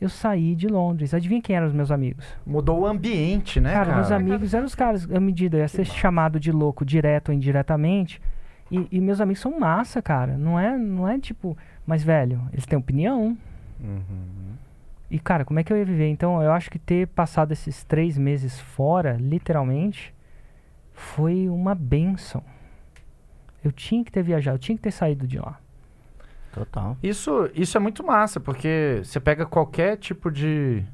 Eu 0.00 0.08
saí 0.08 0.56
de 0.56 0.66
Londres. 0.66 1.14
Adivinha 1.14 1.40
quem 1.40 1.54
eram 1.54 1.68
os 1.68 1.72
meus 1.72 1.90
amigos? 1.90 2.26
Mudou 2.44 2.80
o 2.80 2.86
ambiente, 2.86 3.60
né, 3.60 3.72
cara, 3.72 3.86
cara? 3.86 3.96
meus 3.98 4.10
amigos 4.10 4.52
eram 4.52 4.66
os 4.66 4.74
caras. 4.74 5.08
À 5.08 5.20
medida, 5.20 5.58
eu 5.58 5.60
ia 5.60 5.68
ser 5.68 5.84
chamado 5.84 6.40
de 6.40 6.50
louco 6.50 6.84
direto 6.84 7.28
ou 7.28 7.34
indiretamente. 7.34 8.20
E, 8.70 8.88
e 8.90 9.00
meus 9.00 9.20
amigos 9.20 9.40
são 9.40 9.58
massa, 9.60 10.02
cara. 10.02 10.36
Não 10.36 10.58
é, 10.58 10.76
não 10.76 11.06
é 11.06 11.18
tipo. 11.18 11.56
Mas, 11.86 12.02
velho, 12.02 12.40
eles 12.52 12.66
têm 12.66 12.76
opinião. 12.76 13.36
Uhum. 13.80 14.56
E, 15.08 15.20
cara, 15.20 15.44
como 15.44 15.60
é 15.60 15.62
que 15.62 15.72
eu 15.72 15.76
ia 15.76 15.84
viver? 15.84 16.08
Então, 16.08 16.42
eu 16.42 16.50
acho 16.50 16.70
que 16.70 16.78
ter 16.78 17.06
passado 17.08 17.52
esses 17.52 17.84
três 17.84 18.16
meses 18.16 18.58
fora, 18.58 19.18
literalmente, 19.20 20.12
foi 20.92 21.48
uma 21.48 21.74
benção. 21.74 22.42
Eu 23.62 23.70
tinha 23.70 24.02
que 24.02 24.10
ter 24.10 24.22
viajado, 24.22 24.56
eu 24.56 24.58
tinha 24.58 24.74
que 24.74 24.82
ter 24.82 24.90
saído 24.90 25.26
de 25.26 25.38
lá. 25.38 25.60
Total. 26.52 26.96
Isso, 27.02 27.50
isso 27.54 27.76
é 27.76 27.80
muito 27.80 28.04
massa, 28.04 28.38
porque 28.38 29.00
você 29.02 29.18
pega 29.18 29.46
qualquer 29.46 29.96
tipo 29.96 30.30
de 30.30 30.84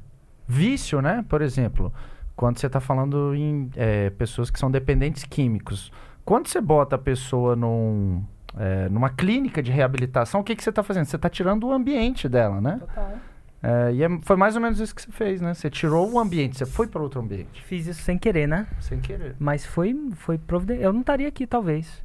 vício, 0.47 1.01
né? 1.01 1.23
Por 1.27 1.41
exemplo, 1.41 1.93
quando 2.35 2.57
você 2.57 2.67
está 2.67 2.79
falando 2.79 3.35
em 3.35 3.69
é, 3.75 4.09
pessoas 4.11 4.49
que 4.49 4.57
são 4.57 4.71
dependentes 4.71 5.23
químicos. 5.23 5.91
Quando 6.23 6.47
você 6.47 6.61
bota 6.61 6.95
a 6.95 6.99
pessoa 6.99 7.55
num, 7.55 8.23
é, 8.57 8.87
numa 8.89 9.09
clínica 9.09 9.61
de 9.61 9.71
reabilitação, 9.71 10.41
o 10.41 10.43
que, 10.43 10.55
que 10.55 10.63
você 10.63 10.69
está 10.69 10.81
fazendo? 10.81 11.05
Você 11.05 11.17
está 11.17 11.29
tirando 11.29 11.65
o 11.67 11.73
ambiente 11.73 12.29
dela, 12.29 12.61
né? 12.61 12.77
Total. 12.79 13.13
É, 13.61 13.91
e 13.93 14.03
é- 14.03 14.19
foi 14.21 14.37
mais 14.37 14.55
ou 14.55 14.61
menos 14.61 14.79
isso 14.79 14.95
que 14.95 15.01
você 15.01 15.11
fez, 15.11 15.41
né? 15.41 15.53
Você 15.53 15.69
tirou 15.69 16.09
o 16.09 16.17
ambiente, 16.17 16.57
você 16.57 16.65
foi 16.65 16.87
para 16.87 17.01
outro 17.01 17.19
ambiente. 17.19 17.61
Fiz 17.63 17.85
isso 17.87 18.01
sem 18.01 18.17
querer, 18.17 18.47
né? 18.47 18.67
Sem 18.79 19.01
querer. 19.01 19.35
Mas 19.37 19.65
foi, 19.65 19.93
foi 20.15 20.37
providencial. 20.37 20.85
Eu 20.89 20.93
não 20.93 21.01
estaria 21.01 21.27
aqui, 21.27 21.45
talvez. 21.45 22.01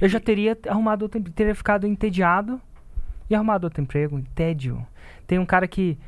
Eu 0.00 0.08
já 0.08 0.20
teria 0.20 0.56
arrumado 0.68 1.02
outro 1.02 1.20
teria 1.20 1.54
ficado 1.54 1.86
entediado 1.86 2.60
e 3.34 3.36
arrumado 3.36 3.64
outro 3.64 3.82
emprego. 3.82 4.22
Tédio. 4.34 4.84
Tem 5.26 5.38
um 5.38 5.46
cara 5.46 5.66
que. 5.68 5.98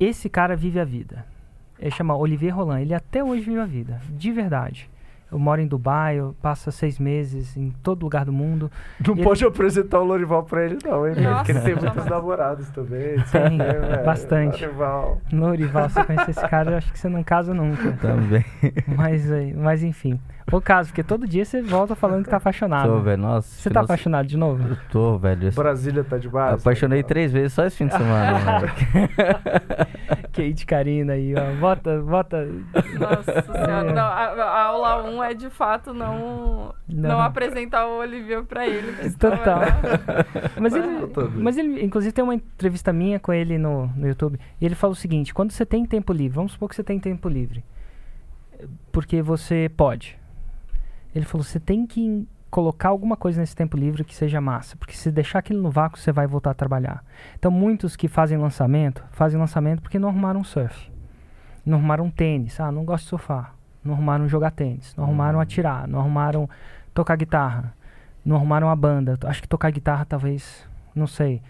Esse 0.00 0.28
cara 0.28 0.56
vive 0.56 0.80
a 0.80 0.84
vida. 0.84 1.24
Ele 1.78 1.90
chama 1.90 2.16
Olivier 2.16 2.54
Roland. 2.54 2.82
Ele 2.82 2.94
até 2.94 3.22
hoje 3.22 3.42
vive 3.42 3.58
a 3.60 3.64
vida. 3.66 4.00
De 4.10 4.30
verdade. 4.32 4.90
Eu 5.30 5.38
moro 5.38 5.62
em 5.62 5.66
Dubai, 5.66 6.16
eu 6.18 6.36
passo 6.42 6.70
seis 6.70 6.98
meses 6.98 7.56
em 7.56 7.70
todo 7.82 8.02
lugar 8.02 8.22
do 8.26 8.32
mundo. 8.32 8.70
Não 9.06 9.14
Ele- 9.14 9.22
pode 9.24 9.42
apresentar 9.46 9.98
o 10.00 10.04
Lorival 10.04 10.42
pra 10.42 10.62
ele, 10.62 10.76
não, 10.84 11.08
hein? 11.08 11.14
Nossa, 11.16 11.36
Porque 11.36 11.52
ele 11.52 11.60
tem 11.62 11.74
muitos 11.74 12.04
namorados 12.04 12.68
também. 12.68 13.14
Tem, 13.32 13.56
né, 13.56 14.02
bastante. 14.04 14.62
Lorival. 14.66 15.18
Lorival, 15.32 15.88
se 15.88 15.94
você 15.94 16.04
conhecer 16.04 16.30
esse 16.32 16.48
cara, 16.48 16.72
eu 16.72 16.76
acho 16.76 16.92
que 16.92 16.98
você 16.98 17.08
não 17.08 17.22
casa 17.22 17.54
nunca. 17.54 17.92
Também. 17.92 18.44
Mas, 18.94 19.32
aí- 19.32 19.54
mas 19.54 19.82
enfim. 19.82 20.20
O 20.50 20.60
caso, 20.60 20.88
porque 20.90 21.02
todo 21.02 21.26
dia 21.26 21.44
você 21.44 21.62
volta 21.62 21.94
falando 21.94 22.24
que 22.24 22.30
tá 22.30 22.36
apaixonado. 22.38 22.88
Tô, 22.88 23.00
velho. 23.00 23.22
Nossa. 23.22 23.60
Você 23.60 23.70
tá 23.70 23.80
apaixonado 23.80 24.26
de 24.26 24.36
novo? 24.36 24.66
Eu 24.68 24.76
tô, 24.90 25.18
velho. 25.18 25.48
Eu 25.48 25.52
Brasília 25.52 26.04
tá 26.04 26.18
de 26.18 26.28
base. 26.28 26.62
apaixonei 26.62 27.02
três 27.02 27.32
vezes 27.32 27.52
só 27.52 27.64
esse 27.64 27.76
fim 27.76 27.86
de 27.86 27.92
semana, 27.92 28.60
velho. 28.60 28.72
Kate 30.32 30.66
Karina 30.66 31.12
aí, 31.12 31.34
ó. 31.34 31.60
Bota, 31.60 32.00
bota. 32.00 32.44
Nossa 32.98 33.42
senhora. 33.42 33.92
Não, 33.92 34.02
a, 34.02 34.24
a 34.42 34.62
aula 34.64 35.10
1 35.10 35.24
é 35.24 35.34
de 35.34 35.50
fato 35.50 35.92
não, 35.92 36.74
não. 36.88 37.10
Não. 37.10 37.20
apresentar 37.20 37.86
o 37.86 37.98
Olivier 37.98 38.42
pra 38.44 38.66
ele. 38.66 39.10
Total. 39.18 39.60
Mas 40.60 40.74
ele, 40.74 40.86
mas 41.36 41.56
ele, 41.58 41.84
inclusive, 41.84 42.12
tem 42.12 42.22
uma 42.24 42.34
entrevista 42.34 42.92
minha 42.92 43.18
com 43.18 43.32
ele 43.32 43.58
no, 43.58 43.86
no 43.88 44.06
YouTube. 44.06 44.38
E 44.60 44.64
ele 44.64 44.74
fala 44.74 44.92
o 44.92 44.96
seguinte: 44.96 45.34
quando 45.34 45.50
você 45.50 45.66
tem 45.66 45.84
tempo 45.84 46.12
livre, 46.12 46.36
vamos 46.36 46.52
supor 46.52 46.68
que 46.68 46.76
você 46.76 46.84
tem 46.84 46.98
tempo 46.98 47.28
livre, 47.28 47.64
porque 48.90 49.20
você 49.22 49.70
pode. 49.76 50.18
Ele 51.14 51.24
falou: 51.24 51.44
você 51.44 51.60
tem 51.60 51.86
que 51.86 52.26
colocar 52.52 52.90
alguma 52.90 53.16
coisa 53.16 53.40
nesse 53.40 53.56
tempo 53.56 53.78
livre 53.78 54.04
que 54.04 54.14
seja 54.14 54.40
massa. 54.40 54.76
Porque 54.76 54.94
se 54.94 55.10
deixar 55.10 55.38
aquilo 55.38 55.62
no 55.62 55.70
vácuo, 55.70 55.98
você 55.98 56.12
vai 56.12 56.26
voltar 56.26 56.50
a 56.50 56.54
trabalhar. 56.54 57.02
Então, 57.38 57.50
muitos 57.50 57.96
que 57.96 58.08
fazem 58.08 58.36
lançamento, 58.36 59.02
fazem 59.10 59.40
lançamento 59.40 59.80
porque 59.80 59.98
não 59.98 60.10
arrumaram 60.10 60.44
surf. 60.44 60.92
Não 61.64 61.78
arrumaram 61.78 62.10
tênis. 62.10 62.60
Ah, 62.60 62.70
não 62.70 62.84
gosto 62.84 63.04
de 63.04 63.08
surfar. 63.10 63.54
Não 63.82 63.94
arrumaram 63.94 64.28
jogar 64.28 64.50
tênis. 64.50 64.94
Não 64.96 65.04
arrumaram 65.04 65.40
atirar. 65.40 65.88
Não 65.88 65.98
arrumaram 65.98 66.48
tocar 66.92 67.16
guitarra. 67.16 67.74
Não 68.24 68.36
arrumaram 68.36 68.68
a 68.68 68.76
banda. 68.76 69.18
Acho 69.24 69.40
que 69.40 69.48
tocar 69.48 69.70
guitarra 69.70 70.04
talvez. 70.04 70.68
Não 70.94 71.06
sei. 71.06 71.40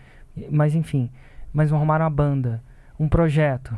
Mas 0.51 0.75
enfim. 0.75 1.11
Mas 1.53 1.71
não 1.71 1.79
arrumaram 1.79 2.07
a 2.07 2.11
banda. 2.11 2.63
Um 2.99 3.09
projeto. 3.09 3.77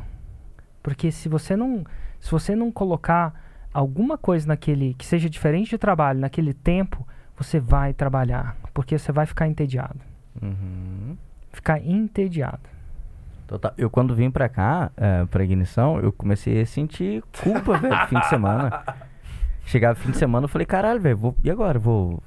Porque 0.82 1.11
se 1.11 1.28
você 1.28 1.56
não. 1.56 1.85
Se 2.20 2.31
você 2.31 2.55
não 2.55 2.70
colocar 2.70 3.35
alguma 3.75 4.17
coisa 4.17 4.47
naquele. 4.47 4.95
que 4.95 5.05
seja 5.05 5.29
diferente 5.29 5.71
de 5.71 5.79
trabalho 5.79 6.21
naquele 6.21 6.55
tempo, 6.55 7.07
você 7.37 7.59
vai 7.59 7.93
trabalhar. 7.93 8.57
Porque 8.73 8.97
você 8.97 9.13
vai 9.13 9.27
ficar 9.27 9.49
entediado. 9.49 9.99
Uhum. 10.41 11.17
Ficar 11.53 11.85
entediado. 11.85 12.61
Total. 13.47 13.75
Eu 13.77 13.91
quando 13.91 14.15
vim 14.15 14.31
pra 14.31 14.49
cá, 14.49 14.91
é, 14.97 15.25
pra 15.27 15.45
ignição, 15.45 16.01
eu 16.01 16.11
comecei 16.11 16.61
a 16.61 16.67
sentir 16.67 17.23
culpa, 17.43 17.77
velho, 17.79 18.07
fim 18.09 18.19
de 18.19 18.29
semana. 18.29 18.83
Chegava 19.67 19.95
fim 19.95 20.11
de 20.11 20.17
semana, 20.17 20.45
eu 20.45 20.49
falei, 20.49 20.67
caralho, 20.67 21.01
velho, 21.01 21.17
vou... 21.17 21.37
e 21.45 21.51
agora? 21.51 21.79
Vou. 21.79 22.23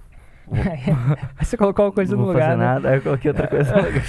vou 0.46 0.58
Aí 1.38 1.46
você 1.46 1.58
colocou 1.58 1.86
uma 1.86 1.92
coisa 1.92 2.16
não 2.16 2.20
no 2.20 2.26
vou 2.28 2.36
fazer 2.36 2.54
lugar. 2.54 2.58
né? 2.58 2.66
nada. 2.66 2.90
Aí 2.90 2.98
eu 2.98 3.02
coloquei 3.02 3.32
outra 3.32 3.48
coisa 3.50 3.76
no 3.76 3.82
lugar. 3.84 4.02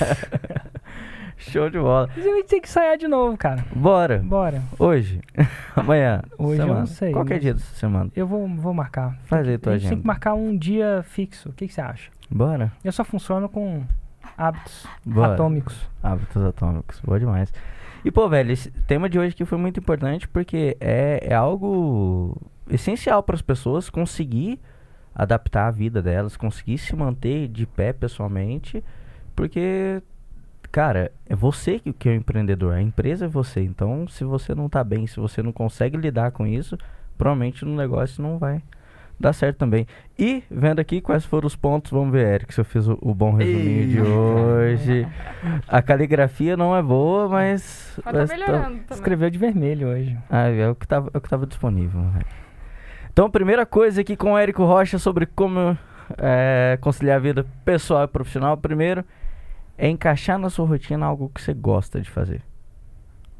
Show 1.52 1.70
de 1.70 1.78
bola. 1.78 2.08
Mas 2.16 2.26
a 2.26 2.28
gente 2.30 2.46
tem 2.48 2.60
que 2.60 2.68
ensaiar 2.68 2.96
de 2.98 3.06
novo, 3.08 3.36
cara. 3.36 3.64
Bora. 3.74 4.18
Bora. 4.18 4.62
Hoje. 4.78 5.20
Amanhã. 5.76 6.22
Hoje 6.36 6.60
eu 6.60 6.64
semana. 6.64 6.80
não 6.80 6.86
sei, 6.86 7.12
Qualquer 7.12 7.34
mas- 7.34 7.42
dia 7.42 7.54
dessa 7.54 7.74
semana. 7.76 8.10
Eu 8.14 8.26
vou, 8.26 8.46
vou 8.48 8.74
marcar. 8.74 9.16
Faz 9.24 9.46
aí 9.48 9.56
tua 9.58 9.72
a 9.72 9.76
gente 9.76 9.82
tem 9.82 9.88
agenda. 9.88 10.00
que 10.02 10.06
marcar 10.06 10.34
um 10.34 10.56
dia 10.56 11.04
fixo. 11.08 11.48
O 11.48 11.52
que, 11.52 11.66
que 11.68 11.72
você 11.74 11.80
acha? 11.80 12.10
Bora. 12.30 12.72
Eu 12.84 12.92
só 12.92 13.04
funciono 13.04 13.48
com 13.48 13.82
hábitos 14.36 14.86
Bora. 15.04 15.34
atômicos. 15.34 15.88
Hábitos 16.02 16.42
atômicos. 16.44 17.00
Boa 17.00 17.18
demais. 17.18 17.52
E, 18.04 18.10
pô, 18.10 18.28
velho, 18.28 18.52
esse 18.52 18.70
tema 18.86 19.08
de 19.08 19.18
hoje 19.18 19.32
aqui 19.34 19.44
foi 19.44 19.58
muito 19.58 19.80
importante 19.80 20.28
porque 20.28 20.76
é, 20.80 21.20
é 21.30 21.34
algo 21.34 22.36
essencial 22.70 23.22
para 23.22 23.34
as 23.34 23.42
pessoas 23.42 23.90
conseguir 23.90 24.60
adaptar 25.14 25.66
a 25.66 25.70
vida 25.70 26.00
delas, 26.00 26.36
conseguir 26.36 26.78
se 26.78 26.94
manter 26.94 27.48
de 27.48 27.66
pé 27.66 27.92
pessoalmente, 27.92 28.84
porque, 29.34 30.00
cara, 30.70 31.10
é 31.26 31.34
você 31.34 31.78
que, 31.78 31.92
que 31.92 32.08
é 32.08 32.12
o 32.12 32.16
empreendedor, 32.16 32.74
a 32.74 32.82
empresa 32.82 33.24
é 33.26 33.28
você. 33.28 33.60
Então, 33.60 34.06
se 34.08 34.24
você 34.24 34.54
não 34.54 34.68
tá 34.68 34.82
bem, 34.84 35.06
se 35.06 35.18
você 35.18 35.42
não 35.42 35.52
consegue 35.52 35.96
lidar 35.96 36.30
com 36.32 36.46
isso, 36.46 36.76
provavelmente 37.16 37.64
no 37.64 37.74
negócio 37.74 38.22
não 38.22 38.38
vai 38.38 38.62
dar 39.18 39.32
certo 39.32 39.56
também. 39.58 39.86
E, 40.18 40.42
vendo 40.50 40.78
aqui 40.78 41.00
quais 41.00 41.24
foram 41.24 41.46
os 41.46 41.56
pontos, 41.56 41.90
vamos 41.90 42.12
ver, 42.12 42.34
Eric, 42.34 42.54
se 42.54 42.60
eu 42.60 42.64
fiz 42.64 42.86
o, 42.86 42.96
o 43.00 43.14
bom 43.14 43.32
resuminho 43.32 43.88
de 43.88 43.98
Eita. 43.98 44.08
hoje. 44.08 45.08
A 45.66 45.82
caligrafia 45.82 46.56
não 46.56 46.76
é 46.76 46.82
boa, 46.82 47.28
mas. 47.28 47.98
Mas 48.04 48.12
tá 48.14 48.20
mas 48.20 48.30
melhorando. 48.30 48.80
Escreveu 48.90 49.28
de 49.30 49.38
vermelho 49.38 49.88
hoje. 49.88 50.16
Ah, 50.30 50.48
é 50.48 50.68
o 50.68 50.74
que 50.74 50.86
tava, 50.86 51.10
é 51.12 51.18
o 51.18 51.20
que 51.20 51.28
tava 51.28 51.46
disponível. 51.46 52.00
né? 52.00 52.20
Então, 53.12 53.28
primeira 53.28 53.66
coisa 53.66 54.00
aqui 54.00 54.16
com 54.16 54.32
o 54.34 54.38
Érico 54.38 54.64
Rocha 54.64 54.98
sobre 54.98 55.26
como 55.26 55.76
é, 56.16 56.78
conciliar 56.80 57.16
a 57.16 57.20
vida 57.20 57.46
pessoal 57.64 58.04
e 58.04 58.08
profissional. 58.08 58.56
Primeiro, 58.56 59.04
é 59.78 59.88
encaixar 59.88 60.38
na 60.38 60.50
sua 60.50 60.66
rotina 60.66 61.06
algo 61.06 61.30
que 61.32 61.40
você 61.40 61.54
gosta 61.54 62.00
de 62.00 62.10
fazer. 62.10 62.42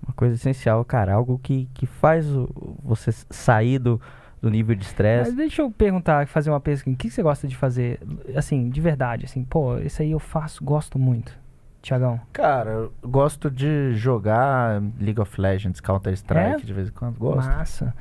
Uma 0.07 0.15
coisa 0.15 0.37
essencial, 0.37 0.83
cara. 0.85 1.13
Algo 1.13 1.39
que, 1.43 1.69
que 1.75 1.85
faz 1.85 2.27
o- 2.35 2.49
você 2.83 3.11
sair 3.29 3.79
do, 3.79 4.01
do 4.41 4.49
nível 4.49 4.75
de 4.75 4.81
Mas 4.83 4.87
estresse. 4.89 5.33
deixa 5.37 5.61
eu 5.63 5.71
perguntar, 5.71 6.27
fazer 6.29 6.49
uma 6.51 6.61
pesquisa. 6.61 6.95
O 6.95 6.97
que 6.97 7.09
que 7.09 7.15
você 7.15 7.23
gosta 7.23 7.47
de 7.49 7.57
fazer, 7.57 8.01
assim, 8.37 8.71
de 8.71 8.81
verdade? 8.81 9.25
Assim, 9.25 9.43
pô, 9.45 9.77
isso 9.79 10.01
aí 10.01 10.13
eu 10.13 10.21
faço, 10.21 10.65
gosto 10.65 10.99
muito. 10.99 11.37
Tiagão. 11.83 12.21
Cara, 12.33 12.71
eu 12.71 12.93
gosto 13.03 13.51
de 13.51 13.93
jogar 13.95 14.81
League 15.01 15.21
of 15.21 15.41
Legends, 15.41 15.81
Counter-Strike 15.81 16.63
É? 16.63 16.67
de 16.67 16.73
vez 16.73 16.89
em 16.89 16.93
quando. 16.93 17.17
Gosto. 17.19 17.49
Massa. 17.49 17.95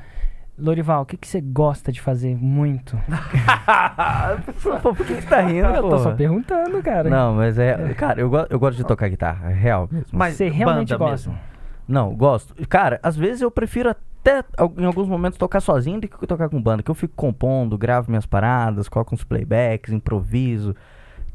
Lorival, 0.60 1.04
o 1.04 1.06
que, 1.06 1.18
que 1.18 1.28
você 1.28 1.40
gosta 1.40 1.92
de 1.92 2.02
fazer 2.02 2.36
muito? 2.36 2.98
Pô, 4.82 4.94
por 4.96 5.06
que 5.06 5.14
você 5.16 5.22
tá 5.28 5.42
rindo, 5.42 5.68
eu 5.68 5.82
tô 5.90 6.00
só 6.00 6.12
perguntando, 6.14 6.82
cara. 6.82 7.10
Não, 7.10 7.34
mas 7.36 7.58
é. 7.60 7.94
Cara, 7.94 8.20
eu, 8.22 8.30
go- 8.30 8.48
eu 8.50 8.60
gosto 8.60 8.78
de 8.78 8.84
tocar 8.84 9.08
guitarra, 9.10 9.52
é 9.52 9.54
real 9.54 9.88
mesmo. 9.92 10.08
Mas 10.12 10.36
você 10.36 10.50
realmente 10.50 10.96
gosta. 10.96 11.30
mesmo? 11.30 11.38
Não, 11.88 12.14
gosto. 12.16 12.54
Cara, 12.68 13.00
às 13.04 13.16
vezes 13.16 13.42
eu 13.42 13.52
prefiro 13.52 13.90
até 13.90 14.44
em 14.78 14.86
alguns 14.86 15.08
momentos 15.08 15.38
tocar 15.38 15.60
sozinho 15.62 16.02
do 16.02 16.08
que 16.08 16.28
tocar 16.28 16.50
com 16.50 16.62
banda. 16.62 16.84
Que 16.84 16.92
eu 16.92 16.96
fico 16.96 17.14
compondo, 17.16 17.78
gravo 17.78 18.10
minhas 18.10 18.26
paradas, 18.26 18.90
coloco 18.90 19.14
uns 19.16 19.24
playbacks, 19.24 19.94
improviso, 19.94 20.76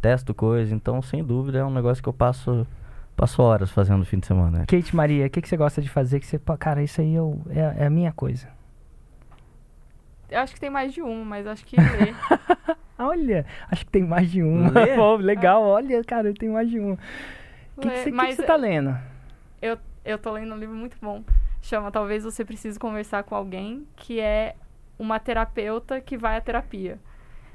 testo 0.01 0.35
coisa. 0.35 0.75
Então, 0.75 1.01
sem 1.01 1.25
dúvida, 1.25 1.59
é 1.59 1.65
um 1.65 1.73
negócio 1.73 2.03
que 2.03 2.09
eu 2.09 2.13
passo, 2.13 2.67
passo 3.17 3.41
horas 3.43 3.71
fazendo 3.71 3.99
no 3.99 4.05
fim 4.05 4.19
de 4.19 4.27
semana. 4.27 4.59
né? 4.59 4.65
Kate 4.67 4.95
Maria, 4.95 5.27
o 5.27 5.31
que, 5.31 5.41
que 5.41 5.49
você 5.49 5.57
gosta 5.57 5.81
de 5.81 5.89
fazer? 5.89 6.21
Que 6.21 6.27
você, 6.27 6.39
cara, 6.59 6.83
isso 6.83 7.01
aí 7.01 7.15
eu, 7.15 7.41
é, 7.51 7.85
é 7.85 7.87
a 7.87 7.91
minha 7.91 8.13
coisa. 8.13 8.47
Eu 10.33 10.41
acho 10.41 10.55
que 10.55 10.61
tem 10.61 10.71
mais 10.71 10.93
de 10.95 11.03
uma, 11.03 11.25
mas 11.25 11.47
acho 11.47 11.65
que 11.65 11.77
ler. 11.77 12.15
Olha, 12.99 13.45
acho 13.71 13.85
que 13.85 13.91
tem 13.93 14.03
mais 14.03 14.31
de 14.31 14.43
um. 14.43 14.71
Lê? 14.71 14.95
Pô, 14.97 15.17
legal, 15.17 15.63
olha, 15.63 16.03
cara, 16.05 16.33
tem 16.33 16.49
mais 16.49 16.71
de 16.71 16.79
um. 16.81 16.93
O 17.77 17.81
que, 17.81 17.89
você, 17.89 18.05
que 18.05 18.11
que 18.11 18.13
mas 18.13 18.37
você 18.37 18.43
tá 18.45 18.55
lendo? 18.57 18.97
eu, 19.61 19.77
eu 20.05 20.19
tô 20.19 20.31
lendo 20.33 20.55
um 20.55 20.59
livro 20.59 20.75
muito 20.75 20.97
bom. 21.03 21.23
Chama 21.61 21.91
Talvez 21.91 22.25
Você 22.25 22.45
Precise 22.45 22.79
Conversar 22.79 23.23
com 23.25 23.35
Alguém, 23.35 23.87
que 23.97 24.21
é 24.21 24.55
uma 24.99 25.19
terapeuta 25.19 26.01
que 26.01 26.17
vai 26.17 26.37
à 26.37 26.41
terapia. 26.41 26.99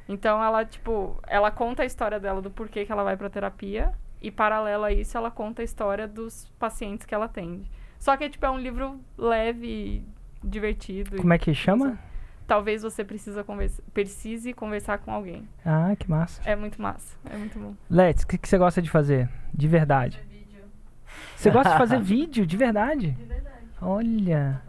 Então 0.09 0.43
ela, 0.43 0.63
tipo, 0.65 1.17
ela 1.27 1.51
conta 1.51 1.83
a 1.83 1.85
história 1.85 2.19
dela 2.19 2.41
do 2.41 2.49
porquê 2.51 2.85
que 2.85 2.91
ela 2.91 3.03
vai 3.03 3.15
pra 3.17 3.29
terapia 3.29 3.93
e 4.21 4.31
paralelo 4.31 4.83
a 4.85 4.91
isso 4.91 5.17
ela 5.17 5.29
conta 5.29 5.61
a 5.61 5.65
história 5.65 6.07
dos 6.07 6.49
pacientes 6.59 7.05
que 7.05 7.13
ela 7.13 7.25
atende. 7.25 7.69
Só 7.99 8.15
que 8.17 8.29
tipo 8.29 8.45
é 8.45 8.49
um 8.49 8.57
livro 8.59 8.99
leve 9.17 9.67
e 9.67 10.03
divertido. 10.43 11.15
e- 11.17 11.19
Como 11.19 11.33
é 11.33 11.37
que 11.37 11.53
chama? 11.53 11.97
Talvez 12.47 12.81
você 12.81 13.03
precisa 13.03 13.43
conversa, 13.43 13.83
precise 13.93 14.53
conversar 14.53 14.99
com 14.99 15.11
alguém. 15.11 15.47
Ah, 15.65 15.93
que 15.99 16.09
massa. 16.09 16.41
É 16.45 16.55
muito 16.55 16.81
massa, 16.81 17.17
é 17.29 17.35
muito 17.35 17.59
bom. 17.59 17.73
Let's, 17.91 18.23
o 18.23 18.27
que, 18.27 18.37
que 18.37 18.47
você 18.47 18.57
gosta 18.57 18.81
de 18.81 18.89
fazer? 18.89 19.29
De 19.53 19.67
verdade. 19.67 20.25
Você 21.35 21.51
gosta 21.51 21.71
de 21.73 21.77
fazer 21.77 21.99
vídeo, 22.01 22.45
de 22.45 22.55
verdade? 22.55 23.11
De 23.11 23.25
verdade. 23.25 23.57
Olha, 23.81 24.61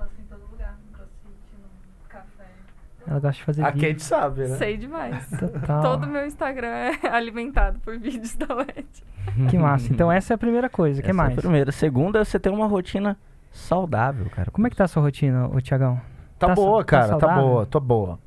ela 3.07 3.21
gosta 3.21 3.39
de 3.39 3.43
fazer 3.45 3.65
A 3.65 3.71
vídeo. 3.71 3.89
Kate 3.89 4.03
sabe, 4.03 4.41
né? 4.43 4.57
Sei 4.57 4.77
demais. 4.77 5.27
Total. 5.31 5.83
Todo 5.83 6.07
meu 6.07 6.27
Instagram 6.27 6.69
é 6.69 6.99
alimentado 7.09 7.79
por 7.79 7.99
vídeos 7.99 8.37
da 8.37 8.55
LED. 8.55 8.87
Que 9.49 9.57
massa. 9.57 9.91
Então 9.91 10.13
essa 10.13 10.35
é 10.35 10.37
a 10.37 10.39
primeira 10.39 10.69
coisa. 10.69 11.01
O 11.01 11.03
que 11.03 11.11
Essa 11.11 11.17
é 11.19 11.23
mais? 11.25 11.39
a 11.39 11.41
primeira. 11.41 11.73
Segunda, 11.73 12.23
você 12.23 12.39
tem 12.39 12.53
uma 12.53 12.67
rotina 12.67 13.17
saudável, 13.51 14.29
cara. 14.29 14.51
Como 14.51 14.67
é 14.67 14.71
que 14.71 14.77
tá 14.77 14.85
a 14.85 14.89
sua 14.89 15.03
rotina, 15.03 15.49
ô 15.49 15.59
Tiagão? 15.61 15.99
Tá, 16.39 16.49
Tá 16.49 16.55
boa, 16.55 16.79
tá 16.85 16.85
cara. 16.85 17.03
Tá, 17.05 17.11
saudável? 17.21 17.43
boa, 17.43 17.67
tô 17.67 17.81
boa. 17.81 18.19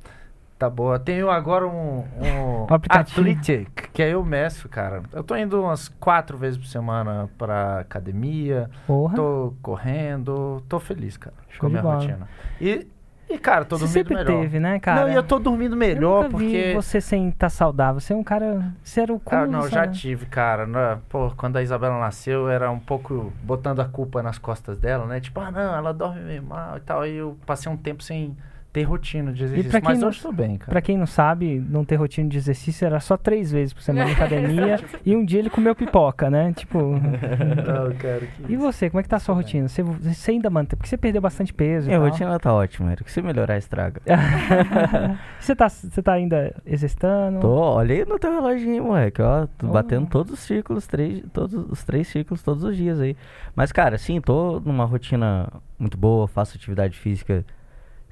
Tá 0.58 0.70
boa. 0.70 0.98
Tenho 0.98 1.28
agora 1.28 1.66
um, 1.66 1.98
um 1.98 2.66
Um. 2.70 2.74
Athletic, 2.88 3.90
que 3.92 4.00
aí 4.02 4.12
eu 4.12 4.24
meço, 4.24 4.68
cara. 4.68 5.02
Eu 5.12 5.24
tô 5.24 5.34
indo 5.36 5.60
umas 5.60 5.88
quatro 5.88 6.38
vezes 6.38 6.56
por 6.58 6.66
semana 6.66 7.28
pra 7.36 7.80
academia. 7.80 8.70
Porra. 8.86 9.16
Tô 9.16 9.54
correndo. 9.60 10.62
Tô 10.68 10.78
feliz, 10.78 11.16
cara, 11.16 11.34
Show 11.48 11.60
com 11.60 11.66
a 11.66 11.70
minha 11.70 11.82
bola. 11.82 11.94
rotina. 11.96 12.28
E, 12.60 12.86
e 13.28 13.38
cara, 13.38 13.64
tô 13.64 13.76
Você 13.78 13.84
dormindo 13.84 13.92
sempre 14.08 14.14
melhor. 14.14 14.40
teve, 14.42 14.60
né, 14.60 14.78
cara? 14.78 15.00
Não, 15.02 15.12
e 15.12 15.14
eu 15.14 15.22
tô 15.22 15.38
dormindo 15.38 15.74
melhor 15.76 16.24
eu 16.24 16.30
nunca 16.30 16.36
vi 16.38 16.44
porque... 16.52 16.72
você 16.74 17.00
sem 17.00 17.28
estar 17.30 17.48
saudável. 17.48 18.00
Você 18.00 18.12
é 18.12 18.16
um 18.16 18.22
cara... 18.22 18.72
Você 18.82 19.00
era 19.00 19.12
o 19.12 19.18
Cara, 19.18 19.46
cúmulo 19.46 19.62
não, 19.62 19.68
já 19.68 19.76
saudável. 19.76 19.92
tive, 20.00 20.26
cara. 20.26 20.66
né? 20.66 20.98
Pô, 21.08 21.30
quando 21.36 21.56
a 21.56 21.62
Isabela 21.62 21.98
nasceu, 21.98 22.48
era 22.48 22.70
um 22.70 22.78
pouco 22.78 23.32
botando 23.42 23.80
a 23.80 23.84
culpa 23.86 24.22
nas 24.22 24.36
costas 24.38 24.76
dela, 24.78 25.06
né? 25.06 25.18
Tipo, 25.20 25.40
ah, 25.40 25.50
não, 25.50 25.74
ela 25.74 25.92
dorme 25.94 26.20
meio 26.20 26.42
mal 26.42 26.76
e 26.76 26.80
tal. 26.80 27.00
Aí 27.00 27.16
eu 27.16 27.38
passei 27.46 27.70
um 27.72 27.76
tempo 27.76 28.02
sem 28.02 28.36
ter 28.72 28.84
rotina 28.84 29.32
de 29.32 29.44
exercício. 29.44 29.70
pra 29.70 29.80
quem 29.80 29.90
Mas 29.90 30.00
não- 30.00 30.08
hoje 30.08 30.22
tô 30.22 30.32
bem, 30.32 30.56
cara. 30.56 30.70
Pra 30.70 30.80
quem 30.80 30.96
não 30.96 31.06
sabe, 31.06 31.60
não 31.68 31.84
ter 31.84 31.96
rotina 31.96 32.28
de 32.28 32.38
exercício 32.38 32.86
era 32.86 32.98
só 33.00 33.16
três 33.16 33.52
vezes 33.52 33.74
por 33.74 33.82
semana 33.82 34.06
na 34.06 34.12
academia 34.12 34.80
e 35.04 35.14
um 35.14 35.24
dia 35.24 35.38
ele 35.40 35.50
comeu 35.50 35.74
pipoca, 35.74 36.30
né? 36.30 36.52
Tipo. 36.54 36.78
Não, 36.82 37.92
cara, 37.96 38.20
que 38.20 38.52
E 38.52 38.56
você, 38.56 38.88
como 38.88 39.00
é 39.00 39.02
que 39.02 39.08
tá 39.08 39.16
a 39.16 39.20
sua 39.20 39.34
rotina? 39.34 39.68
Você, 39.68 39.82
você 39.82 40.30
ainda 40.30 40.48
mantém? 40.48 40.76
Porque 40.76 40.88
você 40.88 40.96
perdeu 40.96 41.20
bastante 41.20 41.52
peso. 41.52 41.86
Minha 41.88 41.98
e 41.98 42.00
rotina 42.00 42.38
tá 42.38 42.52
ótima, 42.54 42.92
Eric. 42.92 43.10
Se 43.10 43.20
melhorar, 43.20 43.58
estraga. 43.58 44.00
você, 45.38 45.54
tá, 45.54 45.68
você 45.68 46.02
tá 46.02 46.12
ainda 46.14 46.54
exercitando? 46.64 47.40
Tô, 47.40 47.48
olha 47.54 47.94
aí 47.94 48.04
no 48.04 48.18
teu 48.18 48.30
reloginho, 48.32 48.84
moleque, 48.84 49.20
ó. 49.20 49.46
Tô 49.58 49.66
Oh. 49.66 49.70
batendo 49.70 50.06
todos 50.06 50.32
os 50.32 50.40
círculos, 50.40 50.86
três, 50.86 51.22
todos 51.32 51.54
os 51.70 51.82
três 51.84 52.06
círculos 52.08 52.42
todos 52.42 52.62
os 52.64 52.76
dias 52.76 53.00
aí. 53.00 53.16
Mas, 53.54 53.70
cara, 53.72 53.96
sim, 53.98 54.20
tô 54.20 54.60
numa 54.60 54.84
rotina 54.84 55.48
muito 55.78 55.96
boa, 55.96 56.26
faço 56.28 56.56
atividade 56.56 56.98
física 56.98 57.44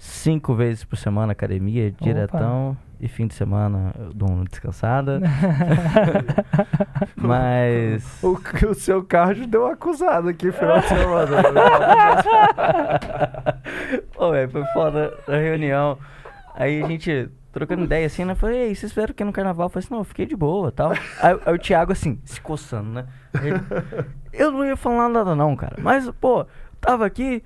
cinco 0.01 0.55
vezes 0.55 0.82
por 0.82 0.97
semana, 0.97 1.32
academia, 1.32 1.93
diretão. 1.93 2.77
E 2.98 3.09
fim 3.09 3.27
de 3.27 3.35
semana 3.35 3.94
eu 3.98 4.12
dou 4.12 4.28
uma 4.28 4.44
descansada. 4.44 5.20
Mas. 7.16 8.22
O, 8.22 8.39
o 8.68 8.74
seu 8.74 9.02
cardio 9.05 9.47
deu 9.47 9.62
uma 9.62 9.72
acusada 9.72 10.31
aqui, 10.31 10.51
final 10.52 10.81
de 10.81 10.89
semana. 10.89 11.43
Pô, 14.12 14.31
velho, 14.32 14.51
foi 14.51 14.64
foda 14.72 15.16
a 15.28 15.36
reunião. 15.36 15.98
Aí 16.55 16.82
a 16.82 16.86
gente 16.86 17.31
trocando 17.52 17.85
ideia 17.85 18.06
assim, 18.06 18.24
né? 18.24 18.35
Falei, 18.35 18.68
ei, 18.68 18.74
vocês 18.74 18.93
fizeram 18.93 19.12
o 19.12 19.14
que 19.14 19.24
no 19.24 19.32
carnaval? 19.32 19.66
Eu 19.66 19.70
falei 19.70 19.85
assim, 19.85 19.94
não, 19.94 20.01
eu 20.01 20.05
fiquei 20.05 20.27
de 20.27 20.36
boa 20.36 20.70
tal. 20.70 20.93
Aí, 20.93 21.39
aí 21.44 21.55
o 21.55 21.59
Thiago 21.59 21.93
assim, 21.93 22.20
se 22.24 22.40
coçando, 22.40 22.90
né? 22.90 23.06
Ele, 23.43 23.60
eu 24.32 24.51
não 24.51 24.64
ia 24.64 24.77
falar 24.77 25.09
nada 25.09 25.35
não, 25.35 25.56
cara. 25.56 25.77
Mas, 25.78 26.10
pô, 26.20 26.47
tava 26.81 27.06
aqui. 27.06 27.43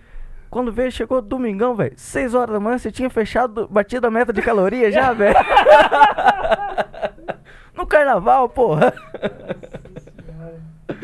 Quando 0.55 0.70
veio, 0.72 0.93
chegou 0.93 1.20
domingão, 1.20 1.74
velho. 1.74 1.94
6 1.97 2.32
horas 2.32 2.52
da 2.55 2.60
manhã, 2.60 2.78
você 2.78 2.93
tinha 2.93 3.10
fechado, 3.10 3.66
batido 3.66 4.06
a 4.06 4.10
meta 4.10 4.32
de 4.32 4.40
caloria 4.40 4.89
já, 4.93 5.10
velho. 5.12 5.35
no 7.76 7.85
carnaval, 7.85 8.48
porra. 8.48 8.93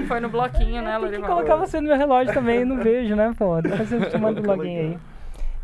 Foi 0.07 0.21
no 0.21 0.29
bloquinho, 0.29 0.83
né, 0.83 0.93
Tem 0.93 1.01
que 1.01 1.05
Lorival? 1.17 1.31
colocar 1.31 1.57
você 1.57 1.81
no 1.81 1.89
meu 1.89 1.97
relógio 1.97 2.33
também, 2.33 2.65
não 2.65 2.77
vejo, 2.81 3.17
né, 3.17 3.35
pô? 3.37 3.61
Depois 3.61 3.89
você 3.89 4.07
te 4.07 4.17
manda 4.23 4.41
o 4.41 4.47
login 4.47 4.79
aí. 4.79 4.99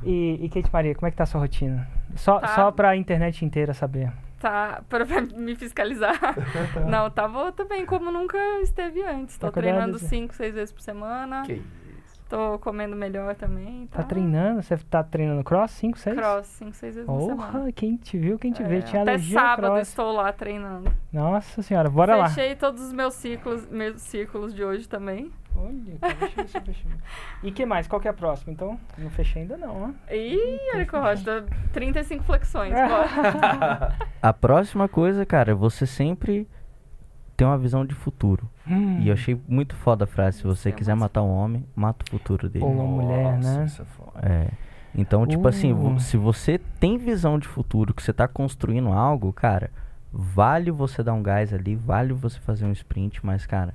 E, 0.03 0.45
e 0.45 0.49
Kate 0.49 0.69
Maria, 0.73 0.93
como 0.97 1.07
é 1.07 1.11
que 1.13 1.17
tá 1.17 1.23
a 1.23 1.27
sua 1.27 1.41
rotina? 1.41 1.87
Só, 2.17 2.41
Tá. 2.41 2.49
só 2.49 2.73
pra 2.73 2.97
internet 2.97 3.45
inteira 3.45 3.73
saber. 3.73 4.11
Tá, 4.41 4.83
pra, 4.89 5.07
pra 5.07 5.21
me 5.21 5.55
fiscalizar. 5.55 6.19
Não, 6.89 7.09
tava 7.09 7.53
também 7.53 7.87
como 7.87 8.11
nunca 8.11 8.37
esteve 8.63 9.01
antes. 9.03 9.39
Tô 9.39 9.47
Tá 9.47 9.61
treinando 9.61 9.93
disso. 9.95 10.09
5, 10.09 10.35
6 10.35 10.55
vezes 10.55 10.73
por 10.73 10.81
semana. 10.83 11.43
Que 11.47 11.53
isso. 11.55 11.86
Tô 12.29 12.59
comendo 12.59 12.97
melhor 12.97 13.37
também. 13.37 13.87
Tá 13.87 14.03
treinando? 14.03 14.61
Você 14.61 14.77
tá 14.79 15.03
treinando 15.05 15.45
cross 15.45 15.71
5, 15.71 15.97
6? 15.99 16.17
Cross, 16.17 16.47
5, 16.47 16.73
6 16.75 16.95
vezes 16.97 17.07
por 17.07 17.21
semana. 17.21 17.53
Porra, 17.53 17.73
quem 17.73 17.97
te 17.97 18.19
viu, 18.19 18.37
quem 18.37 18.53
te 18.53 18.65
vê, 18.65 18.79
É, 18.79 18.83
tinha 18.83 19.03
Até 19.03 19.19
sábado 19.19 19.73
cross. 19.75 19.89
estou 19.89 20.13
lá 20.13 20.33
treinando. 20.33 20.91
Nossa 21.13 21.63
senhora, 21.63 21.89
bora 21.89 22.17
lá. 22.17 22.29
Fechei 22.29 22.57
todos 22.57 22.83
os 22.83 22.93
meus 22.93 23.15
ciclos, 23.15 23.69
meus 23.69 24.01
círculos 24.03 24.53
de 24.53 24.65
hoje 24.65 24.89
também. 24.89 25.31
Olha, 25.55 25.73
deixa 26.19 26.59
eu 26.59 26.63
fechei. 26.63 26.91
E 27.45 27.51
que 27.53 27.65
mais? 27.65 27.87
Qual 27.87 28.01
que 28.01 28.09
é 28.09 28.11
a 28.11 28.15
próxima, 28.15 28.53
então? 28.53 28.79
Não 28.99 29.09
fechei 29.09 29.43
ainda 29.43 29.57
não, 29.57 29.95
ó. 30.09 30.13
Ih, 30.13 30.59
Érico 30.75 30.99
Rocha, 30.99 31.47
35 31.73 32.25
flexões. 32.25 32.73
bora. 32.75 33.97
A 34.21 34.33
próxima 34.33 34.89
coisa, 34.89 35.25
cara, 35.25 35.53
é 35.53 35.55
você 35.55 35.87
sempre 35.87 36.47
ter 37.37 37.45
uma 37.45 37.59
visão 37.59 37.85
de 37.85 37.95
futuro. 37.95 38.49
Hum. 38.67 39.01
E 39.01 39.09
eu 39.09 39.15
achei 39.15 39.41
muito 39.47 39.75
foda 39.77 40.05
a 40.05 40.07
frase, 40.07 40.39
se 40.39 40.45
você 40.45 40.71
é 40.71 40.73
quiser 40.73 40.95
matar 40.97 41.23
um 41.23 41.31
homem, 41.31 41.65
mata 41.75 42.05
o 42.07 42.11
futuro 42.11 42.49
dele. 42.49 42.65
Ou 42.65 42.73
uma 42.73 42.85
mulher, 42.85 43.37
Nossa, 43.37 43.59
né? 43.59 43.65
isso 43.67 43.83
é 43.83 43.85
foda. 43.85 44.21
É. 44.23 44.49
Então, 44.95 45.27
tipo 45.27 45.47
assim, 45.47 45.73
Uh. 45.75 46.01
se 46.01 46.17
você 46.17 46.59
tem 46.81 46.97
visão 46.97 47.39
de 47.39 47.47
futuro, 47.47 47.93
que 47.93 48.03
você 48.03 48.13
tá 48.15 48.27
construindo 48.27 48.89
algo, 48.91 49.31
cara, 49.33 49.71
vale 50.11 50.71
você 50.71 51.03
dar 51.03 51.13
um 51.13 51.23
gás 51.23 51.53
ali, 51.53 51.77
vale 51.77 52.15
você 52.15 52.41
fazer 52.41 52.65
um 52.65 52.73
sprint, 52.73 53.25
mas, 53.25 53.45
cara, 53.45 53.75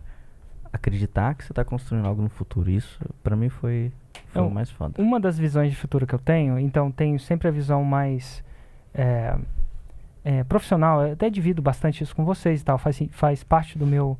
acreditar 0.74 1.36
que 1.36 1.44
você 1.44 1.54
tá 1.54 1.64
construindo 1.64 2.06
algo 2.08 2.22
no 2.22 2.30
futuro, 2.30 2.70
isso 2.70 3.00
pra 3.22 3.36
mim 3.36 3.50
foi, 3.50 3.92
foi 4.30 4.42
Eu- 4.42 4.48
o 4.48 4.52
mais 4.52 4.70
foda. 4.72 5.00
Uma 5.02 5.20
das 5.20 5.38
visões 5.38 5.70
de 5.72 5.76
futuro 5.78 6.08
que 6.08 6.16
eu 6.16 6.20
tenho, 6.20 6.58
então 6.58 6.90
tenho 6.92 7.20
sempre 7.20 7.48
a 7.48 7.52
visão 7.52 7.84
mais 7.84 8.44
é, 8.94 9.38
é, 10.24 10.44
profissional, 10.44 11.02
eu 11.06 11.14
até 11.14 11.30
divido 11.30 11.62
bastante 11.62 12.04
isso 12.04 12.16
com 12.16 12.24
vocês 12.24 12.62
e 12.62 12.64
tal, 12.64 12.78
faz, 12.78 13.02
faz 13.12 13.44
parte 13.44 13.78
do 13.78 13.86
meu 13.88 14.18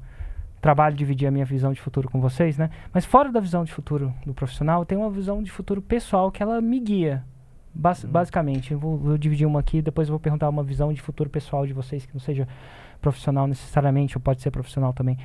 trabalho 0.62 0.96
dividir 0.96 1.28
a 1.28 1.32
minha 1.32 1.46
visão 1.46 1.74
de 1.74 1.82
futuro 1.82 2.10
com 2.10 2.20
vocês, 2.22 2.58
né? 2.58 2.70
Mas 2.94 3.06
fora 3.06 3.32
da 3.32 3.40
visão 3.40 3.64
de 3.64 3.72
futuro 3.72 4.14
do 4.26 4.34
profissional, 4.34 4.86
tenho 4.86 5.02
uma 5.02 5.10
visão 5.10 5.42
de 5.42 5.50
futuro 5.52 5.82
pessoal 5.82 6.32
que 6.32 6.42
ela 6.44 6.62
me 6.62 6.80
guia, 6.80 7.24
bas- 7.74 8.06
basicamente. 8.06 8.72
Eu 8.72 8.80
vou, 8.80 8.98
vou 8.98 9.18
dividir 9.18 9.46
uma 9.48 9.60
aqui, 9.60 9.82
depois 9.82 10.08
eu 10.08 10.14
vou 10.14 10.20
perguntar 10.20 10.48
uma 10.50 10.64
visão 10.64 10.94
de 10.94 11.02
futuro 11.02 11.30
pessoal 11.30 11.66
de 11.66 11.74
vocês, 11.74 12.06
que 12.06 12.14
não 12.14 12.20
seja 12.20 12.48
profissional 13.02 13.48
necessariamente, 13.48 14.18
ou 14.18 14.22
pode 14.22 14.42
ser 14.42 14.52
profissional 14.52 14.94
também. 14.94 15.18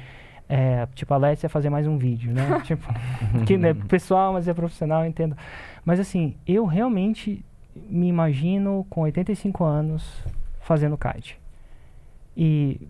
É, 0.49 0.87
tipo, 0.95 1.13
a 1.13 1.17
Let's 1.17 1.45
é 1.45 1.49
fazer 1.49 1.69
mais 1.69 1.87
um 1.87 1.99
vídeo, 1.99 2.33
né? 2.33 2.61
tipo, 2.65 2.87
que 3.47 3.59
não 3.59 3.69
é 3.69 3.75
pessoal, 3.75 4.33
mas 4.33 4.49
é 4.49 4.55
profissional, 4.55 5.03
eu 5.03 5.09
entendo. 5.09 5.37
Mas 5.85 6.01
assim, 6.01 6.35
eu 6.47 6.65
realmente 6.65 7.45
me 7.75 8.09
imagino 8.09 8.87
com 8.89 9.03
85 9.03 9.65
anos 9.65 10.25
fazendo 10.67 10.99
kite. 10.99 11.41
E 12.37 12.81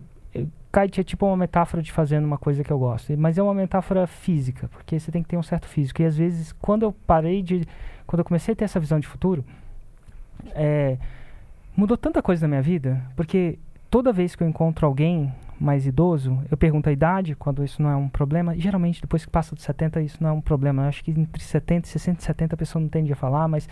kite 0.73 1.01
é 1.01 1.03
tipo 1.03 1.25
uma 1.25 1.37
metáfora 1.37 1.81
de 1.81 1.91
fazendo 1.91 2.25
uma 2.25 2.37
coisa 2.37 2.63
que 2.63 2.71
eu 2.71 2.77
gosto, 2.77 3.15
mas 3.17 3.37
é 3.37 3.43
uma 3.43 3.53
metáfora 3.53 4.05
física, 4.05 4.67
porque 4.67 4.99
você 4.99 5.11
tem 5.11 5.23
que 5.23 5.29
ter 5.29 5.37
um 5.37 5.43
certo 5.43 5.67
físico. 5.67 6.01
E 6.01 6.05
às 6.05 6.17
vezes, 6.17 6.51
quando 6.53 6.83
eu 6.83 6.91
parei 6.91 7.41
de. 7.41 7.65
Quando 8.05 8.19
eu 8.19 8.25
comecei 8.25 8.53
a 8.53 8.55
ter 8.55 8.65
essa 8.65 8.79
visão 8.79 8.99
de 8.99 9.07
futuro, 9.07 9.43
é, 10.55 10.97
mudou 11.75 11.97
tanta 11.97 12.21
coisa 12.21 12.43
na 12.43 12.47
minha 12.47 12.61
vida, 12.61 13.01
porque 13.15 13.59
toda 13.89 14.13
vez 14.13 14.35
que 14.35 14.43
eu 14.43 14.47
encontro 14.47 14.85
alguém 14.85 15.33
mais 15.59 15.85
idoso, 15.85 16.39
eu 16.49 16.55
pergunto 16.55 16.87
a 16.87 16.91
idade, 16.91 17.35
quando 17.35 17.63
isso 17.63 17.81
não 17.81 17.89
é 17.89 17.95
um 17.95 18.07
problema. 18.07 18.55
E, 18.55 18.59
geralmente, 18.59 19.01
depois 19.01 19.25
que 19.25 19.31
passa 19.31 19.55
dos 19.55 19.63
70, 19.63 20.01
isso 20.01 20.17
não 20.21 20.29
é 20.29 20.33
um 20.33 20.41
problema. 20.41 20.83
Eu 20.83 20.87
acho 20.87 21.03
que 21.03 21.11
entre 21.11 21.43
70 21.43 21.87
e 21.87 21.89
60 21.89 22.21
e 22.21 22.23
70 22.23 22.55
a 22.55 22.57
pessoa 22.57 22.81
não 22.81 22.89
tende 22.89 23.11
a 23.11 23.15
falar, 23.15 23.47
mas 23.47 23.67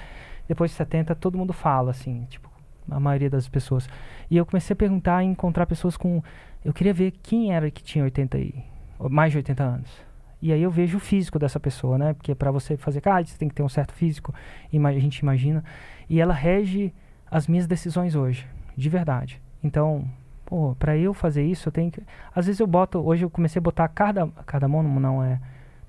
depois 0.48 0.72
de 0.72 0.77
70 0.77 1.15
todo 1.15 1.38
mundo 1.38 1.53
fala, 1.53 1.91
assim, 1.91 2.26
tipo, 2.30 2.49
a 2.90 2.99
maioria 2.99 3.30
das 3.30 3.48
pessoas. 3.48 3.88
E 4.30 4.38
eu 4.38 4.45
comecei 4.45 4.74
a 4.74 4.78
perguntar 4.78 5.24
e 5.24 5.28
encontrar 5.28 5.66
pessoas 5.66 5.98
com. 5.98 6.22
Eu 6.64 6.74
queria 6.74 6.94
ver 6.94 7.12
quem 7.12 7.53
era 7.53 7.70
que 7.70 7.84
tinha 7.84 8.03
80 8.03 8.38
e. 8.38 8.64
mais 9.10 9.32
de 9.32 9.38
80 9.38 9.64
anos. 9.64 10.06
E 10.41 10.52
aí 10.52 10.62
eu 10.62 10.70
vejo 10.70 10.98
o 10.98 10.99
físico 10.99 11.40
dessa 11.40 11.60
pessoa, 11.60 11.98
né? 11.98 12.14
Porque 12.14 12.36
para 12.36 12.52
você 12.52 12.78
fazer 12.78 13.02
kite, 13.02 13.32
você 13.32 13.38
tem 13.38 13.49
que 13.49 13.56
ter 13.56 13.64
um 13.64 13.70
certo 13.70 13.94
físico, 13.94 14.34
a 14.72 14.91
gente 14.99 15.20
imagina. 15.20 15.64
E 16.10 16.20
ela 16.22 16.34
rege 16.34 16.94
as 17.30 17.48
minhas 17.48 17.66
decisões 17.66 18.16
hoje, 18.16 18.45
de 18.78 18.90
verdade. 18.90 19.41
Então, 19.64 20.07
pô, 20.45 20.76
para 20.78 20.95
eu 20.95 21.14
fazer 21.14 21.44
isso, 21.44 21.68
eu 21.70 21.72
tenho 21.72 21.90
que. 21.90 22.02
Às 22.34 22.45
vezes 22.45 22.60
eu 22.60 22.68
boto. 22.68 22.99
Hoje 22.99 23.26
eu 23.26 23.30
comecei 23.30 23.60
a 23.60 23.64
botar 23.64 23.88
carda, 23.88 24.28
cardamônimo, 24.45 24.99
não 24.99 25.24
é. 25.24 25.40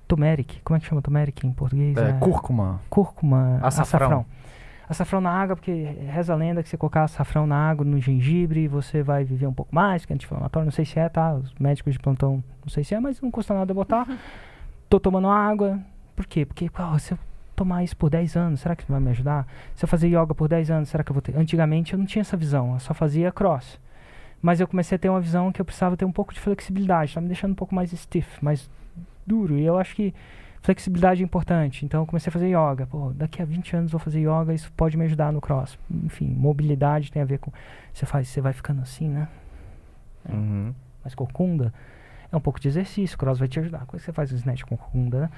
Turmeric. 0.07 0.61
Como 0.63 0.77
é 0.77 0.79
que 0.79 0.87
chama 0.87 1.01
turmeric 1.01 1.45
em 1.45 1.51
português? 1.51 1.95
É, 1.97 2.13
cúrcuma. 2.13 2.81
cúrcuma, 2.89 3.59
Açafrão. 3.61 4.07
açafrão. 4.07 4.25
Açafrão 4.89 5.19
na 5.19 5.31
água, 5.31 5.55
porque 5.55 5.71
reza 6.09 6.31
a 6.31 6.35
lenda 6.35 6.63
que 6.63 6.69
você 6.69 6.77
colocar 6.77 7.03
açafrão 7.03 7.45
na 7.45 7.57
água, 7.57 7.83
no 7.83 7.99
gengibre, 7.99 8.67
você 8.67 9.03
vai 9.03 9.25
viver 9.25 9.45
um 9.45 9.53
pouco 9.53 9.75
mais, 9.75 10.05
que 10.05 10.13
é 10.13 10.15
anti-inflamatório, 10.15 10.65
não 10.65 10.71
sei 10.71 10.85
se 10.85 10.97
é, 10.97 11.09
tá? 11.09 11.33
Os 11.33 11.53
médicos 11.59 11.93
de 11.93 11.99
plantão, 11.99 12.41
não 12.61 12.69
sei 12.69 12.83
se 12.85 12.95
é, 12.95 12.99
mas 12.99 13.19
não 13.19 13.29
custa 13.29 13.53
nada 13.53 13.73
botar. 13.73 14.07
Tô 14.89 14.99
tomando 14.99 15.27
água. 15.27 15.77
Por 16.15 16.25
quê? 16.25 16.45
Porque, 16.45 16.69
pô, 16.69 16.97
se 16.99 17.13
eu 17.13 17.19
tomar 17.53 17.83
isso 17.83 17.97
por 17.97 18.09
10 18.09 18.37
anos, 18.37 18.61
será 18.61 18.75
que 18.75 18.89
vai 18.89 18.99
me 19.01 19.09
ajudar? 19.09 19.45
Se 19.75 19.83
eu 19.83 19.89
fazer 19.89 20.07
yoga 20.07 20.33
por 20.33 20.47
10 20.47 20.71
anos, 20.71 20.89
será 20.89 21.03
que 21.03 21.11
eu 21.11 21.13
vou 21.13 21.21
ter? 21.21 21.35
Antigamente 21.35 21.91
eu 21.91 21.99
não 21.99 22.05
tinha 22.05 22.21
essa 22.21 22.37
visão, 22.37 22.73
eu 22.73 22.79
só 22.79 22.93
fazia 22.93 23.31
cross. 23.31 23.79
Mas 24.41 24.61
eu 24.61 24.67
comecei 24.67 24.95
a 24.95 24.99
ter 24.99 25.09
uma 25.09 25.19
visão 25.19 25.51
que 25.51 25.59
eu 25.59 25.65
precisava 25.65 25.97
ter 25.97 26.05
um 26.05 26.11
pouco 26.11 26.33
de 26.33 26.39
flexibilidade, 26.39 27.13
tá 27.13 27.19
me 27.19 27.27
deixando 27.27 27.51
um 27.51 27.55
pouco 27.55 27.75
mais 27.75 27.91
stiff, 27.91 28.43
mais 28.43 28.69
duro. 29.25 29.57
E 29.57 29.65
eu 29.65 29.77
acho 29.77 29.95
que 29.95 30.13
flexibilidade 30.67 31.21
é 31.21 31.23
importante. 31.23 31.85
Então 31.85 32.01
eu 32.01 32.05
comecei 32.05 32.29
a 32.29 32.33
fazer 32.33 32.47
yoga. 32.49 32.85
Pô, 32.85 33.13
daqui 33.13 33.41
a 33.41 33.45
20 33.45 33.75
anos 33.77 33.93
eu 33.93 33.97
vou 33.97 34.03
fazer 34.03 34.19
yoga, 34.19 34.53
isso 34.53 34.69
pode 34.73 34.97
me 34.97 35.05
ajudar 35.05 35.31
no 35.31 35.39
cross. 35.39 35.79
Enfim, 35.89 36.27
mobilidade 36.27 37.09
tem 37.09 37.21
a 37.21 37.25
ver 37.25 37.39
com 37.39 37.51
você 37.93 38.05
faz, 38.05 38.27
você 38.27 38.41
vai 38.41 38.51
ficando 38.51 38.81
assim, 38.81 39.07
né? 39.07 39.29
Uhum. 40.27 40.75
Mas 41.05 41.15
corcunda 41.15 41.73
é 42.29 42.35
um 42.35 42.41
pouco 42.41 42.59
de 42.59 42.67
exercício, 42.67 43.17
cross 43.17 43.39
vai 43.39 43.47
te 43.47 43.57
ajudar. 43.61 43.85
Quando 43.85 44.01
você 44.01 44.11
faz 44.11 44.29
o 44.33 44.35
snatch 44.35 44.63
com 44.63 44.75
corcunda, 44.75 45.21
né? 45.21 45.29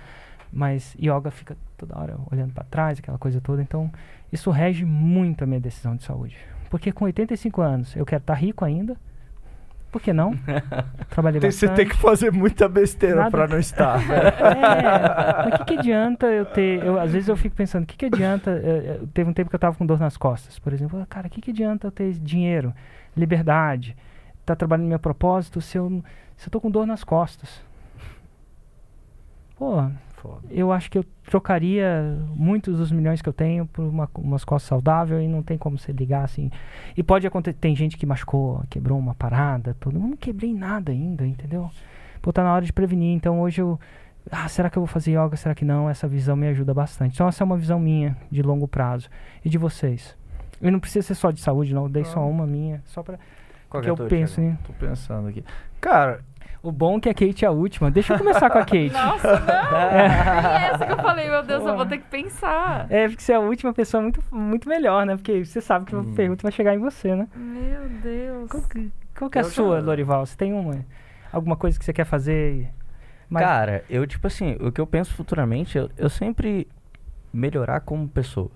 Mas 0.51 0.95
yoga 0.99 1.29
fica 1.29 1.55
toda 1.77 1.95
hora 1.95 2.17
olhando 2.31 2.51
para 2.51 2.63
trás, 2.63 2.97
aquela 2.97 3.19
coisa 3.19 3.39
toda. 3.39 3.61
Então, 3.61 3.91
isso 4.33 4.49
rege 4.49 4.83
muito 4.83 5.43
a 5.43 5.47
minha 5.47 5.59
decisão 5.59 5.95
de 5.95 6.03
saúde. 6.03 6.37
Porque 6.71 6.91
com 6.91 7.05
85 7.05 7.61
anos 7.61 7.95
eu 7.95 8.03
quero 8.03 8.21
estar 8.21 8.33
rico 8.33 8.65
ainda. 8.65 8.97
Por 9.91 9.99
que 10.01 10.13
não? 10.13 10.33
Trabalhei 11.09 11.39
Tem- 11.41 11.49
Você 11.51 11.65
bastante. 11.67 11.87
tem 11.87 11.95
que 11.95 12.01
fazer 12.01 12.31
muita 12.31 12.69
besteira 12.69 13.29
pra 13.31 13.47
não 13.47 13.57
estar. 13.57 13.99
É, 14.09 15.49
mas 15.49 15.61
o 15.61 15.65
que, 15.65 15.73
que 15.73 15.79
adianta 15.79 16.27
eu 16.27 16.45
ter. 16.45 16.83
Eu, 16.85 16.99
às 16.99 17.11
vezes 17.11 17.27
eu 17.27 17.35
fico 17.35 17.55
pensando, 17.55 17.83
o 17.83 17.87
que, 17.87 17.97
que 17.97 18.05
adianta. 18.05 18.51
eh, 18.51 18.99
eh, 19.01 19.05
teve 19.13 19.29
um 19.29 19.33
tempo 19.33 19.49
que 19.49 19.55
eu 19.55 19.59
tava 19.59 19.75
com 19.75 19.85
dor 19.85 19.99
nas 19.99 20.15
costas, 20.15 20.59
por 20.59 20.73
exemplo. 20.73 21.03
Cara, 21.09 21.25
o 21.27 21.29
que, 21.29 21.41
que 21.41 21.49
adianta 21.51 21.87
eu 21.87 21.91
ter 21.91 22.11
dinheiro, 22.13 22.71
liberdade, 23.17 23.95
tá 24.45 24.55
trabalhando 24.55 24.83
no 24.83 24.89
meu 24.89 24.99
propósito 24.99 25.59
se 25.59 25.77
eu, 25.77 26.03
se 26.37 26.47
eu 26.47 26.51
tô 26.51 26.61
com 26.61 26.69
dor 26.69 26.85
nas 26.85 27.03
costas? 27.03 27.61
Pô, 29.57 29.83
Foda. 30.21 30.47
eu 30.49 30.71
acho 30.71 30.91
que 30.91 30.97
eu 30.97 31.05
trocaria 31.23 32.17
muitos 32.35 32.77
dos 32.77 32.91
milhões 32.91 33.21
que 33.21 33.29
eu 33.29 33.33
tenho 33.33 33.65
por 33.65 33.85
uma, 33.85 34.09
umas 34.15 34.43
costas 34.43 34.67
saudáveis 34.67 35.23
e 35.23 35.27
não 35.27 35.41
tem 35.41 35.57
como 35.57 35.77
você 35.77 35.91
ligar 35.91 36.23
assim. 36.23 36.51
E 36.95 37.01
pode 37.01 37.25
acontecer, 37.25 37.57
tem 37.59 37.75
gente 37.75 37.97
que 37.97 38.05
machucou, 38.05 38.63
quebrou 38.69 38.97
uma 38.99 39.15
parada, 39.15 39.75
tudo. 39.79 39.97
Eu 39.97 40.01
não 40.01 40.17
quebrei 40.17 40.53
nada 40.53 40.91
ainda, 40.91 41.25
entendeu? 41.25 41.69
Pô, 42.21 42.33
tá 42.33 42.43
na 42.43 42.53
hora 42.53 42.65
de 42.65 42.73
prevenir. 42.73 43.15
Então 43.15 43.39
hoje 43.39 43.61
eu. 43.61 43.79
Ah, 44.29 44.47
será 44.49 44.69
que 44.69 44.77
eu 44.77 44.81
vou 44.81 44.87
fazer 44.87 45.11
yoga? 45.11 45.35
Será 45.37 45.55
que 45.55 45.63
não? 45.63 45.89
Essa 45.89 46.07
visão 46.07 46.35
me 46.35 46.47
ajuda 46.47 46.73
bastante. 46.73 47.13
Então 47.15 47.27
essa 47.27 47.43
é 47.43 47.45
uma 47.45 47.57
visão 47.57 47.79
minha 47.79 48.17
de 48.29 48.41
longo 48.41 48.67
prazo. 48.67 49.09
E 49.43 49.49
de 49.49 49.57
vocês? 49.57 50.15
E 50.61 50.69
não 50.69 50.79
precisa 50.79 51.07
ser 51.07 51.15
só 51.15 51.31
de 51.31 51.39
saúde, 51.39 51.73
não. 51.73 51.83
Eu 51.83 51.89
dei 51.89 52.03
só 52.03 52.19
Não. 52.19 52.29
uma 52.29 52.45
minha, 52.45 52.81
só 52.85 53.01
pra. 53.01 53.17
Qual 53.69 53.81
que 53.81 53.87
é 53.87 53.91
eu 53.91 53.95
penso 53.95 54.35
Thiago? 54.41 54.51
em. 54.51 54.55
Tô 54.65 54.73
pensando 54.73 55.29
aqui. 55.29 55.43
Cara, 55.79 56.19
O 56.61 56.71
bom 56.73 56.97
é 56.97 56.99
que 56.99 57.09
a 57.09 57.13
Kate 57.13 57.45
é 57.45 57.47
a 57.47 57.51
última. 57.51 57.89
Deixa 57.89 58.13
eu 58.13 58.17
começar 58.17 58.49
com 58.49 58.57
a 58.57 58.65
Kate. 58.65 58.91
Nossa, 58.91 59.39
não! 59.39 59.49
É 60.59 60.71
essa 60.73 60.85
que 60.85 60.91
eu 60.91 60.97
falei, 60.97 61.29
meu 61.29 61.41
Deus, 61.43 61.65
eu 61.65 61.75
vou 61.75 61.85
ter 61.85 61.99
que 61.99 62.07
pensar. 62.09 62.85
É, 62.89 63.07
porque 63.07 63.21
você 63.23 63.31
é 63.31 63.35
a 63.35 63.39
última 63.39 63.73
pessoa 63.73 64.01
muito, 64.03 64.21
muito 64.31 64.67
melhor, 64.67 65.05
né? 65.05 65.15
Porque 65.15 65.45
você 65.45 65.61
sabe 65.61 65.85
que 65.85 65.95
a 65.95 65.99
Hum. 65.99 66.13
pergunta 66.15 66.43
vai 66.43 66.51
chegar 66.51 66.75
em 66.75 66.79
você, 66.79 67.15
né? 67.15 67.27
Meu 67.35 67.87
Deus. 68.01 68.49
Qual 68.51 68.63
que, 68.63 68.91
qual 69.17 69.29
que 69.29 69.37
é 69.37 69.41
a 69.41 69.43
Eu 69.45 69.49
já- 69.49 69.55
sua, 69.55 69.79
Lorival? 69.79 70.25
Você 70.25 70.35
tem 70.35 70.51
uma? 70.53 70.85
Alguma 71.31 71.55
coisa 71.55 71.79
que 71.79 71.85
você 71.85 71.93
quer 71.93 72.05
fazer? 72.05 72.69
Mas- 73.29 73.43
Cara, 73.43 73.85
eu, 73.89 74.05
tipo 74.05 74.27
assim, 74.27 74.57
o 74.59 74.71
que 74.71 74.81
eu 74.81 74.87
penso 74.87 75.13
futuramente, 75.13 75.77
eu, 75.77 75.89
eu 75.97 76.09
sempre 76.09 76.67
melhorar 77.31 77.79
como 77.81 78.07
pessoa. 78.07 78.49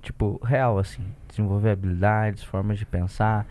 tipo, 0.00 0.38
real, 0.44 0.78
assim. 0.78 1.02
Desenvolver 1.28 1.70
habilidades, 1.70 2.42
formas 2.44 2.78
de 2.78 2.84
pensar. 2.86 3.46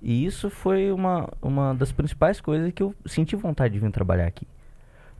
E 0.00 0.24
isso 0.24 0.48
foi 0.48 0.92
uma, 0.92 1.28
uma 1.42 1.74
das 1.74 1.90
principais 1.90 2.40
coisas 2.40 2.72
que 2.72 2.82
eu 2.82 2.94
senti 3.04 3.34
vontade 3.34 3.74
de 3.74 3.80
vir 3.80 3.90
trabalhar 3.90 4.26
aqui. 4.26 4.46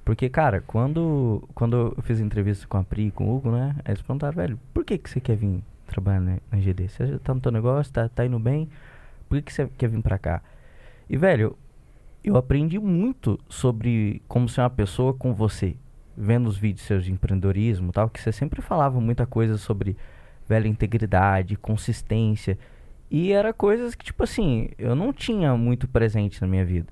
Porque, 0.04 0.28
cara, 0.28 0.62
quando, 0.66 1.46
quando 1.54 1.94
eu 1.96 2.02
fiz 2.02 2.20
entrevista 2.20 2.66
com 2.66 2.78
a 2.78 2.84
Pri 2.84 3.08
e 3.08 3.10
com 3.10 3.26
o 3.26 3.36
Hugo, 3.36 3.50
né? 3.50 3.76
Eles 3.84 4.00
perguntaram, 4.00 4.34
velho, 4.34 4.58
por 4.72 4.84
que, 4.84 4.96
que 4.96 5.10
você 5.10 5.20
quer 5.20 5.36
vir 5.36 5.62
trabalhar 5.86 6.20
na, 6.20 6.38
na 6.50 6.58
GD? 6.58 6.88
Você 6.88 7.06
já 7.06 7.18
tá 7.18 7.34
no 7.34 7.40
teu 7.40 7.52
negócio, 7.52 7.92
tá, 7.92 8.08
tá 8.08 8.24
indo 8.24 8.38
bem, 8.38 8.70
por 9.28 9.36
que, 9.36 9.42
que 9.42 9.52
você 9.52 9.68
quer 9.76 9.88
vir 9.88 10.00
pra 10.00 10.16
cá? 10.18 10.40
E, 11.10 11.16
velho, 11.16 11.58
eu 12.24 12.36
aprendi 12.36 12.78
muito 12.78 13.38
sobre 13.48 14.22
como 14.26 14.48
ser 14.48 14.62
uma 14.62 14.70
pessoa 14.70 15.12
com 15.12 15.34
você. 15.34 15.76
Vendo 16.16 16.48
os 16.48 16.56
vídeos 16.56 16.86
seus 16.86 17.04
de 17.04 17.12
empreendedorismo 17.12 17.92
tal, 17.92 18.08
que 18.08 18.20
você 18.20 18.32
sempre 18.32 18.62
falava 18.62 19.00
muita 19.00 19.26
coisa 19.26 19.58
sobre, 19.58 19.96
velho, 20.48 20.66
integridade, 20.66 21.54
consistência. 21.56 22.58
E 23.10 23.32
era 23.32 23.52
coisas 23.52 23.94
que, 23.94 24.04
tipo 24.04 24.22
assim, 24.24 24.68
eu 24.78 24.94
não 24.94 25.12
tinha 25.12 25.56
muito 25.56 25.88
presente 25.88 26.40
na 26.42 26.46
minha 26.46 26.64
vida. 26.64 26.88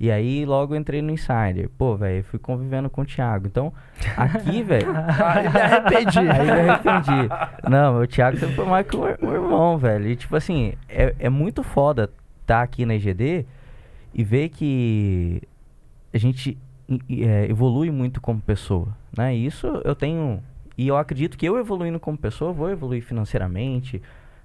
E 0.00 0.10
aí 0.10 0.44
logo 0.44 0.74
eu 0.74 0.80
entrei 0.80 1.00
no 1.00 1.12
Insider. 1.12 1.68
Pô, 1.78 1.94
velho, 1.96 2.24
fui 2.24 2.36
convivendo 2.38 2.90
com 2.90 3.02
o 3.02 3.04
Thiago. 3.04 3.46
Então, 3.46 3.72
aqui, 4.16 4.60
velho. 4.64 4.88
Aí 4.90 5.48
me 5.48 5.60
arrependi. 5.60 6.18
Aí 6.28 6.44
me 6.44 6.50
arrependi. 6.70 7.28
Não, 7.70 8.00
o 8.02 8.06
Thiago 8.08 8.36
sempre 8.36 8.56
foi 8.56 8.66
mais 8.66 8.84
que 8.86 8.96
ir- 8.96 9.18
um 9.22 9.32
irmão, 9.32 9.78
velho. 9.78 10.08
E 10.08 10.16
tipo 10.16 10.34
assim, 10.34 10.72
é, 10.88 11.14
é 11.20 11.28
muito 11.28 11.62
foda 11.62 12.10
estar 12.40 12.62
aqui 12.62 12.84
na 12.84 12.96
EGD 12.96 13.46
e 14.12 14.24
ver 14.24 14.48
que 14.48 15.40
a 16.12 16.18
gente 16.18 16.58
é, 17.08 17.46
evolui 17.48 17.90
muito 17.92 18.20
como 18.20 18.40
pessoa, 18.40 18.88
né? 19.16 19.36
E 19.36 19.46
isso 19.46 19.68
eu 19.84 19.94
tenho... 19.94 20.42
E 20.76 20.88
eu 20.88 20.96
acredito 20.96 21.38
que 21.38 21.46
eu 21.46 21.58
evoluindo 21.58 22.00
como 22.00 22.18
pessoa, 22.18 22.52
vou 22.52 22.68
evoluir 22.70 23.04
financeiramente, 23.04 24.02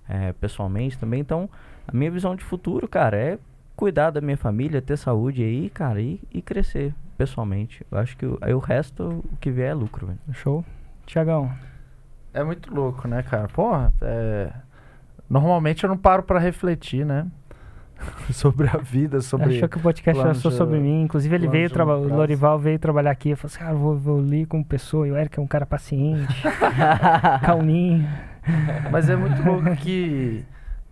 é, 0.07 0.33
pessoalmente 0.33 0.97
também. 0.97 1.19
Então, 1.19 1.49
a 1.87 1.95
minha 1.95 2.11
visão 2.11 2.35
de 2.35 2.43
futuro, 2.43 2.87
cara, 2.87 3.17
é 3.17 3.39
cuidar 3.75 4.09
da 4.09 4.19
minha 4.21 4.37
família, 4.37 4.81
ter 4.81 4.97
saúde 4.97 5.43
aí, 5.43 5.69
cara, 5.69 6.01
e, 6.01 6.19
e 6.31 6.41
crescer 6.41 6.93
pessoalmente. 7.17 7.85
Eu 7.91 7.97
acho 7.97 8.15
que 8.17 8.25
o, 8.25 8.37
aí 8.41 8.53
o 8.53 8.59
resto, 8.59 9.23
o 9.31 9.37
que 9.37 9.51
vier 9.51 9.71
é 9.71 9.73
lucro, 9.73 10.07
velho. 10.07 10.19
Show. 10.33 10.63
Tiagão, 11.05 11.51
É 12.33 12.43
muito 12.43 12.73
louco, 12.73 13.07
né, 13.07 13.23
cara? 13.23 13.47
Porra, 13.47 13.93
é... 14.01 14.51
normalmente 15.29 15.83
eu 15.83 15.89
não 15.89 15.97
paro 15.97 16.21
pra 16.23 16.37
refletir, 16.37 17.05
né? 17.05 17.25
sobre 18.31 18.67
a 18.67 18.77
vida, 18.77 19.21
sobre. 19.21 19.55
achou 19.55 19.67
que 19.69 19.77
o 19.77 19.81
podcast 19.81 20.19
era 20.19 20.33
planos 20.33 20.55
sobre 20.55 20.79
mim. 20.79 21.03
Inclusive, 21.03 21.33
ele 21.33 21.47
veio, 21.47 21.67
de 21.67 21.73
traba- 21.73 21.95
longo 21.95 22.13
o. 22.13 22.17
Lorival 22.17 22.59
veio 22.59 22.77
trabalhar 22.77 23.11
aqui. 23.11 23.31
Eu 23.31 23.37
falei 23.37 23.53
assim, 23.53 23.59
cara, 23.59 23.73
eu 23.73 23.79
vou 23.79 23.95
evoluir 23.95 24.47
como 24.47 24.63
pessoa. 24.63 25.07
E 25.07 25.11
o 25.11 25.17
Eric 25.17 25.39
é 25.39 25.41
um 25.41 25.47
cara 25.47 25.65
paciente, 25.65 26.43
calminho. 27.41 28.07
Mas 28.91 29.09
é 29.09 29.15
muito 29.15 29.41
louco 29.43 29.75
que. 29.77 30.43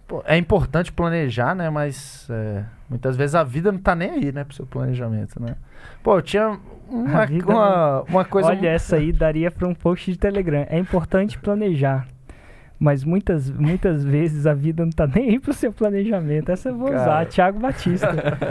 pô, 0.07 0.23
é 0.25 0.37
importante 0.37 0.91
planejar, 0.91 1.55
né? 1.55 1.69
Mas 1.69 2.27
é, 2.29 2.63
muitas 2.89 3.15
vezes 3.15 3.35
a 3.35 3.43
vida 3.43 3.71
não 3.71 3.79
tá 3.79 3.95
nem 3.95 4.11
aí, 4.11 4.31
né? 4.31 4.43
Pro 4.43 4.55
seu 4.55 4.65
planejamento, 4.65 5.41
né? 5.41 5.55
Pô, 6.03 6.17
eu 6.17 6.21
tinha 6.21 6.59
uma, 6.89 7.25
uma, 7.25 8.01
uma 8.03 8.25
coisa. 8.25 8.49
Olha, 8.49 8.69
essa 8.69 8.97
aí 8.97 9.11
daria 9.11 9.49
para 9.51 9.67
um 9.67 9.73
post 9.73 10.11
de 10.11 10.17
Telegram. 10.17 10.65
É 10.69 10.77
importante 10.77 11.37
planejar. 11.39 12.07
Mas 12.77 13.05
muitas, 13.05 13.49
muitas 13.49 14.03
vezes 14.03 14.45
a 14.45 14.53
vida 14.53 14.83
não 14.83 14.91
tá 14.91 15.07
nem 15.07 15.29
aí 15.29 15.39
pro 15.39 15.53
seu 15.53 15.71
planejamento. 15.71 16.51
Essa 16.51 16.69
eu 16.69 16.77
vou 16.77 16.89
Cara. 16.89 17.01
usar, 17.01 17.25
Thiago 17.25 17.59
Batista. 17.59 18.09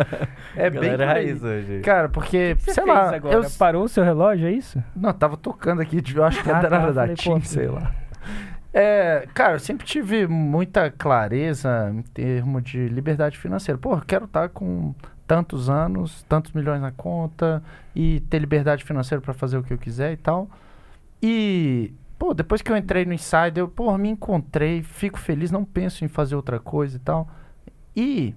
é 0.56 0.70
bem 0.70 0.94
aí. 0.94 1.34
hoje. 1.34 1.80
Cara, 1.80 2.08
porque, 2.08 2.56
Você 2.58 2.72
sei 2.72 2.84
fez 2.84 2.96
lá, 2.96 3.14
agora? 3.14 3.34
eu 3.36 3.44
Parou 3.58 3.84
o 3.84 3.88
seu 3.88 4.02
relógio, 4.02 4.48
é 4.48 4.52
isso? 4.52 4.82
Não, 4.96 5.12
tava 5.12 5.36
tocando 5.36 5.82
aqui, 5.82 6.02
eu 6.14 6.24
acho 6.24 6.42
que 6.42 6.50
Ah, 6.50 6.58
era 6.58 6.70
tá, 6.70 6.78
da, 6.78 6.86
eu 6.86 6.94
da 6.94 7.00
falei, 7.02 7.16
TIM, 7.16 7.34
pô, 7.34 7.40
sei 7.42 7.66
lá. 7.68 7.92
É, 8.76 9.28
cara, 9.32 9.54
eu 9.54 9.60
sempre 9.60 9.86
tive 9.86 10.26
muita 10.26 10.90
clareza 10.90 11.92
em 11.94 12.02
termos 12.02 12.64
de 12.64 12.88
liberdade 12.88 13.38
financeira. 13.38 13.78
Pô, 13.78 13.96
quero 14.00 14.24
estar 14.24 14.48
com 14.48 14.92
tantos 15.28 15.70
anos, 15.70 16.24
tantos 16.24 16.50
milhões 16.50 16.80
na 16.80 16.90
conta 16.90 17.62
e 17.94 18.18
ter 18.22 18.40
liberdade 18.40 18.82
financeira 18.82 19.22
pra 19.22 19.32
fazer 19.32 19.56
o 19.58 19.62
que 19.62 19.72
eu 19.72 19.78
quiser 19.78 20.12
e 20.12 20.16
tal. 20.16 20.50
E, 21.22 21.94
pô, 22.18 22.34
depois 22.34 22.62
que 22.62 22.72
eu 22.72 22.76
entrei 22.76 23.04
no 23.04 23.12
Insider, 23.12 23.58
eu, 23.58 23.68
pô, 23.68 23.96
me 23.96 24.08
encontrei, 24.08 24.82
fico 24.82 25.20
feliz, 25.20 25.52
não 25.52 25.64
penso 25.64 26.04
em 26.04 26.08
fazer 26.08 26.34
outra 26.34 26.58
coisa 26.58 26.96
e 26.96 27.00
tal. 27.00 27.28
E 27.94 28.34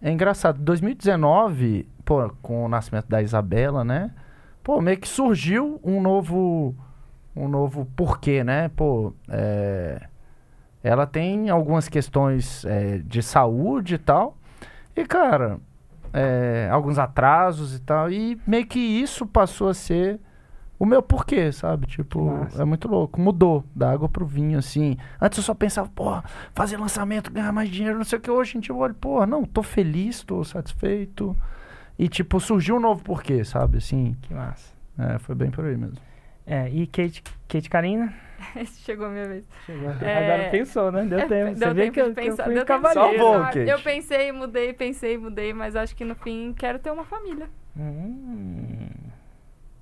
é 0.00 0.12
engraçado, 0.12 0.60
2019, 0.60 1.88
pô, 2.04 2.30
com 2.40 2.64
o 2.64 2.68
nascimento 2.68 3.08
da 3.08 3.20
Isabela, 3.20 3.84
né? 3.84 4.12
Pô, 4.62 4.80
meio 4.80 4.98
que 4.98 5.08
surgiu 5.08 5.80
um 5.82 6.00
novo 6.00 6.76
um 7.36 7.48
novo 7.48 7.86
porquê, 7.96 8.42
né? 8.44 8.68
Pô, 8.76 9.12
é, 9.28 10.00
ela 10.82 11.06
tem 11.06 11.50
algumas 11.50 11.88
questões 11.88 12.64
é, 12.64 12.98
de 12.98 13.22
saúde 13.22 13.94
e 13.94 13.98
tal. 13.98 14.36
E, 14.96 15.04
cara, 15.04 15.58
é, 16.12 16.68
alguns 16.70 16.98
atrasos 16.98 17.74
e 17.74 17.80
tal. 17.80 18.10
E 18.10 18.40
meio 18.46 18.66
que 18.66 18.78
isso 18.78 19.26
passou 19.26 19.68
a 19.68 19.74
ser 19.74 20.20
o 20.78 20.84
meu 20.86 21.02
porquê, 21.02 21.50
sabe? 21.50 21.86
Tipo, 21.86 22.24
Massa. 22.24 22.62
é 22.62 22.64
muito 22.64 22.86
louco. 22.86 23.20
Mudou 23.20 23.64
da 23.74 23.90
água 23.90 24.08
pro 24.08 24.26
vinho, 24.26 24.58
assim. 24.58 24.96
Antes 25.20 25.38
eu 25.38 25.44
só 25.44 25.54
pensava, 25.54 25.88
pô, 25.94 26.22
fazer 26.54 26.76
lançamento, 26.76 27.32
ganhar 27.32 27.52
mais 27.52 27.68
dinheiro, 27.68 27.96
não 27.96 28.04
sei 28.04 28.18
o 28.18 28.22
que. 28.22 28.30
Hoje 28.30 28.58
dia 28.60 28.72
eu 28.72 28.78
olho, 28.78 28.94
pô, 28.94 29.24
não, 29.26 29.44
tô 29.44 29.62
feliz, 29.62 30.22
tô 30.22 30.44
satisfeito. 30.44 31.36
E, 31.98 32.08
tipo, 32.08 32.38
surgiu 32.40 32.76
um 32.76 32.80
novo 32.80 33.02
porquê, 33.04 33.44
sabe? 33.44 33.78
Assim, 33.78 34.16
Que 34.22 34.34
massa. 34.34 34.72
é, 34.98 35.18
foi 35.18 35.34
bem 35.34 35.50
por 35.50 35.64
aí 35.64 35.76
mesmo. 35.76 35.96
É, 36.46 36.68
e 36.68 36.86
Kate, 36.86 37.22
Kate 37.48 37.70
Karina? 37.70 38.12
Chegou 38.84 39.06
a 39.06 39.10
minha 39.10 39.24
vez. 39.26 39.44
Chegou. 39.64 39.90
É, 40.02 40.34
Agora 40.34 40.50
pensou, 40.50 40.92
né? 40.92 41.04
Deu 41.04 41.18
tempo. 41.28 41.54
Você 41.56 41.64
deu 41.64 41.74
vê 41.74 41.82
tempo 41.82 41.94
que 41.94 42.00
eu, 42.00 42.08
de 42.08 42.14
que 42.14 42.20
eu 42.20 42.24
pensar. 42.30 42.44
fui 42.44 42.54
deu 42.54 42.62
um 42.62 42.66
pensar. 42.66 43.44
Kate. 43.44 43.70
Eu 43.70 43.80
pensei, 43.80 44.32
mudei, 44.32 44.72
pensei, 44.72 45.16
mudei, 45.18 45.52
mas 45.54 45.74
acho 45.76 45.96
que 45.96 46.04
no 46.04 46.14
fim 46.14 46.52
quero 46.52 46.78
ter 46.78 46.90
uma 46.90 47.04
família. 47.04 47.48
Hum, 47.76 48.88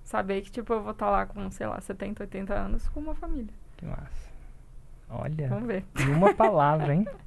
Saber 0.05 0.43
que, 0.43 0.51
tipo, 0.51 0.73
eu 0.73 0.83
vou 0.83 0.93
estar 0.93 1.11
lá 1.11 1.25
com, 1.27 1.51
sei 1.51 1.67
lá, 1.67 1.81
70, 1.81 2.23
80 2.25 2.55
anos 2.55 2.89
com 2.91 3.01
uma 3.01 3.15
família. 3.15 3.53
que 3.77 3.87
massa. 3.87 4.31
Olha, 5.09 5.49
Vamos 5.49 5.67
ver. 5.67 5.85
uma 6.09 6.33
palavra, 6.35 6.95
hein? 6.95 7.07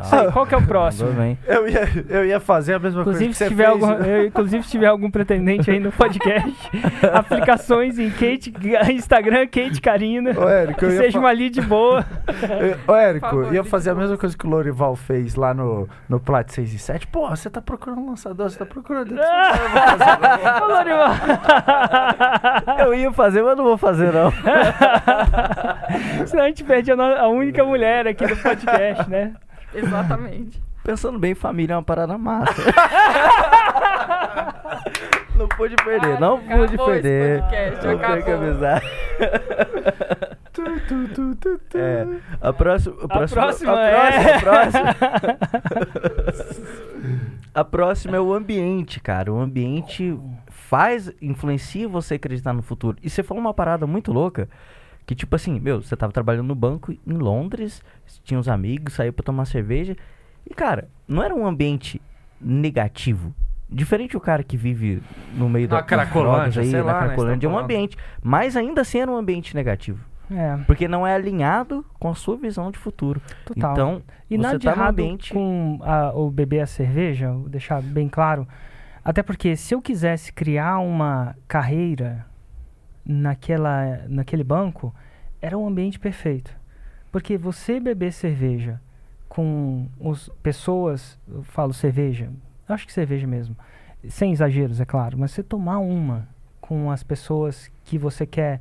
Ah, 0.00 0.30
qual 0.32 0.46
que 0.46 0.54
é 0.54 0.58
o 0.58 0.62
próximo? 0.66 1.10
Eu 1.46 1.68
ia, 1.68 1.88
eu 2.08 2.24
ia 2.26 2.40
fazer 2.40 2.74
a 2.74 2.78
mesma 2.78 3.00
Inclusive, 3.00 3.24
coisa 3.26 3.38
se 3.38 3.44
que 3.44 3.50
tiver, 3.50 3.70
fez. 3.70 3.82
algum, 3.82 4.04
eu, 4.04 4.26
inclusive, 4.26 4.62
se 4.64 4.70
tiver 4.70 4.86
algum 4.86 5.10
pretendente 5.10 5.70
aí 5.70 5.78
no 5.80 5.90
podcast, 5.92 6.70
aplicações 7.12 7.98
em 7.98 8.10
Kate, 8.10 8.52
Instagram, 8.92 9.46
Kate 9.46 9.80
Karina. 9.80 10.30
Ô, 10.38 10.48
Érico, 10.48 10.80
Que 10.80 10.90
seja 10.92 11.18
uma 11.18 11.30
lead 11.32 11.60
boa. 11.62 12.04
Ô, 12.86 12.94
Érico, 12.94 13.52
ia 13.52 13.64
fazer 13.64 13.90
a 13.90 13.94
mesma 13.94 14.16
coisa 14.16 14.36
que 14.36 14.46
o 14.46 14.50
Lorival 14.50 14.94
fez 14.96 15.34
lá 15.34 15.52
no, 15.54 15.88
no 16.08 16.20
Plat 16.20 16.48
6 16.50 16.74
e 16.74 16.78
7. 16.78 17.06
Porra, 17.08 17.36
você 17.36 17.50
tá 17.50 17.60
procurando 17.60 18.00
um 18.00 18.10
lançador, 18.10 18.48
você 18.50 18.58
tá 18.58 18.66
procurando... 18.66 19.12
Ô, 19.14 20.66
Lorival. 20.66 21.10
Eu 22.78 22.94
ia 22.94 23.12
fazer, 23.12 23.42
mas 23.42 23.56
não 23.56 23.64
vou 23.64 23.78
fazer, 23.78 24.12
não. 24.12 24.32
Senão 26.26 26.44
a 26.44 26.48
gente 26.48 26.64
perde 26.64 26.92
a, 26.92 27.20
a 27.22 27.28
única 27.28 27.64
mulher 27.64 28.06
aqui 28.06 28.26
do 28.26 28.36
podcast, 28.36 29.08
né? 29.08 29.32
Exatamente. 29.74 30.62
Pensando 30.84 31.18
bem, 31.18 31.34
família 31.34 31.74
é 31.74 31.76
uma 31.76 31.82
parada 31.82 32.16
massa. 32.16 32.54
não 35.36 35.48
pude 35.48 35.76
perder, 35.76 36.16
Ah, 36.16 36.20
não 36.20 36.38
pude 36.38 36.76
perder. 36.76 37.42
podcast, 37.42 37.86
Não 37.86 37.98
tenho 37.98 38.24
que 38.24 38.30
avisar. 38.30 38.82
É, 41.74 42.04
a 42.40 42.52
próxima, 42.52 42.96
a 43.04 43.06
próxima, 43.08 43.42
próxima 43.42 43.72
a 43.74 43.80
é- 43.80 44.40
próxima, 44.40 44.90
a 44.90 44.94
próxima. 46.10 46.58
A 47.54 47.64
próxima 47.64 48.16
é 48.16 48.20
o 48.20 48.32
ambiente, 48.32 49.00
cara. 49.00 49.32
O 49.32 49.40
ambiente 49.40 50.16
faz, 50.48 51.10
influencia 51.20 51.88
você 51.88 52.14
acreditar 52.14 52.52
no 52.52 52.62
futuro. 52.62 52.96
E 53.02 53.08
você 53.10 53.22
falou 53.22 53.40
uma 53.40 53.54
parada 53.54 53.86
muito 53.86 54.12
louca, 54.12 54.48
que 55.08 55.14
tipo 55.14 55.34
assim, 55.34 55.58
meu, 55.58 55.80
você 55.80 55.96
tava 55.96 56.12
trabalhando 56.12 56.48
no 56.48 56.54
banco 56.54 56.92
em 56.92 57.14
Londres, 57.14 57.82
tinha 58.22 58.38
uns 58.38 58.46
amigos, 58.46 58.92
saiu 58.92 59.10
pra 59.10 59.24
tomar 59.24 59.46
cerveja, 59.46 59.96
e 60.48 60.52
cara, 60.52 60.90
não 61.08 61.22
era 61.22 61.34
um 61.34 61.46
ambiente 61.46 61.98
negativo. 62.38 63.34
Diferente 63.70 64.16
o 64.18 64.20
cara 64.20 64.42
que 64.42 64.54
vive 64.54 65.02
no 65.34 65.48
meio 65.48 65.66
Na 65.66 65.76
da 65.76 65.82
Cracolândia, 65.82 66.60
aí, 66.62 66.70
sei 66.70 66.80
na 66.80 66.84
lá, 66.86 67.00
né, 67.00 67.06
Cracolândia, 67.06 67.46
é 67.46 67.50
um 67.50 67.54
tá 67.54 67.60
ambiente, 67.60 67.96
mas 68.22 68.54
ainda 68.54 68.82
assim 68.82 68.98
era 69.00 69.10
um 69.10 69.16
ambiente 69.16 69.54
negativo. 69.54 70.04
É, 70.30 70.58
Porque 70.66 70.86
não 70.86 71.06
é 71.06 71.14
alinhado 71.14 71.82
com 71.98 72.10
a 72.10 72.14
sua 72.14 72.36
visão 72.36 72.70
de 72.70 72.78
futuro. 72.78 73.18
total. 73.46 73.72
Então, 73.72 74.02
E 74.28 74.36
você 74.36 74.42
nada 74.42 74.58
de 74.58 74.64
tá 74.66 74.72
num 74.76 74.82
errado 74.82 74.92
ambiente- 75.00 75.32
com 75.32 75.78
a- 75.82 76.12
o 76.14 76.30
beber 76.30 76.60
a 76.60 76.66
cerveja, 76.66 77.32
vou 77.32 77.48
deixar 77.48 77.80
bem 77.80 78.10
claro. 78.10 78.46
Até 79.02 79.22
porque 79.22 79.56
se 79.56 79.74
eu 79.74 79.80
quisesse 79.80 80.30
criar 80.34 80.80
uma 80.80 81.34
carreira 81.46 82.26
naquela, 83.08 84.04
naquele 84.06 84.44
banco, 84.44 84.94
era 85.40 85.56
um 85.56 85.66
ambiente 85.66 85.98
perfeito. 85.98 86.54
Porque 87.10 87.38
você 87.38 87.80
beber 87.80 88.12
cerveja 88.12 88.78
com 89.28 89.88
os 89.98 90.28
pessoas, 90.42 91.18
eu 91.26 91.42
falo 91.42 91.72
cerveja, 91.72 92.30
acho 92.68 92.86
que 92.86 92.92
cerveja 92.92 93.26
mesmo, 93.26 93.56
sem 94.08 94.32
exageros, 94.32 94.80
é 94.80 94.84
claro, 94.84 95.18
mas 95.18 95.30
você 95.30 95.42
tomar 95.42 95.78
uma 95.78 96.28
com 96.60 96.90
as 96.90 97.02
pessoas 97.02 97.70
que 97.84 97.96
você 97.96 98.26
quer 98.26 98.60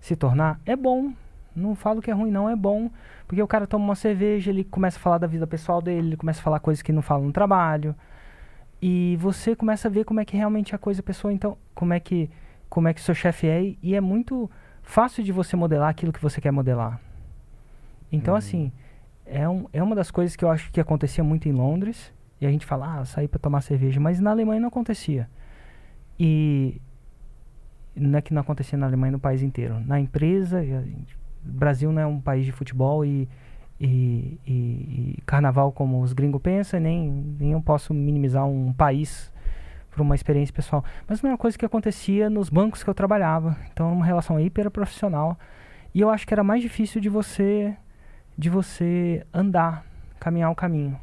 se 0.00 0.14
tornar, 0.14 0.60
é 0.64 0.76
bom. 0.76 1.12
Não 1.56 1.74
falo 1.74 2.00
que 2.00 2.08
é 2.08 2.14
ruim, 2.14 2.30
não, 2.30 2.48
é 2.48 2.54
bom. 2.54 2.88
Porque 3.26 3.42
o 3.42 3.48
cara 3.48 3.66
toma 3.66 3.84
uma 3.84 3.94
cerveja, 3.96 4.50
ele 4.50 4.62
começa 4.62 4.96
a 4.96 5.00
falar 5.00 5.18
da 5.18 5.26
vida 5.26 5.44
pessoal 5.44 5.82
dele, 5.82 6.08
ele 6.08 6.16
começa 6.16 6.40
a 6.40 6.42
falar 6.42 6.60
coisas 6.60 6.82
que 6.82 6.92
não 6.92 7.02
fala 7.02 7.24
no 7.24 7.32
trabalho. 7.32 7.96
E 8.80 9.16
você 9.20 9.56
começa 9.56 9.88
a 9.88 9.90
ver 9.90 10.04
como 10.04 10.20
é 10.20 10.24
que 10.24 10.36
realmente 10.36 10.72
é 10.72 10.76
a 10.76 10.78
coisa 10.78 11.02
pessoa, 11.02 11.32
então, 11.32 11.58
como 11.74 11.92
é 11.92 11.98
que 11.98 12.30
como 12.68 12.88
é 12.88 12.94
que 12.94 13.00
seu 13.00 13.14
chefe 13.14 13.46
é 13.46 13.74
e 13.82 13.94
é 13.94 14.00
muito 14.00 14.50
fácil 14.82 15.22
de 15.24 15.32
você 15.32 15.56
modelar 15.56 15.88
aquilo 15.90 16.12
que 16.12 16.20
você 16.22 16.40
quer 16.40 16.50
modelar. 16.50 17.00
Então, 18.10 18.32
Uhum. 18.34 18.38
assim, 18.38 18.72
é, 19.26 19.48
um, 19.48 19.66
é 19.72 19.82
uma 19.82 19.94
das 19.94 20.10
coisas 20.10 20.34
que 20.36 20.44
eu 20.44 20.50
acho 20.50 20.70
que 20.72 20.80
acontecia 20.80 21.22
muito 21.22 21.48
em 21.48 21.52
Londres. 21.52 22.12
E 22.40 22.46
a 22.46 22.50
gente 22.50 22.64
fala, 22.64 23.00
ah, 23.00 23.04
sair 23.04 23.26
para 23.28 23.38
tomar 23.40 23.60
cerveja, 23.62 23.98
mas 24.00 24.20
na 24.20 24.30
Alemanha 24.30 24.60
não 24.60 24.68
acontecia. 24.68 25.28
E 26.18 26.80
não 27.94 28.18
é 28.18 28.22
que 28.22 28.32
não 28.32 28.40
acontecia 28.42 28.78
na 28.78 28.86
Alemanha, 28.86 29.12
no 29.12 29.18
país 29.18 29.42
inteiro. 29.42 29.80
Na 29.84 29.98
empresa, 29.98 30.64
gente- 30.64 31.16
o 31.44 31.50
Brasil 31.52 31.90
não 31.92 32.00
é 32.02 32.06
um 32.06 32.20
país 32.20 32.44
de 32.44 32.52
futebol 32.52 33.04
e, 33.04 33.28
e, 33.80 34.38
e- 34.46 35.14
e 35.18 35.22
carnaval 35.26 35.72
como 35.72 36.00
os 36.00 36.12
gringos 36.12 36.40
pensam, 36.40 36.78
nem, 36.80 37.10
nem 37.38 37.52
eu 37.52 37.60
posso 37.60 37.92
minimizar 37.92 38.46
um 38.46 38.72
país 38.72 39.32
por 39.98 40.02
uma 40.02 40.14
experiência 40.14 40.54
pessoal. 40.54 40.84
Mas 41.08 41.20
não 41.20 41.30
é 41.30 41.32
uma 41.32 41.38
coisa 41.38 41.58
que 41.58 41.64
acontecia 41.64 42.30
nos 42.30 42.48
bancos 42.48 42.84
que 42.84 42.88
eu 42.88 42.94
trabalhava. 42.94 43.56
Então, 43.72 43.92
uma 43.92 44.06
relação 44.06 44.38
hiper 44.38 44.70
profissional. 44.70 45.36
E 45.92 46.00
eu 46.00 46.08
acho 46.08 46.24
que 46.24 46.32
era 46.32 46.44
mais 46.44 46.62
difícil 46.62 47.00
de 47.00 47.08
você 47.08 47.76
de 48.36 48.48
você 48.48 49.26
andar, 49.34 49.84
caminhar 50.20 50.52
o 50.52 50.54
caminho. 50.54 50.96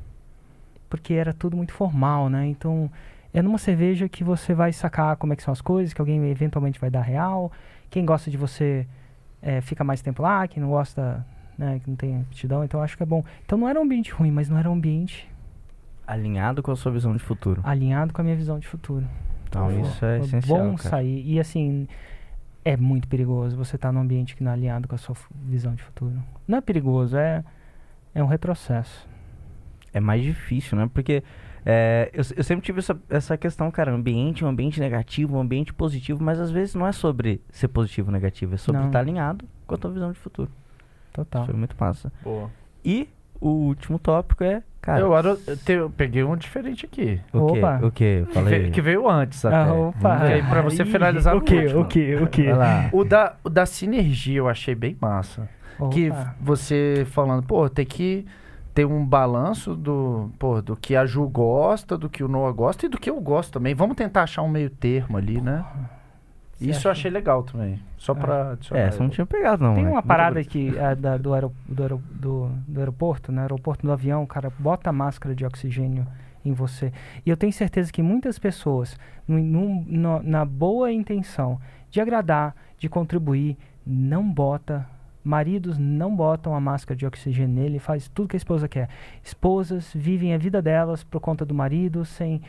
Porque 0.90 1.14
era 1.14 1.34
tudo 1.34 1.58
muito 1.58 1.74
formal, 1.74 2.30
né? 2.30 2.48
Então, 2.48 2.90
é 3.34 3.42
numa 3.42 3.58
cerveja 3.58 4.08
que 4.08 4.24
você 4.24 4.54
vai 4.54 4.72
sacar 4.72 5.18
como 5.18 5.34
é 5.34 5.36
que 5.36 5.44
são 5.44 5.52
as 5.52 5.60
coisas, 5.60 5.94
que 5.94 6.00
alguém 6.00 6.26
eventualmente 6.30 6.80
vai 6.80 6.90
dar 6.90 7.02
real. 7.02 7.52
Quem 7.90 8.06
gosta 8.06 8.32
de 8.32 8.38
você 8.38 8.88
eh, 9.42 9.60
fica 9.60 9.84
mais 9.84 10.02
tempo 10.02 10.22
lá, 10.24 10.48
quem 10.48 10.64
não 10.64 10.70
gosta, 10.70 11.26
né, 11.58 11.82
que 11.84 11.90
não 11.90 11.98
tem 11.98 12.22
aptidão, 12.22 12.64
então 12.64 12.82
acho 12.82 12.96
que 12.96 13.04
é 13.04 13.06
bom. 13.06 13.22
Então 13.46 13.58
não 13.58 13.68
era 13.68 13.78
um 13.78 13.84
ambiente 13.84 14.14
ruim, 14.14 14.32
mas 14.32 14.48
não 14.48 14.58
era 14.58 14.70
um 14.70 14.74
ambiente 14.74 15.28
Alinhado 16.08 16.62
com 16.62 16.72
a 16.72 16.76
sua 16.76 16.92
visão 16.92 17.14
de 17.14 17.20
futuro. 17.20 17.62
alinhado 17.64 18.14
com 18.14 18.22
a 18.22 18.24
minha 18.24 18.36
visão 18.36 18.60
de 18.60 18.68
futuro. 18.68 19.06
Então, 19.48 19.70
Foi- 19.70 19.82
isso 19.82 20.06
é 20.06 20.18
foi 20.20 20.28
essencial. 20.28 20.58
bom 20.60 20.76
cara. 20.76 20.90
sair. 20.90 21.24
E 21.26 21.40
assim, 21.40 21.88
é 22.64 22.76
muito 22.78 23.08
perigoso 23.08 23.56
você 23.56 23.76
estar 23.76 23.92
num 23.92 24.02
ambiente 24.02 24.36
que 24.36 24.44
não 24.44 24.52
é 24.52 24.54
alinhado 24.54 24.88
com 24.88 24.96
a 24.96 24.98
sua 24.98 25.16
visão 25.44 25.74
de 25.76 25.84
futuro. 25.84 26.22
Não 26.48 26.58
é 26.58 26.62
perigoso, 26.62 27.16
é, 27.18 27.44
é 28.14 28.24
um 28.24 28.28
retrocesso. 28.28 29.08
É 29.94 30.00
mais 30.00 30.22
difícil, 30.24 30.78
né? 30.78 30.90
Porque 30.94 31.24
é, 31.66 32.10
eu, 32.14 32.22
eu 32.36 32.44
sempre 32.44 32.64
tive 32.66 32.80
essa, 32.80 33.00
essa 33.10 33.38
questão, 33.38 33.72
cara, 33.72 33.92
ambiente, 33.92 34.44
um 34.44 34.48
ambiente 34.48 34.80
negativo, 34.80 35.38
um 35.38 35.40
ambiente 35.40 35.74
positivo, 35.74 36.22
mas 36.24 36.40
às 36.40 36.52
vezes 36.52 36.76
não 36.76 36.86
é 36.86 36.92
sobre 36.92 37.42
ser 37.50 37.70
positivo 37.70 38.10
ou 38.10 38.14
negativo, 38.14 38.54
é 38.56 38.58
sobre 38.58 38.82
Não. 38.82 38.88
estar 38.88 39.00
alinhado 39.00 39.46
com 39.66 39.74
a 39.74 39.78
tua 39.78 39.90
visão 39.92 40.12
de 40.12 40.20
futuro. 40.20 40.52
Total. 41.14 41.44
Isso 41.44 41.52
foi 41.52 41.58
muito 41.60 41.76
massa. 41.80 42.12
Boa. 42.22 42.52
E 42.84 43.08
o 43.48 43.68
último 43.68 44.00
tópico 44.00 44.44
é, 44.44 44.62
cara. 44.82 45.00
eu, 45.00 45.14
aro- 45.16 45.38
eu 45.48 45.58
te- 45.58 45.72
eu 45.74 45.90
peguei 45.90 46.24
um 46.24 46.36
diferente 46.36 46.86
aqui. 46.86 47.20
o? 47.34 47.40
Opa. 47.40 47.80
O? 47.84 47.92
Que 47.92 48.26
Falei. 48.34 48.60
veio, 48.60 48.72
que 48.72 48.82
veio 48.82 49.10
antes 49.10 49.44
até. 49.46 49.56
Ah, 49.56 49.74
opa. 49.74 50.18
Que 50.18 50.34
aí 50.34 50.44
pra 50.44 50.62
você 50.62 50.84
finalizar 50.86 51.36
O 51.36 51.42
que? 51.42 51.66
O 51.68 51.86
que? 51.86 52.16
O 52.16 52.28
que? 52.28 52.46
O 52.92 53.04
da, 53.04 53.36
o 53.44 53.50
da 53.50 53.66
sinergia 53.66 54.38
eu 54.40 54.48
achei 54.50 54.74
bem 54.76 54.98
massa. 55.00 55.48
Que 55.92 56.10
Opa. 56.10 56.36
você 56.40 57.06
falando, 57.12 57.44
pô, 57.44 57.70
tem 57.70 57.86
que 57.86 58.26
ter 58.74 58.86
um 58.86 59.06
balanço 59.06 59.76
do, 59.76 60.30
pô, 60.40 60.62
do 60.62 60.76
que 60.76 60.96
a 60.96 61.06
Ju 61.06 61.28
gosta, 61.28 61.98
do 61.98 62.10
que 62.10 62.24
o 62.24 62.28
Noah 62.28 62.52
gosta 62.54 62.86
e 62.86 62.90
do 62.90 62.98
que 63.00 63.10
eu 63.10 63.20
gosto 63.20 63.52
também. 63.54 63.74
Vamos 63.76 63.96
tentar 63.96 64.24
achar 64.24 64.42
um 64.42 64.48
meio 64.50 64.70
termo 64.70 65.18
ali, 65.18 65.40
né? 65.42 65.64
Isso 66.60 66.88
eu 66.88 66.92
achei 66.92 67.12
legal 67.12 67.44
também. 67.44 67.80
Só 67.98 68.14
pra 68.14 68.52
adicionar. 68.52 68.84
É, 68.84 68.92
você 68.92 69.00
não 69.04 69.10
tinha 69.10 69.26
pegado, 69.26 69.64
não. 69.64 69.74
Tem 69.74 69.84
moleque. 69.84 69.96
uma 69.98 70.04
parada 70.04 70.44
que 70.44 70.78
é 70.78 70.96
da- 70.96 71.18
do, 71.18 71.34
aero- 71.34 71.54
do, 71.68 71.84
aero- 71.84 72.04
do- 72.12 72.50
do 72.68 72.80
aeroporto, 72.80 73.32
no 73.32 73.42
aeroporto 73.42 73.86
do 73.86 73.92
avião, 73.92 74.24
o 74.24 74.28
cara 74.28 74.52
bota 74.58 74.90
a 74.90 74.94
máscara 74.94 75.36
de 75.36 75.46
oxigênio 75.46 76.08
em 76.46 76.54
você. 76.54 76.94
E 77.26 77.30
eu 77.30 77.36
tenho 77.36 77.52
certeza 77.52 77.92
que 77.92 78.02
muitas 78.02 78.38
pessoas, 78.40 78.98
num- 79.28 79.84
no- 79.88 80.24
na 80.24 80.46
boa 80.46 80.92
intenção 80.92 81.60
de 81.90 82.00
agradar, 82.00 82.56
de 82.78 82.88
contribuir, 82.88 83.58
não 83.86 84.24
bota. 84.32 84.88
Maridos 85.24 85.78
não 85.80 86.16
botam 86.16 86.54
a 86.54 86.60
máscara 86.62 86.96
de 86.96 87.06
oxigênio 87.06 87.54
nele, 87.56 87.80
faz 87.80 88.08
tudo 88.08 88.28
que 88.30 88.36
a 88.36 88.38
esposa 88.38 88.68
quer. 88.70 88.90
Esposas 89.24 89.92
vivem 89.94 90.34
a 90.36 90.38
vida 90.38 90.62
delas 90.62 91.04
por 91.04 91.20
conta 91.20 91.44
do 91.44 91.54
marido, 91.56 92.06
sem 92.06 92.42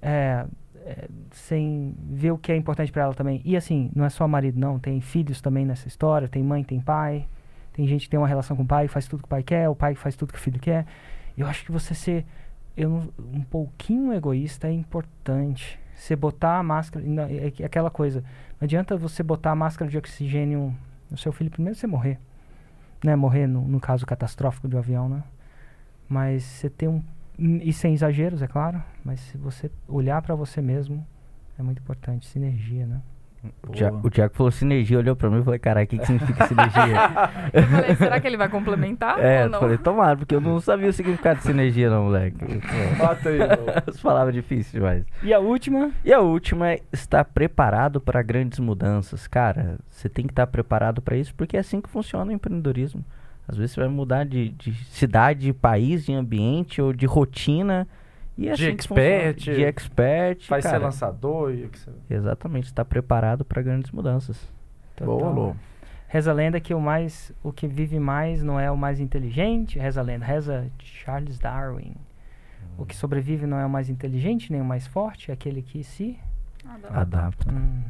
é, 0.00 0.44
é, 0.90 1.08
sem 1.30 1.94
ver 1.98 2.32
o 2.32 2.38
que 2.38 2.50
é 2.50 2.56
importante 2.56 2.90
para 2.90 3.02
ela 3.02 3.14
também. 3.14 3.40
E 3.44 3.56
assim, 3.56 3.90
não 3.94 4.04
é 4.04 4.08
só 4.08 4.26
marido, 4.26 4.58
não. 4.58 4.78
Tem 4.78 5.00
filhos 5.00 5.40
também 5.40 5.64
nessa 5.64 5.86
história. 5.86 6.28
Tem 6.28 6.42
mãe, 6.42 6.64
tem 6.64 6.80
pai. 6.80 7.26
Tem 7.72 7.86
gente 7.86 8.02
que 8.02 8.10
tem 8.10 8.18
uma 8.18 8.26
relação 8.26 8.56
com 8.56 8.64
o 8.64 8.66
pai, 8.66 8.88
faz 8.88 9.06
tudo 9.06 9.20
que 9.20 9.26
o 9.26 9.28
pai 9.28 9.42
quer. 9.42 9.68
O 9.68 9.74
pai 9.76 9.94
faz 9.94 10.16
tudo 10.16 10.32
que 10.32 10.38
o 10.38 10.42
filho 10.42 10.58
quer. 10.58 10.84
Eu 11.38 11.46
acho 11.46 11.64
que 11.64 11.70
você 11.70 11.94
ser 11.94 12.26
eu, 12.76 13.12
um 13.18 13.42
pouquinho 13.42 14.12
egoísta 14.12 14.68
é 14.68 14.72
importante. 14.72 15.78
Você 15.94 16.16
botar 16.16 16.58
a 16.58 16.62
máscara. 16.62 17.04
É, 17.30 17.52
é 17.62 17.64
aquela 17.64 17.90
coisa. 17.90 18.20
Não 18.60 18.64
adianta 18.66 18.96
você 18.96 19.22
botar 19.22 19.52
a 19.52 19.54
máscara 19.54 19.90
de 19.90 19.98
oxigênio 19.98 20.74
no 21.10 21.16
seu 21.16 21.32
filho 21.32 21.50
primeiro 21.50 21.78
você 21.78 21.86
morrer. 21.86 22.18
Né? 23.04 23.14
Morrer 23.16 23.46
no, 23.46 23.62
no 23.62 23.80
caso 23.80 24.06
catastrófico 24.06 24.68
um 24.68 24.78
avião, 24.78 25.08
né? 25.08 25.22
Mas 26.08 26.42
você 26.42 26.68
ter 26.68 26.88
um. 26.88 27.02
E 27.38 27.72
sem 27.72 27.94
exageros, 27.94 28.42
é 28.42 28.46
claro. 28.46 28.82
Mas 29.04 29.20
se 29.20 29.38
você 29.38 29.70
olhar 29.88 30.20
pra 30.22 30.34
você 30.34 30.60
mesmo, 30.60 31.06
é 31.58 31.62
muito 31.62 31.80
importante. 31.80 32.26
Sinergia, 32.26 32.86
né? 32.86 33.00
O 33.66 33.72
Thiago, 33.72 34.06
o 34.06 34.10
Thiago 34.10 34.34
falou 34.34 34.50
sinergia, 34.50 34.98
olhou 34.98 35.16
pra 35.16 35.30
mim 35.30 35.40
e 35.40 35.42
falei, 35.42 35.58
caralho, 35.58 35.86
o 35.86 35.88
que, 35.88 35.98
que 35.98 36.06
significa 36.06 36.46
sinergia? 36.46 36.82
Eu 37.54 37.62
falei, 37.62 37.96
será 37.96 38.20
que 38.20 38.26
ele 38.26 38.36
vai 38.36 38.50
complementar 38.50 39.18
é, 39.18 39.38
ou 39.38 39.44
eu 39.44 39.48
não? 39.48 39.60
falei, 39.60 39.78
tomara, 39.78 40.16
porque 40.16 40.34
eu 40.34 40.40
não 40.40 40.60
sabia 40.60 40.88
o 40.88 40.92
significado 40.92 41.38
de 41.38 41.46
sinergia, 41.46 41.88
não, 41.88 42.04
moleque. 42.04 42.36
Bota 42.98 43.30
aí, 43.30 43.38
As 43.88 44.00
palavras 44.00 44.34
difíceis 44.34 44.72
demais. 44.72 45.04
E 45.22 45.32
a 45.32 45.38
última? 45.38 45.90
E 46.04 46.12
a 46.12 46.20
última 46.20 46.72
é 46.72 46.80
estar 46.92 47.24
preparado 47.24 47.98
para 48.00 48.22
grandes 48.22 48.58
mudanças. 48.58 49.26
Cara, 49.26 49.78
você 49.88 50.08
tem 50.08 50.26
que 50.26 50.32
estar 50.32 50.46
preparado 50.46 51.00
para 51.00 51.16
isso, 51.16 51.34
porque 51.34 51.56
é 51.56 51.60
assim 51.60 51.80
que 51.80 51.88
funciona 51.88 52.30
o 52.30 52.34
empreendedorismo. 52.34 53.02
Às 53.50 53.56
vezes 53.56 53.72
você 53.72 53.80
vai 53.80 53.88
mudar 53.88 54.24
de, 54.24 54.50
de 54.50 54.72
cidade, 54.84 55.40
de 55.40 55.52
país, 55.52 56.04
de 56.04 56.12
ambiente 56.12 56.80
ou 56.80 56.92
de 56.92 57.04
rotina. 57.04 57.86
E 58.38 58.48
é 58.48 58.54
De 58.54 58.64
assim 58.64 58.72
expert. 58.72 59.38
De 59.38 59.64
expert. 59.64 60.48
Vai 60.48 60.62
ser 60.62 60.70
cara. 60.70 60.84
lançador 60.84 61.52
e 61.52 61.64
o 61.64 61.68
que 61.68 61.78
você... 61.78 61.90
Exatamente, 62.08 62.66
estar 62.66 62.84
preparado 62.84 63.44
para 63.44 63.60
grandes 63.60 63.90
mudanças. 63.90 64.48
Boa, 65.00 65.18
Total. 65.18 65.34
Lô. 65.34 65.56
Reza 66.06 66.30
a 66.30 66.34
lenda 66.34 66.60
que 66.60 66.72
o 66.72 66.80
mais 66.80 67.32
o 67.42 67.52
que 67.52 67.66
vive 67.66 67.98
mais 67.98 68.40
não 68.40 68.58
é 68.58 68.70
o 68.70 68.76
mais 68.76 69.00
inteligente. 69.00 69.80
Reza 69.80 70.00
a 70.00 70.04
lenda, 70.04 70.24
reza 70.24 70.70
Charles 70.78 71.38
Darwin. 71.38 71.94
O 72.78 72.86
que 72.86 72.94
sobrevive 72.94 73.46
não 73.46 73.58
é 73.58 73.66
o 73.66 73.70
mais 73.70 73.90
inteligente 73.90 74.52
nem 74.52 74.60
o 74.60 74.64
mais 74.64 74.86
forte, 74.86 75.32
é 75.32 75.34
aquele 75.34 75.60
que 75.60 75.82
se. 75.82 76.16
Dá. 76.82 77.00
Adapta. 77.00 77.52
Hum. 77.52 77.82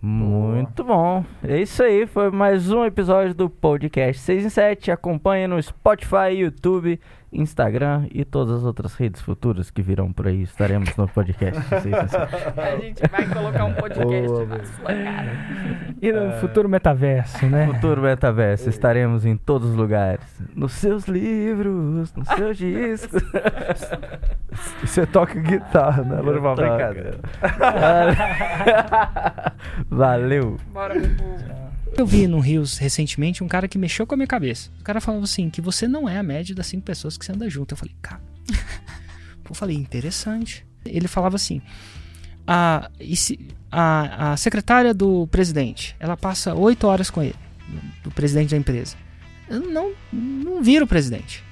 Muito 0.00 0.84
bom. 0.84 1.24
É 1.42 1.60
isso 1.60 1.82
aí, 1.82 2.06
foi 2.06 2.30
mais 2.30 2.70
um 2.70 2.84
episódio 2.84 3.34
do 3.34 3.50
podcast 3.50 4.22
6 4.22 4.44
em 4.44 4.48
7. 4.48 4.90
Acompanhe 4.92 5.48
no 5.48 5.60
Spotify, 5.60 6.34
YouTube, 6.36 7.00
Instagram 7.32 8.06
e 8.10 8.24
todas 8.24 8.58
as 8.58 8.64
outras 8.64 8.94
redes 8.94 9.20
futuras 9.20 9.70
que 9.70 9.82
virão 9.82 10.12
por 10.12 10.26
aí. 10.26 10.42
Estaremos 10.42 10.96
no 10.96 11.06
podcast 11.08 11.62
6 11.62 11.86
em 11.86 11.90
7. 11.90 12.08
A 12.56 12.76
gente 12.76 13.02
vai 13.10 13.26
colocar 13.26 13.64
um 13.64 13.74
podcast 13.74 14.26
Boa, 14.26 14.46
na 14.46 14.64
sua 14.64 14.86
cara. 14.86 15.32
E 16.00 16.12
no 16.12 16.32
futuro 16.40 16.68
metaverso, 16.68 17.46
né? 17.46 17.66
Futuro 17.66 18.02
Metaverso, 18.02 18.68
estaremos 18.68 19.26
em 19.26 19.36
todos 19.36 19.70
os 19.70 19.76
lugares. 19.76 20.24
Nos 20.54 20.72
seus 20.72 21.06
livros, 21.06 22.12
nos 22.14 22.28
seus 22.28 22.56
discos. 22.62 23.22
Você 24.82 25.06
toca 25.06 25.38
guitarra, 25.38 26.02
né? 26.02 26.20
Eu 26.20 26.42
toco. 26.42 26.58
Valeu. 29.90 30.56
Bora, 30.72 30.94
Bubu. 30.94 31.67
Eu 31.98 32.06
vi 32.06 32.28
no 32.28 32.38
Rios 32.38 32.78
recentemente 32.78 33.42
um 33.42 33.48
cara 33.48 33.66
que 33.66 33.76
mexeu 33.76 34.06
com 34.06 34.14
a 34.14 34.16
minha 34.16 34.26
cabeça. 34.28 34.70
O 34.78 34.84
cara 34.84 35.00
falava 35.00 35.24
assim: 35.24 35.50
que 35.50 35.60
você 35.60 35.88
não 35.88 36.08
é 36.08 36.16
a 36.16 36.22
média 36.22 36.54
das 36.54 36.68
cinco 36.68 36.84
pessoas 36.84 37.18
que 37.18 37.24
você 37.24 37.32
anda 37.32 37.50
junto. 37.50 37.72
Eu 37.72 37.76
falei, 37.76 37.96
cara. 38.00 38.22
eu 39.50 39.52
falei, 39.52 39.76
interessante. 39.76 40.64
Ele 40.84 41.08
falava 41.08 41.34
assim: 41.34 41.60
a, 42.46 42.88
a, 43.72 44.32
a 44.32 44.36
secretária 44.36 44.94
do 44.94 45.26
presidente, 45.26 45.96
ela 45.98 46.16
passa 46.16 46.54
oito 46.54 46.86
horas 46.86 47.10
com 47.10 47.20
ele, 47.20 47.34
do 48.04 48.12
presidente 48.12 48.50
da 48.50 48.56
empresa. 48.56 48.96
Eu 49.50 49.62
não, 49.62 49.92
não 50.12 50.62
vira 50.62 50.84
o 50.84 50.88
presidente. 50.88 51.42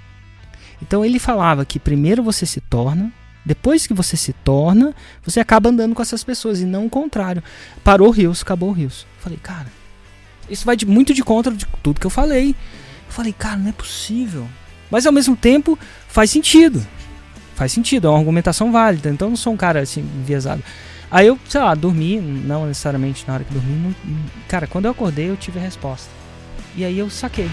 Então 0.81 1.05
ele 1.05 1.18
falava 1.18 1.64
que 1.64 1.81
primeiro 1.81 2.23
você 2.23 2.47
se 2.47 2.60
torna, 2.60 3.12
depois 3.44 3.85
que 3.85 3.94
você 3.94 4.16
se 4.16 4.32
torna, 4.32 4.94
você 5.24 5.40
acaba 5.40 5.70
andando 5.70 5.93
com 5.93 6.02
essas 6.02 6.23
pessoas 6.23 6.60
e 6.60 6.64
não 6.64 6.86
o 6.86 6.90
contrário. 6.90 7.43
Parou 7.82 8.06
o 8.06 8.12
Rios, 8.12 8.43
acabou 8.43 8.68
o 8.68 8.73
Rios. 8.73 9.05
Eu 9.16 9.23
falei, 9.23 9.39
cara, 9.43 9.66
isso 10.51 10.64
vai 10.64 10.77
de- 10.77 10.86
muito 10.86 11.12
de 11.14 11.23
contra 11.23 11.52
de 11.52 11.66
tudo 11.82 12.01
que 12.01 12.06
eu 12.06 12.10
falei. 12.10 12.51
Eu 12.51 13.12
falei, 13.12 13.32
cara, 13.32 13.56
não 13.56 13.68
é 13.68 13.73
possível. 13.73 14.47
Mas 14.90 15.06
ao 15.06 15.12
mesmo 15.12 15.36
tempo, 15.36 15.78
faz 16.09 16.31
sentido. 16.31 16.85
Faz 17.55 17.73
sentido, 17.73 18.06
é 18.06 18.10
uma 18.10 18.18
argumentação 18.18 18.70
válida. 18.70 19.09
Então 19.09 19.28
não 19.31 19.36
sou 19.36 19.52
um 19.52 19.56
cara 19.56 19.81
assim, 19.81 20.01
enviesado. 20.01 20.62
Aí 21.10 21.27
eu, 21.27 21.39
sei 21.48 21.60
lá, 21.60 21.74
dormi, 21.74 22.18
não 22.20 22.66
necessariamente 22.66 23.24
na 23.27 23.35
hora 23.35 23.44
que 23.44 23.52
dormi. 23.55 23.94
não- 24.05 24.16
cara, 24.48 24.66
quando 24.66 24.85
eu 24.86 24.90
acordei 24.90 25.31
eu 25.31 25.36
tive 25.36 25.59
a 25.59 25.62
resposta. 25.62 26.09
E 26.77 26.85
aí 26.85 26.98
eu 26.98 27.09
saquei. 27.09 27.48